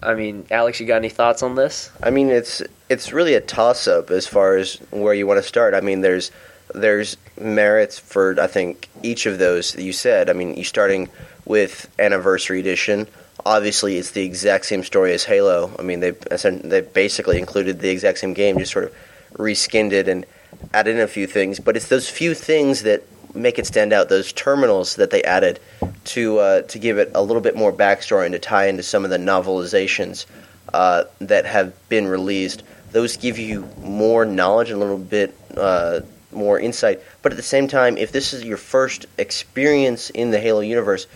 I 0.00 0.14
mean, 0.14 0.46
Alex, 0.50 0.78
you 0.78 0.86
got 0.86 0.96
any 0.96 1.08
thoughts 1.08 1.42
on 1.42 1.56
this? 1.56 1.90
I 2.02 2.10
mean, 2.10 2.28
it's 2.28 2.62
it's 2.88 3.12
really 3.12 3.34
a 3.34 3.40
toss 3.40 3.88
up 3.88 4.10
as 4.10 4.26
far 4.26 4.56
as 4.56 4.76
where 4.90 5.12
you 5.12 5.26
want 5.26 5.42
to 5.42 5.42
start. 5.42 5.74
I 5.74 5.80
mean, 5.80 6.02
there's 6.02 6.30
there's 6.72 7.16
merits 7.40 7.98
for 7.98 8.40
I 8.40 8.46
think 8.46 8.88
each 9.02 9.26
of 9.26 9.38
those 9.38 9.72
that 9.72 9.82
you 9.82 9.92
said. 9.92 10.30
I 10.30 10.34
mean, 10.34 10.54
you 10.54 10.62
starting 10.62 11.08
with 11.46 11.92
Anniversary 11.98 12.60
Edition 12.60 13.08
obviously 13.44 13.98
it's 13.98 14.10
the 14.12 14.24
exact 14.24 14.66
same 14.66 14.82
story 14.82 15.12
as 15.12 15.24
Halo. 15.24 15.74
I 15.78 15.82
mean, 15.82 16.00
they 16.00 16.10
they 16.10 16.80
basically 16.80 17.38
included 17.38 17.80
the 17.80 17.90
exact 17.90 18.18
same 18.18 18.34
game, 18.34 18.58
just 18.58 18.72
sort 18.72 18.86
of 18.86 18.94
reskinned 19.34 19.92
it 19.92 20.08
and 20.08 20.26
added 20.72 20.96
in 20.96 21.00
a 21.00 21.08
few 21.08 21.26
things. 21.26 21.60
But 21.60 21.76
it's 21.76 21.88
those 21.88 22.08
few 22.08 22.34
things 22.34 22.82
that 22.82 23.02
make 23.34 23.58
it 23.58 23.66
stand 23.66 23.92
out. 23.92 24.08
Those 24.08 24.32
terminals 24.32 24.96
that 24.96 25.10
they 25.10 25.22
added 25.22 25.60
to 26.06 26.38
uh, 26.38 26.62
to 26.62 26.78
give 26.78 26.98
it 26.98 27.10
a 27.14 27.22
little 27.22 27.42
bit 27.42 27.56
more 27.56 27.72
backstory 27.72 28.26
and 28.26 28.32
to 28.32 28.38
tie 28.38 28.66
into 28.66 28.82
some 28.82 29.04
of 29.04 29.10
the 29.10 29.18
novelizations 29.18 30.26
uh, 30.72 31.04
that 31.20 31.46
have 31.46 31.72
been 31.88 32.06
released. 32.06 32.62
Those 32.92 33.16
give 33.16 33.38
you 33.38 33.68
more 33.82 34.24
knowledge, 34.24 34.70
and 34.70 34.76
a 34.76 34.80
little 34.80 34.98
bit 34.98 35.34
uh, 35.56 36.00
more 36.32 36.58
insight. 36.58 37.00
But 37.22 37.32
at 37.32 37.36
the 37.36 37.42
same 37.42 37.68
time, 37.68 37.98
if 37.98 38.12
this 38.12 38.32
is 38.32 38.44
your 38.44 38.56
first 38.56 39.06
experience 39.18 40.10
in 40.10 40.30
the 40.30 40.40
Halo 40.40 40.60
universe, 40.60 41.06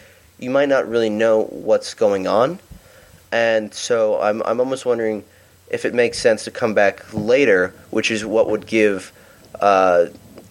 you 0.43 0.51
might 0.51 0.69
not 0.69 0.89
really 0.89 1.09
know 1.09 1.45
what's 1.45 1.95
going 1.95 2.27
on. 2.27 2.59
And 3.31 3.73
so 3.73 4.21
I'm 4.21 4.43
I'm 4.43 4.61
almost 4.61 4.85
wondering 4.85 5.25
if 5.71 5.85
it 5.85 5.95
makes 5.95 6.19
sense 6.19 6.45
to 6.45 6.51
come 6.51 6.75
back 6.75 7.15
later, 7.15 7.73
which 7.91 8.11
is 8.11 8.27
what 8.27 8.51
would 8.51 8.67
give 8.67 9.13
uh, 9.61 10.07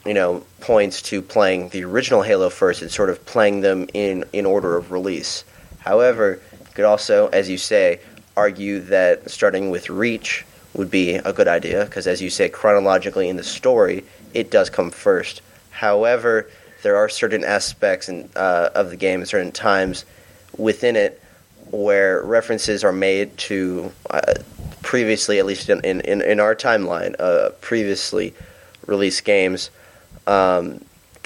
you 0.05 0.13
know 0.13 0.43
points 0.61 1.01
to 1.03 1.21
playing 1.21 1.69
the 1.69 1.83
original 1.83 2.21
Halo 2.21 2.49
first. 2.49 2.81
and 2.81 2.89
sort 2.89 3.09
of 3.09 3.23
playing 3.25 3.61
them 3.61 3.87
in 3.93 4.23
in 4.33 4.45
order 4.45 4.77
of 4.77 4.91
release. 4.91 5.43
However, 5.79 6.39
you 6.51 6.73
could 6.73 6.85
also, 6.85 7.27
as 7.27 7.49
you 7.49 7.57
say, 7.57 7.99
argue 8.37 8.79
that 8.79 9.29
starting 9.29 9.71
with 9.71 9.89
Reach 9.89 10.45
would 10.73 10.89
be 10.89 11.15
a 11.15 11.33
good 11.33 11.49
idea 11.49 11.83
because, 11.85 12.07
as 12.07 12.21
you 12.21 12.29
say, 12.29 12.47
chronologically 12.47 13.27
in 13.27 13.35
the 13.35 13.43
story, 13.43 14.05
it 14.33 14.49
does 14.49 14.69
come 14.69 14.89
first. 14.89 15.41
However, 15.69 16.49
there 16.81 16.97
are 16.97 17.09
certain 17.09 17.43
aspects 17.43 18.09
in, 18.09 18.29
uh, 18.35 18.69
of 18.75 18.89
the 18.89 18.97
game, 18.97 19.25
certain 19.25 19.51
times 19.51 20.05
within 20.57 20.95
it, 20.95 21.21
where 21.69 22.23
references 22.23 22.83
are 22.83 22.91
made 22.91 23.37
to 23.37 23.91
uh, 24.09 24.33
previously, 24.81 25.39
at 25.39 25.45
least 25.45 25.69
in, 25.69 25.79
in, 25.81 26.21
in 26.21 26.39
our 26.39 26.55
timeline, 26.55 27.15
uh, 27.19 27.49
previously 27.61 28.33
released 28.85 29.23
games 29.23 29.69
um, 30.27 30.83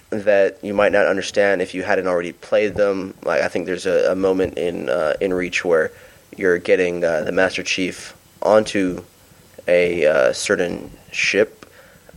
that 0.10 0.64
you 0.64 0.74
might 0.74 0.92
not 0.92 1.08
understand 1.08 1.62
if 1.62 1.74
you 1.74 1.84
hadn't 1.84 2.08
already 2.08 2.32
played 2.32 2.76
them. 2.76 3.14
Like 3.24 3.42
I 3.42 3.48
think 3.48 3.66
there's 3.66 3.86
a, 3.86 4.12
a 4.12 4.16
moment 4.16 4.58
in 4.58 4.90
uh, 4.90 5.14
in 5.20 5.34
Reach 5.34 5.66
where 5.66 5.92
you're 6.38 6.58
getting 6.58 7.04
uh, 7.04 7.22
the 7.22 7.32
Master 7.32 7.64
Chief 7.64 8.16
onto 8.42 9.04
a 9.68 10.06
uh, 10.06 10.34
certain 10.34 10.92
ship, 11.12 11.55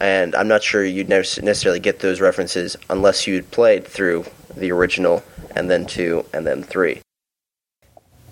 and 0.00 0.34
I'm 0.34 0.48
not 0.48 0.62
sure 0.62 0.84
you'd 0.84 1.08
necessarily 1.08 1.80
get 1.80 2.00
those 2.00 2.20
references 2.20 2.76
unless 2.88 3.26
you'd 3.26 3.50
played 3.50 3.86
through 3.86 4.24
the 4.56 4.72
original 4.72 5.22
and 5.54 5.70
then 5.70 5.86
two 5.86 6.24
and 6.32 6.46
then 6.46 6.62
three. 6.62 7.00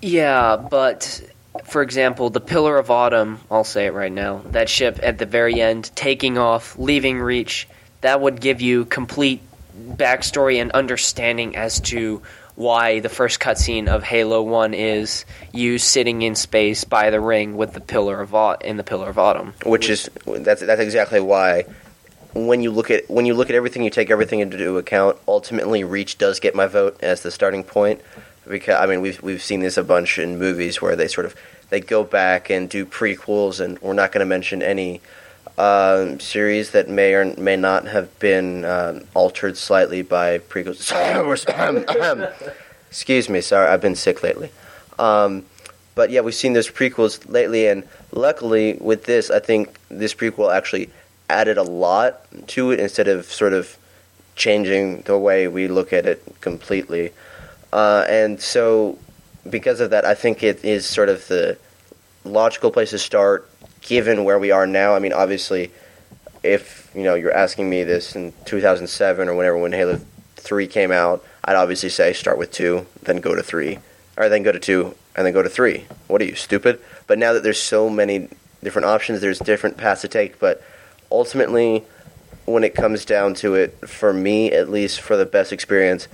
Yeah, 0.01 0.55
but 0.57 1.21
for 1.65 1.81
example, 1.81 2.29
the 2.29 2.39
Pillar 2.39 2.77
of 2.77 2.91
Autumn, 2.91 3.39
I'll 3.49 3.63
say 3.63 3.87
it 3.87 3.93
right 3.93 4.11
now, 4.11 4.41
that 4.51 4.69
ship 4.69 4.99
at 5.01 5.17
the 5.17 5.25
very 5.25 5.59
end, 5.59 5.91
taking 5.95 6.37
off, 6.37 6.77
leaving 6.77 7.19
Reach, 7.19 7.67
that 8.01 8.21
would 8.21 8.39
give 8.39 8.61
you 8.61 8.85
complete 8.85 9.41
backstory 9.77 10.61
and 10.61 10.71
understanding 10.71 11.55
as 11.55 11.79
to 11.81 12.21
why 12.57 12.99
the 12.99 13.07
first 13.07 13.39
cutscene 13.39 13.87
of 13.87 14.03
Halo 14.03 14.41
1 14.41 14.73
is 14.73 15.25
you 15.53 15.77
sitting 15.77 16.23
in 16.23 16.33
space 16.33 16.83
by 16.83 17.11
the 17.11 17.21
ring 17.21 17.55
with 17.55 17.73
the 17.73 17.79
Pillar 17.79 18.19
of 18.19 18.33
Au- 18.33 18.57
in 18.61 18.77
the 18.77 18.83
Pillar 18.83 19.09
of 19.09 19.19
Autumn. 19.19 19.53
Which 19.63 19.89
is 19.89 20.09
that's 20.25 20.61
that's 20.61 20.81
exactly 20.81 21.19
why 21.19 21.65
when 22.33 22.61
you 22.61 22.71
look 22.71 22.89
at 22.89 23.07
when 23.09 23.27
you 23.27 23.35
look 23.35 23.51
at 23.51 23.55
everything, 23.55 23.83
you 23.83 23.91
take 23.91 24.09
everything 24.09 24.39
into 24.39 24.77
account. 24.77 25.17
Ultimately, 25.27 25.83
Reach 25.83 26.17
does 26.17 26.39
get 26.39 26.55
my 26.55 26.65
vote 26.65 26.97
as 27.01 27.21
the 27.21 27.29
starting 27.29 27.63
point 27.63 28.01
because 28.49 28.75
I 28.75 28.87
mean 28.87 29.01
we've 29.01 29.21
we've 29.21 29.41
seen 29.41 29.59
this 29.59 29.77
a 29.77 29.83
bunch 29.83 30.17
in 30.17 30.39
movies 30.39 30.81
where 30.81 30.95
they 30.95 31.07
sort 31.07 31.27
of 31.27 31.35
they 31.69 31.79
go 31.79 32.03
back 32.03 32.49
and 32.49 32.67
do 32.67 32.87
prequels, 32.87 33.59
and 33.59 33.79
we're 33.79 33.93
not 33.93 34.11
going 34.11 34.21
to 34.21 34.25
mention 34.25 34.63
any 34.63 34.99
um, 35.57 36.19
series 36.19 36.71
that 36.71 36.87
may 36.89 37.13
or 37.13 37.33
may 37.35 37.55
not 37.55 37.87
have 37.87 38.17
been 38.19 38.63
um, 38.65 39.03
altered 39.13 39.57
slightly 39.57 40.01
by 40.01 40.39
prequels. 40.39 40.91
Excuse 42.89 43.29
me, 43.29 43.41
sorry, 43.41 43.67
I've 43.67 43.81
been 43.81 43.95
sick 43.95 44.23
lately. 44.23 44.51
Um, 44.99 45.45
but 45.95 46.11
yeah, 46.11 46.21
we've 46.21 46.35
seen 46.35 46.53
those 46.53 46.69
prequels 46.69 47.27
lately, 47.27 47.67
and 47.67 47.83
luckily 48.11 48.77
with 48.79 49.05
this, 49.05 49.31
I 49.31 49.39
think 49.39 49.79
this 49.89 50.13
prequel 50.13 50.55
actually 50.55 50.89
added 51.29 51.57
a 51.57 51.63
lot 51.63 52.21
to 52.49 52.71
it 52.71 52.79
instead 52.79 53.07
of 53.07 53.25
sort 53.25 53.53
of 53.53 53.77
changing 54.35 55.01
the 55.01 55.17
way 55.17 55.47
we 55.47 55.67
look 55.67 55.91
at 55.91 56.05
it 56.05 56.23
completely. 56.41 57.11
Uh, 57.73 58.05
and 58.07 58.39
so, 58.39 58.97
because 59.49 59.79
of 59.79 59.89
that, 59.89 60.05
I 60.05 60.13
think 60.13 60.43
it 60.43 60.63
is 60.63 60.85
sort 60.85 61.09
of 61.09 61.27
the 61.27 61.57
logical 62.23 62.71
place 62.71 62.91
to 62.91 62.99
start, 62.99 63.49
given 63.87 64.25
where 64.25 64.37
we 64.37 64.51
are 64.51 64.67
now. 64.67 64.93
I 64.93 64.99
mean, 64.99 65.13
obviously, 65.13 65.71
if 66.43 66.91
you 66.93 67.03
know 67.03 67.15
you're 67.15 67.33
asking 67.33 67.69
me 67.69 67.83
this 67.83 68.15
in 68.15 68.33
2007 68.45 69.27
or 69.27 69.33
whenever 69.33 69.57
when 69.57 69.71
Halo 69.71 69.99
3 70.35 70.67
came 70.67 70.91
out, 70.91 71.23
I'd 71.43 71.55
obviously 71.55 71.89
say 71.89 72.13
start 72.13 72.37
with 72.37 72.51
two, 72.51 72.85
then 73.03 73.21
go 73.21 73.33
to 73.33 73.41
three, 73.41 73.79
or 74.17 74.29
then 74.29 74.43
go 74.43 74.51
to 74.51 74.59
two, 74.59 74.93
and 75.15 75.25
then 75.25 75.33
go 75.33 75.41
to 75.41 75.49
three. 75.49 75.85
What 76.07 76.21
are 76.21 76.25
you 76.25 76.35
stupid? 76.35 76.79
But 77.07 77.17
now 77.17 77.33
that 77.33 77.43
there's 77.43 77.59
so 77.59 77.89
many 77.89 78.27
different 78.61 78.85
options, 78.85 79.21
there's 79.21 79.39
different 79.39 79.77
paths 79.77 80.01
to 80.01 80.09
take. 80.09 80.39
But 80.39 80.61
ultimately, 81.09 81.85
when 82.45 82.65
it 82.65 82.75
comes 82.75 83.05
down 83.05 83.33
to 83.35 83.55
it, 83.55 83.87
for 83.87 84.11
me 84.11 84.51
at 84.51 84.69
least, 84.69 84.99
for 84.99 85.15
the 85.15 85.25
best 85.25 85.53
experience, 85.53 86.09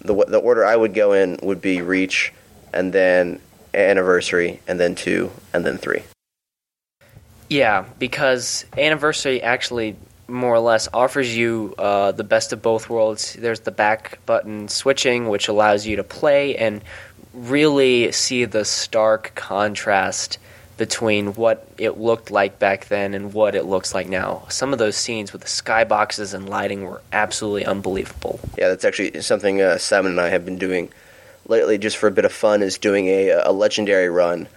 the 0.00 0.14
the 0.26 0.38
order 0.38 0.64
I 0.64 0.76
would 0.76 0.92
go 0.92 1.14
in 1.14 1.38
would 1.42 1.62
be 1.62 1.80
Reach, 1.80 2.32
and 2.74 2.92
then 2.92 3.40
Anniversary, 3.72 4.60
and 4.68 4.78
then 4.78 4.94
two, 4.94 5.30
and 5.54 5.64
then 5.64 5.78
three. 5.78 6.02
Yeah, 7.50 7.84
because 7.98 8.64
Anniversary 8.78 9.42
actually 9.42 9.96
more 10.28 10.54
or 10.54 10.60
less 10.60 10.88
offers 10.94 11.36
you 11.36 11.74
uh, 11.76 12.12
the 12.12 12.22
best 12.22 12.52
of 12.52 12.62
both 12.62 12.88
worlds. 12.88 13.34
There's 13.34 13.60
the 13.60 13.72
back 13.72 14.24
button 14.24 14.68
switching, 14.68 15.28
which 15.28 15.48
allows 15.48 15.84
you 15.84 15.96
to 15.96 16.04
play 16.04 16.56
and 16.56 16.80
really 17.34 18.12
see 18.12 18.44
the 18.44 18.64
stark 18.64 19.32
contrast 19.34 20.38
between 20.76 21.34
what 21.34 21.68
it 21.76 21.98
looked 21.98 22.30
like 22.30 22.60
back 22.60 22.86
then 22.86 23.14
and 23.14 23.34
what 23.34 23.56
it 23.56 23.64
looks 23.64 23.94
like 23.94 24.08
now. 24.08 24.46
Some 24.48 24.72
of 24.72 24.78
those 24.78 24.96
scenes 24.96 25.32
with 25.32 25.42
the 25.42 25.48
skyboxes 25.48 26.32
and 26.32 26.48
lighting 26.48 26.84
were 26.84 27.02
absolutely 27.12 27.66
unbelievable. 27.66 28.38
Yeah, 28.56 28.68
that's 28.68 28.84
actually 28.84 29.20
something 29.20 29.60
uh, 29.60 29.76
Simon 29.76 30.12
and 30.12 30.20
I 30.20 30.28
have 30.28 30.44
been 30.44 30.56
doing 30.56 30.90
lately, 31.48 31.78
just 31.78 31.96
for 31.96 32.06
a 32.06 32.12
bit 32.12 32.24
of 32.24 32.32
fun, 32.32 32.62
is 32.62 32.78
doing 32.78 33.08
a, 33.08 33.30
a 33.30 33.52
legendary 33.52 34.08
run 34.08 34.48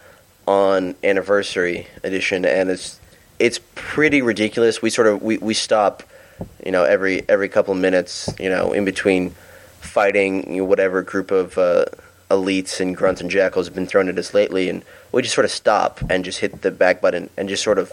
on 0.48 0.96
Anniversary 1.04 1.88
Edition, 2.04 2.46
and 2.46 2.70
it's 2.70 3.00
it's 3.40 3.60
pretty 3.76 4.22
ridiculous. 4.22 4.82
We 4.82 4.90
sort 4.90 5.08
of 5.08 5.22
we, 5.22 5.38
we 5.38 5.54
stop, 5.54 6.04
you 6.66 6.72
know, 6.72 6.84
every 6.84 7.28
every 7.30 7.50
couple 7.50 7.74
minutes, 7.76 8.34
you 8.40 8.50
know, 8.50 8.74
in 8.74 8.86
between 8.86 9.32
fighting 9.82 10.52
you 10.52 10.62
know, 10.62 10.66
whatever 10.66 11.02
group 11.02 11.32
of 11.32 11.58
uh, 11.58 11.86
elites 12.30 12.80
and 12.80 12.96
grunts 12.96 13.22
and 13.22 13.30
jackals 13.30 13.68
have 13.68 13.76
been 13.76 13.88
thrown 13.88 14.10
at 14.10 14.18
us 14.18 14.34
lately, 14.34 14.70
and 14.70 14.84
we 15.12 15.22
just 15.22 15.36
sort 15.36 15.46
of 15.46 15.52
stop 15.52 16.00
and 16.10 16.26
just 16.26 16.40
hit 16.40 16.62
the 16.62 16.72
back 16.72 17.02
button 17.02 17.30
and 17.38 17.50
just 17.50 17.64
sort 17.64 17.78
of 17.78 17.92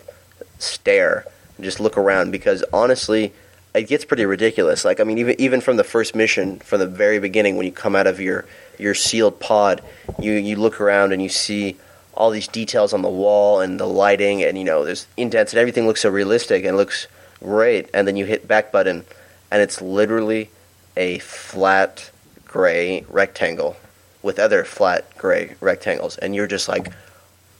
stare 0.59 1.27
and 1.57 1.65
just 1.65 1.81
look 1.81 1.97
around 1.97 2.31
because 2.31 2.65
honestly, 2.73 3.33
it 3.75 3.87
gets 3.87 4.05
pretty 4.05 4.25
ridiculous. 4.25 4.85
Like 4.85 5.01
I 5.01 5.05
mean, 5.05 5.19
even 5.19 5.41
even 5.41 5.61
from 5.61 5.77
the 5.77 5.85
first 5.85 6.15
mission, 6.15 6.59
from 6.61 6.81
the 6.81 6.87
very 6.87 7.19
beginning, 7.19 7.57
when 7.57 7.67
you 7.67 7.73
come 7.73 7.95
out 7.95 8.07
of 8.07 8.21
your 8.21 8.45
your 8.79 8.95
sealed 8.95 9.41
pod, 9.41 9.83
you 10.19 10.33
you 10.33 10.57
look 10.57 10.81
around 10.81 11.13
and 11.13 11.23
you 11.23 11.29
see 11.29 11.77
all 12.15 12.31
these 12.31 12.49
details 12.49 12.93
on 12.93 13.03
the 13.03 13.09
wall 13.09 13.61
and 13.61 13.79
the 13.79 13.87
lighting, 13.87 14.43
and 14.43 14.59
you 14.59 14.65
know 14.65 14.85
there's 14.85 15.07
indents 15.17 15.53
and 15.53 15.61
everything 15.61 15.87
looks 15.87 16.03
so 16.03 16.11
realistic 16.11 16.65
and 16.65 16.77
looks 16.77 17.07
great. 17.43 17.89
And 17.95 18.07
then 18.07 18.17
you 18.17 18.25
hit 18.25 18.47
back 18.47 18.73
button, 18.73 19.05
and 19.51 19.63
it's 19.63 19.81
literally 19.81 20.51
a 20.97 21.19
flat 21.21 22.11
gray 22.45 23.05
rectangle 23.09 23.77
with 24.23 24.39
other 24.39 24.65
flat 24.65 25.17
gray 25.17 25.55
rectangles, 25.61 26.19
and 26.19 26.35
you're 26.35 26.47
just 26.47 26.69
like, 26.69 26.93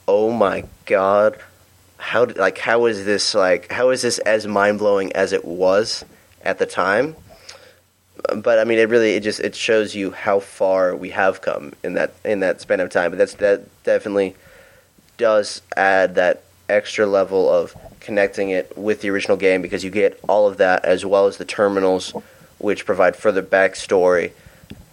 oh 0.07 0.31
my 0.31 0.65
god, 0.85 1.37
how 1.97 2.25
did, 2.25 2.37
like 2.37 2.57
how 2.57 2.85
is 2.85 3.05
this 3.05 3.33
like 3.33 3.71
how 3.71 3.89
is 3.89 4.01
this 4.01 4.19
as 4.19 4.47
mind 4.47 4.79
blowing 4.79 5.13
as 5.13 5.33
it 5.33 5.45
was 5.45 6.03
at 6.43 6.59
the 6.59 6.65
time? 6.65 7.15
But 8.35 8.59
I 8.59 8.65
mean, 8.65 8.77
it 8.77 8.89
really 8.89 9.15
it 9.15 9.21
just 9.23 9.39
it 9.39 9.55
shows 9.55 9.95
you 9.95 10.11
how 10.11 10.39
far 10.39 10.95
we 10.95 11.09
have 11.11 11.41
come 11.41 11.73
in 11.83 11.93
that 11.95 12.13
in 12.23 12.41
that 12.41 12.61
span 12.61 12.79
of 12.79 12.89
time. 12.89 13.11
But 13.11 13.17
that's 13.17 13.35
that 13.35 13.83
definitely 13.83 14.35
does 15.17 15.61
add 15.75 16.15
that 16.15 16.43
extra 16.69 17.05
level 17.05 17.49
of 17.49 17.75
connecting 17.99 18.49
it 18.49 18.77
with 18.77 19.01
the 19.01 19.09
original 19.09 19.37
game 19.37 19.61
because 19.61 19.83
you 19.83 19.89
get 19.89 20.19
all 20.27 20.47
of 20.47 20.57
that 20.57 20.83
as 20.85 21.05
well 21.05 21.27
as 21.27 21.37
the 21.37 21.45
terminals, 21.45 22.13
which 22.57 22.85
provide 22.85 23.15
further 23.15 23.43
backstory 23.43 24.31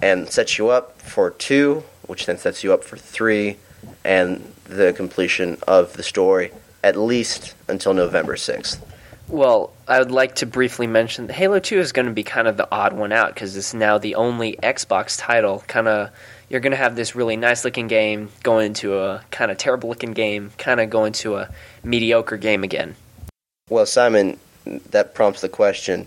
and 0.02 0.28
sets 0.28 0.58
you 0.58 0.68
up 0.68 1.00
for 1.00 1.30
two, 1.30 1.82
which 2.06 2.26
then 2.26 2.38
sets 2.38 2.62
you 2.62 2.72
up 2.72 2.84
for 2.84 2.96
three, 2.96 3.56
and 4.04 4.52
the 4.64 4.92
completion 4.92 5.56
of 5.66 5.94
the 5.94 6.02
story 6.02 6.52
at 6.82 6.96
least 6.96 7.54
until 7.68 7.94
November 7.94 8.36
sixth. 8.36 8.84
Well, 9.28 9.74
I 9.86 9.98
would 9.98 10.10
like 10.10 10.36
to 10.36 10.46
briefly 10.46 10.86
mention 10.86 11.26
that 11.26 11.34
Halo 11.34 11.58
2 11.58 11.78
is 11.78 11.92
going 11.92 12.06
to 12.06 12.12
be 12.12 12.22
kind 12.22 12.48
of 12.48 12.56
the 12.56 12.66
odd 12.72 12.94
one 12.94 13.12
out 13.12 13.34
because 13.34 13.56
it's 13.56 13.74
now 13.74 13.98
the 13.98 14.14
only 14.14 14.56
Xbox 14.62 15.18
title. 15.18 15.62
Kind 15.66 15.86
of, 15.86 16.10
you're 16.48 16.60
going 16.60 16.70
to 16.70 16.78
have 16.78 16.96
this 16.96 17.14
really 17.14 17.36
nice 17.36 17.62
looking 17.62 17.88
game 17.88 18.30
going 18.42 18.66
into 18.66 18.98
a 18.98 19.22
kind 19.30 19.50
of 19.50 19.58
terrible 19.58 19.90
looking 19.90 20.12
game, 20.12 20.50
kind 20.56 20.80
of 20.80 20.88
going 20.88 21.12
to 21.14 21.36
a 21.36 21.50
mediocre 21.84 22.38
game 22.38 22.64
again. 22.64 22.96
Well, 23.68 23.84
Simon, 23.84 24.38
that 24.64 25.14
prompts 25.14 25.42
the 25.42 25.50
question: 25.50 26.06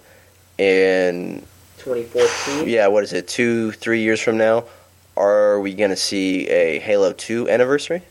in 0.58 1.44
2014? 1.78 2.68
yeah, 2.68 2.88
what 2.88 3.04
is 3.04 3.14
it? 3.14 3.28
Two, 3.28 3.72
three 3.72 4.02
years 4.02 4.20
from 4.20 4.38
now, 4.38 4.66
are 5.16 5.60
we 5.60 5.76
going 5.76 5.92
to 5.92 5.96
see 5.96 6.48
a 6.48 6.80
Halo 6.80 7.14
Two 7.14 7.48
anniversary? 7.48 8.02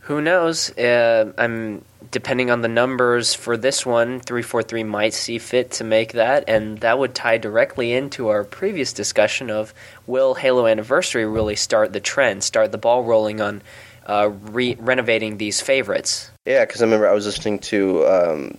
Who 0.00 0.22
knows? 0.22 0.70
Uh, 0.78 1.32
I'm 1.36 1.84
depending 2.10 2.50
on 2.50 2.62
the 2.62 2.68
numbers 2.68 3.34
for 3.34 3.56
this 3.56 3.84
one. 3.84 4.20
Three 4.20 4.42
four 4.42 4.62
three 4.62 4.84
might 4.84 5.14
see 5.14 5.38
fit 5.38 5.72
to 5.72 5.84
make 5.84 6.12
that, 6.12 6.44
and 6.48 6.78
that 6.78 6.98
would 6.98 7.14
tie 7.14 7.38
directly 7.38 7.92
into 7.92 8.28
our 8.28 8.44
previous 8.44 8.92
discussion 8.92 9.50
of 9.50 9.74
will 10.06 10.34
Halo 10.34 10.66
Anniversary 10.66 11.26
really 11.26 11.56
start 11.56 11.92
the 11.92 12.00
trend, 12.00 12.44
start 12.44 12.72
the 12.72 12.78
ball 12.78 13.04
rolling 13.04 13.40
on 13.40 13.62
uh, 14.06 14.30
re- 14.50 14.76
renovating 14.78 15.38
these 15.38 15.60
favorites. 15.60 16.30
Yeah, 16.46 16.64
because 16.64 16.82
I 16.82 16.84
remember 16.84 17.08
I 17.08 17.14
was 17.14 17.26
listening 17.26 17.58
to 17.60 18.06
um, 18.06 18.58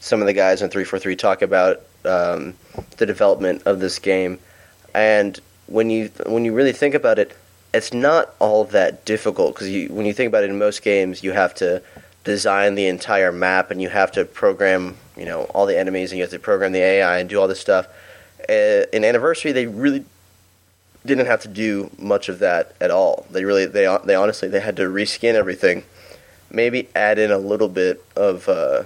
some 0.00 0.20
of 0.20 0.26
the 0.26 0.32
guys 0.32 0.62
on 0.62 0.68
343 0.68 1.16
talk 1.16 1.42
about 1.42 1.82
um, 2.04 2.54
the 2.96 3.06
development 3.06 3.62
of 3.66 3.80
this 3.80 3.98
game, 3.98 4.38
and 4.94 5.38
when 5.66 5.90
you 5.90 6.10
when 6.26 6.44
you 6.44 6.52
really 6.52 6.72
think 6.72 6.94
about 6.94 7.18
it, 7.18 7.36
it's 7.74 7.92
not 7.92 8.34
all 8.38 8.64
that 8.66 9.04
difficult 9.04 9.54
because 9.54 9.68
when 9.90 10.06
you 10.06 10.12
think 10.12 10.28
about 10.28 10.44
it, 10.44 10.50
in 10.50 10.58
most 10.58 10.82
games 10.82 11.22
you 11.22 11.32
have 11.32 11.54
to 11.56 11.82
design 12.26 12.74
the 12.74 12.88
entire 12.88 13.30
map 13.30 13.70
and 13.70 13.80
you 13.80 13.88
have 13.88 14.10
to 14.10 14.24
program 14.24 14.96
you 15.16 15.24
know 15.24 15.44
all 15.54 15.64
the 15.64 15.78
enemies 15.78 16.10
and 16.10 16.18
you 16.18 16.24
have 16.24 16.30
to 16.30 16.40
program 16.40 16.72
the 16.72 16.80
AI 16.80 17.18
and 17.18 17.28
do 17.28 17.40
all 17.40 17.48
this 17.48 17.60
stuff. 17.60 17.86
Uh, 18.48 18.84
in 18.92 19.04
Anniversary, 19.04 19.52
they 19.52 19.66
really 19.66 20.04
didn't 21.06 21.26
have 21.26 21.40
to 21.40 21.48
do 21.48 21.88
much 21.98 22.28
of 22.28 22.40
that 22.40 22.74
at 22.80 22.90
all. 22.90 23.26
They 23.30 23.44
really 23.44 23.64
they 23.64 23.96
they 24.04 24.16
honestly 24.16 24.48
they 24.48 24.60
had 24.60 24.76
to 24.76 24.82
reskin 24.82 25.34
everything, 25.34 25.84
maybe 26.50 26.88
add 26.96 27.18
in 27.18 27.30
a 27.30 27.38
little 27.38 27.68
bit 27.68 28.04
of 28.16 28.48
uh, 28.48 28.82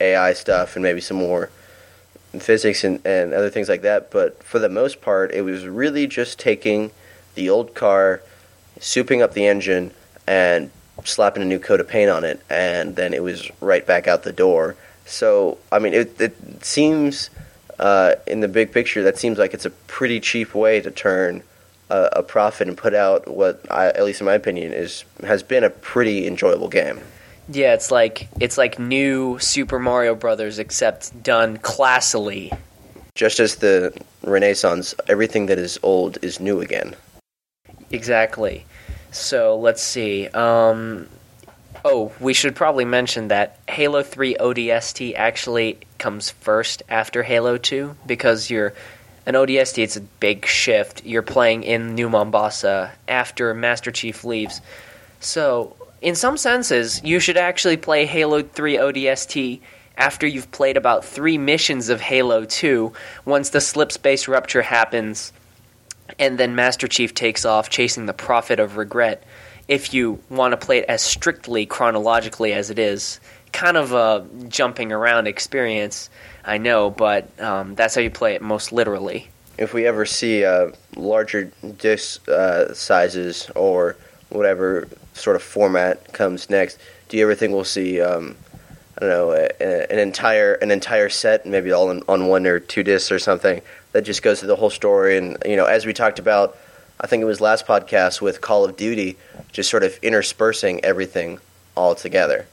AI 0.00 0.32
stuff 0.32 0.76
and 0.76 0.82
maybe 0.82 1.00
some 1.00 1.16
more 1.16 1.50
physics 2.38 2.84
and, 2.84 3.04
and 3.04 3.34
other 3.34 3.50
things 3.50 3.68
like 3.68 3.82
that. 3.82 4.12
But 4.12 4.40
for 4.44 4.60
the 4.60 4.68
most 4.68 5.00
part, 5.00 5.32
it 5.32 5.42
was 5.42 5.66
really 5.66 6.06
just 6.06 6.38
taking 6.38 6.92
the 7.34 7.50
old 7.50 7.74
car, 7.74 8.22
souping 8.78 9.20
up 9.20 9.34
the 9.34 9.46
engine, 9.46 9.90
and 10.28 10.70
slapping 11.04 11.42
a 11.42 11.46
new 11.46 11.58
coat 11.58 11.80
of 11.80 11.88
paint 11.88 12.10
on 12.10 12.24
it, 12.24 12.40
and 12.50 12.96
then 12.96 13.14
it 13.14 13.22
was 13.22 13.50
right 13.60 13.86
back 13.86 14.08
out 14.08 14.22
the 14.22 14.32
door. 14.32 14.76
So, 15.06 15.58
I 15.72 15.78
mean, 15.78 15.94
it, 15.94 16.20
it 16.20 16.64
seems 16.64 17.30
uh, 17.78 18.14
in 18.26 18.40
the 18.40 18.48
big 18.48 18.72
picture 18.72 19.02
that 19.04 19.18
seems 19.18 19.38
like 19.38 19.54
it's 19.54 19.64
a 19.64 19.70
pretty 19.70 20.20
cheap 20.20 20.54
way 20.54 20.80
to 20.80 20.90
turn 20.90 21.42
a, 21.88 22.08
a 22.12 22.22
profit 22.22 22.68
and 22.68 22.76
put 22.76 22.94
out 22.94 23.28
what, 23.28 23.64
I, 23.70 23.86
at 23.86 24.04
least 24.04 24.20
in 24.20 24.26
my 24.26 24.34
opinion, 24.34 24.72
is 24.72 25.04
has 25.24 25.42
been 25.42 25.64
a 25.64 25.70
pretty 25.70 26.26
enjoyable 26.26 26.68
game. 26.68 27.00
Yeah, 27.48 27.72
it's 27.72 27.90
like 27.90 28.28
it's 28.40 28.58
like 28.58 28.78
new 28.78 29.38
Super 29.38 29.78
Mario 29.78 30.14
Brothers 30.14 30.58
except 30.58 31.22
done 31.22 31.56
classily. 31.58 32.56
Just 33.14 33.40
as 33.40 33.56
the 33.56 33.98
Renaissance, 34.22 34.94
everything 35.08 35.46
that 35.46 35.58
is 35.58 35.78
old 35.82 36.18
is 36.22 36.40
new 36.40 36.60
again. 36.60 36.94
Exactly. 37.90 38.66
So 39.18 39.56
let's 39.56 39.82
see. 39.82 40.28
Um, 40.28 41.08
oh, 41.84 42.12
we 42.20 42.32
should 42.32 42.54
probably 42.54 42.84
mention 42.84 43.28
that 43.28 43.58
Halo 43.68 44.02
3 44.02 44.36
ODST 44.36 45.14
actually 45.16 45.78
comes 45.98 46.30
first 46.30 46.84
after 46.88 47.24
Halo 47.24 47.58
2 47.58 47.96
because 48.06 48.48
you're 48.48 48.74
an 49.26 49.34
ODST. 49.34 49.82
It's 49.82 49.96
a 49.96 50.00
big 50.00 50.46
shift. 50.46 51.04
You're 51.04 51.22
playing 51.22 51.64
in 51.64 51.96
New 51.96 52.08
Mombasa 52.08 52.92
after 53.08 53.52
Master 53.54 53.90
Chief 53.90 54.24
leaves. 54.24 54.60
So, 55.20 55.74
in 56.00 56.14
some 56.14 56.36
senses, 56.36 57.02
you 57.02 57.18
should 57.18 57.36
actually 57.36 57.76
play 57.76 58.06
Halo 58.06 58.42
3 58.42 58.76
ODST 58.76 59.60
after 59.96 60.28
you've 60.28 60.50
played 60.52 60.76
about 60.76 61.04
three 61.04 61.36
missions 61.38 61.88
of 61.88 62.00
Halo 62.00 62.44
2 62.44 62.92
once 63.24 63.50
the 63.50 63.60
slip 63.60 63.90
space 63.90 64.28
rupture 64.28 64.62
happens 64.62 65.32
and 66.18 66.38
then 66.38 66.54
Master 66.54 66.88
Chief 66.88 67.14
takes 67.14 67.44
off 67.44 67.70
chasing 67.70 68.06
the 68.06 68.12
Prophet 68.12 68.60
of 68.60 68.76
Regret. 68.76 69.22
If 69.66 69.92
you 69.92 70.18
want 70.30 70.52
to 70.52 70.56
play 70.56 70.78
it 70.78 70.86
as 70.86 71.02
strictly 71.02 71.66
chronologically 71.66 72.52
as 72.52 72.70
it 72.70 72.78
is, 72.78 73.20
kind 73.52 73.76
of 73.76 73.92
a 73.92 74.26
jumping 74.48 74.92
around 74.92 75.26
experience, 75.26 76.10
I 76.44 76.58
know, 76.58 76.90
but 76.90 77.38
um, 77.40 77.74
that's 77.74 77.94
how 77.94 78.00
you 78.00 78.10
play 78.10 78.34
it 78.34 78.42
most 78.42 78.72
literally. 78.72 79.28
If 79.58 79.74
we 79.74 79.86
ever 79.86 80.06
see 80.06 80.44
uh, 80.44 80.70
larger 80.96 81.50
disc 81.78 82.26
uh, 82.28 82.72
sizes 82.72 83.50
or 83.54 83.96
whatever 84.28 84.88
sort 85.14 85.36
of 85.36 85.42
format 85.42 86.12
comes 86.12 86.48
next, 86.48 86.78
do 87.08 87.16
you 87.16 87.24
ever 87.24 87.34
think 87.34 87.52
we'll 87.52 87.64
see? 87.64 88.00
Um, 88.00 88.36
I 88.96 89.00
don't 89.00 89.10
know, 89.10 89.32
an 89.32 89.98
entire 89.98 90.54
an 90.54 90.72
entire 90.72 91.08
set, 91.08 91.46
maybe 91.46 91.70
all 91.70 91.90
in, 91.90 92.02
on 92.08 92.26
one 92.26 92.46
or 92.48 92.58
two 92.58 92.82
discs 92.82 93.12
or 93.12 93.20
something, 93.20 93.62
that 93.92 94.02
just 94.02 94.22
goes 94.22 94.40
through 94.40 94.48
the 94.48 94.56
whole 94.56 94.70
story. 94.70 95.16
And 95.16 95.36
you 95.44 95.56
know, 95.56 95.66
as 95.66 95.86
we 95.86 95.92
talked 95.92 96.18
about, 96.18 96.56
I 97.00 97.06
think 97.06 97.22
it 97.22 97.26
was 97.26 97.40
last 97.40 97.66
podcast 97.66 98.20
with 98.20 98.40
Call 98.40 98.64
of 98.64 98.76
Duty, 98.76 99.16
just 99.52 99.70
sort 99.70 99.82
of 99.84 99.98
interspersing 100.02 100.84
everything 100.84 101.38
all 101.76 101.94
together. 101.94 102.46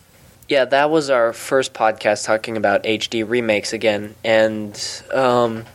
Yeah, 0.47 0.65
that 0.65 0.91
was 0.91 1.09
our 1.09 1.33
first 1.33 1.73
podcast 1.73 2.25
talking 2.25 2.55
about 2.55 2.83
HD 2.83 3.27
remakes 3.27 3.73
again, 3.73 4.13
and 4.23 4.79
um, 5.11 5.65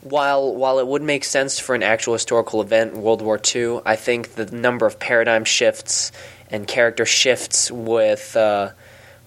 while 0.00 0.52
while 0.52 0.80
it 0.80 0.86
would 0.86 1.02
make 1.02 1.22
sense 1.22 1.60
for 1.60 1.76
an 1.76 1.84
actual 1.84 2.14
historical 2.14 2.60
event, 2.60 2.96
World 2.96 3.22
War 3.22 3.40
II, 3.54 3.80
I 3.86 3.94
think 3.94 4.34
the 4.34 4.46
number 4.46 4.86
of 4.86 4.98
paradigm 4.98 5.44
shifts 5.44 6.10
and 6.50 6.66
character 6.66 7.04
shifts 7.04 7.70
with 7.70 8.36
uh, 8.36 8.70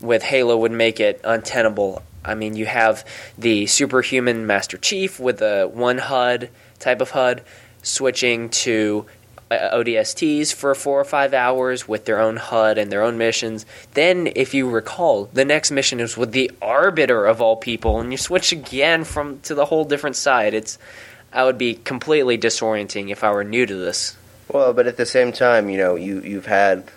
with 0.02 0.24
Halo 0.24 0.58
would 0.58 0.72
make 0.72 1.00
it 1.00 1.22
untenable. 1.24 2.02
I 2.24 2.36
mean, 2.36 2.56
you 2.56 2.66
have 2.66 3.06
the 3.38 3.66
superhuman 3.68 4.46
Master 4.46 4.78
Chief 4.78 5.20
with 5.20 5.42
a 5.42 5.68
one 5.68 5.98
HUD 5.98 6.50
type 6.80 7.02
of 7.02 7.12
HUD 7.12 7.44
switching 7.82 8.50
to 8.50 9.06
uh, 9.52 9.78
ODSTs 9.78 10.54
for 10.54 10.76
four 10.76 11.00
or 11.00 11.06
five 11.06 11.34
hours 11.34 11.88
with 11.88 12.06
their 12.06 12.20
own 12.20 12.38
HUD 12.38 12.78
and 12.78 12.92
their 12.92 13.02
own 13.02 13.18
missions. 13.18 13.66
Then, 13.94 14.32
if 14.36 14.54
you 14.54 14.70
recall, 14.70 15.26
the 15.34 15.46
next 15.46 15.72
mission 15.72 16.00
is 16.00 16.16
with 16.16 16.32
the 16.32 16.52
Arbiter 16.62 17.26
of 17.26 17.42
all 17.42 17.56
people, 17.56 18.00
and 18.00 18.12
you 18.12 18.18
switch 18.18 18.52
again 18.52 19.04
from 19.04 19.40
to 19.42 19.56
the 19.56 19.66
whole 19.66 19.86
different 19.86 20.16
side. 20.16 20.54
It's 20.54 20.78
I 21.32 21.44
would 21.44 21.58
be 21.58 21.76
completely 21.76 22.38
disorienting 22.38 23.10
if 23.10 23.24
I 23.24 23.32
were 23.32 23.44
new 23.44 23.66
to 23.66 23.76
this. 23.76 24.18
Well, 24.52 24.74
but 24.74 24.88
at 24.88 24.98
the 24.98 25.06
same 25.06 25.32
time, 25.32 25.70
you 25.70 25.78
know, 25.78 25.96
you 25.96 26.22
you've 26.22 26.48
had 26.48 26.90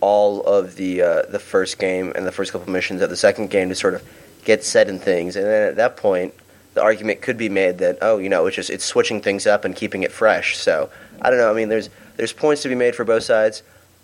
all 0.00 0.42
of 0.42 0.76
the 0.76 1.02
uh, 1.02 1.22
the 1.22 1.38
first 1.38 1.78
game 1.78 2.12
and 2.14 2.26
the 2.26 2.32
first 2.32 2.52
couple 2.52 2.70
missions 2.72 3.02
of 3.02 3.10
the 3.10 3.16
second 3.16 3.50
game 3.50 3.68
to 3.68 3.74
sort 3.74 3.94
of 3.94 4.02
get 4.44 4.64
set 4.64 4.88
in 4.88 4.98
things, 4.98 5.36
and 5.36 5.46
then 5.46 5.68
at 5.68 5.76
that 5.76 5.96
point, 5.96 6.34
the 6.74 6.82
argument 6.82 7.22
could 7.22 7.36
be 7.36 7.48
made 7.48 7.78
that 7.78 7.98
oh, 8.02 8.18
you 8.18 8.28
know, 8.28 8.46
it's 8.46 8.56
just 8.56 8.70
it's 8.70 8.84
switching 8.84 9.20
things 9.20 9.46
up 9.46 9.64
and 9.64 9.74
keeping 9.74 10.02
it 10.02 10.12
fresh. 10.12 10.56
So 10.56 10.90
I 11.20 11.30
don't 11.30 11.38
know. 11.38 11.50
I 11.50 11.54
mean, 11.54 11.68
there's 11.68 11.90
there's 12.16 12.32
points 12.32 12.62
to 12.62 12.68
be 12.68 12.74
made 12.74 12.94
for 12.94 13.04
both 13.04 13.24
sides. 13.24 13.62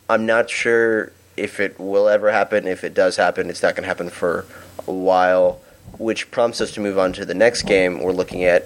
I'm 0.08 0.26
not 0.26 0.50
sure 0.50 1.12
if 1.36 1.60
it 1.60 1.78
will 1.78 2.08
ever 2.08 2.30
happen. 2.30 2.66
If 2.66 2.84
it 2.84 2.94
does 2.94 3.16
happen, 3.16 3.50
it's 3.50 3.62
not 3.62 3.74
going 3.74 3.82
to 3.82 3.88
happen 3.88 4.10
for 4.10 4.44
a 4.86 4.92
while, 4.92 5.60
which 5.98 6.30
prompts 6.30 6.60
us 6.60 6.72
to 6.72 6.80
move 6.80 6.98
on 6.98 7.12
to 7.14 7.24
the 7.24 7.34
next 7.34 7.62
game 7.62 8.02
we're 8.02 8.12
looking 8.12 8.44
at, 8.44 8.64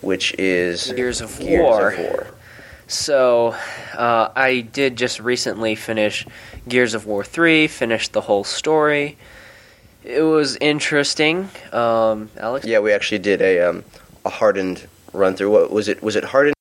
which 0.00 0.34
is 0.38 0.92
Gears 0.92 1.20
of 1.20 1.38
Gears 1.38 1.62
War. 1.62 1.90
Of 1.90 1.98
War. 1.98 2.26
So, 2.88 3.56
uh, 3.94 4.30
I 4.36 4.60
did 4.60 4.96
just 4.96 5.18
recently 5.18 5.74
finish 5.74 6.24
Gears 6.68 6.94
of 6.94 7.04
War 7.04 7.24
3, 7.24 7.66
finished 7.66 8.12
the 8.12 8.20
whole 8.20 8.44
story. 8.44 9.16
It 10.06 10.22
was 10.22 10.56
interesting. 10.60 11.48
Um, 11.72 12.30
Alex? 12.38 12.64
Yeah, 12.64 12.78
we 12.78 12.92
actually 12.92 13.18
did 13.18 13.42
a 13.42 13.60
um, 13.68 13.84
a 14.24 14.30
hardened 14.30 14.86
run 15.12 15.34
through. 15.34 15.50
What 15.50 15.72
was 15.72 15.88
it? 15.88 16.00
Was 16.00 16.14
it 16.14 16.24
hardened? 16.24 16.54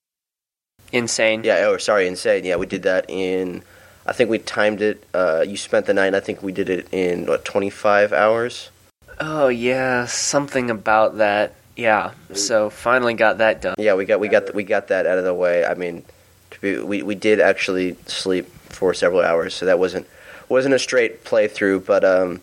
Insane. 0.91 1.43
Yeah. 1.43 1.65
Oh, 1.67 1.77
sorry, 1.77 2.07
insane. 2.07 2.43
Yeah, 2.43 2.55
we 2.55 2.65
did 2.65 2.83
that 2.83 3.05
in. 3.07 3.61
I 4.07 4.13
think 4.13 4.31
we 4.31 4.39
timed 4.39 4.81
it. 4.81 5.03
Uh, 5.13 5.45
you 5.47 5.57
spent 5.57 5.85
the 5.85 5.93
night. 5.93 6.15
I 6.15 6.19
think 6.21 6.41
we 6.41 6.51
did 6.51 6.69
it 6.69 6.87
in 6.91 7.27
what 7.27 7.45
twenty 7.45 7.69
five 7.69 8.11
hours. 8.11 8.71
Oh, 9.19 9.47
yeah, 9.47 10.05
something 10.07 10.69
about 10.69 11.17
that. 11.19 11.53
Yeah, 11.77 12.11
so 12.33 12.69
finally 12.69 13.13
got 13.13 13.37
that 13.39 13.61
done. 13.61 13.75
Yeah, 13.77 13.93
we 13.93 14.05
got 14.05 14.19
we 14.19 14.27
got 14.27 14.55
we 14.55 14.63
got 14.63 14.87
that 14.87 15.05
out 15.05 15.19
of 15.19 15.23
the 15.23 15.33
way. 15.33 15.65
I 15.65 15.75
mean, 15.75 16.03
to 16.51 16.61
be, 16.61 16.79
we 16.79 17.03
we 17.03 17.15
did 17.15 17.39
actually 17.39 17.95
sleep 18.07 18.47
for 18.69 18.93
several 18.93 19.21
hours, 19.21 19.53
so 19.53 19.65
that 19.65 19.77
wasn't 19.77 20.07
wasn't 20.49 20.73
a 20.73 20.79
straight 20.79 21.23
playthrough. 21.25 21.85
But 21.85 22.03
um, 22.03 22.41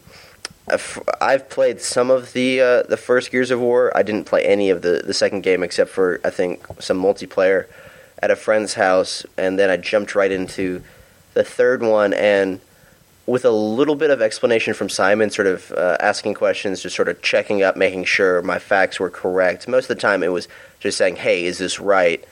I've 0.69 1.49
played 1.51 1.81
some 1.81 2.11
of 2.11 2.33
the 2.33 2.61
uh, 2.61 2.83
the 2.85 2.97
first 2.97 3.31
Gears 3.31 3.51
of 3.51 3.61
War. 3.61 3.93
I 3.97 4.03
didn't 4.03 4.25
play 4.25 4.45
any 4.45 4.71
of 4.71 4.83
the 4.83 5.03
the 5.05 5.15
second 5.15 5.43
game 5.43 5.63
except 5.63 5.91
for 5.91 6.21
I 6.25 6.31
think 6.31 6.65
some 6.79 7.03
multiplayer 7.03 7.67
at 8.23 8.31
a 8.31 8.37
friend's 8.37 8.75
house, 8.75 9.27
and 9.37 9.59
then 9.59 9.71
I 9.71 9.77
jumped 9.77 10.15
right 10.15 10.31
into 10.31 10.83
the 11.35 11.43
third 11.43 11.83
one 11.83 12.13
and 12.15 12.61
with 13.27 13.45
a 13.45 13.51
little 13.51 13.95
bit 13.95 14.11
of 14.11 14.21
explanation 14.21 14.75
from 14.75 14.89
Simon, 14.89 15.31
sort 15.31 15.47
of 15.47 15.71
uh, 15.73 15.97
asking 16.01 16.35
questions, 16.35 16.83
just 16.83 16.97
sort 16.97 17.09
of 17.09 17.23
checking 17.23 17.63
up, 17.63 17.77
making 17.77 18.05
sure 18.05 18.43
my 18.43 18.59
facts 18.59 18.99
were 18.99 19.11
correct. 19.11 19.69
Most 19.69 19.85
of 19.85 19.97
the 19.97 20.01
time, 20.01 20.23
it 20.23 20.33
was 20.33 20.49
just 20.81 20.99
saying, 20.99 21.17
"Hey, 21.17 21.45
is 21.45 21.59
this 21.59 21.79
right?" 21.81 22.25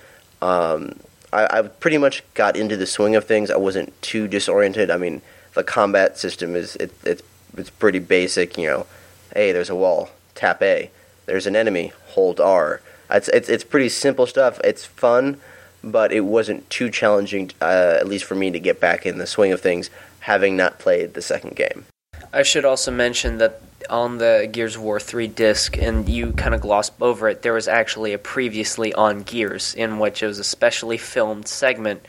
Um, 0.43 0.97
I, 1.33 1.59
I 1.59 1.63
pretty 1.63 1.99
much 1.99 2.25
got 2.35 2.57
into 2.57 2.77
the 2.77 2.87
swing 2.87 3.15
of 3.15 3.25
things. 3.25 3.51
I 3.51 3.57
wasn't 3.57 4.01
too 4.03 4.27
disoriented. 4.27 4.91
I 4.91 4.97
mean, 4.97 5.23
the 5.55 5.63
combat 5.63 6.19
system 6.19 6.57
is 6.57 6.77
it, 6.77 6.93
it's 7.05 7.23
it's 7.57 7.71
pretty 7.71 7.99
basic. 7.99 8.57
You 8.57 8.67
know, 8.67 8.87
hey, 9.35 9.53
there's 9.53 9.71
a 9.71 9.77
wall, 9.77 10.11
tap 10.35 10.63
A. 10.63 10.91
There's 11.27 11.47
an 11.47 11.57
enemy, 11.57 11.93
hold 12.09 12.41
R. 12.41 12.81
It's 13.11 13.29
it's 13.29 13.49
it's 13.49 13.65
pretty 13.65 13.89
simple 13.89 14.27
stuff. 14.27 14.61
It's 14.65 14.85
fun, 14.85 15.41
but 15.83 16.13
it 16.13 16.21
wasn't 16.21 16.69
too 16.71 16.91
challenging, 16.91 17.51
uh, 17.61 17.97
at 17.99 18.07
least 18.07 18.25
for 18.25 18.35
me, 18.35 18.51
to 18.51 18.61
get 18.61 18.81
back 18.81 19.07
in 19.07 19.19
the 19.19 19.27
swing 19.27 19.53
of 19.53 19.61
things 19.61 19.91
having 20.21 20.57
not 20.57 20.79
played 20.79 21.15
the 21.15 21.23
second 21.23 21.57
game. 21.57 21.87
I 22.33 22.43
should 22.43 22.65
also 22.65 22.91
mention 22.91 23.39
that 23.39 23.61
on 23.89 24.19
the 24.19 24.49
Gears 24.51 24.77
of 24.77 24.83
War 24.83 25.01
3 25.01 25.27
disc, 25.27 25.77
and 25.77 26.09
you 26.09 26.33
kind 26.33 26.55
of 26.55 26.61
glossed 26.61 26.93
over 27.01 27.29
it, 27.29 27.43
there 27.43 27.55
was 27.55 27.67
actually 27.67 28.13
a 28.13 28.19
previously 28.19 28.93
on 28.95 29.23
Gears, 29.23 29.75
in 29.75 29.99
which 29.99 30.23
it 30.23 30.27
was 30.27 30.39
a 30.39 30.45
specially 30.45 30.99
filmed 30.99 31.49
segment, 31.49 32.07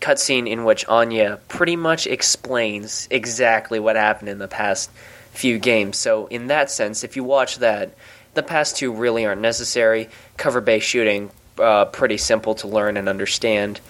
cutscene 0.00 0.48
in 0.48 0.64
which 0.64 0.86
Anya 0.88 1.40
pretty 1.48 1.76
much 1.76 2.06
explains 2.06 3.06
exactly 3.10 3.78
what 3.78 3.96
happened 3.96 4.28
in 4.28 4.38
the 4.38 4.48
past 4.48 4.90
few 5.32 5.58
games. 5.58 5.96
So, 5.96 6.26
in 6.26 6.48
that 6.48 6.70
sense, 6.70 7.04
if 7.04 7.16
you 7.16 7.24
watch 7.24 7.58
that, 7.58 7.94
the 8.34 8.42
past 8.42 8.76
two 8.76 8.92
really 8.92 9.26
aren't 9.26 9.40
necessary. 9.40 10.08
Cover 10.36 10.60
based 10.60 10.86
shooting, 10.86 11.30
uh, 11.58 11.86
pretty 11.86 12.16
simple 12.16 12.54
to 12.56 12.68
learn 12.68 12.96
and 12.96 13.08
understand. 13.08 13.80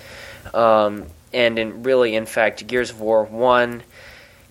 Um, 0.54 1.06
and 1.32 1.58
in 1.58 1.82
really, 1.82 2.14
in 2.14 2.26
fact, 2.26 2.66
Gears 2.66 2.90
of 2.90 3.00
War 3.00 3.24
1 3.24 3.82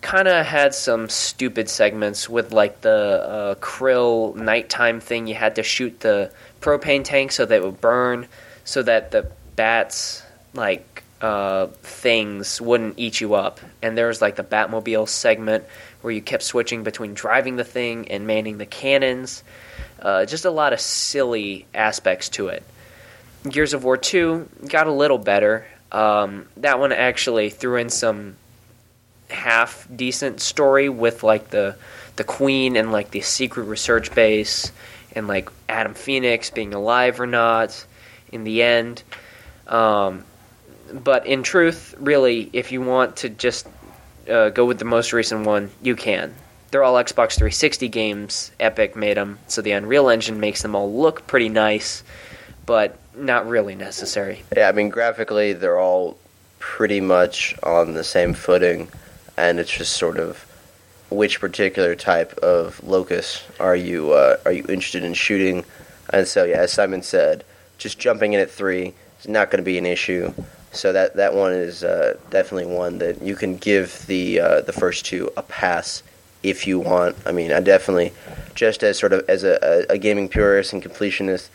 kind 0.02 0.28
of 0.28 0.46
had 0.46 0.74
some 0.74 1.10
stupid 1.10 1.70
segments 1.70 2.30
with 2.30 2.54
like 2.54 2.82
the 2.82 2.90
uh, 2.90 3.56
Kryll 3.56 4.34
nighttime 4.36 5.02
thing 5.02 5.28
you 5.28 5.36
had 5.36 5.56
to 5.56 5.64
shoot 5.64 6.00
the 6.00 6.32
propane 6.62 7.04
tank 7.04 7.32
so 7.32 7.46
that 7.46 7.56
it 7.56 7.64
would 7.64 7.82
burn 7.82 8.28
so 8.64 8.82
that 8.84 9.12
the 9.12 9.30
bats 9.56 10.24
like 10.54 11.04
uh, 11.22 11.68
things 11.84 12.62
wouldn't 12.62 12.94
eat 12.98 13.20
you 13.20 13.34
up 13.34 13.60
and 13.82 13.98
there 13.98 14.08
was 14.08 14.22
like 14.22 14.36
the 14.36 14.44
batmobile 14.44 15.08
segment 15.08 15.64
where 16.02 16.14
you 16.14 16.22
kept 16.22 16.44
switching 16.44 16.84
between 16.84 17.14
driving 17.14 17.58
the 17.58 17.64
thing 17.64 18.10
and 18.10 18.26
manning 18.26 18.58
the 18.58 18.66
cannons 18.66 19.44
Uh, 20.02 20.26
just 20.26 20.46
a 20.46 20.50
lot 20.52 20.72
of 20.72 20.80
silly 20.80 21.66
aspects 21.76 22.30
to 22.30 22.48
it. 22.48 22.64
Gears 23.50 23.74
of 23.74 23.84
War 23.84 23.98
2 23.98 24.48
got 24.70 24.88
a 24.88 24.92
little 24.92 25.18
better. 25.18 25.66
Um, 25.92 26.46
that 26.58 26.80
one 26.80 26.94
actually 26.94 27.50
threw 27.50 27.76
in 27.78 27.90
some 27.90 28.38
half 29.30 29.88
decent 29.94 30.40
story 30.40 30.88
with 30.90 31.22
like 31.24 31.50
the 31.50 31.76
the 32.16 32.24
queen 32.24 32.76
and 32.76 32.92
like 32.92 33.12
the 33.12 33.22
secret 33.22 33.64
research 33.64 34.14
base 34.16 34.72
and 35.16 35.28
like 35.28 35.50
Adam 35.68 35.94
Fenix 35.94 36.50
being 36.50 36.74
alive 36.74 37.20
or 37.20 37.28
not 37.28 37.86
in 38.32 38.44
the 38.44 38.64
end. 38.64 39.04
Um, 39.68 40.24
but 40.94 41.26
in 41.26 41.44
truth, 41.44 41.96
really, 42.00 42.50
if 42.54 42.72
you 42.72 42.82
want 42.82 43.18
to 43.18 43.30
just 43.30 43.68
uh, 44.30 44.50
go 44.50 44.66
with 44.66 44.80
the 44.80 44.86
most 44.86 45.14
recent 45.14 45.46
one, 45.46 45.72
you 45.82 45.96
can. 45.96 46.34
They're 46.72 46.84
all 46.84 46.96
Xbox 46.96 47.34
360 47.34 47.88
games. 47.90 48.52
Epic 48.60 48.96
made 48.96 49.18
them, 49.18 49.40
so 49.48 49.62
the 49.62 49.72
Unreal 49.72 50.10
Engine 50.10 50.40
makes 50.40 50.62
them 50.62 50.76
all 50.76 50.94
look 50.94 51.26
pretty 51.26 51.50
nice, 51.50 52.04
but 52.66 52.98
not 53.16 53.48
really 53.48 53.76
necessary. 53.76 54.44
Yeah, 54.56 54.70
I 54.70 54.72
mean, 54.72 54.90
graphically, 54.90 55.54
they're 55.54 55.80
all 55.80 56.18
pretty 56.60 57.02
much 57.02 57.56
on 57.64 57.94
the 57.94 58.04
same 58.04 58.34
footing, 58.34 58.88
and 59.36 59.60
it's 59.60 59.72
just 59.72 59.98
sort 59.98 60.20
of 60.20 60.46
which 61.10 61.40
particular 61.40 61.96
type 61.96 62.34
of 62.40 62.84
Locust 62.84 63.44
are 63.60 63.76
you 63.76 64.12
uh, 64.12 64.38
are 64.46 64.52
you 64.52 64.64
interested 64.70 65.04
in 65.04 65.16
shooting? 65.16 65.66
And 66.12 66.28
so, 66.28 66.44
yeah, 66.44 66.58
as 66.58 66.72
Simon 66.72 67.02
said, 67.02 67.44
just 67.78 68.00
jumping 68.00 68.34
in 68.34 68.40
at 68.40 68.52
three 68.52 68.94
is 69.20 69.28
not 69.28 69.50
going 69.50 69.58
to 69.58 69.66
be 69.66 69.78
an 69.78 69.86
issue. 69.86 70.34
So 70.72 70.94
that 70.94 71.16
that 71.16 71.34
one 71.34 71.54
is 71.54 71.84
uh, 71.84 72.18
definitely 72.30 72.74
one 72.74 73.00
that 73.00 73.22
you 73.22 73.36
can 73.36 73.58
give 73.58 74.06
the 74.06 74.40
uh, 74.40 74.62
the 74.62 74.74
first 74.74 75.06
two 75.06 75.32
a 75.36 75.42
pass 75.42 76.04
if 76.44 76.68
you 76.68 76.80
want. 76.80 77.16
I 77.26 77.32
mean, 77.32 77.52
I 77.52 77.60
definitely 77.60 78.14
just 78.56 78.84
as 78.84 78.98
sort 78.98 79.14
of 79.14 79.28
as 79.30 79.44
a, 79.44 79.86
a, 79.90 79.98
gaming 79.98 80.30
purist 80.30 80.74
and 80.74 80.84
completionist. 80.84 81.50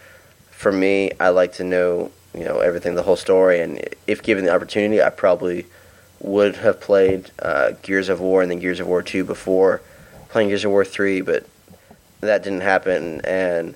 For 0.51 0.73
me, 0.73 1.13
I 1.21 1.29
like 1.29 1.53
to 1.55 1.65
know 1.65 2.11
you 2.35 2.45
know 2.45 2.59
everything, 2.59 2.95
the 2.95 3.03
whole 3.03 3.17
story, 3.17 3.61
and 3.61 3.83
if 4.07 4.23
given 4.23 4.45
the 4.45 4.55
opportunity, 4.55 5.03
I 5.03 5.11
probably 5.11 5.67
would 6.21 6.57
have 6.57 6.81
played 6.81 7.31
uh, 7.41 7.73
Gears 7.83 8.09
of 8.09 8.21
War 8.21 8.43
and 8.43 8.51
then 8.51 8.59
Gears 8.59 8.81
of 8.81 8.87
War 8.87 9.03
two 9.03 9.25
before 9.25 9.81
playing 10.29 10.49
Gears 10.49 10.65
of 10.65 10.71
War 10.73 10.85
three, 10.85 11.21
but 11.21 11.47
that 12.21 12.43
didn't 12.43 12.63
happen, 12.63 13.21
and 13.25 13.75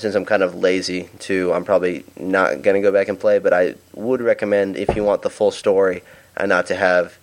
since 0.00 0.14
I'm 0.14 0.24
kind 0.24 0.42
of 0.42 0.54
lazy 0.54 1.08
too, 1.18 1.52
I'm 1.52 1.64
probably 1.64 2.04
not 2.18 2.62
going 2.62 2.74
to 2.74 2.80
go 2.80 2.92
back 2.92 3.08
and 3.08 3.18
play. 3.18 3.38
But 3.38 3.52
I 3.52 3.74
would 3.94 4.20
recommend 4.20 4.76
if 4.76 4.96
you 4.96 5.04
want 5.04 5.22
the 5.22 5.30
full 5.30 5.50
story 5.50 6.02
and 6.36 6.48
not 6.48 6.66
to 6.66 6.74
have 6.74 7.18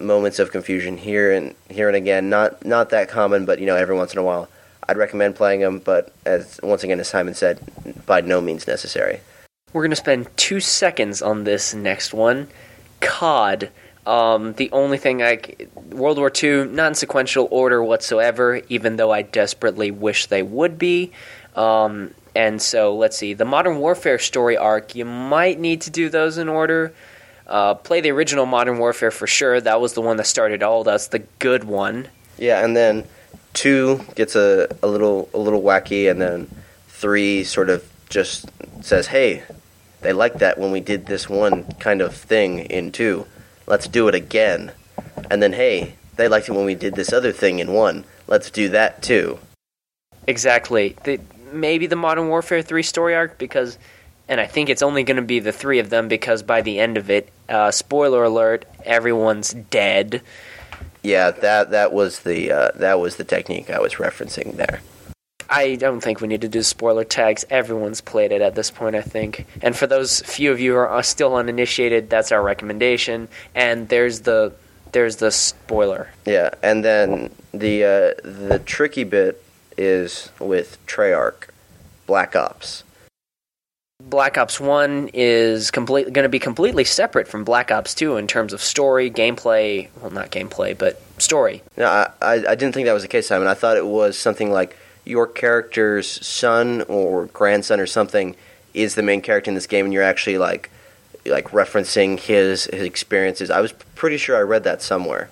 moments 0.00 0.38
of 0.38 0.50
confusion 0.50 0.96
here 0.96 1.32
and 1.32 1.54
here 1.68 1.88
and 1.88 1.96
again. 1.96 2.30
Not 2.30 2.64
not 2.64 2.90
that 2.90 3.08
common, 3.08 3.44
but 3.44 3.58
you 3.58 3.66
know 3.66 3.76
every 3.76 3.96
once 3.96 4.12
in 4.12 4.18
a 4.18 4.22
while. 4.22 4.48
I'd 4.88 4.96
recommend 4.96 5.34
playing 5.34 5.60
them, 5.60 5.78
but 5.78 6.12
as 6.26 6.60
once 6.62 6.84
again, 6.84 7.00
as 7.00 7.08
Simon 7.08 7.34
said, 7.34 7.58
by 8.06 8.20
no 8.20 8.40
means 8.40 8.66
necessary. 8.66 9.20
We're 9.72 9.82
going 9.82 9.90
to 9.90 9.96
spend 9.96 10.28
two 10.36 10.60
seconds 10.60 11.22
on 11.22 11.44
this 11.44 11.74
next 11.74 12.14
one. 12.14 12.48
COD. 13.00 13.70
Um, 14.06 14.52
the 14.52 14.70
only 14.70 14.98
thing 14.98 15.22
I 15.22 15.40
World 15.90 16.18
War 16.18 16.30
II, 16.30 16.66
not 16.66 16.88
in 16.88 16.94
sequential 16.94 17.48
order 17.50 17.82
whatsoever, 17.82 18.60
even 18.68 18.96
though 18.96 19.10
I 19.10 19.22
desperately 19.22 19.90
wish 19.90 20.26
they 20.26 20.42
would 20.42 20.78
be. 20.78 21.12
Um, 21.54 22.14
and 22.34 22.60
so 22.60 22.96
let's 22.96 23.16
see, 23.16 23.34
the 23.34 23.44
Modern 23.44 23.78
Warfare 23.78 24.18
story 24.18 24.56
arc, 24.56 24.94
you 24.94 25.04
might 25.04 25.60
need 25.60 25.82
to 25.82 25.90
do 25.90 26.08
those 26.08 26.38
in 26.38 26.48
order. 26.48 26.92
Uh, 27.46 27.74
play 27.74 28.00
the 28.00 28.10
original 28.10 28.46
Modern 28.46 28.78
Warfare 28.78 29.10
for 29.10 29.26
sure. 29.26 29.60
That 29.60 29.80
was 29.80 29.92
the 29.92 30.00
one 30.00 30.16
that 30.16 30.24
started 30.24 30.62
all. 30.62 30.82
That's 30.82 31.08
the 31.08 31.20
good 31.38 31.64
one. 31.64 32.08
Yeah, 32.38 32.64
and 32.64 32.76
then 32.76 33.04
two 33.52 34.00
gets 34.14 34.34
a, 34.34 34.74
a 34.82 34.86
little 34.86 35.28
a 35.34 35.38
little 35.38 35.62
wacky, 35.62 36.10
and 36.10 36.20
then 36.20 36.50
three 36.88 37.44
sort 37.44 37.68
of 37.70 37.88
just 38.08 38.50
says, 38.80 39.08
"Hey, 39.08 39.42
they 40.00 40.12
liked 40.12 40.38
that 40.38 40.58
when 40.58 40.72
we 40.72 40.80
did 40.80 41.06
this 41.06 41.28
one 41.28 41.64
kind 41.74 42.00
of 42.00 42.14
thing 42.14 42.60
in 42.60 42.92
two. 42.92 43.26
Let's 43.66 43.88
do 43.88 44.08
it 44.08 44.14
again." 44.14 44.72
And 45.30 45.42
then, 45.42 45.52
hey, 45.52 45.94
they 46.16 46.28
liked 46.28 46.48
it 46.48 46.52
when 46.52 46.64
we 46.64 46.74
did 46.74 46.94
this 46.94 47.12
other 47.12 47.32
thing 47.32 47.58
in 47.58 47.72
one. 47.72 48.04
Let's 48.26 48.50
do 48.50 48.68
that 48.70 49.02
too. 49.02 49.38
Exactly. 50.26 50.96
The, 51.04 51.20
maybe 51.54 51.86
the 51.86 51.96
Modern 51.96 52.28
Warfare 52.28 52.62
3 52.62 52.82
story 52.82 53.14
arc 53.14 53.38
because 53.38 53.78
and 54.28 54.40
I 54.40 54.46
think 54.46 54.70
it's 54.70 54.82
only 54.82 55.02
going 55.02 55.16
to 55.16 55.22
be 55.22 55.40
the 55.40 55.52
three 55.52 55.78
of 55.78 55.90
them 55.90 56.08
because 56.08 56.42
by 56.42 56.62
the 56.62 56.78
end 56.78 56.96
of 56.96 57.10
it, 57.10 57.30
uh, 57.48 57.70
spoiler 57.70 58.24
alert, 58.24 58.64
everyone's 58.84 59.52
dead. 59.52 60.22
Yeah, 61.02 61.30
that 61.30 61.70
that 61.70 61.92
was 61.92 62.20
the 62.20 62.50
uh, 62.50 62.70
that 62.76 62.98
was 62.98 63.16
the 63.16 63.24
technique 63.24 63.68
I 63.68 63.80
was 63.80 63.94
referencing 63.94 64.56
there. 64.56 64.80
I 65.50 65.74
don't 65.74 66.00
think 66.00 66.22
we 66.22 66.28
need 66.28 66.40
to 66.40 66.48
do 66.48 66.62
spoiler 66.62 67.04
tags. 67.04 67.44
Everyone's 67.50 68.00
played 68.00 68.32
it 68.32 68.40
at 68.40 68.54
this 68.54 68.70
point, 68.70 68.96
I 68.96 69.02
think. 69.02 69.46
And 69.60 69.76
for 69.76 69.86
those 69.86 70.20
few 70.20 70.50
of 70.50 70.58
you 70.58 70.72
who 70.72 70.78
are 70.78 71.02
still 71.02 71.36
uninitiated, 71.36 72.08
that's 72.08 72.32
our 72.32 72.42
recommendation. 72.42 73.28
And 73.54 73.90
there's 73.90 74.20
the 74.20 74.54
there's 74.92 75.16
the 75.16 75.30
spoiler. 75.30 76.08
Yeah, 76.24 76.50
and 76.62 76.82
then 76.82 77.30
the 77.52 77.84
uh, 77.84 78.20
the 78.26 78.62
tricky 78.64 79.04
bit 79.04 79.43
is 79.76 80.30
with 80.38 80.78
Treyarch, 80.86 81.48
Black 82.06 82.36
Ops. 82.36 82.84
Black 84.02 84.36
Ops 84.36 84.60
1 84.60 85.10
is 85.14 85.70
complete, 85.70 86.12
going 86.12 86.24
to 86.24 86.28
be 86.28 86.38
completely 86.38 86.84
separate 86.84 87.28
from 87.28 87.44
Black 87.44 87.70
Ops 87.70 87.94
2 87.94 88.16
in 88.16 88.26
terms 88.26 88.52
of 88.52 88.60
story, 88.60 89.10
gameplay. 89.10 89.88
Well, 90.00 90.10
not 90.10 90.30
gameplay, 90.30 90.76
but 90.76 91.00
story. 91.18 91.62
No, 91.76 91.86
I, 91.86 92.10
I, 92.20 92.32
I 92.34 92.54
didn't 92.54 92.74
think 92.74 92.86
that 92.86 92.92
was 92.92 93.02
the 93.02 93.08
case, 93.08 93.28
Simon. 93.28 93.48
I 93.48 93.54
thought 93.54 93.76
it 93.76 93.86
was 93.86 94.18
something 94.18 94.50
like 94.50 94.76
your 95.04 95.26
character's 95.26 96.26
son 96.26 96.82
or 96.88 97.26
grandson 97.26 97.80
or 97.80 97.86
something 97.86 98.36
is 98.72 98.94
the 98.94 99.02
main 99.02 99.20
character 99.20 99.50
in 99.50 99.54
this 99.54 99.66
game, 99.66 99.86
and 99.86 99.94
you're 99.94 100.02
actually 100.02 100.38
like 100.38 100.70
like 101.26 101.48
referencing 101.50 102.18
his 102.18 102.64
his 102.64 102.82
experiences. 102.82 103.50
I 103.50 103.60
was 103.60 103.72
pretty 103.94 104.16
sure 104.16 104.36
I 104.36 104.40
read 104.40 104.64
that 104.64 104.82
somewhere. 104.82 105.30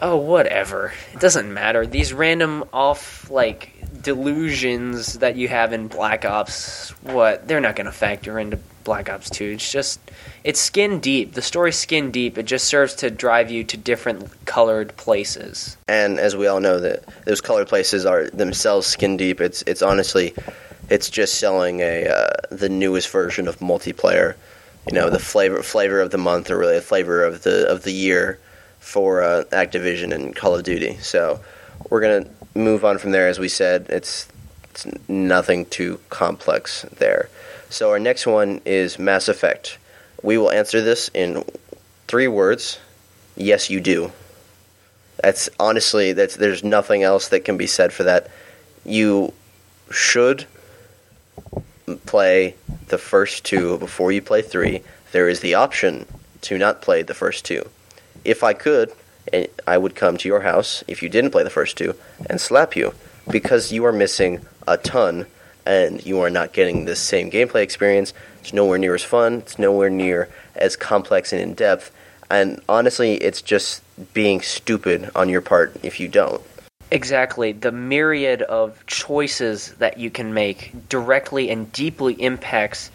Oh, 0.00 0.16
whatever. 0.16 0.92
It 1.14 1.20
doesn't 1.20 1.52
matter. 1.52 1.86
These 1.86 2.12
random 2.12 2.64
off 2.72 3.30
like 3.30 3.72
delusions 4.02 5.14
that 5.14 5.36
you 5.36 5.48
have 5.48 5.72
in 5.72 5.88
Black 5.88 6.24
Ops, 6.24 6.90
what 7.02 7.48
they're 7.48 7.60
not 7.60 7.76
going 7.76 7.86
to 7.86 7.92
factor 7.92 8.38
into 8.38 8.58
Black 8.84 9.08
Ops 9.08 9.30
2. 9.30 9.52
It's 9.52 9.72
just 9.72 9.98
it's 10.44 10.60
skin 10.60 11.00
deep. 11.00 11.32
The 11.32 11.42
story's 11.42 11.76
skin 11.76 12.10
deep. 12.10 12.36
It 12.36 12.44
just 12.44 12.66
serves 12.66 12.94
to 12.96 13.10
drive 13.10 13.50
you 13.50 13.64
to 13.64 13.76
different 13.76 14.30
colored 14.44 14.96
places. 14.96 15.76
And 15.88 16.18
as 16.20 16.36
we 16.36 16.46
all 16.46 16.60
know 16.60 16.78
that 16.78 17.04
those 17.24 17.40
colored 17.40 17.68
places 17.68 18.04
are 18.04 18.28
themselves 18.30 18.86
skin 18.86 19.16
deep. 19.16 19.40
It's 19.40 19.62
it's 19.62 19.82
honestly 19.82 20.34
it's 20.90 21.10
just 21.10 21.40
selling 21.40 21.80
a 21.80 22.06
uh, 22.06 22.30
the 22.50 22.68
newest 22.68 23.08
version 23.10 23.48
of 23.48 23.58
multiplayer. 23.58 24.34
You 24.86 24.92
know, 24.92 25.10
the 25.10 25.18
flavor 25.18 25.62
flavor 25.62 26.00
of 26.00 26.10
the 26.10 26.18
month 26.18 26.50
or 26.50 26.58
really 26.58 26.76
a 26.76 26.82
flavor 26.82 27.24
of 27.24 27.42
the 27.42 27.66
of 27.68 27.82
the 27.82 27.92
year 27.92 28.38
for 28.86 29.20
uh, 29.20 29.42
Activision 29.50 30.14
and 30.14 30.34
Call 30.34 30.54
of 30.54 30.62
Duty. 30.62 30.96
So 30.98 31.40
we're 31.90 32.00
gonna 32.00 32.30
move 32.54 32.84
on 32.84 32.98
from 32.98 33.10
there. 33.10 33.26
As 33.26 33.38
we 33.38 33.48
said, 33.48 33.86
it's 33.88 34.28
it's 34.70 34.86
nothing 35.08 35.66
too 35.66 35.98
complex 36.08 36.82
there. 36.98 37.28
So 37.68 37.90
our 37.90 37.98
next 37.98 38.28
one 38.28 38.60
is 38.64 38.96
Mass 38.96 39.28
Effect. 39.28 39.78
We 40.22 40.38
will 40.38 40.52
answer 40.52 40.80
this 40.80 41.10
in 41.12 41.44
three 42.06 42.28
words. 42.28 42.78
Yes, 43.34 43.70
you 43.70 43.80
do. 43.80 44.12
That's 45.20 45.48
honestly 45.58 46.12
that's 46.12 46.36
there's 46.36 46.62
nothing 46.62 47.02
else 47.02 47.28
that 47.30 47.40
can 47.40 47.56
be 47.56 47.66
said 47.66 47.92
for 47.92 48.04
that. 48.04 48.30
You 48.84 49.34
should 49.90 50.46
play 52.06 52.54
the 52.86 52.98
first 52.98 53.44
two 53.44 53.78
before 53.78 54.12
you 54.12 54.22
play 54.22 54.42
3. 54.42 54.80
There 55.10 55.28
is 55.28 55.40
the 55.40 55.54
option 55.54 56.06
to 56.42 56.56
not 56.56 56.82
play 56.82 57.02
the 57.02 57.14
first 57.14 57.44
two. 57.44 57.68
If 58.26 58.42
I 58.42 58.54
could, 58.54 58.92
eh, 59.32 59.46
I 59.68 59.78
would 59.78 59.94
come 59.94 60.16
to 60.16 60.28
your 60.28 60.40
house 60.40 60.82
if 60.88 61.00
you 61.00 61.08
didn't 61.08 61.30
play 61.30 61.44
the 61.44 61.50
first 61.50 61.78
two 61.78 61.94
and 62.28 62.40
slap 62.40 62.74
you 62.74 62.92
because 63.30 63.70
you 63.70 63.84
are 63.84 63.92
missing 63.92 64.44
a 64.66 64.76
ton 64.76 65.26
and 65.64 66.04
you 66.04 66.20
are 66.20 66.30
not 66.30 66.52
getting 66.52 66.84
the 66.84 66.96
same 66.96 67.30
gameplay 67.30 67.62
experience. 67.62 68.12
It's 68.40 68.52
nowhere 68.52 68.78
near 68.78 68.96
as 68.96 69.04
fun. 69.04 69.34
It's 69.34 69.60
nowhere 69.60 69.90
near 69.90 70.28
as 70.56 70.74
complex 70.74 71.32
and 71.32 71.40
in 71.40 71.54
depth. 71.54 71.92
And 72.28 72.60
honestly, 72.68 73.14
it's 73.14 73.42
just 73.42 73.82
being 74.12 74.40
stupid 74.40 75.08
on 75.14 75.28
your 75.28 75.40
part 75.40 75.76
if 75.84 76.00
you 76.00 76.08
don't. 76.08 76.42
Exactly. 76.90 77.52
The 77.52 77.72
myriad 77.72 78.42
of 78.42 78.84
choices 78.86 79.72
that 79.74 79.98
you 79.98 80.10
can 80.10 80.34
make 80.34 80.88
directly 80.88 81.48
and 81.50 81.70
deeply 81.72 82.14
impacts 82.14 82.90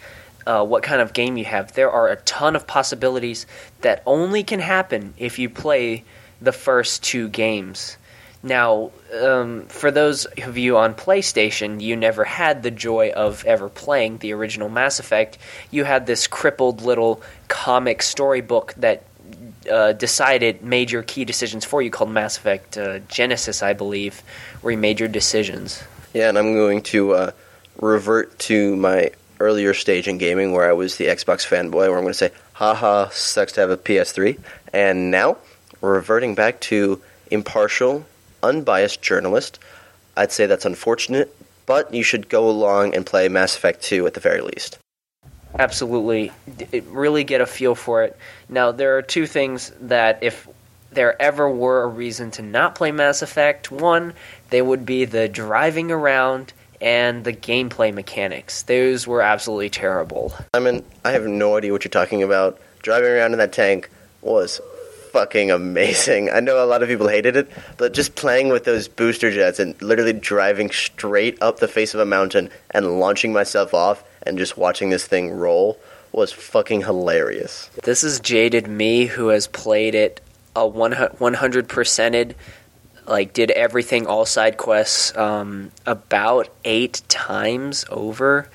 uh, 0.46 0.64
what 0.64 0.82
kind 0.82 1.00
of 1.00 1.12
game 1.12 1.36
you 1.36 1.44
have. 1.44 1.72
There 1.72 1.90
are 1.90 2.08
a 2.08 2.16
ton 2.16 2.56
of 2.56 2.66
possibilities 2.66 3.46
that 3.80 4.02
only 4.06 4.42
can 4.42 4.60
happen 4.60 5.14
if 5.16 5.38
you 5.38 5.48
play 5.48 6.04
the 6.40 6.52
first 6.52 7.02
two 7.02 7.28
games. 7.28 7.96
Now, 8.42 8.90
um, 9.20 9.66
for 9.66 9.92
those 9.92 10.24
of 10.24 10.58
you 10.58 10.76
on 10.76 10.94
PlayStation, 10.94 11.80
you 11.80 11.94
never 11.94 12.24
had 12.24 12.64
the 12.64 12.72
joy 12.72 13.12
of 13.12 13.44
ever 13.44 13.68
playing 13.68 14.18
the 14.18 14.32
original 14.32 14.68
Mass 14.68 14.98
Effect. 14.98 15.38
You 15.70 15.84
had 15.84 16.06
this 16.06 16.26
crippled 16.26 16.82
little 16.82 17.22
comic 17.46 18.02
storybook 18.02 18.74
that 18.78 19.04
uh, 19.70 19.92
decided 19.92 20.62
major 20.62 21.04
key 21.04 21.24
decisions 21.24 21.64
for 21.64 21.82
you 21.82 21.90
called 21.90 22.10
Mass 22.10 22.36
Effect 22.36 22.76
uh, 22.76 22.98
Genesis, 23.08 23.62
I 23.62 23.74
believe, 23.74 24.22
where 24.60 24.72
you 24.72 24.78
made 24.78 24.98
your 24.98 25.08
decisions. 25.08 25.82
Yeah, 26.12 26.28
and 26.28 26.36
I'm 26.36 26.52
going 26.54 26.82
to 26.82 27.12
uh, 27.12 27.30
revert 27.80 28.36
to 28.40 28.74
my 28.74 29.10
earlier 29.42 29.74
stage 29.74 30.06
in 30.06 30.18
gaming 30.18 30.52
where 30.52 30.68
I 30.68 30.72
was 30.72 30.96
the 30.96 31.06
Xbox 31.06 31.46
fanboy, 31.46 31.88
where 31.88 31.96
I'm 31.96 32.04
going 32.04 32.08
to 32.08 32.14
say, 32.14 32.30
haha, 32.52 33.08
sucks 33.08 33.52
to 33.52 33.60
have 33.60 33.70
a 33.70 33.76
PS3. 33.76 34.38
And 34.72 35.10
now, 35.10 35.36
reverting 35.80 36.34
back 36.34 36.60
to 36.60 37.02
impartial, 37.30 38.06
unbiased 38.42 39.02
journalist, 39.02 39.58
I'd 40.16 40.32
say 40.32 40.46
that's 40.46 40.64
unfortunate, 40.64 41.34
but 41.66 41.92
you 41.92 42.02
should 42.02 42.28
go 42.28 42.48
along 42.48 42.94
and 42.94 43.04
play 43.04 43.28
Mass 43.28 43.56
Effect 43.56 43.82
2 43.82 44.06
at 44.06 44.14
the 44.14 44.20
very 44.20 44.40
least. 44.40 44.78
Absolutely. 45.58 46.32
Really 46.86 47.24
get 47.24 47.40
a 47.40 47.46
feel 47.46 47.74
for 47.74 48.04
it. 48.04 48.16
Now, 48.48 48.72
there 48.72 48.96
are 48.96 49.02
two 49.02 49.26
things 49.26 49.72
that 49.80 50.22
if 50.22 50.48
there 50.92 51.20
ever 51.20 51.48
were 51.50 51.82
a 51.82 51.88
reason 51.88 52.30
to 52.32 52.42
not 52.42 52.74
play 52.74 52.92
Mass 52.92 53.22
Effect, 53.22 53.70
one, 53.70 54.14
they 54.50 54.62
would 54.62 54.86
be 54.86 55.04
the 55.04 55.28
driving 55.28 55.90
around 55.90 56.52
and 56.82 57.22
the 57.24 57.32
gameplay 57.32 57.94
mechanics. 57.94 58.64
Those 58.64 59.06
were 59.06 59.22
absolutely 59.22 59.70
terrible. 59.70 60.34
I 60.52 60.58
mean, 60.58 60.84
I 61.04 61.12
have 61.12 61.24
no 61.26 61.56
idea 61.56 61.72
what 61.72 61.84
you're 61.84 61.90
talking 61.90 62.22
about. 62.22 62.60
Driving 62.82 63.12
around 63.12 63.32
in 63.32 63.38
that 63.38 63.52
tank 63.52 63.88
was 64.20 64.60
fucking 65.12 65.50
amazing. 65.50 66.30
I 66.30 66.40
know 66.40 66.62
a 66.62 66.66
lot 66.66 66.82
of 66.82 66.88
people 66.88 67.06
hated 67.06 67.36
it, 67.36 67.48
but 67.76 67.94
just 67.94 68.16
playing 68.16 68.48
with 68.48 68.64
those 68.64 68.88
booster 68.88 69.30
jets 69.30 69.60
and 69.60 69.80
literally 69.80 70.12
driving 70.12 70.70
straight 70.70 71.40
up 71.40 71.60
the 71.60 71.68
face 71.68 71.94
of 71.94 72.00
a 72.00 72.06
mountain 72.06 72.50
and 72.72 72.98
launching 72.98 73.32
myself 73.32 73.72
off 73.74 74.02
and 74.24 74.36
just 74.36 74.56
watching 74.56 74.90
this 74.90 75.06
thing 75.06 75.30
roll 75.30 75.78
was 76.10 76.32
fucking 76.32 76.82
hilarious. 76.82 77.70
This 77.84 78.02
is 78.02 78.20
jaded 78.20 78.66
me 78.66 79.06
who 79.06 79.28
has 79.28 79.46
played 79.46 79.94
it 79.94 80.20
a 80.54 80.66
100 80.66 81.68
percented 81.68 82.34
like 83.06 83.32
did 83.32 83.50
everything 83.50 84.06
all 84.06 84.26
side 84.26 84.56
quests 84.56 85.16
um, 85.16 85.70
about 85.86 86.48
eight 86.64 87.02
times 87.08 87.84
over. 87.90 88.48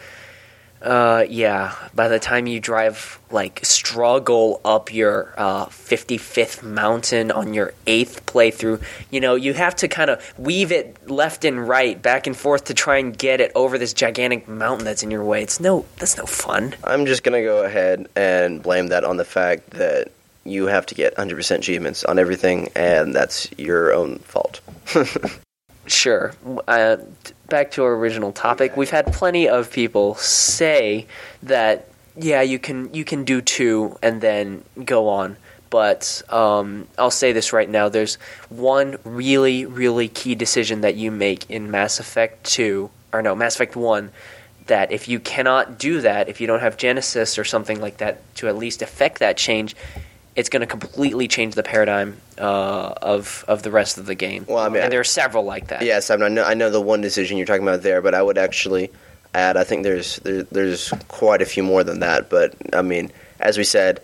Uh, 0.79 1.25
yeah 1.27 1.73
by 1.95 2.07
the 2.07 2.19
time 2.19 2.45
you 2.45 2.59
drive 2.59 3.19
like 3.31 3.59
struggle 3.65 4.61
up 4.63 4.93
your 4.93 5.33
uh, 5.35 5.65
55th 5.65 6.61
mountain 6.61 7.31
on 7.31 7.55
your 7.55 7.73
eighth 7.87 8.23
playthrough 8.27 8.79
you 9.09 9.19
know 9.19 9.33
you 9.33 9.53
have 9.55 9.75
to 9.75 9.87
kind 9.87 10.11
of 10.11 10.39
weave 10.39 10.71
it 10.71 11.09
left 11.09 11.45
and 11.45 11.67
right 11.67 11.99
back 11.99 12.27
and 12.27 12.37
forth 12.37 12.65
to 12.65 12.75
try 12.75 12.97
and 12.99 13.17
get 13.17 13.41
it 13.41 13.51
over 13.55 13.79
this 13.79 13.91
gigantic 13.91 14.47
mountain 14.47 14.85
that's 14.85 15.01
in 15.01 15.09
your 15.09 15.23
way. 15.23 15.41
It's 15.41 15.59
no 15.59 15.83
that's 15.97 16.15
no 16.15 16.27
fun. 16.27 16.75
I'm 16.83 17.07
just 17.07 17.23
gonna 17.23 17.41
go 17.41 17.63
ahead 17.63 18.07
and 18.15 18.61
blame 18.61 18.87
that 18.87 19.03
on 19.03 19.17
the 19.17 19.25
fact 19.25 19.71
that 19.71 20.11
you 20.47 20.67
have 20.67 20.85
to 20.87 20.95
get 20.95 21.15
100% 21.15 21.57
achievements 21.57 22.03
on 22.03 22.19
everything, 22.19 22.69
and 22.75 23.13
that's 23.13 23.49
your 23.57 23.93
own 23.93 24.19
fault. 24.19 24.61
Sure. 25.87 26.33
Uh, 26.67 26.97
back 27.47 27.71
to 27.71 27.83
our 27.83 27.95
original 27.95 28.33
topic. 28.33 28.75
We've 28.75 28.89
had 28.89 29.11
plenty 29.13 29.47
of 29.47 29.71
people 29.71 30.15
say 30.15 31.07
that 31.43 31.87
yeah, 32.17 32.41
you 32.41 32.59
can 32.59 32.93
you 32.93 33.05
can 33.05 33.23
do 33.23 33.41
two 33.41 33.97
and 34.01 34.21
then 34.21 34.63
go 34.83 35.07
on. 35.07 35.37
But 35.69 36.21
um, 36.29 36.87
I'll 36.97 37.11
say 37.11 37.31
this 37.31 37.53
right 37.53 37.69
now: 37.69 37.89
there's 37.89 38.15
one 38.49 38.97
really 39.03 39.65
really 39.65 40.07
key 40.07 40.35
decision 40.35 40.81
that 40.81 40.95
you 40.95 41.11
make 41.11 41.49
in 41.49 41.71
Mass 41.71 41.99
Effect 41.99 42.43
Two, 42.43 42.89
or 43.13 43.21
no, 43.21 43.35
Mass 43.35 43.55
Effect 43.55 43.75
One. 43.75 44.11
That 44.67 44.91
if 44.91 45.07
you 45.07 45.21
cannot 45.21 45.79
do 45.79 46.01
that, 46.01 46.27
if 46.27 46.41
you 46.41 46.47
don't 46.47 46.59
have 46.59 46.75
Genesis 46.75 47.39
or 47.39 47.45
something 47.45 47.79
like 47.79 47.97
that 47.97 48.35
to 48.35 48.49
at 48.49 48.57
least 48.57 48.81
affect 48.81 49.19
that 49.19 49.37
change, 49.37 49.77
it's 50.37 50.49
going 50.49 50.61
to 50.61 50.67
completely 50.67 51.27
change 51.27 51.55
the 51.55 51.63
paradigm 51.63 52.21
uh, 52.37 52.93
of 53.01 53.43
of 53.47 53.63
the 53.63 53.71
rest 53.71 53.97
of 53.97 54.05
the 54.05 54.15
game. 54.15 54.45
Well, 54.47 54.59
I 54.59 54.69
mean, 54.69 54.83
and 54.83 54.93
there 54.93 54.99
are 54.99 55.03
several 55.03 55.43
like 55.43 55.67
that. 55.69 55.81
yes, 55.81 56.11
I, 56.11 56.15
mean, 56.15 56.25
I 56.25 56.29
know 56.29 56.43
I 56.43 56.53
know 56.53 56.69
the 56.69 56.79
one 56.79 57.01
decision 57.01 57.37
you're 57.37 57.47
talking 57.47 57.67
about 57.67 57.81
there, 57.81 58.01
but 58.01 58.13
I 58.13 58.21
would 58.21 58.37
actually 58.37 58.91
add. 59.33 59.57
I 59.57 59.63
think 59.63 59.83
there's 59.83 60.17
there, 60.17 60.43
there's 60.43 60.93
quite 61.07 61.41
a 61.41 61.45
few 61.45 61.63
more 61.63 61.83
than 61.83 62.01
that. 62.01 62.29
But 62.29 62.53
I 62.71 62.83
mean, 62.83 63.11
as 63.39 63.57
we 63.57 63.63
said, 63.63 63.99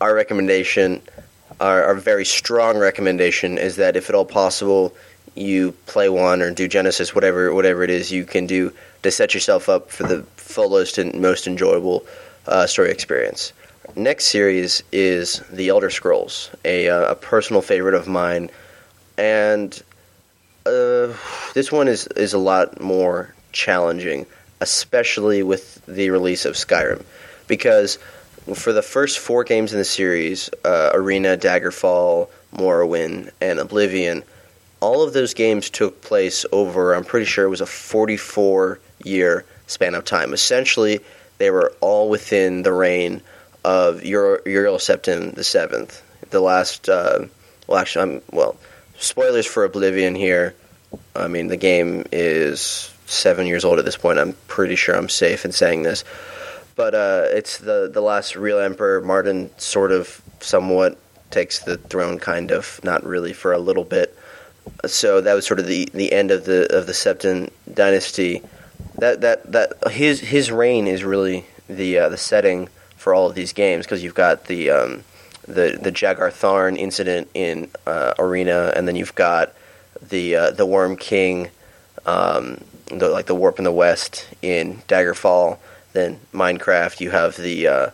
our 0.00 0.14
recommendation, 0.14 1.02
our, 1.60 1.82
our 1.82 1.94
very 1.96 2.24
strong 2.24 2.78
recommendation, 2.78 3.58
is 3.58 3.76
that 3.76 3.96
if 3.96 4.08
at 4.08 4.14
all 4.14 4.24
possible, 4.24 4.94
you 5.34 5.72
play 5.86 6.08
one 6.08 6.40
or 6.40 6.52
do 6.52 6.68
Genesis, 6.68 7.16
whatever 7.16 7.52
whatever 7.52 7.82
it 7.82 7.90
is 7.90 8.12
you 8.12 8.24
can 8.24 8.46
do 8.46 8.72
to 9.02 9.10
set 9.10 9.34
yourself 9.34 9.68
up 9.68 9.90
for 9.90 10.04
the 10.04 10.22
fullest 10.36 10.98
and 10.98 11.20
most 11.20 11.48
enjoyable 11.48 12.06
uh, 12.46 12.64
story 12.68 12.92
experience. 12.92 13.52
Next 13.94 14.26
series 14.26 14.82
is 14.90 15.42
The 15.52 15.68
Elder 15.68 15.90
Scrolls, 15.90 16.50
a, 16.64 16.88
uh, 16.88 17.12
a 17.12 17.14
personal 17.14 17.62
favorite 17.62 17.94
of 17.94 18.08
mine, 18.08 18.50
and 19.16 19.82
uh, 20.66 21.14
this 21.54 21.70
one 21.70 21.86
is 21.88 22.06
is 22.08 22.32
a 22.32 22.38
lot 22.38 22.80
more 22.80 23.34
challenging, 23.52 24.26
especially 24.60 25.42
with 25.42 25.84
the 25.86 26.10
release 26.10 26.44
of 26.44 26.54
Skyrim, 26.54 27.04
because 27.46 27.98
for 28.54 28.72
the 28.72 28.82
first 28.82 29.18
four 29.18 29.44
games 29.44 29.72
in 29.72 29.78
the 29.78 29.84
series, 29.84 30.50
uh, 30.64 30.90
Arena, 30.92 31.36
Daggerfall, 31.36 32.28
Morrowind, 32.54 33.30
and 33.40 33.58
Oblivion, 33.58 34.24
all 34.80 35.02
of 35.02 35.12
those 35.12 35.32
games 35.32 35.70
took 35.70 36.02
place 36.02 36.44
over. 36.52 36.94
I'm 36.94 37.04
pretty 37.04 37.26
sure 37.26 37.44
it 37.44 37.50
was 37.50 37.60
a 37.60 37.66
44 37.66 38.78
year 39.04 39.44
span 39.66 39.94
of 39.94 40.04
time. 40.04 40.32
Essentially, 40.32 41.00
they 41.38 41.50
were 41.50 41.72
all 41.80 42.08
within 42.08 42.62
the 42.62 42.72
reign 42.72 43.22
of 43.66 44.04
Ur- 44.04 44.42
Uriel 44.46 44.78
the 44.78 45.44
Seventh, 45.44 46.02
the 46.30 46.40
last. 46.40 46.88
Uh, 46.88 47.26
well, 47.66 47.78
actually, 47.78 48.02
I'm 48.02 48.22
well. 48.30 48.56
Spoilers 48.98 49.44
for 49.44 49.64
Oblivion 49.64 50.14
here. 50.14 50.54
I 51.16 51.26
mean, 51.26 51.48
the 51.48 51.56
game 51.56 52.04
is 52.12 52.94
seven 53.06 53.46
years 53.46 53.64
old 53.64 53.78
at 53.78 53.84
this 53.84 53.96
point. 53.96 54.18
I'm 54.20 54.34
pretty 54.46 54.76
sure 54.76 54.94
I'm 54.94 55.08
safe 55.08 55.44
in 55.44 55.50
saying 55.50 55.82
this, 55.82 56.04
but 56.76 56.94
uh, 56.94 57.24
it's 57.30 57.58
the 57.58 57.90
the 57.92 58.00
last 58.00 58.36
real 58.36 58.60
emperor. 58.60 59.00
Martin 59.00 59.50
sort 59.58 59.90
of, 59.90 60.22
somewhat 60.40 60.96
takes 61.30 61.58
the 61.58 61.76
throne, 61.76 62.20
kind 62.20 62.52
of, 62.52 62.80
not 62.84 63.04
really 63.04 63.32
for 63.32 63.52
a 63.52 63.58
little 63.58 63.84
bit. 63.84 64.16
So 64.86 65.20
that 65.20 65.34
was 65.34 65.44
sort 65.44 65.58
of 65.58 65.66
the, 65.66 65.88
the 65.92 66.12
end 66.12 66.30
of 66.30 66.44
the 66.44 66.72
of 66.74 66.86
the 66.86 66.92
Septim 66.92 67.50
dynasty. 67.74 68.42
That 68.98 69.22
that 69.22 69.50
that 69.50 69.90
his 69.90 70.20
his 70.20 70.52
reign 70.52 70.86
is 70.86 71.02
really 71.02 71.46
the 71.68 71.98
uh, 71.98 72.08
the 72.08 72.16
setting 72.16 72.68
for 73.06 73.14
all 73.14 73.28
of 73.28 73.36
these 73.36 73.52
games 73.52 73.86
because 73.86 74.02
you've 74.02 74.16
got 74.16 74.46
the 74.46 74.68
um, 74.68 75.04
the 75.46 75.78
the 75.80 75.92
Jagar 75.92 76.32
Tharn 76.32 76.76
incident 76.76 77.28
in 77.34 77.70
uh, 77.86 78.14
Arena, 78.18 78.72
and 78.74 78.88
then 78.88 78.96
you've 78.96 79.14
got 79.14 79.52
the 80.02 80.34
uh, 80.34 80.50
the 80.50 80.66
Worm 80.66 80.96
King, 80.96 81.50
um, 82.04 82.60
the, 82.86 83.08
like 83.08 83.26
the 83.26 83.34
Warp 83.36 83.58
in 83.58 83.64
the 83.64 83.70
West 83.70 84.26
in 84.42 84.78
Daggerfall. 84.88 85.58
Then 85.92 86.18
Minecraft, 86.34 86.98
you 86.98 87.12
have 87.12 87.36
the 87.36 87.68
uh, 87.68 87.90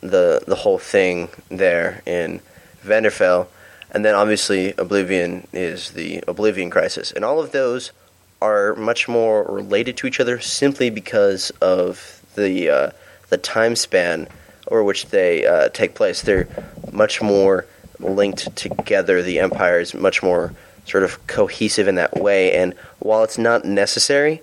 the 0.00 0.42
the 0.46 0.56
whole 0.56 0.78
thing 0.78 1.28
there 1.50 2.00
in 2.06 2.40
Vvardenfell, 2.82 3.48
and 3.90 4.02
then 4.02 4.14
obviously 4.14 4.72
Oblivion 4.78 5.46
is 5.52 5.90
the 5.90 6.24
Oblivion 6.26 6.70
Crisis, 6.70 7.12
and 7.12 7.22
all 7.22 7.38
of 7.38 7.52
those 7.52 7.92
are 8.40 8.74
much 8.76 9.08
more 9.08 9.44
related 9.44 9.98
to 9.98 10.06
each 10.06 10.20
other 10.20 10.40
simply 10.40 10.88
because 10.88 11.50
of 11.60 12.22
the 12.34 12.70
uh, 12.70 12.90
the 13.32 13.38
time 13.38 13.74
span 13.74 14.28
over 14.68 14.84
which 14.84 15.06
they 15.06 15.46
uh, 15.46 15.70
take 15.70 15.94
place. 15.94 16.20
They're 16.20 16.46
much 16.92 17.22
more 17.22 17.64
linked 17.98 18.54
together. 18.54 19.22
The 19.22 19.40
empire 19.40 19.80
is 19.80 19.94
much 19.94 20.22
more 20.22 20.52
sort 20.84 21.02
of 21.02 21.26
cohesive 21.26 21.88
in 21.88 21.94
that 21.94 22.14
way. 22.18 22.52
And 22.52 22.74
while 22.98 23.24
it's 23.24 23.38
not 23.38 23.64
necessary 23.64 24.42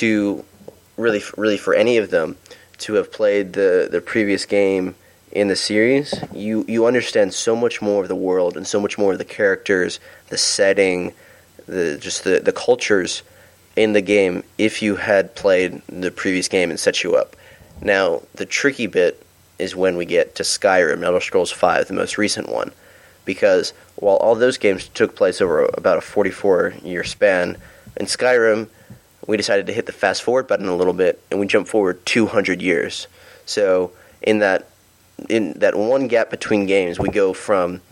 to 0.00 0.44
really, 0.98 1.22
really 1.38 1.56
for 1.56 1.72
any 1.74 1.96
of 1.96 2.10
them 2.10 2.36
to 2.78 2.94
have 2.94 3.10
played 3.10 3.54
the 3.54 3.88
the 3.90 4.02
previous 4.02 4.44
game 4.44 4.94
in 5.32 5.48
the 5.48 5.56
series, 5.56 6.12
you 6.34 6.66
you 6.68 6.84
understand 6.84 7.32
so 7.32 7.56
much 7.56 7.80
more 7.80 8.02
of 8.02 8.08
the 8.08 8.22
world 8.28 8.54
and 8.54 8.66
so 8.66 8.78
much 8.78 8.98
more 8.98 9.12
of 9.12 9.18
the 9.18 9.24
characters, 9.24 9.98
the 10.28 10.36
setting, 10.36 11.14
the 11.66 11.96
just 11.98 12.24
the 12.24 12.40
the 12.40 12.52
cultures 12.52 13.22
in 13.76 13.94
the 13.94 14.02
game 14.02 14.42
if 14.58 14.82
you 14.82 14.96
had 14.96 15.34
played 15.34 15.80
the 15.88 16.10
previous 16.10 16.48
game 16.48 16.68
and 16.68 16.78
set 16.78 17.02
you 17.02 17.16
up. 17.16 17.34
Now, 17.82 18.22
the 18.34 18.46
tricky 18.46 18.86
bit 18.86 19.24
is 19.58 19.76
when 19.76 19.96
we 19.96 20.04
get 20.06 20.34
to 20.36 20.42
Skyrim, 20.42 21.02
Elder 21.02 21.20
Scrolls 21.20 21.52
V, 21.52 21.82
the 21.84 21.94
most 21.94 22.18
recent 22.18 22.48
one, 22.48 22.72
because 23.24 23.72
while 23.96 24.16
all 24.16 24.34
those 24.34 24.58
games 24.58 24.88
took 24.88 25.14
place 25.14 25.40
over 25.40 25.64
about 25.74 25.98
a 25.98 26.00
44 26.00 26.74
year 26.82 27.04
span, 27.04 27.56
in 27.96 28.06
Skyrim, 28.06 28.68
we 29.26 29.36
decided 29.36 29.66
to 29.66 29.72
hit 29.72 29.86
the 29.86 29.92
fast 29.92 30.22
forward 30.22 30.48
button 30.48 30.68
a 30.68 30.76
little 30.76 30.92
bit 30.92 31.22
and 31.30 31.38
we 31.38 31.46
jumped 31.46 31.70
forward 31.70 32.04
200 32.06 32.62
years. 32.62 33.06
So, 33.46 33.92
in 34.22 34.38
that 34.40 34.68
in 35.28 35.52
that 35.58 35.76
one 35.76 36.08
gap 36.08 36.30
between 36.30 36.64
games, 36.64 36.98
we 36.98 37.10
go 37.10 37.34
from 37.34 37.82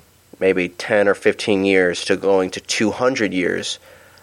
maybe 0.41 0.71
10 0.71 1.09
or 1.09 1.15
15 1.15 1.65
years 1.65 2.05
to 2.07 2.17
going 2.17 2.51
to 2.51 2.61
200 2.61 3.35
years 3.35 3.79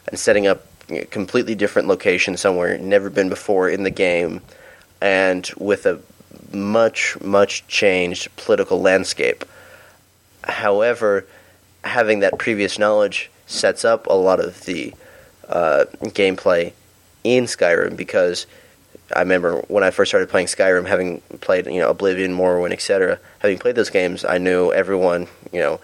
and 0.07 0.17
setting 0.17 0.47
up 0.47 0.65
a 0.89 1.05
completely 1.05 1.55
different 1.55 1.87
location 1.87 2.37
somewhere 2.37 2.77
never 2.77 3.09
been 3.09 3.29
before 3.29 3.69
in 3.69 3.83
the 3.83 3.89
game 3.91 4.41
and 5.01 5.51
with 5.57 5.85
a 5.85 5.99
much 6.53 7.19
much 7.21 7.67
changed 7.67 8.33
political 8.37 8.79
landscape 8.81 9.43
however 10.43 11.25
having 11.83 12.19
that 12.19 12.37
previous 12.37 12.79
knowledge 12.79 13.29
sets 13.45 13.85
up 13.85 14.07
a 14.07 14.13
lot 14.13 14.39
of 14.39 14.65
the 14.65 14.93
uh, 15.47 15.85
gameplay 16.01 16.73
in 17.23 17.45
Skyrim 17.45 17.95
because 17.95 18.47
I 19.15 19.19
remember 19.19 19.57
when 19.67 19.83
I 19.83 19.91
first 19.91 20.09
started 20.09 20.29
playing 20.29 20.47
Skyrim, 20.47 20.87
having 20.87 21.21
played 21.41 21.67
you 21.67 21.79
know 21.79 21.89
Oblivion, 21.89 22.35
Morrowind, 22.35 22.71
etc. 22.71 23.19
Having 23.39 23.59
played 23.59 23.75
those 23.75 23.89
games, 23.89 24.25
I 24.25 24.37
knew 24.37 24.71
everyone 24.71 25.27
you 25.51 25.59
know 25.59 25.79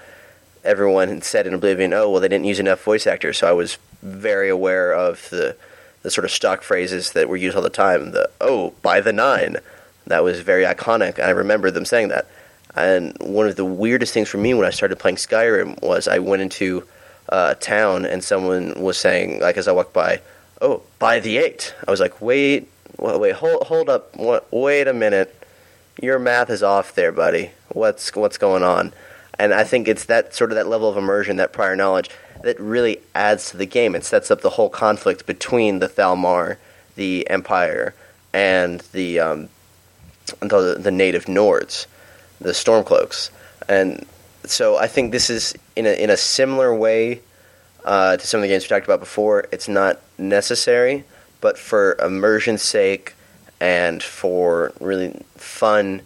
everyone 0.63 1.09
had 1.09 1.23
said 1.23 1.47
in 1.47 1.53
Oblivion, 1.53 1.93
oh 1.93 2.09
well, 2.09 2.21
they 2.21 2.27
didn't 2.27 2.45
use 2.45 2.59
enough 2.59 2.83
voice 2.83 3.05
actors, 3.05 3.37
so 3.37 3.47
I 3.47 3.51
was 3.51 3.77
very 4.01 4.49
aware 4.49 4.93
of 4.93 5.29
the 5.29 5.55
the 6.03 6.11
sort 6.11 6.25
of 6.25 6.31
stock 6.31 6.63
phrases 6.63 7.11
that 7.11 7.29
were 7.29 7.37
used 7.37 7.55
all 7.55 7.61
the 7.61 7.69
time. 7.69 8.11
The 8.11 8.29
oh, 8.39 8.73
by 8.81 9.01
the 9.01 9.13
nine, 9.13 9.57
that 10.07 10.23
was 10.23 10.41
very 10.41 10.63
iconic. 10.63 11.19
I 11.19 11.29
remember 11.29 11.71
them 11.71 11.85
saying 11.85 12.09
that. 12.09 12.27
And 12.75 13.17
one 13.19 13.47
of 13.47 13.55
the 13.55 13.65
weirdest 13.65 14.13
things 14.13 14.29
for 14.29 14.37
me 14.37 14.53
when 14.53 14.65
I 14.65 14.69
started 14.69 14.97
playing 14.97 15.17
Skyrim 15.17 15.81
was 15.81 16.07
I 16.07 16.19
went 16.19 16.41
into 16.41 16.87
uh, 17.29 17.53
a 17.57 17.59
town 17.59 18.05
and 18.05 18.23
someone 18.23 18.81
was 18.81 18.97
saying, 18.97 19.41
like 19.41 19.57
as 19.57 19.67
I 19.67 19.73
walked 19.73 19.93
by, 19.93 20.21
oh, 20.61 20.83
by 20.99 21.19
the 21.19 21.37
eight. 21.37 21.75
I 21.87 21.91
was 21.91 21.99
like, 21.99 22.21
wait, 22.21 22.69
wait, 22.97 23.35
hold, 23.35 23.63
hold 23.63 23.89
up, 23.89 24.15
wait 24.51 24.87
a 24.87 24.93
minute. 24.93 25.35
Your 26.01 26.19
math 26.19 26.49
is 26.49 26.63
off 26.63 26.95
there, 26.95 27.11
buddy. 27.11 27.51
What's 27.69 28.15
what's 28.15 28.37
going 28.37 28.63
on? 28.63 28.93
And 29.37 29.53
I 29.53 29.63
think 29.63 29.87
it's 29.87 30.05
that 30.05 30.33
sort 30.33 30.51
of 30.51 30.55
that 30.55 30.67
level 30.67 30.89
of 30.89 30.97
immersion, 30.97 31.37
that 31.37 31.51
prior 31.51 31.75
knowledge, 31.75 32.09
that 32.43 32.59
really 32.59 33.01
adds 33.15 33.51
to 33.51 33.57
the 33.57 33.65
game 33.65 33.95
and 33.95 34.03
sets 34.03 34.31
up 34.31 34.41
the 34.41 34.49
whole 34.49 34.69
conflict 34.69 35.25
between 35.25 35.79
the 35.79 35.87
Thalmor, 35.87 36.57
the 36.95 37.29
Empire, 37.29 37.93
and 38.33 38.81
the 38.91 39.19
um, 39.19 39.49
the, 40.39 40.77
the 40.79 40.91
native 40.91 41.25
Nords, 41.25 41.87
the 42.39 42.51
Stormcloaks, 42.51 43.29
and 43.67 44.05
so 44.45 44.77
I 44.77 44.87
think 44.87 45.11
this 45.11 45.29
is 45.29 45.55
in 45.75 45.85
a 45.85 45.93
in 46.01 46.09
a 46.09 46.17
similar 46.17 46.73
way 46.73 47.21
uh, 47.85 48.17
to 48.17 48.27
some 48.27 48.39
of 48.39 48.43
the 48.43 48.47
games 48.47 48.63
we 48.63 48.69
talked 48.69 48.85
about 48.85 48.99
before. 48.99 49.47
It's 49.51 49.67
not 49.67 49.99
necessary, 50.17 51.03
but 51.41 51.57
for 51.57 51.95
immersion's 51.95 52.61
sake 52.61 53.15
and 53.59 54.01
for 54.01 54.73
really 54.79 55.21
fun 55.35 56.01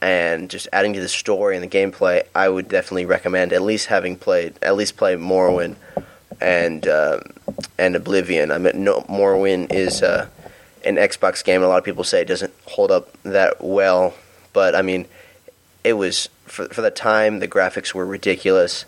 and 0.00 0.48
just 0.48 0.68
adding 0.72 0.92
to 0.92 1.00
the 1.00 1.08
story 1.08 1.56
and 1.56 1.62
the 1.62 1.68
gameplay, 1.68 2.22
I 2.34 2.48
would 2.48 2.68
definitely 2.68 3.06
recommend 3.06 3.52
at 3.52 3.62
least 3.62 3.86
having 3.86 4.16
played 4.16 4.54
at 4.62 4.76
least 4.76 4.96
play 4.96 5.16
Morrowind 5.16 5.76
and 6.40 6.86
uh, 6.86 7.20
and 7.78 7.96
Oblivion. 7.96 8.50
I 8.50 8.58
mean, 8.58 8.84
no, 8.84 9.00
Morrowind 9.02 9.72
is 9.72 10.02
uh, 10.02 10.28
an 10.84 10.96
Xbox 10.96 11.44
game. 11.44 11.62
A 11.62 11.68
lot 11.68 11.78
of 11.78 11.84
people 11.84 12.04
say 12.04 12.20
it 12.20 12.28
doesn't 12.28 12.54
hold 12.66 12.90
up 12.90 13.12
that 13.24 13.62
well, 13.62 14.14
but 14.52 14.74
I 14.74 14.82
mean, 14.82 15.06
it 15.82 15.94
was 15.94 16.28
for 16.44 16.68
for 16.68 16.80
the 16.80 16.90
time. 16.90 17.40
The 17.40 17.48
graphics 17.48 17.92
were 17.92 18.06
ridiculous, 18.06 18.84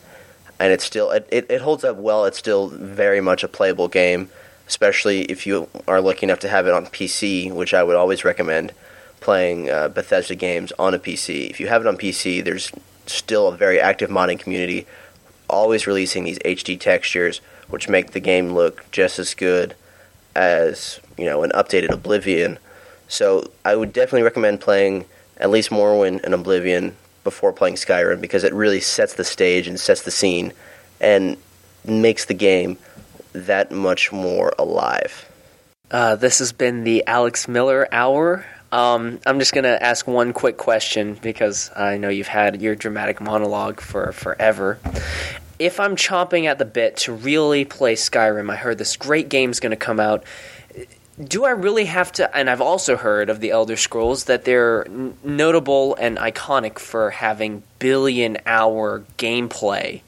and 0.61 0.73
it's 0.73 0.85
still 0.85 1.11
it, 1.11 1.29
it, 1.33 1.51
it 1.51 1.61
holds 1.63 1.83
up 1.83 1.97
well. 1.97 2.25
It's 2.25 2.39
still 2.39 2.69
very 2.69 3.21
much 3.21 3.43
a 3.43 3.49
playable 3.49 3.89
game, 3.89 4.31
especially 4.69 5.23
if 5.23 5.45
you 5.45 5.69
are 5.89 6.01
lucky 6.01 6.25
enough 6.25 6.41
to 6.41 6.49
have 6.49 6.69
it 6.69 6.73
on 6.73 6.87
PC, 6.87 7.53
which 7.53 7.75
I 7.75 7.83
would 7.83 7.97
always 7.97 8.25
recommend 8.25 8.73
playing 9.21 9.71
uh, 9.71 9.89
Bethesda 9.89 10.35
games 10.35 10.73
on 10.79 10.95
a 10.95 10.99
PC. 10.99 11.51
If 11.51 11.61
you 11.61 11.69
have 11.69 11.83
it 11.83 11.87
on 11.87 11.97
PC, 11.97 12.43
there's 12.43 12.73
still 13.07 13.49
a 13.49 13.57
very 13.57 13.81
active 13.81 14.11
modding 14.11 14.39
community, 14.39 14.87
always 15.49 15.87
releasing 15.87 16.25
these 16.25 16.39
HD 16.41 16.79
textures, 16.79 17.41
which 17.69 17.89
make 17.89 18.13
the 18.13 18.21
game 18.21 18.53
look 18.53 18.85
just 18.91 19.19
as 19.19 19.35
good 19.35 19.75
as 20.35 21.01
you 21.19 21.27
know 21.27 21.43
an 21.43 21.51
updated 21.51 21.91
Oblivion. 21.91 22.59
So 23.09 23.51
I 23.65 23.75
would 23.75 23.93
definitely 23.93 24.23
recommend 24.23 24.61
playing 24.61 25.05
at 25.37 25.51
least 25.51 25.71
Morrowind 25.71 26.23
and 26.23 26.35
Oblivion 26.35 26.97
before 27.25 27.53
playing 27.53 27.75
Skyrim 27.75 28.21
because 28.21 28.45
it 28.45 28.55
really 28.55 28.81
sets 28.81 29.15
the 29.15 29.25
stage 29.25 29.67
and 29.67 29.79
sets 29.79 30.03
the 30.03 30.11
scene 30.11 30.53
and 31.01 31.37
makes 31.85 32.27
the 32.27 32.35
game 32.35 32.79
that 33.33 33.71
much 33.71 34.13
more 34.13 34.53
alive. 34.59 35.27
Uh, 35.91 36.15
this 36.15 36.39
has 36.39 36.53
been 36.53 36.85
the 36.85 37.05
Alex 37.07 37.49
Miller 37.49 37.89
Hour. 37.91 38.47
Um, 38.73 39.21
I'm 39.27 39.39
just 39.41 39.53
going 39.53 39.65
to 39.65 39.83
ask 39.83 40.07
one 40.07 40.33
quick 40.33 40.57
question 40.57 41.15
because 41.15 41.71
I 41.75 41.97
know 41.97 42.09
you've 42.09 42.29
had 42.29 42.63
your 42.63 42.77
dramatic 42.77 43.21
monologue 43.21 43.81
for 43.81 44.13
forever. 44.13 44.79
If 45.59 45.81
I'm 45.81 45.97
chomping 45.97 46.45
at 46.45 46.59
the 46.59 46.65
bit 46.65 46.97
to 46.99 47.13
really 47.13 47.65
play 47.65 47.95
Skyrim, 47.95 48.51
I 48.51 48.57
heard 48.57 48.79
this 48.79 48.97
great 48.97 49.29
game's 49.29 49.61
going 49.61 49.71
to 49.71 49.77
come 49.77 49.99
out. 49.99 50.25
Do 51.23 51.45
I 51.45 51.51
really 51.51 51.85
have 51.87 52.13
to? 52.13 52.35
And 52.35 52.49
I've 52.49 52.63
also 52.63 52.97
heard 52.97 53.29
of 53.29 53.41
the 53.41 53.51
Elder 53.51 53.77
Scrolls 53.77 54.25
that 54.25 54.45
they're 54.45 54.87
n- 54.87 55.19
notable 55.23 55.97
and 55.97 56.17
iconic 56.17 56.79
for 56.79 57.11
having 57.11 57.63
billion 57.79 58.39
hour 58.47 59.05
gameplay. 59.19 60.01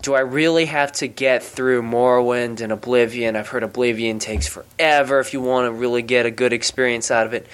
Do 0.00 0.14
I 0.14 0.20
really 0.20 0.66
have 0.66 0.92
to 0.92 1.08
get 1.08 1.42
through 1.42 1.82
Morrowind 1.82 2.60
and 2.60 2.72
Oblivion? 2.72 3.34
I've 3.34 3.48
heard 3.48 3.64
Oblivion 3.64 4.20
takes 4.20 4.46
forever 4.46 5.18
if 5.18 5.34
you 5.34 5.42
want 5.42 5.66
to 5.66 5.72
really 5.72 6.02
get 6.02 6.24
a 6.24 6.30
good 6.30 6.52
experience 6.52 7.10
out 7.10 7.26
of 7.26 7.34
it 7.34 7.46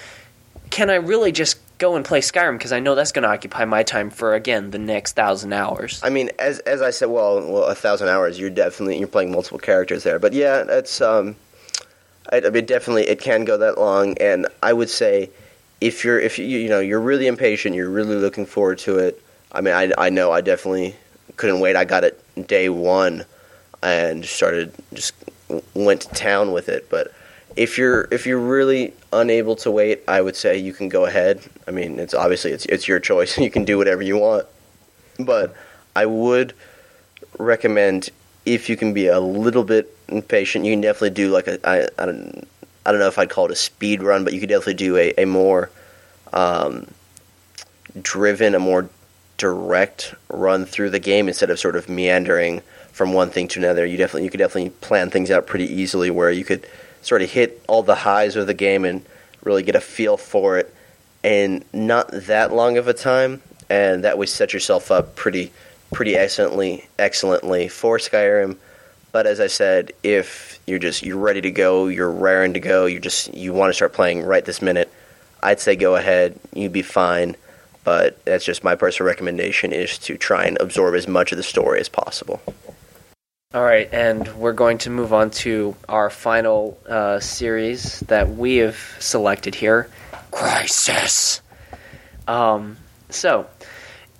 can 0.75 0.89
I 0.89 0.95
really 0.95 1.31
just 1.31 1.57
go 1.77 1.95
and 1.95 2.03
play 2.03 2.19
Skyrim 2.19 2.57
because 2.57 2.73
I 2.73 2.81
know 2.81 2.95
that's 2.95 3.13
going 3.13 3.23
to 3.23 3.29
occupy 3.29 3.63
my 3.63 3.83
time 3.83 4.09
for 4.09 4.35
again 4.35 4.71
the 4.71 4.77
next 4.77 5.13
thousand 5.13 5.53
hours. 5.53 6.01
I 6.03 6.09
mean, 6.09 6.31
as 6.37 6.59
as 6.59 6.81
I 6.81 6.89
said, 6.89 7.05
well, 7.05 7.35
well, 7.49 7.63
a 7.63 7.75
thousand 7.75 8.09
hours. 8.09 8.37
You're 8.37 8.49
definitely 8.49 8.99
you're 8.99 9.07
playing 9.07 9.31
multiple 9.31 9.57
characters 9.57 10.03
there, 10.03 10.19
but 10.19 10.33
yeah, 10.33 10.65
it's 10.67 10.99
um, 10.99 11.37
I, 12.29 12.41
I 12.45 12.49
mean, 12.49 12.65
definitely 12.65 13.07
it 13.07 13.21
can 13.21 13.45
go 13.45 13.55
that 13.57 13.77
long, 13.77 14.17
and 14.17 14.47
I 14.61 14.73
would 14.73 14.89
say 14.89 15.29
if 15.79 16.03
you're 16.03 16.19
if 16.19 16.37
you 16.37 16.43
you 16.43 16.67
know 16.67 16.81
you're 16.81 16.99
really 16.99 17.27
impatient, 17.27 17.73
you're 17.73 17.89
really 17.89 18.17
looking 18.17 18.45
forward 18.45 18.77
to 18.79 18.97
it. 18.97 19.23
I 19.53 19.61
mean, 19.61 19.73
I 19.73 19.93
I 19.97 20.09
know 20.09 20.33
I 20.33 20.41
definitely 20.41 20.93
couldn't 21.37 21.61
wait. 21.61 21.77
I 21.77 21.85
got 21.85 22.03
it 22.03 22.21
day 22.47 22.67
one 22.67 23.23
and 23.81 24.25
started 24.25 24.73
just 24.93 25.13
went 25.73 26.01
to 26.01 26.09
town 26.09 26.51
with 26.51 26.67
it, 26.67 26.89
but 26.89 27.13
if 27.55 27.77
you're 27.77 28.09
if 28.11 28.25
you're 28.25 28.39
really 28.39 28.93
unable 29.15 29.55
to 29.57 29.71
wait, 29.71 30.03
I 30.07 30.21
would 30.21 30.35
say 30.35 30.57
you 30.57 30.73
can 30.73 30.89
go 30.89 31.05
ahead. 31.05 31.41
I 31.67 31.71
mean, 31.71 31.99
it's 31.99 32.13
obviously 32.13 32.51
it's 32.51 32.65
it's 32.65 32.87
your 32.87 32.99
choice. 32.99 33.37
You 33.45 33.49
can 33.49 33.65
do 33.65 33.77
whatever 33.77 34.01
you 34.01 34.17
want, 34.17 34.45
but 35.19 35.55
I 35.95 36.05
would 36.05 36.53
recommend 37.37 38.09
if 38.45 38.69
you 38.69 38.77
can 38.77 38.93
be 38.93 39.07
a 39.07 39.19
little 39.19 39.63
bit 39.63 39.95
impatient, 40.07 40.65
you 40.65 40.73
can 40.73 40.81
definitely 40.81 41.11
do 41.11 41.29
like 41.29 41.47
a 41.47 41.59
I, 41.67 41.87
I 41.97 42.05
don't 42.05 42.47
I 42.85 42.91
don't 42.91 42.99
know 42.99 43.07
if 43.07 43.17
I'd 43.17 43.29
call 43.29 43.45
it 43.45 43.51
a 43.51 43.55
speed 43.55 44.03
run, 44.03 44.23
but 44.23 44.33
you 44.33 44.39
could 44.39 44.49
definitely 44.49 44.75
do 44.75 44.97
a 44.97 45.13
a 45.17 45.25
more 45.25 45.69
um, 46.33 46.87
driven, 48.01 48.55
a 48.55 48.59
more 48.59 48.89
direct 49.37 50.13
run 50.29 50.65
through 50.65 50.89
the 50.89 50.99
game 50.99 51.27
instead 51.27 51.49
of 51.49 51.59
sort 51.59 51.75
of 51.75 51.89
meandering 51.89 52.61
from 52.91 53.11
one 53.13 53.29
thing 53.29 53.47
to 53.49 53.59
another. 53.59 53.85
You 53.85 53.97
definitely 53.97 54.23
you 54.23 54.29
could 54.29 54.37
definitely 54.37 54.69
plan 54.69 55.09
things 55.09 55.31
out 55.31 55.47
pretty 55.47 55.65
easily 55.65 56.09
where 56.09 56.31
you 56.31 56.45
could 56.45 56.67
sort 57.05 57.21
of 57.21 57.29
hit 57.29 57.63
all 57.67 57.83
the 57.83 57.95
highs 57.95 58.35
of 58.35 58.47
the 58.47 58.53
game 58.53 58.83
and 58.83 59.05
really 59.43 59.63
get 59.63 59.75
a 59.75 59.81
feel 59.81 60.17
for 60.17 60.57
it 60.57 60.73
in 61.23 61.63
not 61.71 62.09
that 62.11 62.51
long 62.53 62.77
of 62.77 62.87
a 62.87 62.93
time, 62.93 63.41
and 63.69 64.03
that 64.03 64.17
way 64.17 64.25
set 64.25 64.53
yourself 64.53 64.91
up 64.91 65.15
pretty 65.15 65.51
pretty 65.93 66.15
excellently 66.15 66.87
excellently 66.97 67.67
for 67.67 67.97
Skyrim. 67.97 68.57
But 69.11 69.27
as 69.27 69.39
I 69.39 69.47
said, 69.47 69.93
if 70.03 70.59
you're 70.67 70.79
just 70.79 71.03
you're 71.03 71.17
ready 71.17 71.41
to 71.41 71.51
go, 71.51 71.87
you're 71.87 72.11
raring 72.11 72.53
to 72.53 72.59
go, 72.59 72.85
you 72.85 72.99
just 72.99 73.33
you 73.33 73.53
want 73.53 73.69
to 73.69 73.73
start 73.73 73.93
playing 73.93 74.23
right 74.23 74.43
this 74.43 74.61
minute, 74.61 74.91
I'd 75.41 75.59
say 75.59 75.75
go 75.75 75.95
ahead. 75.95 76.39
You'd 76.53 76.73
be 76.73 76.81
fine. 76.81 77.35
But 77.83 78.23
that's 78.25 78.43
just 78.43 78.63
my 78.63 78.73
personal 78.73 79.07
recommendation 79.07 79.71
is 79.71 79.99
to 79.99 80.17
try 80.17 80.45
and 80.45 80.57
absorb 80.59 80.95
as 80.95 81.07
much 81.07 81.31
of 81.31 81.37
the 81.37 81.43
story 81.43 81.79
as 81.79 81.87
possible. 81.87 82.41
All 83.55 83.63
right, 83.63 83.87
and 83.93 84.27
we're 84.35 84.51
going 84.51 84.79
to 84.79 84.89
move 84.89 85.13
on 85.13 85.29
to 85.45 85.77
our 85.87 86.09
final 86.09 86.77
uh, 86.89 87.21
series 87.21 88.01
that 88.01 88.31
we 88.31 88.57
have 88.57 88.75
selected 88.99 89.55
here 89.55 89.89
Crysis. 90.29 91.39
Um, 92.27 92.75
so, 93.09 93.47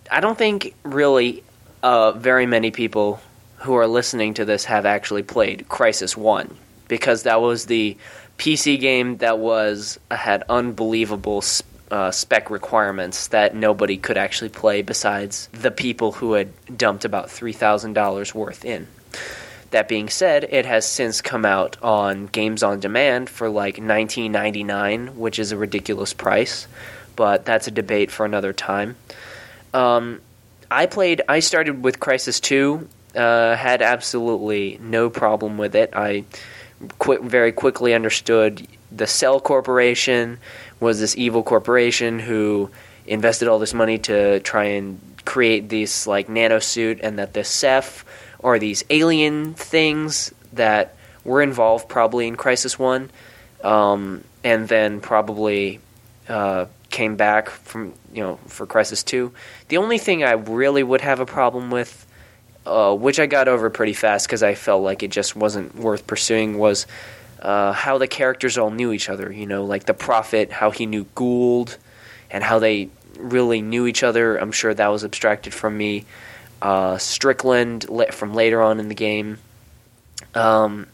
I 0.10 0.22
don't 0.22 0.38
think 0.38 0.74
really 0.84 1.44
uh, 1.84 2.14
very 2.14 2.45
many 2.45 2.72
people 2.72 3.20
who 3.57 3.76
are 3.76 3.88
listening 3.88 4.36
to 4.36 4.45
this 4.45 4.64
have 4.64 4.86
actually 4.86 5.24
played 5.24 5.66
Crysis 5.68 6.16
1 6.16 6.56
because 6.88 7.24
that 7.24 7.41
was 7.41 7.66
the 7.66 7.98
PC 8.38 8.80
game 8.80 9.18
that 9.18 9.38
was 9.38 9.99
had 10.10 10.44
unbelievable 10.48 11.44
uh, 11.91 12.10
spec 12.12 12.49
requirements 12.49 13.28
that 13.28 13.53
nobody 13.53 13.98
could 13.98 14.16
actually 14.16 14.48
play 14.48 14.82
besides 14.82 15.49
the 15.52 15.72
people 15.72 16.14
who 16.14 16.32
had 16.32 16.53
dumped 16.78 17.03
about 17.03 17.28
$3,000 17.28 18.34
worth 18.34 18.64
in. 18.64 18.88
That 19.72 19.88
being 19.88 20.10
said, 20.10 20.46
it 20.50 20.66
has 20.66 20.88
since 20.88 21.22
come 21.22 21.44
out 21.44 21.76
on 21.82 22.28
Games 22.28 22.64
on 22.64 22.80
Demand 22.80 23.30
for 23.30 23.50
like 23.50 23.78
19.99, 23.78 25.16
which 25.16 25.40
is 25.40 25.52
a 25.52 25.58
ridiculous 25.58 26.14
price, 26.14 26.68
but 27.16 27.46
that's 27.46 27.68
a 27.68 27.72
debate 27.72 28.12
for 28.12 28.26
another 28.26 28.54
time. 28.54 28.96
Um, 29.74 30.22
I 30.72 30.86
played. 30.86 31.22
I 31.28 31.40
started 31.40 31.84
with 31.84 32.00
Crysis 32.00 32.40
Two. 32.40 32.88
Uh, 33.14 33.56
had 33.56 33.82
absolutely 33.82 34.78
no 34.82 35.10
problem 35.10 35.58
with 35.58 35.76
it. 35.76 35.92
I 35.94 36.26
very 37.02 37.52
quickly 37.52 37.94
understood 37.94 38.68
the 38.92 39.08
Cell 39.08 39.40
Corporation 39.40 40.38
was 40.80 41.00
this 41.00 41.18
evil 41.18 41.44
corporation 41.44 42.20
who 42.20 42.70
invested 43.08 43.48
all 43.48 43.60
this 43.60 43.74
money 43.74 43.98
to 44.00 44.40
try 44.42 44.66
and 44.66 45.00
create 45.26 45.70
this 45.70 46.08
like 46.08 46.30
nano 46.30 46.60
suit, 46.60 47.00
and 47.02 47.20
that 47.20 47.34
the 47.34 47.44
Ceph 47.44 48.06
or 48.46 48.60
these 48.60 48.84
alien 48.92 49.56
things 49.56 50.32
that 50.54 50.96
were 51.24 51.42
involved 51.42 51.90
probably 51.90 52.28
in 52.28 52.38
Crysis 52.38 52.78
One, 52.78 53.10
um, 53.64 54.24
and 54.44 54.68
then 54.68 55.02
probably 55.02 55.80
uh, 56.30 56.68
came 56.92 57.16
back 57.16 57.50
from 57.50 57.94
you 58.14 58.22
know 58.22 58.36
for 58.46 58.68
Crysis 58.68 59.04
Two. 59.04 59.34
The 59.70 59.78
only 59.78 59.98
thing 59.98 60.24
I 60.24 60.34
really 60.34 60.84
would 60.84 61.02
have 61.02 61.20
a 61.20 61.26
problem 61.26 61.72
with, 61.72 62.06
uh, 62.68 62.94
which 62.94 63.20
I 63.20 63.26
got 63.26 63.48
over 63.48 63.72
pretty 63.72 63.94
fast 63.94 64.28
because 64.28 64.44
I 64.44 64.54
felt 64.54 64.84
like 64.84 65.02
it 65.02 65.10
just 65.10 65.36
wasn't 65.36 65.76
worth 65.76 66.06
pursuing, 66.06 66.60
was 66.60 66.86
uh, 67.42 67.72
how 67.72 67.98
the 67.98 68.08
characters 68.08 68.60
all 68.60 68.70
knew 68.70 68.92
each 68.92 69.10
other. 69.10 69.32
You 69.32 69.48
know, 69.48 69.66
like 69.66 69.86
the 69.86 69.96
Prophet, 69.96 70.52
how 70.52 70.70
he 70.70 70.86
knew 70.86 71.08
Gould, 71.16 71.80
and 72.30 72.44
how 72.44 72.60
they 72.60 72.90
really 73.18 73.62
knew 73.62 73.88
each 73.88 74.04
other. 74.04 74.38
I'm 74.38 74.52
sure 74.52 74.72
that 74.72 74.88
was 74.90 75.04
abstracted 75.04 75.52
from 75.52 75.76
me. 75.76 76.06
Uh, 76.66 76.98
Strickland 76.98 77.86
from 78.10 78.34
later 78.34 78.60
on 78.60 78.80
in 78.80 78.90
the 78.90 78.96
game. 78.96 79.38
Um, 80.34 80.88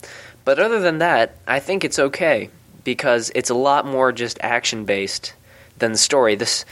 but 0.44 0.60
other 0.60 0.82
than 0.82 0.98
that, 0.98 1.38
I 1.48 1.62
think 1.62 1.86
it's 1.86 1.98
okay 1.98 2.50
because 2.84 3.32
it's 3.36 3.50
a 3.50 3.54
lot 3.56 3.86
more 3.86 4.12
just 4.12 4.38
action 4.42 4.84
based 4.84 5.34
than 5.78 5.94
the 5.94 5.98
story. 5.98 6.36
This 6.36 6.66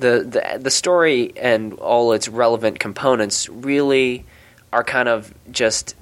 the, 0.00 0.26
the 0.26 0.58
the 0.58 0.70
story 0.72 1.32
and 1.36 1.74
all 1.74 2.10
its 2.10 2.26
relevant 2.26 2.80
components 2.80 3.48
really 3.48 4.24
are 4.72 4.82
kind 4.82 5.08
of 5.08 5.32
just 5.52 5.94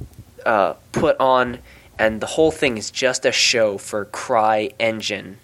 uh, 0.47 0.73
put 0.93 1.21
on, 1.21 1.59
and 1.99 2.19
the 2.19 2.27
whole 2.27 2.51
thing 2.51 2.79
is 2.79 2.91
just 2.91 3.27
a 3.27 3.33
show 3.33 3.77
for 3.77 4.07
Cry 4.07 4.71
Engine. 4.81 5.37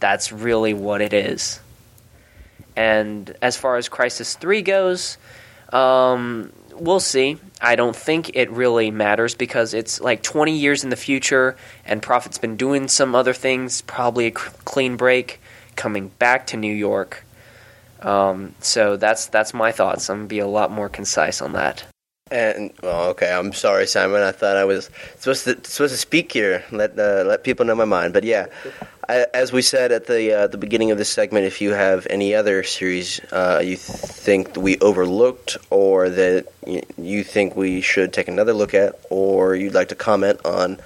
That's 0.00 0.32
really 0.32 0.74
what 0.74 1.02
it 1.02 1.12
is. 1.12 1.60
And 2.74 3.32
as 3.40 3.56
far 3.56 3.76
as 3.76 3.88
Crysis 3.88 4.36
Three 4.36 4.62
goes, 4.62 5.18
um, 5.72 6.52
we'll 6.74 7.00
see. 7.00 7.38
I 7.60 7.76
don't 7.76 7.96
think 7.96 8.34
it 8.34 8.50
really 8.50 8.90
matters 8.90 9.34
because 9.34 9.74
it's 9.74 10.00
like 10.00 10.22
20 10.22 10.56
years 10.56 10.84
in 10.84 10.90
the 10.90 10.96
future, 10.96 11.56
and 11.84 12.02
Prophet's 12.02 12.38
been 12.38 12.56
doing 12.56 12.88
some 12.88 13.14
other 13.14 13.34
things, 13.34 13.82
probably 13.82 14.26
a 14.26 14.30
clean 14.30 14.96
break, 14.96 15.40
coming 15.76 16.08
back 16.18 16.46
to 16.48 16.56
New 16.56 16.74
York. 16.74 17.24
Um, 18.00 18.54
so 18.60 18.96
that's 18.96 19.26
that's 19.26 19.52
my 19.52 19.72
thoughts. 19.72 20.08
I'm 20.08 20.18
gonna 20.18 20.28
be 20.28 20.38
a 20.38 20.46
lot 20.46 20.70
more 20.70 20.88
concise 20.88 21.42
on 21.42 21.52
that. 21.54 21.84
And 22.30 22.72
well, 22.82 23.10
okay, 23.10 23.32
I'm 23.32 23.52
sorry, 23.52 23.86
Simon. 23.86 24.22
I 24.22 24.32
thought 24.32 24.56
I 24.56 24.64
was 24.64 24.90
supposed 25.18 25.44
to 25.44 25.52
supposed 25.64 25.94
to 25.94 25.98
speak 25.98 26.32
here, 26.32 26.64
let 26.70 26.98
uh, 26.98 27.24
let 27.26 27.44
people 27.44 27.64
know 27.64 27.74
my 27.74 27.86
mind. 27.86 28.12
But 28.12 28.24
yeah, 28.24 28.46
I, 29.08 29.26
as 29.32 29.52
we 29.52 29.62
said 29.62 29.92
at 29.92 30.06
the 30.06 30.32
uh, 30.32 30.46
the 30.48 30.58
beginning 30.58 30.90
of 30.90 30.98
this 30.98 31.08
segment, 31.08 31.46
if 31.46 31.60
you 31.62 31.72
have 31.72 32.06
any 32.10 32.34
other 32.34 32.62
series 32.62 33.20
uh, 33.32 33.62
you 33.64 33.76
think 33.76 34.56
we 34.56 34.78
overlooked, 34.78 35.56
or 35.70 36.10
that 36.10 36.46
you 36.98 37.24
think 37.24 37.56
we 37.56 37.80
should 37.80 38.12
take 38.12 38.28
another 38.28 38.52
look 38.52 38.74
at, 38.74 38.98
or 39.08 39.54
you'd 39.54 39.74
like 39.74 39.88
to 39.88 39.94
comment 39.94 40.40
on 40.44 40.78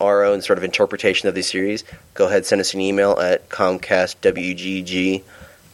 our 0.00 0.24
own 0.24 0.40
sort 0.40 0.58
of 0.58 0.64
interpretation 0.64 1.28
of 1.28 1.34
these 1.34 1.50
series, 1.50 1.84
go 2.14 2.26
ahead 2.26 2.46
send 2.46 2.60
us 2.60 2.72
an 2.72 2.80
email 2.80 3.18
at 3.18 3.48
comcastwgg 3.48 5.22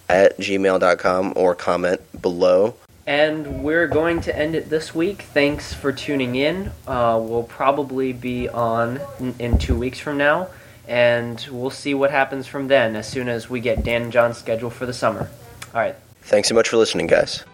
at 0.09 0.39
gmail.com 0.39 1.33
or 1.37 1.55
comment 1.55 2.01
below. 2.21 2.75
And 3.07 3.63
we're 3.63 3.87
going 3.87 4.23
to 4.23 4.37
end 4.37 4.55
it 4.55 4.71
this 4.71 4.95
week. 4.95 5.23
Thanks 5.23 5.75
for 5.75 5.93
tuning 5.93 6.37
in. 6.37 6.73
Uh, 6.87 7.21
we'll 7.23 7.43
probably 7.43 8.13
be 8.13 8.49
on 8.49 9.01
in, 9.21 9.35
in 9.39 9.59
two 9.59 9.77
weeks 9.77 9.99
from 9.99 10.17
now, 10.17 10.49
and 10.89 11.47
we'll 11.51 11.71
see 11.71 11.93
what 11.93 12.11
happens 12.11 12.47
from 12.47 12.69
then 12.69 12.97
as 12.97 13.07
soon 13.07 13.29
as 13.29 13.51
we 13.51 13.61
get 13.61 13.85
Dan 13.85 14.03
and 14.03 14.13
John's 14.13 14.39
schedule 14.39 14.71
for 14.71 14.87
the 14.87 14.95
summer. 14.95 15.29
All 15.75 15.81
right. 15.81 15.97
Thanks 16.23 16.49
so 16.49 16.55
much 16.55 16.69
for 16.71 16.79
listening, 16.79 17.07
guys. 17.07 17.45